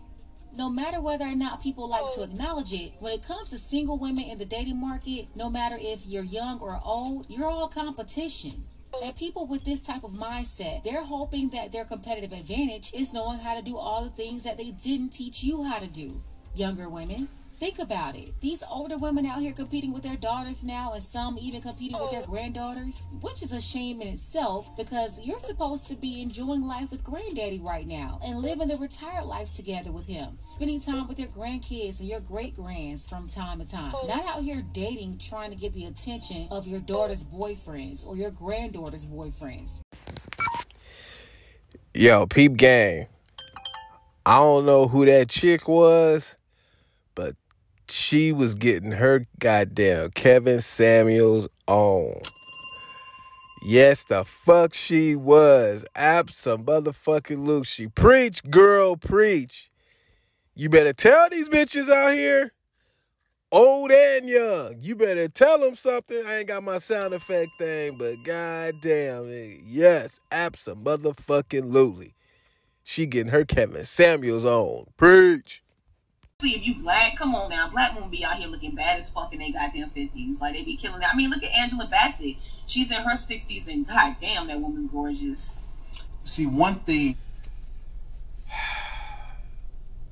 no 0.57 0.71
matter 0.71 1.01
whether 1.01 1.27
or 1.27 1.35
not 1.35 1.63
people 1.63 1.87
like 1.87 2.15
to 2.15 2.23
acknowledge 2.23 2.73
it, 2.73 2.93
when 2.99 3.13
it 3.13 3.23
comes 3.23 3.51
to 3.51 3.59
single 3.59 3.99
women 3.99 4.25
in 4.25 4.39
the 4.39 4.45
dating 4.45 4.81
market, 4.81 5.27
no 5.35 5.51
matter 5.51 5.77
if 5.79 6.07
you're 6.07 6.25
young 6.25 6.61
or 6.61 6.81
old, 6.83 7.27
you're 7.29 7.47
all 7.47 7.69
competition. 7.69 8.65
And 9.03 9.15
people 9.15 9.47
with 9.47 9.65
this 9.65 9.81
type 9.81 10.05
of 10.05 10.13
mindset, 10.13 10.83
they're 10.83 11.03
hoping 11.03 11.51
that 11.51 11.73
their 11.73 11.85
competitive 11.85 12.33
advantage 12.33 12.93
is 12.95 13.13
knowing 13.13 13.39
how 13.39 13.55
to 13.55 13.63
do 13.63 13.77
all 13.77 14.05
the 14.05 14.11
things 14.11 14.45
that 14.45 14.57
they 14.57 14.71
didn't 14.71 15.11
teach 15.11 15.45
you 15.45 15.63
how 15.63 15.79
to 15.79 15.87
do. 15.87 16.23
Younger 16.55 16.89
women, 16.89 17.29
think 17.59 17.79
about 17.79 18.17
it. 18.17 18.39
These 18.41 18.63
older 18.71 18.99
women 18.99 19.27
out 19.27 19.41
here 19.41 19.53
competing 19.53 19.93
with 19.93 20.03
their 20.03 20.17
daughters 20.17 20.65
now, 20.65 20.93
and 20.93 21.03
some 21.03 21.39
even 21.39 21.61
competing 21.61 21.99
with 21.99 22.11
their 22.11 22.23
oh. 22.23 22.31
granddaughters, 22.31 23.07
which 23.21 23.43
is 23.43 23.53
a 23.53 23.61
shame 23.61 24.03
in 24.03 24.09
itself 24.09 24.75
because 24.77 25.21
you're 25.25 25.41
supposed 25.41 25.87
to 25.89 25.97
be 25.97 26.21
enjoying 26.21 26.63
life 26.63 26.91
with 26.91 27.03
granddaddy 27.03 27.61
right 27.61 27.87
now 27.87 28.21
and 28.25 28.41
living 28.41 28.69
the 28.69 28.77
retired 28.77 29.25
life 29.25 29.53
together 29.53 29.93
with 29.93 30.07
him, 30.07 30.39
spending 30.45 30.81
time 30.81 31.09
with 31.09 31.19
your 31.19 31.29
grandkids 31.29 32.01
and 32.01 32.09
your 32.09 32.21
great 32.21 32.55
grands 32.55 33.09
from 33.09 33.29
time 33.29 33.59
to 33.59 33.67
time. 33.67 33.93
Oh. 33.95 34.07
Not 34.07 34.25
out 34.27 34.43
here 34.43 34.63
dating, 34.73 35.19
trying 35.19 35.51
to 35.51 35.57
get 35.57 35.73
the 35.73 35.87
attention 35.87 36.49
of 36.51 36.67
your 36.67 36.81
daughter's 36.81 37.25
boyfriends 37.25 38.07
or 38.07 38.17
your 38.17 38.31
granddaughter's 38.31 39.07
boyfriends. 39.07 39.81
Yo, 41.95 42.27
peep 42.27 42.57
gang. 42.57 43.07
I 44.27 44.39
don't 44.39 44.67
know 44.67 44.89
who 44.89 45.07
that 45.07 45.29
chick 45.29 45.69
was, 45.69 46.35
but 46.35 46.46
she 47.91 48.33
was 48.33 48.55
getting 48.55 48.93
her 48.93 49.27
goddamn 49.39 50.11
Kevin 50.11 50.61
Samuels 50.61 51.49
on. 51.67 52.21
Yes, 53.63 54.05
the 54.05 54.25
fuck 54.25 54.75
she 54.75 55.17
was. 55.17 55.85
Absa 55.97 56.63
motherfucking 56.63 57.45
Luke. 57.45 57.67
She 57.67 57.89
preach, 57.89 58.43
girl, 58.49 58.97
preach. 58.97 59.71
You 60.55 60.69
better 60.69 60.93
tell 60.93 61.29
these 61.31 61.49
bitches 61.49 61.91
out 61.91 62.15
here, 62.15 62.53
old 63.51 63.91
and 63.91 64.29
young. 64.29 64.77
You 64.81 64.95
better 64.95 65.29
tell 65.29 65.59
them 65.59 65.77
something. 65.77 66.23
I 66.27 66.39
ain't 66.39 66.49
got 66.49 66.63
my 66.63 66.79
sound 66.79 67.13
effect 67.13 67.51
thing, 67.59 67.99
but 67.99 68.17
goddamn, 68.25 69.61
yes, 69.67 70.21
Absa 70.31 70.81
motherfucking 70.81 71.71
Luli. 71.73 72.13
She 72.85 73.07
getting 73.07 73.33
her 73.33 73.45
Kevin 73.45 73.85
Samuels 73.85 74.45
on. 74.45 74.87
Preach. 74.97 75.63
See 76.43 76.51
if 76.51 76.67
you 76.67 76.75
black, 76.83 77.17
come 77.17 77.35
on 77.35 77.49
now. 77.49 77.71
Black 77.71 77.95
women 77.95 78.11
be 78.11 78.23
out 78.23 78.35
here 78.35 78.49
looking 78.49 78.75
bad 78.75 78.99
as 78.99 79.09
fuck 79.09 79.33
in 79.33 79.39
their 79.39 79.53
goddamn 79.53 79.89
fifties. 79.89 80.39
Like 80.39 80.53
they 80.53 80.65
be 80.65 80.77
killing 80.77 81.01
it. 81.01 81.09
I 81.11 81.17
mean, 81.17 81.31
look 81.31 81.43
at 81.43 81.51
Angela 81.51 81.87
Bassett. 81.87 82.37
She's 82.67 82.91
in 82.91 83.03
her 83.03 83.17
sixties 83.17 83.67
and 83.69 83.89
goddamn 83.89 84.49
that 84.49 84.61
woman 84.61 84.87
gorgeous. 84.93 85.67
See, 86.25 86.45
one 86.45 86.75
thing 86.75 87.17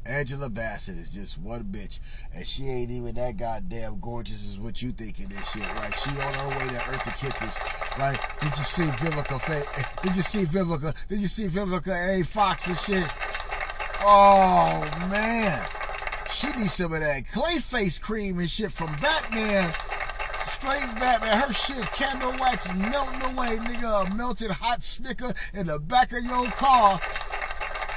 Angela 0.07 0.49
Bassett 0.49 0.97
is 0.97 1.13
just 1.13 1.39
one 1.39 1.65
bitch, 1.65 2.01
and 2.35 2.47
she 2.47 2.69
ain't 2.69 2.91
even 2.91 3.17
that 3.17 3.37
goddamn 3.37 4.01
gorgeous 4.01 4.51
as 4.51 4.59
what 4.59 4.81
you 4.81 4.93
thinking 4.93 5.29
this 5.29 5.51
shit, 5.51 5.75
right? 5.75 5.95
She 5.95 6.09
on 6.09 6.33
her 6.33 6.49
way 6.59 6.69
to 6.69 6.81
Eartha 6.85 7.19
Kittredge, 7.19 7.99
right? 7.99 8.19
Did 8.41 8.57
you 8.57 8.65
see 8.65 8.85
Vivica? 8.85 9.39
Fa- 9.39 10.03
Did 10.03 10.17
you 10.17 10.23
see 10.23 10.45
Vivica? 10.47 11.07
Did 11.07 11.19
you 11.19 11.27
see 11.27 11.49
Vivica 11.49 12.19
A. 12.19 12.25
Fox 12.25 12.67
and 12.69 12.79
shit? 12.79 13.07
Oh 14.01 14.89
man, 15.11 15.63
she 16.35 16.49
needs 16.49 16.75
some 16.75 16.93
of 16.93 17.01
that 17.01 17.25
Clayface 17.25 18.01
cream 18.01 18.41
and 18.41 18.51
shit 18.51 18.73
from 18.73 18.89
Batman. 19.01 19.73
Straight 20.49 20.93
Batman, 20.99 21.39
her 21.39 21.53
shit 21.53 21.91
candle 21.93 22.33
wax 22.41 22.73
melting 22.75 23.23
away, 23.23 23.57
nigga. 23.59 24.07
A 24.11 24.15
melted 24.17 24.51
hot 24.51 24.83
snicker 24.83 25.33
in 25.55 25.67
the 25.67 25.79
back 25.79 26.13
of 26.13 26.25
your 26.25 26.47
car 26.51 27.01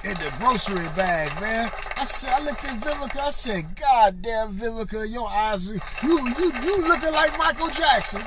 in 0.04 0.14
the 0.14 0.32
grocery 0.38 0.86
bag, 0.96 1.34
man. 1.42 1.72
I 1.98 2.06
said, 2.06 2.32
I 2.32 2.44
looked 2.44 2.64
at 2.64 2.80
Vivica. 2.80 3.20
I 3.20 3.32
said, 3.32 3.76
God 3.76 4.22
damn, 4.22 4.54
Vivica, 4.54 5.12
your 5.12 5.28
eyes, 5.28 5.72
you 5.72 5.80
you 6.04 6.54
you 6.64 6.88
looking 6.88 7.14
like 7.14 7.36
Michael 7.40 7.70
Jackson. 7.70 8.22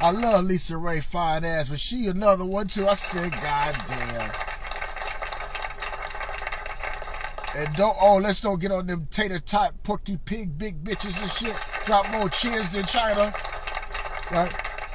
I 0.00 0.10
love 0.10 0.46
LisaRaye 0.46 1.04
fine 1.04 1.44
ass, 1.44 1.68
but 1.68 1.78
she 1.78 2.06
another 2.06 2.46
one 2.46 2.66
too. 2.66 2.86
I 2.86 2.94
said, 2.94 3.30
God 3.32 3.76
damn. 3.86 4.49
And 7.56 7.74
don't 7.74 7.96
oh, 8.00 8.18
let's 8.22 8.40
don't 8.40 8.60
get 8.60 8.70
on 8.70 8.86
them 8.86 9.08
tater 9.10 9.40
tot 9.40 9.82
porky 9.82 10.16
pig 10.24 10.56
big 10.56 10.84
bitches 10.84 11.20
and 11.20 11.30
shit. 11.30 11.56
Got 11.86 12.10
more 12.12 12.28
chins 12.28 12.70
than 12.70 12.84
China. 12.84 13.32
Right? 14.30 14.52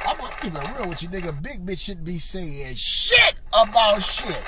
I'm 0.07 0.17
gonna 0.17 0.33
keep 0.41 0.53
it 0.53 0.79
real 0.79 0.89
with 0.89 1.03
you, 1.03 1.09
nigga. 1.09 1.41
Big 1.41 1.65
bitch 1.65 1.79
shouldn't 1.79 2.05
be 2.05 2.17
saying 2.17 2.75
shit 2.75 3.35
about 3.49 4.01
shit. 4.01 4.43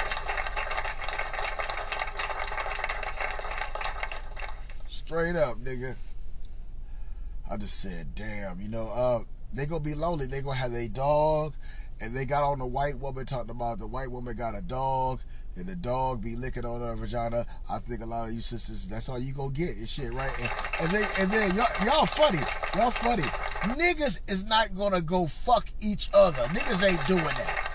Straight 4.88 5.36
up, 5.36 5.58
nigga. 5.64 5.96
I 7.50 7.58
just 7.58 7.80
said, 7.80 8.14
damn, 8.14 8.60
you 8.62 8.68
know, 8.68 8.90
uh, 8.90 9.24
they 9.54 9.66
gonna 9.66 9.80
be 9.80 9.96
lonely. 9.96 10.28
They 10.28 10.42
gonna 10.42 10.58
have 10.58 10.74
a 10.74 10.88
dog, 10.88 11.56
and 12.00 12.16
they 12.16 12.26
got 12.26 12.44
on 12.44 12.60
the 12.60 12.66
white 12.66 13.00
woman 13.00 13.26
talking 13.26 13.52
about 13.52 13.80
the 13.80 13.88
white 13.88 14.12
woman 14.12 14.36
got 14.36 14.58
a 14.58 14.62
dog, 14.62 15.22
and 15.58 15.68
the 15.68 15.76
dog 15.76 16.22
be 16.22 16.36
licking 16.36 16.66
on 16.66 16.82
her 16.82 16.96
vagina. 16.96 17.46
I 17.70 17.80
think 17.80 18.02
a 18.02 18.06
lot 18.06 18.30
of 18.30 18.34
you 18.34 18.42
sisters, 18.42 18.88
that's 18.88 19.10
all 19.10 19.20
you 19.20 19.34
gonna 19.34 19.52
get 19.52 19.70
is 19.70 19.92
shit, 19.92 20.14
right? 20.14 20.32
And, 20.40 20.50
and 20.82 20.90
then, 20.92 21.08
and 21.20 21.32
then 21.32 21.56
y'all, 21.56 21.86
y'all 21.86 22.06
funny, 22.06 22.40
y'all 22.76 22.92
funny. 22.92 23.24
Niggas 23.76 24.22
is 24.32 24.46
not 24.46 24.76
gonna 24.76 25.02
go 25.02 25.26
fuck 25.26 25.68
each 25.80 26.10
other. 26.14 26.42
Niggas 26.50 26.88
ain't 26.88 27.06
doing 27.08 27.24
that. 27.24 27.68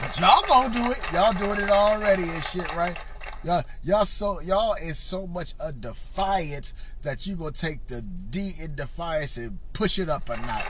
But 0.00 0.18
y'all 0.20 0.42
gonna 0.48 0.74
do 0.74 0.90
it. 0.90 1.00
Y'all 1.12 1.32
doing 1.32 1.60
it 1.60 1.70
already 1.70 2.24
and 2.24 2.44
shit, 2.44 2.74
right? 2.74 2.98
Y'all, 3.44 3.64
y'all 3.82 4.04
so 4.04 4.40
y'all 4.40 4.74
is 4.74 4.98
so 4.98 5.26
much 5.26 5.54
a 5.58 5.72
defiance 5.72 6.74
that 7.02 7.26
you 7.26 7.36
gonna 7.36 7.52
take 7.52 7.86
the 7.86 8.02
D 8.02 8.52
in 8.60 8.74
defiance 8.74 9.36
and 9.36 9.58
push 9.72 9.98
it 9.98 10.08
up 10.08 10.28
a 10.28 10.36
notch. 10.36 10.64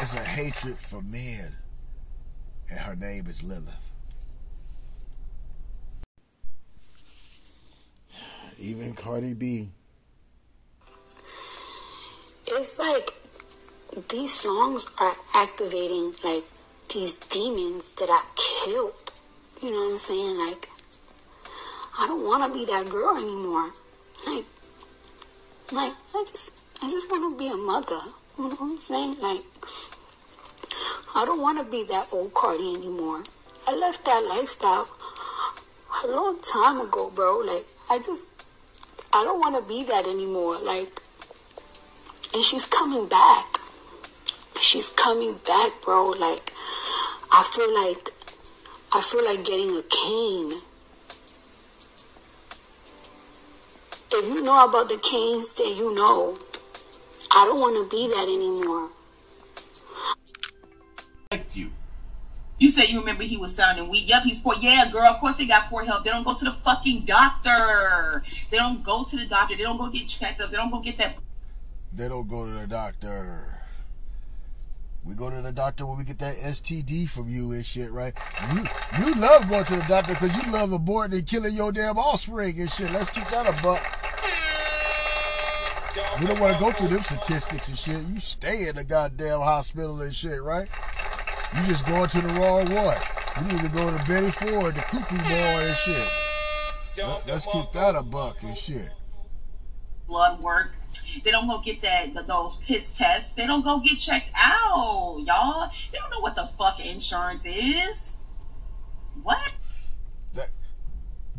It's 0.00 0.14
a 0.14 0.22
hatred 0.22 0.78
for 0.78 1.00
men, 1.00 1.52
and 2.70 2.78
her 2.80 2.96
name 2.96 3.26
is 3.26 3.42
Lilith. 3.42 3.94
Even 8.58 8.94
Cardi 8.94 9.34
B. 9.34 9.68
It's 12.48 12.78
like 12.78 13.12
these 14.08 14.32
songs 14.32 14.86
are 14.98 15.14
activating 15.34 16.14
like 16.24 16.44
these 16.92 17.16
demons 17.16 17.94
that 17.96 18.08
I 18.08 18.22
killed. 18.64 19.12
You 19.62 19.70
know 19.70 19.84
what 19.86 19.92
I'm 19.92 19.98
saying? 19.98 20.38
Like, 20.38 20.68
I 21.98 22.06
don't 22.06 22.24
want 22.24 22.52
to 22.52 22.58
be 22.58 22.64
that 22.66 22.88
girl 22.88 23.16
anymore. 23.16 23.70
Like, 24.26 24.44
like 25.72 25.92
I 26.14 26.24
just, 26.26 26.62
I 26.82 26.90
just 26.90 27.10
want 27.10 27.32
to 27.32 27.38
be 27.38 27.48
a 27.48 27.56
mother. 27.56 28.00
You 28.38 28.44
know 28.44 28.54
what 28.56 28.70
I'm 28.70 28.80
saying? 28.80 29.16
Like, 29.20 29.42
I 31.14 31.24
don't 31.24 31.40
want 31.40 31.58
to 31.58 31.64
be 31.64 31.84
that 31.84 32.08
old 32.12 32.34
Cardi 32.34 32.74
anymore. 32.74 33.22
I 33.66 33.74
left 33.74 34.04
that 34.04 34.24
lifestyle 34.28 34.88
a 36.04 36.06
long 36.08 36.38
time 36.40 36.80
ago, 36.80 37.10
bro. 37.10 37.38
Like, 37.38 37.66
I 37.90 37.98
just, 37.98 38.24
I 39.12 39.24
don't 39.24 39.40
want 39.40 39.56
to 39.56 39.62
be 39.62 39.82
that 39.84 40.06
anymore. 40.06 40.58
Like, 40.58 41.00
and 42.34 42.42
she's 42.42 42.66
coming 42.66 43.06
back. 43.06 43.46
She's 44.60 44.90
coming 44.90 45.34
back, 45.46 45.72
bro. 45.82 46.10
Like, 46.10 46.52
I 47.32 47.42
feel 47.50 47.74
like 47.74 48.12
I 48.92 49.00
feel 49.02 49.24
like 49.24 49.44
getting 49.44 49.76
a 49.76 49.82
cane. 49.82 50.60
If 54.12 54.24
you 54.34 54.42
know 54.42 54.64
about 54.66 54.88
the 54.88 54.98
canes, 54.98 55.52
then 55.54 55.76
you 55.76 55.94
know. 55.94 56.38
I 57.30 57.44
don't 57.44 57.60
want 57.60 57.76
to 57.76 57.94
be 57.94 58.08
that 58.08 58.22
anymore. 58.22 58.88
You 62.58 62.70
said 62.70 62.88
you 62.88 63.00
remember 63.00 63.22
he 63.22 63.36
was 63.36 63.54
sounding 63.54 63.88
weak. 63.88 64.08
Yep, 64.08 64.22
he's 64.22 64.40
poor. 64.40 64.54
Yeah, 64.58 64.88
girl, 64.90 65.12
of 65.12 65.20
course 65.20 65.36
they 65.36 65.46
got 65.46 65.68
poor 65.68 65.84
health. 65.84 66.04
They 66.04 66.10
don't 66.10 66.24
go 66.24 66.34
to 66.34 66.44
the 66.44 66.52
fucking 66.52 67.04
doctor. 67.04 68.24
They 68.50 68.56
don't 68.56 68.82
go 68.82 69.04
to 69.04 69.16
the 69.16 69.26
doctor. 69.26 69.56
They 69.56 69.62
don't 69.62 69.76
go 69.76 69.88
get 69.88 70.08
checked 70.08 70.40
up. 70.40 70.50
They 70.50 70.56
don't 70.56 70.70
go 70.70 70.80
get 70.80 70.96
that. 70.98 71.16
They 71.92 72.08
don't 72.08 72.28
go 72.28 72.46
to 72.46 72.52
the 72.52 72.66
doctor. 72.66 73.56
We 75.04 75.14
go 75.14 75.30
to 75.30 75.40
the 75.40 75.52
doctor 75.52 75.86
when 75.86 75.98
we 75.98 76.04
get 76.04 76.18
that 76.18 76.34
STD 76.34 77.08
from 77.08 77.28
you 77.28 77.52
and 77.52 77.64
shit, 77.64 77.92
right? 77.92 78.12
You 78.52 78.64
you 78.98 79.14
love 79.14 79.48
going 79.48 79.64
to 79.64 79.76
the 79.76 79.84
doctor 79.86 80.14
because 80.14 80.36
you 80.36 80.50
love 80.50 80.70
aborting 80.70 81.12
and 81.12 81.26
killing 81.26 81.54
your 81.54 81.70
damn 81.70 81.96
offspring 81.96 82.58
and 82.58 82.70
shit. 82.70 82.90
Let's 82.90 83.10
keep 83.10 83.26
that 83.28 83.46
a 83.46 83.62
buck. 83.62 83.82
We 86.20 86.26
don't 86.26 86.40
want 86.40 86.54
to 86.54 86.60
go 86.60 86.72
through 86.72 86.88
them 86.88 87.02
statistics 87.02 87.68
and 87.68 87.78
shit. 87.78 88.00
You 88.08 88.18
stay 88.18 88.68
in 88.68 88.76
the 88.76 88.84
goddamn 88.84 89.40
hospital 89.40 90.00
and 90.00 90.14
shit, 90.14 90.42
right? 90.42 90.68
You 91.56 91.66
just 91.66 91.86
going 91.86 92.08
to 92.08 92.20
the 92.20 92.28
wrong 92.40 92.66
one. 92.74 92.96
You 93.40 93.52
need 93.52 93.62
to 93.62 93.70
go 93.70 93.90
to 93.90 94.04
Betty 94.06 94.30
Ford, 94.30 94.74
the 94.74 94.80
cuckoo 94.82 95.16
boy 95.16 95.22
and 95.28 95.76
shit. 95.76 96.08
Let, 96.98 97.26
let's 97.26 97.46
keep 97.46 97.72
that 97.72 97.94
a 97.94 98.02
buck 98.02 98.42
and 98.42 98.56
shit. 98.56 98.90
blood 100.06 100.40
work. 100.40 100.72
They 101.24 101.30
don't 101.30 101.46
go 101.46 101.58
get 101.60 101.82
that 101.82 102.14
those 102.26 102.56
piss 102.58 102.96
tests. 102.96 103.34
They 103.34 103.46
don't 103.46 103.62
go 103.64 103.80
get 103.80 103.98
checked 103.98 104.30
out, 104.36 105.18
y'all. 105.24 105.70
They 105.92 105.98
don't 105.98 106.10
know 106.10 106.20
what 106.20 106.34
the 106.36 106.46
fuck 106.46 106.84
insurance 106.84 107.44
is. 107.46 108.16
What? 109.22 109.54
That 110.34 110.50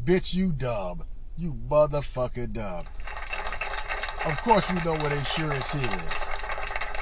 bitch, 0.03 0.33
you 0.35 0.51
dumb. 0.51 1.03
You 1.37 1.53
motherfucking 1.53 2.53
dumb. 2.53 2.85
Of 4.25 4.41
course 4.41 4.71
we 4.71 4.81
know 4.83 4.95
what 4.95 5.11
insurance 5.11 5.75
is. 5.75 6.26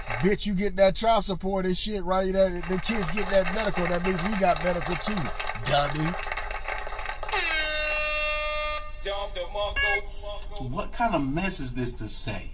Bitch, 0.05 0.45
you 0.45 0.53
get 0.53 0.75
that 0.75 0.95
child 0.95 1.23
support 1.23 1.65
and 1.65 1.75
shit, 1.75 2.03
right? 2.03 2.31
That 2.31 2.63
the 2.69 2.77
kids 2.79 3.09
get 3.11 3.27
that 3.29 3.53
medical. 3.55 3.85
That 3.85 4.05
means 4.05 4.21
we 4.23 4.39
got 4.39 4.63
medical 4.63 4.95
too, 4.95 5.15
dummy. 5.65 6.11
What 10.69 10.93
kind 10.93 11.15
of 11.15 11.33
mess 11.33 11.59
is 11.59 11.73
this 11.73 11.91
to 11.93 12.07
say? 12.07 12.51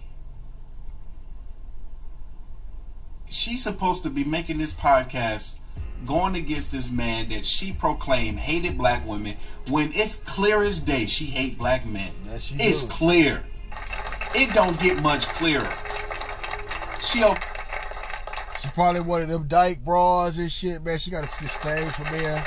She's 3.29 3.63
supposed 3.63 4.03
to 4.03 4.09
be 4.09 4.23
making 4.23 4.57
this 4.57 4.73
podcast 4.73 5.59
going 6.05 6.35
against 6.35 6.71
this 6.71 6.91
man 6.91 7.29
that 7.29 7.45
she 7.45 7.71
proclaimed 7.71 8.39
hated 8.39 8.77
black 8.77 9.07
women 9.07 9.35
when 9.69 9.91
it's 9.93 10.15
clear 10.15 10.63
as 10.63 10.79
day 10.79 11.05
she 11.05 11.25
hate 11.25 11.57
black 11.57 11.85
men. 11.85 12.11
she 12.39 12.55
it's 12.55 12.83
do. 12.83 12.89
clear. 12.89 13.43
It 14.33 14.53
don't 14.53 14.79
get 14.79 15.01
much 15.03 15.27
clearer. 15.27 15.69
She 17.01 17.19
She 18.59 18.69
probably 18.73 19.01
one 19.01 19.23
of 19.23 19.29
them 19.29 19.47
dyke 19.47 19.83
bras 19.83 20.37
and 20.37 20.51
shit, 20.51 20.83
man. 20.83 20.97
She 20.97 21.11
got 21.11 21.23
a 21.23 21.27
sustain 21.27 21.87
for 21.87 22.03
there. 22.15 22.45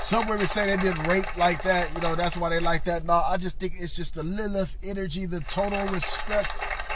Some 0.00 0.28
women 0.28 0.46
say 0.46 0.66
they've 0.66 0.94
been 0.94 1.02
raped 1.08 1.38
like 1.38 1.62
that, 1.62 1.90
you 1.94 2.00
know, 2.02 2.14
that's 2.14 2.36
why 2.36 2.50
they 2.50 2.60
like 2.60 2.84
that. 2.84 3.06
No, 3.06 3.22
I 3.26 3.38
just 3.38 3.58
think 3.58 3.72
it's 3.78 3.96
just 3.96 4.14
the 4.14 4.22
Lilith 4.22 4.76
energy, 4.84 5.24
the 5.24 5.40
total 5.40 5.86
respect 5.86 6.52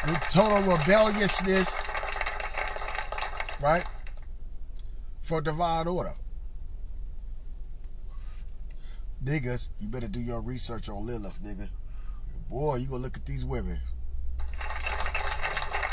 the 0.06 0.14
total 0.30 0.62
rebelliousness, 0.62 1.80
right? 3.60 3.84
For 5.22 5.40
divine 5.40 5.88
order. 5.88 6.14
Niggas, 9.24 9.70
you 9.80 9.88
better 9.88 10.06
do 10.08 10.20
your 10.20 10.40
research 10.40 10.88
on 10.88 11.04
Lilith, 11.04 11.42
nigga. 11.42 11.68
Boy, 12.48 12.76
you 12.76 12.86
gonna 12.86 13.02
look 13.02 13.16
at 13.16 13.26
these 13.26 13.44
women. 13.44 13.78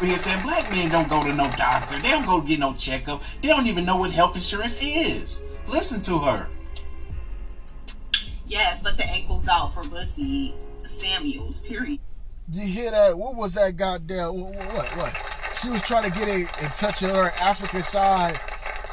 We 0.02 0.08
here 0.08 0.18
saying 0.18 0.42
black 0.44 0.70
men 0.72 0.90
don't 0.90 1.08
go 1.08 1.24
to 1.24 1.34
no 1.34 1.50
doctor. 1.56 1.98
They 2.00 2.12
don't 2.12 2.26
go 2.26 2.42
get 2.42 2.60
no 2.60 2.74
checkup. 2.74 3.22
They 3.42 3.48
don't 3.48 3.66
even 3.66 3.86
know 3.86 3.96
what 3.96 4.12
health 4.12 4.36
insurance 4.36 4.78
is. 4.82 5.44
Listen 5.68 6.02
to 6.02 6.20
her. 6.20 6.48
Yes, 8.46 8.84
but 8.84 8.98
the 8.98 9.06
ankles 9.06 9.48
out 9.48 9.74
for 9.74 9.88
Bussy 9.88 10.54
Samuels. 10.86 11.62
Period. 11.62 12.00
You 12.52 12.68
hear 12.68 12.92
that? 12.92 13.18
What 13.18 13.36
was 13.36 13.54
that 13.54 13.78
goddamn? 13.78 14.40
What? 14.40 14.56
What? 14.56 14.98
what? 14.98 15.52
She 15.62 15.70
was 15.70 15.82
trying 15.82 16.12
to 16.12 16.18
get 16.18 16.28
in, 16.28 16.42
in 16.42 16.70
touch 16.72 17.02
with 17.02 17.16
her 17.16 17.32
African 17.40 17.82
side. 17.82 18.38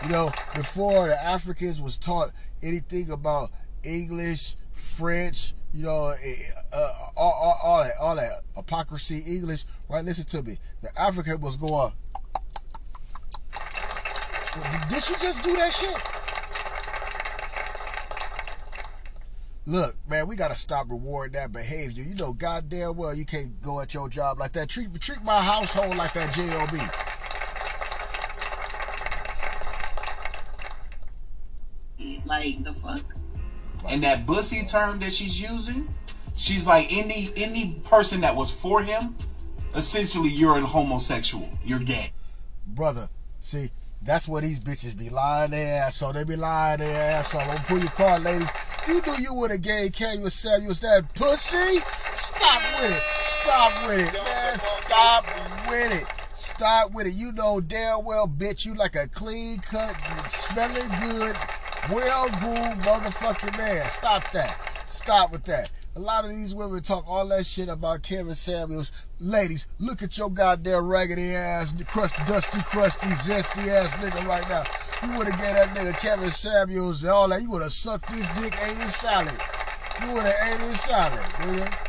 You 0.04 0.08
know, 0.08 0.30
before 0.54 1.08
the 1.08 1.20
Africans 1.20 1.80
was 1.80 1.96
taught 1.96 2.30
anything 2.62 3.10
about 3.10 3.50
English, 3.82 4.54
French, 4.72 5.54
you 5.74 5.84
know, 5.84 6.14
uh, 6.72 6.92
all, 7.16 7.32
all, 7.32 7.58
all, 7.62 7.84
that, 7.84 7.92
all 8.00 8.16
that 8.16 8.42
hypocrisy 8.54 9.22
English. 9.26 9.64
Right? 9.88 10.04
Listen 10.04 10.26
to 10.26 10.42
me. 10.42 10.58
The 10.82 11.00
African 11.00 11.40
was 11.40 11.56
going. 11.56 11.92
Did 14.90 15.02
she 15.02 15.14
just 15.14 15.42
do 15.42 15.56
that 15.56 15.72
shit? 15.72 16.22
Look, 19.64 19.96
man, 20.10 20.26
we 20.26 20.36
gotta 20.36 20.56
stop 20.56 20.90
rewarding 20.90 21.34
that 21.34 21.52
behavior. 21.52 22.02
You 22.02 22.16
know, 22.16 22.32
goddamn 22.32 22.96
well 22.96 23.14
you 23.14 23.24
can't 23.24 23.62
go 23.62 23.80
at 23.80 23.94
your 23.94 24.08
job 24.08 24.40
like 24.40 24.52
that. 24.52 24.68
Treat 24.68 24.92
treat 25.00 25.22
my 25.22 25.40
household 25.40 25.96
like 25.96 26.12
that 26.14 26.34
job. 26.34 26.68
Like 32.26 32.64
the 32.64 32.72
fuck. 32.74 33.21
And 33.88 34.02
that 34.02 34.26
bussy 34.26 34.64
term 34.64 34.98
that 35.00 35.12
she's 35.12 35.40
using, 35.40 35.88
she's 36.36 36.66
like 36.66 36.92
any 36.92 37.30
any 37.36 37.76
person 37.88 38.20
that 38.22 38.34
was 38.34 38.52
for 38.52 38.82
him, 38.82 39.14
essentially 39.74 40.30
you're 40.30 40.58
a 40.58 40.60
homosexual. 40.60 41.48
You're 41.64 41.78
gay. 41.78 42.12
Brother, 42.66 43.08
see, 43.38 43.70
that's 44.02 44.26
where 44.26 44.42
these 44.42 44.58
bitches 44.58 44.98
be 44.98 45.08
lying 45.08 45.50
their 45.50 45.82
ass 45.84 46.02
off. 46.02 46.14
They 46.14 46.24
be 46.24 46.36
lying 46.36 46.80
their 46.80 47.12
ass 47.12 47.34
off. 47.34 47.46
Don't 47.46 47.66
pull 47.66 47.78
your 47.78 47.88
card, 47.90 48.24
ladies. 48.24 48.48
You 48.88 49.00
knew 49.02 49.16
you 49.18 49.34
were 49.34 49.48
have 49.48 49.62
gave 49.62 49.92
Kevin 49.92 50.28
Samuels 50.28 50.80
that 50.80 51.14
pussy? 51.14 51.78
Stop 52.12 52.62
with 52.80 52.96
it. 52.96 53.02
Stop 53.20 53.86
with 53.86 53.98
it, 53.98 54.12
man. 54.12 54.58
Stop 54.58 55.26
with 55.68 56.02
it. 56.02 56.06
Stop 56.34 56.92
with 56.92 57.06
it. 57.06 57.14
You 57.14 57.30
know 57.32 57.60
damn 57.60 58.04
well, 58.04 58.26
bitch, 58.26 58.66
you 58.66 58.74
like 58.74 58.96
a 58.96 59.06
clean 59.06 59.58
cut, 59.58 59.94
smelling 60.28 60.88
good, 61.00 61.36
well 61.90 62.28
groomed 62.30 62.80
motherfucking 62.82 63.56
man. 63.56 63.88
Stop 63.88 64.30
that. 64.32 64.56
Stop 64.86 65.32
with 65.32 65.44
that. 65.44 65.70
A 65.96 66.00
lot 66.00 66.24
of 66.24 66.30
these 66.30 66.54
women 66.54 66.82
talk 66.82 67.04
all 67.08 67.26
that 67.28 67.46
shit 67.46 67.68
about 67.68 68.02
Kevin 68.02 68.34
Samuels. 68.34 69.06
Ladies, 69.20 69.66
look 69.78 70.02
at 70.02 70.16
your 70.16 70.30
goddamn 70.30 70.86
raggedy 70.86 71.34
ass, 71.34 71.74
crusty, 71.86 72.22
dusty, 72.26 72.60
crusty, 72.62 73.06
zesty 73.06 73.68
ass 73.68 73.92
nigga 73.96 74.26
right 74.26 74.48
now. 74.48 74.64
You 75.02 75.18
would 75.18 75.28
have 75.28 75.40
gave 75.40 75.54
that 75.54 75.68
nigga 75.68 75.98
Kevin 75.98 76.30
Samuels 76.30 77.02
and 77.02 77.12
all 77.12 77.28
that. 77.28 77.42
You 77.42 77.50
would 77.50 77.62
have 77.62 77.72
sucked 77.72 78.08
this 78.10 78.26
dick, 78.40 78.54
ate 78.62 78.76
his 78.78 78.94
salad. 78.94 79.32
You 80.02 80.12
would 80.12 80.22
have 80.24 80.60
ate 80.60 80.60
his 80.68 80.80
salad, 80.80 81.18
nigga. 81.18 81.88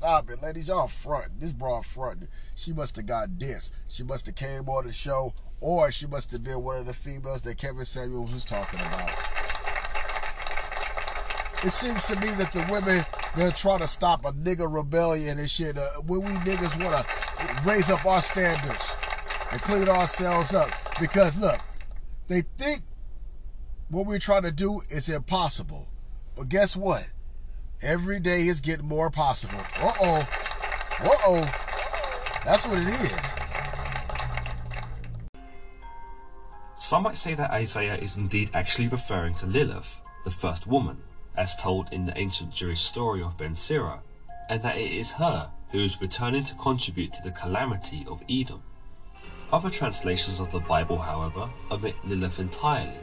Stop 0.00 0.30
it, 0.30 0.42
ladies. 0.42 0.68
Y'all 0.68 0.88
front. 0.88 1.38
This 1.38 1.52
broad 1.52 1.84
front. 1.84 2.28
She 2.56 2.72
must 2.72 2.96
have 2.96 3.04
got 3.04 3.38
this. 3.38 3.70
She 3.86 4.02
must 4.02 4.24
have 4.26 4.34
came 4.34 4.66
on 4.68 4.86
the 4.86 4.94
show, 4.94 5.34
or 5.60 5.92
she 5.92 6.06
must 6.06 6.32
have 6.32 6.42
been 6.42 6.62
one 6.62 6.78
of 6.78 6.86
the 6.86 6.92
females 6.92 7.42
that 7.42 7.58
Kevin 7.58 7.84
Samuels 7.84 8.32
was 8.32 8.44
talking 8.44 8.80
about. 8.80 9.10
It 11.62 11.70
seems 11.70 12.04
to 12.06 12.16
me 12.16 12.28
that 12.30 12.52
the 12.52 12.66
women 12.70 13.04
they're 13.36 13.52
trying 13.52 13.80
to 13.80 13.86
stop 13.86 14.24
a 14.24 14.32
nigga 14.32 14.72
rebellion 14.72 15.38
and 15.38 15.48
shit. 15.48 15.78
Uh, 15.78 15.86
when 16.06 16.22
we 16.22 16.32
niggas 16.40 16.82
want 16.82 17.06
to 17.06 17.68
raise 17.68 17.90
up 17.90 18.04
our 18.04 18.20
standards 18.20 18.96
and 19.52 19.60
clean 19.60 19.88
ourselves 19.88 20.54
up, 20.54 20.70
because 20.98 21.36
look, 21.38 21.60
they 22.28 22.42
think 22.56 22.80
what 23.88 24.06
we're 24.06 24.18
trying 24.18 24.42
to 24.42 24.52
do 24.52 24.80
is 24.88 25.08
impossible. 25.08 25.88
But 26.36 26.48
guess 26.48 26.76
what? 26.76 27.08
Every 27.82 28.20
day 28.20 28.42
is 28.42 28.60
getting 28.60 28.86
more 28.86 29.10
possible. 29.10 29.60
Uh 29.78 29.92
oh. 30.00 30.28
Uh 31.00 31.16
oh. 31.26 31.40
That's 32.44 32.66
what 32.66 32.78
it 32.78 32.88
is. 32.88 33.39
Some 36.80 37.02
might 37.02 37.16
say 37.16 37.34
that 37.34 37.50
Isaiah 37.50 37.96
is 37.96 38.16
indeed 38.16 38.50
actually 38.54 38.88
referring 38.88 39.34
to 39.34 39.46
Lilith, 39.46 40.00
the 40.24 40.30
first 40.30 40.66
woman, 40.66 40.96
as 41.36 41.54
told 41.54 41.92
in 41.92 42.06
the 42.06 42.18
ancient 42.18 42.54
Jewish 42.54 42.80
story 42.80 43.22
of 43.22 43.36
Ben 43.36 43.54
Sira, 43.54 44.00
and 44.48 44.62
that 44.62 44.78
it 44.78 44.90
is 44.90 45.12
her 45.12 45.50
who 45.72 45.78
is 45.78 46.00
returning 46.00 46.42
to 46.44 46.54
contribute 46.54 47.12
to 47.12 47.22
the 47.22 47.32
calamity 47.32 48.06
of 48.08 48.22
Edom. 48.30 48.62
Other 49.52 49.68
translations 49.68 50.40
of 50.40 50.50
the 50.52 50.60
Bible, 50.60 50.96
however, 50.96 51.50
omit 51.70 51.96
Lilith 52.02 52.40
entirely, 52.40 52.96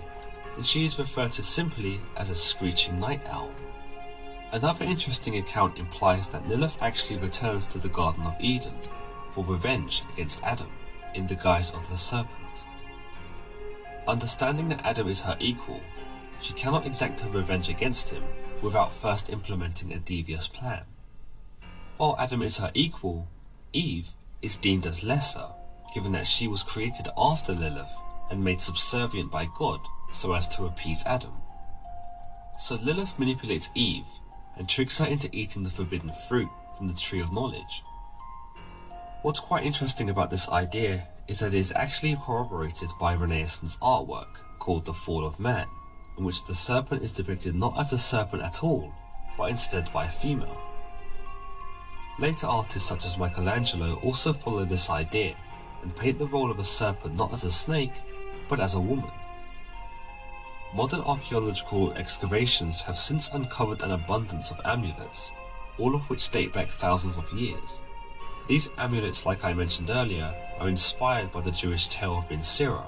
and 0.55 0.65
she 0.65 0.87
is 0.87 0.97
referred 0.97 1.33
to 1.33 1.43
simply 1.43 2.01
as 2.15 2.31
a 2.31 2.35
screeching 2.35 2.99
night 2.99 3.21
owl. 3.27 3.51
Another 4.51 4.85
interesting 4.85 5.37
account 5.37 5.77
implies 5.77 6.29
that 6.29 6.49
Lilith 6.49 6.79
actually 6.81 7.19
returns 7.19 7.67
to 7.67 7.77
the 7.77 7.89
Garden 7.89 8.23
of 8.23 8.41
Eden 8.41 8.73
for 9.29 9.45
revenge 9.45 10.01
against 10.13 10.43
Adam 10.43 10.71
in 11.13 11.27
the 11.27 11.35
guise 11.35 11.69
of 11.71 11.87
the 11.91 11.97
serpent. 11.97 12.46
Understanding 14.07 14.69
that 14.69 14.85
Adam 14.85 15.09
is 15.09 15.21
her 15.21 15.35
equal, 15.39 15.81
she 16.39 16.53
cannot 16.53 16.85
exact 16.85 17.19
her 17.21 17.29
revenge 17.29 17.67
against 17.67 18.09
him 18.09 18.23
without 18.61 18.93
first 18.93 19.29
implementing 19.29 19.91
a 19.91 19.99
devious 19.99 20.47
plan. 20.47 20.83
While 21.97 22.15
Adam 22.17 22.41
is 22.41 22.57
her 22.57 22.71
equal, 22.73 23.27
Eve 23.73 24.09
is 24.41 24.55
deemed 24.55 24.85
as 24.85 25.03
lesser, 25.03 25.47
given 25.93 26.13
that 26.13 26.27
she 26.27 26.47
was 26.47 26.63
created 26.63 27.09
after 27.17 27.53
Lilith 27.53 27.91
and 28.29 28.43
made 28.43 28.61
subservient 28.61 29.31
by 29.31 29.49
God 29.57 29.81
so 30.13 30.33
as 30.33 30.47
to 30.49 30.65
appease 30.65 31.03
Adam. 31.05 31.33
So 32.59 32.75
Lilith 32.75 33.19
manipulates 33.19 33.69
Eve 33.75 34.07
and 34.55 34.69
tricks 34.69 34.99
her 34.99 35.05
into 35.05 35.29
eating 35.33 35.63
the 35.63 35.69
forbidden 35.69 36.11
fruit 36.27 36.49
from 36.77 36.87
the 36.87 36.93
tree 36.93 37.19
of 37.19 37.33
knowledge. 37.33 37.83
What's 39.21 39.39
quite 39.39 39.65
interesting 39.65 40.09
about 40.09 40.29
this 40.29 40.47
idea 40.49 41.07
is 41.27 41.39
that 41.39 41.53
it 41.53 41.59
is 41.59 41.73
actually 41.75 42.17
corroborated 42.25 42.89
by 42.99 43.15
Renaissance 43.15 43.77
artwork 43.81 44.37
called 44.59 44.85
The 44.85 44.93
Fall 44.93 45.25
of 45.25 45.39
Man, 45.39 45.67
in 46.17 46.23
which 46.23 46.45
the 46.45 46.55
serpent 46.55 47.03
is 47.03 47.11
depicted 47.11 47.55
not 47.55 47.77
as 47.79 47.91
a 47.91 47.97
serpent 47.97 48.43
at 48.43 48.63
all, 48.63 48.93
but 49.37 49.51
instead 49.51 49.91
by 49.91 50.05
a 50.05 50.11
female. 50.11 50.61
Later 52.19 52.47
artists 52.47 52.89
such 52.89 53.05
as 53.05 53.17
Michelangelo 53.17 53.95
also 54.03 54.33
follow 54.33 54.65
this 54.65 54.89
idea 54.89 55.35
and 55.83 55.95
paint 55.95 56.17
the 56.17 56.25
role 56.25 56.49
of 56.49 56.59
a 56.59 56.63
serpent 56.63 57.15
not 57.15 57.31
as 57.31 57.43
a 57.43 57.51
snake, 57.51 57.93
but 58.49 58.59
as 58.59 58.73
a 58.73 58.79
woman. 58.79 59.11
Modern 60.73 61.01
archaeological 61.01 61.93
excavations 61.93 62.81
have 62.81 62.97
since 62.97 63.29
uncovered 63.29 63.83
an 63.83 63.91
abundance 63.91 64.51
of 64.51 64.59
amulets, 64.65 65.31
all 65.77 65.95
of 65.95 66.09
which 66.09 66.29
date 66.29 66.53
back 66.53 66.69
thousands 66.69 67.17
of 67.17 67.31
years. 67.31 67.81
These 68.47 68.69
amulets, 68.77 69.25
like 69.25 69.43
I 69.43 69.53
mentioned 69.53 69.89
earlier, 69.89 70.33
are 70.57 70.69
inspired 70.69 71.31
by 71.31 71.41
the 71.41 71.51
Jewish 71.51 71.89
tale 71.89 72.17
of 72.17 72.29
Ben 72.29 72.41
Sira, 72.41 72.85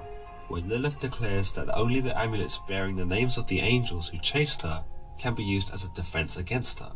where 0.47 0.61
Lilith 0.61 1.01
declares 1.01 1.51
that 1.53 1.69
only 1.75 1.99
the 1.99 2.17
amulets 2.17 2.61
bearing 2.65 2.95
the 2.95 3.05
names 3.05 3.37
of 3.37 3.47
the 3.47 3.59
angels 3.59 4.07
who 4.07 4.19
chased 4.19 4.61
her 4.61 4.85
can 5.17 5.35
be 5.35 5.43
used 5.43 5.73
as 5.73 5.83
a 5.83 5.89
defense 5.89 6.37
against 6.37 6.79
her. 6.79 6.93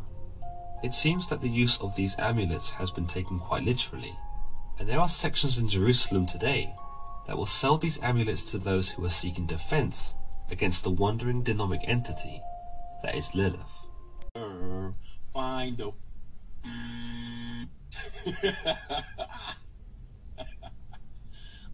It 0.82 0.94
seems 0.94 1.28
that 1.28 1.42
the 1.42 1.48
use 1.48 1.78
of 1.80 1.94
these 1.94 2.18
amulets 2.18 2.70
has 2.70 2.90
been 2.90 3.06
taken 3.06 3.38
quite 3.38 3.64
literally, 3.64 4.18
and 4.78 4.88
there 4.88 4.98
are 4.98 5.10
sections 5.10 5.58
in 5.58 5.68
Jerusalem 5.68 6.24
today 6.24 6.74
that 7.26 7.36
will 7.36 7.46
sell 7.46 7.76
these 7.76 8.00
amulets 8.02 8.50
to 8.50 8.58
those 8.58 8.92
who 8.92 9.04
are 9.04 9.10
seeking 9.10 9.46
defense 9.46 10.14
against 10.50 10.84
the 10.84 10.90
wandering 10.90 11.42
demonic 11.42 11.82
entity 11.84 12.40
that 13.02 13.14
is 13.14 13.34
Lilith. 13.34 13.88
Find 15.34 15.80
a. 15.80 15.92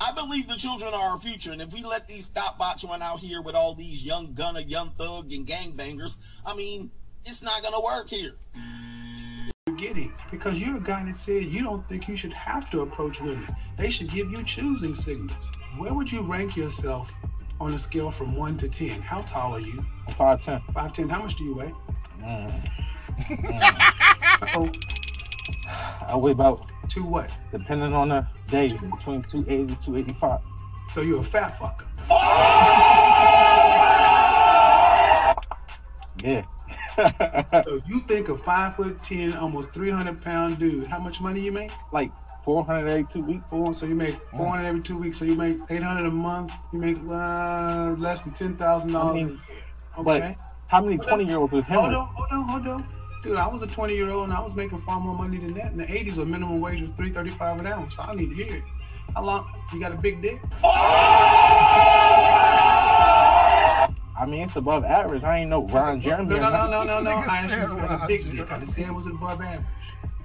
I 0.02 0.12
believe 0.12 0.48
the 0.48 0.56
children 0.56 0.94
are 0.94 1.10
our 1.10 1.18
future, 1.20 1.52
and 1.52 1.60
if 1.60 1.74
we 1.74 1.84
let 1.84 2.09
these 2.09 2.24
stopbots 2.24 2.84
run 2.84 3.02
out 3.02 3.20
here 3.20 3.42
with 3.42 3.55
all 3.55 3.74
these 3.74 4.02
young 4.02 4.32
Gunna, 4.32 4.60
young 4.60 4.90
thug, 4.97 5.30
and 5.30 5.47
gangbangers, 5.47 6.16
I 6.44 6.56
mean, 6.56 6.90
it's 7.26 7.42
not 7.42 7.62
gonna 7.62 7.80
work 7.80 8.09
here. 8.09 8.36
Getting 9.76 10.12
because 10.30 10.59
you're 10.59 10.76
a 10.76 10.80
guy 10.80 11.05
that 11.05 11.18
said 11.18 11.44
you 11.44 11.62
don't 11.62 11.86
think 11.88 12.09
you 12.09 12.16
should 12.16 12.32
have 12.32 12.70
to 12.70 12.80
approach 12.80 13.20
women. 13.20 13.47
They 13.76 13.90
should 13.90 14.10
give 14.10 14.30
you 14.30 14.42
choosing 14.42 14.94
signals. 14.94 15.51
Where 15.78 15.94
would 15.94 16.10
you 16.10 16.22
rank 16.22 16.56
yourself 16.56 17.12
on 17.60 17.74
a 17.74 17.78
scale 17.78 18.10
from 18.10 18.34
one 18.36 18.56
to 18.59 18.68
ten? 18.68 19.01
How 19.02 19.20
tall 19.22 19.55
are 19.55 19.60
you? 19.60 19.84
Five 20.16 20.42
ten. 20.42 20.60
Five 20.74 20.92
ten. 20.92 21.09
How 21.09 21.22
much 21.22 21.36
do 21.36 21.44
you 21.44 21.55
weigh? 21.55 21.74
Mm. 22.20 22.70
oh, 24.55 24.70
I 26.11 26.16
weigh 26.16 26.32
about 26.32 26.70
two 26.89 27.05
what? 27.05 27.31
Depending 27.53 27.93
on 27.93 28.09
the 28.09 28.27
day, 28.49 28.73
between 28.73 29.23
280 29.23 29.74
to 29.74 29.81
285. 29.81 30.41
So 30.93 31.03
you're 31.03 31.20
a 31.20 31.24
fat 31.24 31.57
fucker. 31.57 31.87
Yeah. 36.23 36.45
so 37.65 37.81
you 37.87 38.01
think 38.01 38.28
a 38.28 38.37
five 38.37 38.74
foot 38.77 39.03
ten, 39.03 39.32
almost 39.35 39.73
three 39.73 39.91
hundred 39.91 40.20
pound 40.23 40.59
dude, 40.59 40.87
how 40.87 40.99
much 40.99 41.20
money 41.20 41.41
you 41.41 41.53
make? 41.53 41.70
Like 41.93 42.12
four 42.45 42.65
hundred 42.65 42.89
every 42.89 43.05
two 43.05 43.23
weeks. 43.23 43.49
Four, 43.49 43.74
so 43.74 43.87
you 43.87 43.95
make 43.95 44.16
four 44.37 44.49
hundred 44.49 44.66
every 44.66 44.82
two 44.82 44.97
weeks. 44.97 45.19
So 45.19 45.24
you 45.24 45.37
make 45.37 45.59
eight 45.70 45.82
hundred 45.82 46.07
a 46.07 46.11
month. 46.11 46.53
You 46.73 46.81
make 46.81 46.99
uh, 47.09 47.95
less 47.99 48.23
than 48.23 48.35
ten 48.35 48.57
thousand 48.57 48.91
I 48.91 48.93
dollars. 49.01 49.23
mean, 49.23 49.41
But 50.03 50.37
how 50.69 50.81
many 50.81 50.99
20 50.99 51.24
year 51.24 51.39
olds 51.39 51.53
was 51.53 51.66
him? 51.66 51.81
Hold 51.81 51.95
on, 51.95 52.07
hold 52.09 52.28
on, 52.31 52.49
hold 52.49 52.66
on. 52.66 52.87
Dude, 53.22 53.36
I 53.36 53.47
was 53.47 53.60
a 53.62 53.66
20 53.66 53.94
year 53.94 54.10
old 54.10 54.24
and 54.24 54.32
I 54.32 54.40
was 54.40 54.55
making 54.55 54.80
far 54.82 54.98
more 54.98 55.14
money 55.14 55.38
than 55.38 55.52
that. 55.55 55.72
In 55.72 55.78
the 55.78 55.84
80s, 55.84 56.16
where 56.16 56.24
minimum 56.26 56.60
wage 56.60 56.80
was 56.80 56.90
3.35 56.92 57.60
an 57.60 57.66
hour. 57.66 57.88
So 57.90 58.02
I 58.02 58.14
need 58.14 58.30
to 58.30 58.34
hear 58.34 58.56
it. 58.56 58.62
How 59.14 59.22
long? 59.22 59.47
You 59.72 59.80
got 59.80 59.92
a 59.92 59.97
big 59.97 60.22
dick? 60.22 60.40
I 64.16 64.26
mean, 64.26 64.42
it's 64.42 64.56
above 64.56 64.84
average. 64.84 65.22
I 65.22 65.38
ain't 65.38 65.51
no 65.51 65.66
Ron 65.66 66.01
Jeremy. 66.01 66.38
No, 66.38 66.51
no, 66.51 66.51
no, 66.51 66.84
no, 66.84 66.84
no, 66.84 67.01
no. 67.01 67.10
I 67.10 67.38
asked 67.38 67.51
you 67.51 67.56
if 67.56 67.70
you 67.70 67.76
got 67.76 68.05
a 68.05 68.06
big 68.06 68.30
dick. 68.30 68.52
I 68.52 68.59
just 68.60 68.74
said 68.74 68.86
it 68.86 68.92
was 68.94 69.06
above 69.06 69.40
average. 69.40 69.66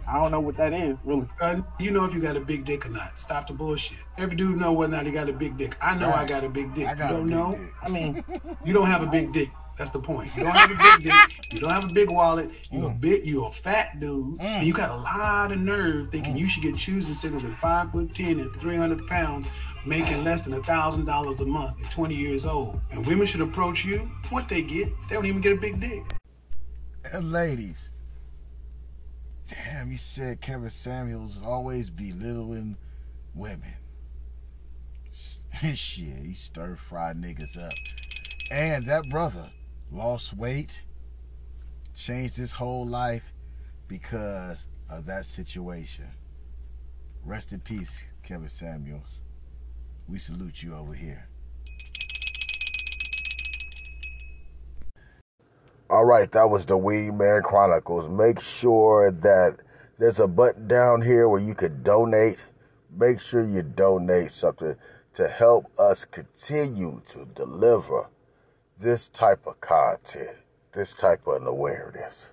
I 0.07 0.22
don't 0.22 0.31
know 0.31 0.39
what 0.39 0.55
that 0.57 0.72
is, 0.72 0.97
really. 1.03 1.27
Uh, 1.41 1.61
you 1.80 1.89
know 1.89 2.05
if 2.05 2.13
you 2.13 2.22
got 2.22 2.38
a 2.38 2.39
big 2.39 2.63
dick 2.63 2.85
or 2.85 2.89
not. 2.89 3.17
Stop 3.17 3.47
the 3.47 3.53
bullshit. 3.53 3.97
Every 4.19 4.35
dude 4.35 4.57
know 4.57 4.72
whether 4.72 4.93
or 4.93 4.97
not 4.97 5.05
he 5.07 5.11
got 5.11 5.30
a 5.30 5.34
big 5.34 5.57
dick. 5.57 5.76
I 5.81 5.95
know 5.95 6.11
I 6.11 6.26
got 6.27 6.43
a 6.43 6.49
big 6.49 6.76
dick. 6.76 6.88
I 6.88 6.93
got 6.93 7.09
you 7.09 7.17
don't 7.17 7.27
big 7.27 7.35
know? 7.35 7.51
dick. 7.55 7.73
I 7.81 7.89
mean, 7.89 8.23
you 8.63 8.73
don't 8.73 8.85
have 8.85 9.01
a 9.01 9.07
big 9.07 9.34
dick. 9.34 9.49
That's 9.77 9.89
the 9.89 9.99
point. 9.99 10.31
You 10.38 10.43
don't 10.43 10.56
have 10.56 10.72
a 10.72 10.76
big 10.76 11.03
dick. 11.03 11.53
You 11.53 11.60
don't 11.60 11.72
have 11.72 11.89
a 11.89 11.93
big 11.93 12.10
wallet. 12.10 12.49
You 12.72 12.85
a 12.85 12.89
mm. 12.89 13.02
big. 13.02 13.26
You 13.26 13.45
a 13.45 13.52
fat 13.52 13.99
dude, 13.99 14.39
and 14.39 14.64
mm. 14.64 14.65
you 14.65 14.73
got 14.73 14.91
a 14.91 14.97
lot 14.97 15.52
of 15.52 15.60
nerve 15.60 16.11
thinking 16.11 16.35
mm. 16.35 16.39
you 16.39 16.47
should 16.47 16.64
get 16.64 16.77
choosing 16.77 17.14
signals 17.14 17.43
at 17.43 17.57
five 17.60 17.91
foot 17.91 18.14
ten 18.15 18.39
and 18.39 18.53
three 18.56 18.77
hundred 18.77 19.06
pounds, 19.07 19.47
making 19.85 20.23
less 20.23 20.41
than 20.41 20.53
a 20.53 20.64
thousand 20.64 21.06
dollars 21.06 21.41
a 21.41 21.45
month 21.45 21.84
at 21.84 21.91
twenty 21.91 22.15
years 22.15 22.45
old. 22.45 22.80
And 22.91 23.06
women 23.06 23.27
should 23.27 23.41
approach 23.41 23.84
you. 23.84 24.10
What 24.30 24.47
they 24.47 24.61
get? 24.61 24.89
They 25.10 25.15
don't 25.15 25.26
even 25.26 25.41
get 25.41 25.52
a 25.52 25.60
big 25.60 25.81
dick. 25.81 26.03
And 27.11 27.34
ladies, 27.34 27.89
damn, 29.49 29.91
you 29.91 29.97
said 29.97 30.39
Kevin 30.39 30.69
Samuels 30.69 31.38
always 31.43 31.89
belittling 31.89 32.77
women. 33.34 33.73
Shit, 35.61 36.18
he 36.23 36.34
stir 36.34 36.77
fry 36.77 37.14
niggas 37.14 37.61
up. 37.61 37.73
And 38.52 38.85
that 38.85 39.10
brother 39.10 39.49
lost 39.91 40.36
weight, 40.36 40.82
changed 41.95 42.36
his 42.36 42.52
whole 42.52 42.86
life 42.86 43.34
because 43.88 44.60
of 44.90 45.06
that 45.06 45.26
situation. 45.26 46.07
Rest 47.24 47.52
in 47.52 47.60
peace, 47.60 48.06
Kevin 48.24 48.49
Samuels. 48.49 49.20
We 50.07 50.20
salute 50.20 50.62
you 50.62 50.76
over 50.76 50.94
here. 50.94 51.28
All 55.90 56.06
right, 56.06 56.32
that 56.32 56.49
was 56.49 56.66
the 56.66 56.78
Wingman 56.78 57.44
Chronicles. 57.44 58.10
Make 58.10 58.41
sure 58.41 59.12
that 59.12 59.57
there's 59.99 60.20
a 60.20 60.28
button 60.28 60.68
down 60.68 61.03
here 61.03 61.30
where 61.30 61.41
you 61.41 61.56
could 61.56 61.84
donate. 61.84 62.40
Make 62.91 63.20
sure 63.22 63.45
you 63.45 63.62
donate 63.62 64.32
something 64.32 64.76
to 65.14 65.28
help 65.28 65.72
us 65.80 66.06
continue 66.06 67.02
to 67.07 67.26
deliver 67.34 68.10
this 68.80 69.07
type 69.07 69.45
of 69.47 69.60
content, 69.61 70.38
this 70.73 70.93
type 70.93 71.27
of 71.27 71.45
awareness. 71.45 72.30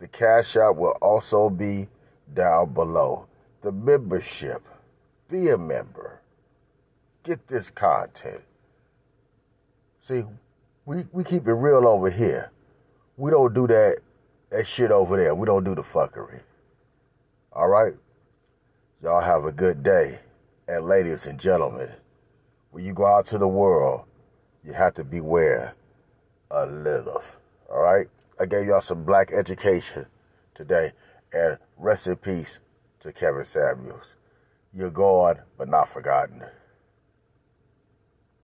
The 0.00 0.08
cash 0.08 0.56
out 0.56 0.76
will 0.76 0.96
also 1.02 1.50
be 1.50 1.88
down 2.32 2.72
below. 2.72 3.26
The 3.62 3.72
membership, 3.72 4.62
be 5.28 5.48
a 5.48 5.58
member. 5.58 6.20
Get 7.24 7.48
this 7.48 7.70
content. 7.70 8.42
See, 10.00 10.24
we, 10.86 11.04
we 11.12 11.24
keep 11.24 11.46
it 11.46 11.52
real 11.52 11.86
over 11.86 12.10
here. 12.10 12.50
We 13.16 13.30
don't 13.30 13.52
do 13.52 13.66
that 13.66 13.98
that 14.50 14.66
shit 14.66 14.90
over 14.90 15.16
there. 15.16 15.34
We 15.34 15.46
don't 15.46 15.64
do 15.64 15.74
the 15.74 15.82
fuckery. 15.82 16.40
All 17.52 17.68
right? 17.68 17.94
Y'all 19.02 19.20
have 19.20 19.44
a 19.44 19.52
good 19.52 19.82
day. 19.82 20.20
And 20.66 20.86
ladies 20.86 21.26
and 21.26 21.38
gentlemen, 21.38 21.90
when 22.70 22.84
you 22.84 22.92
go 22.92 23.06
out 23.06 23.26
to 23.26 23.38
the 23.38 23.48
world, 23.48 24.04
you 24.68 24.74
have 24.74 24.92
to 24.92 25.02
beware 25.02 25.74
a 26.50 26.66
Lilith. 26.66 27.38
All 27.70 27.80
right? 27.80 28.06
I 28.38 28.44
gave 28.44 28.66
y'all 28.66 28.82
some 28.82 29.02
black 29.02 29.32
education 29.32 30.04
today. 30.54 30.92
And 31.32 31.56
rest 31.78 32.06
in 32.06 32.16
peace 32.16 32.58
to 33.00 33.12
Kevin 33.12 33.46
Samuels. 33.46 34.14
You're 34.74 34.90
gone, 34.90 35.40
but 35.56 35.68
not 35.68 35.90
forgotten. 35.90 36.42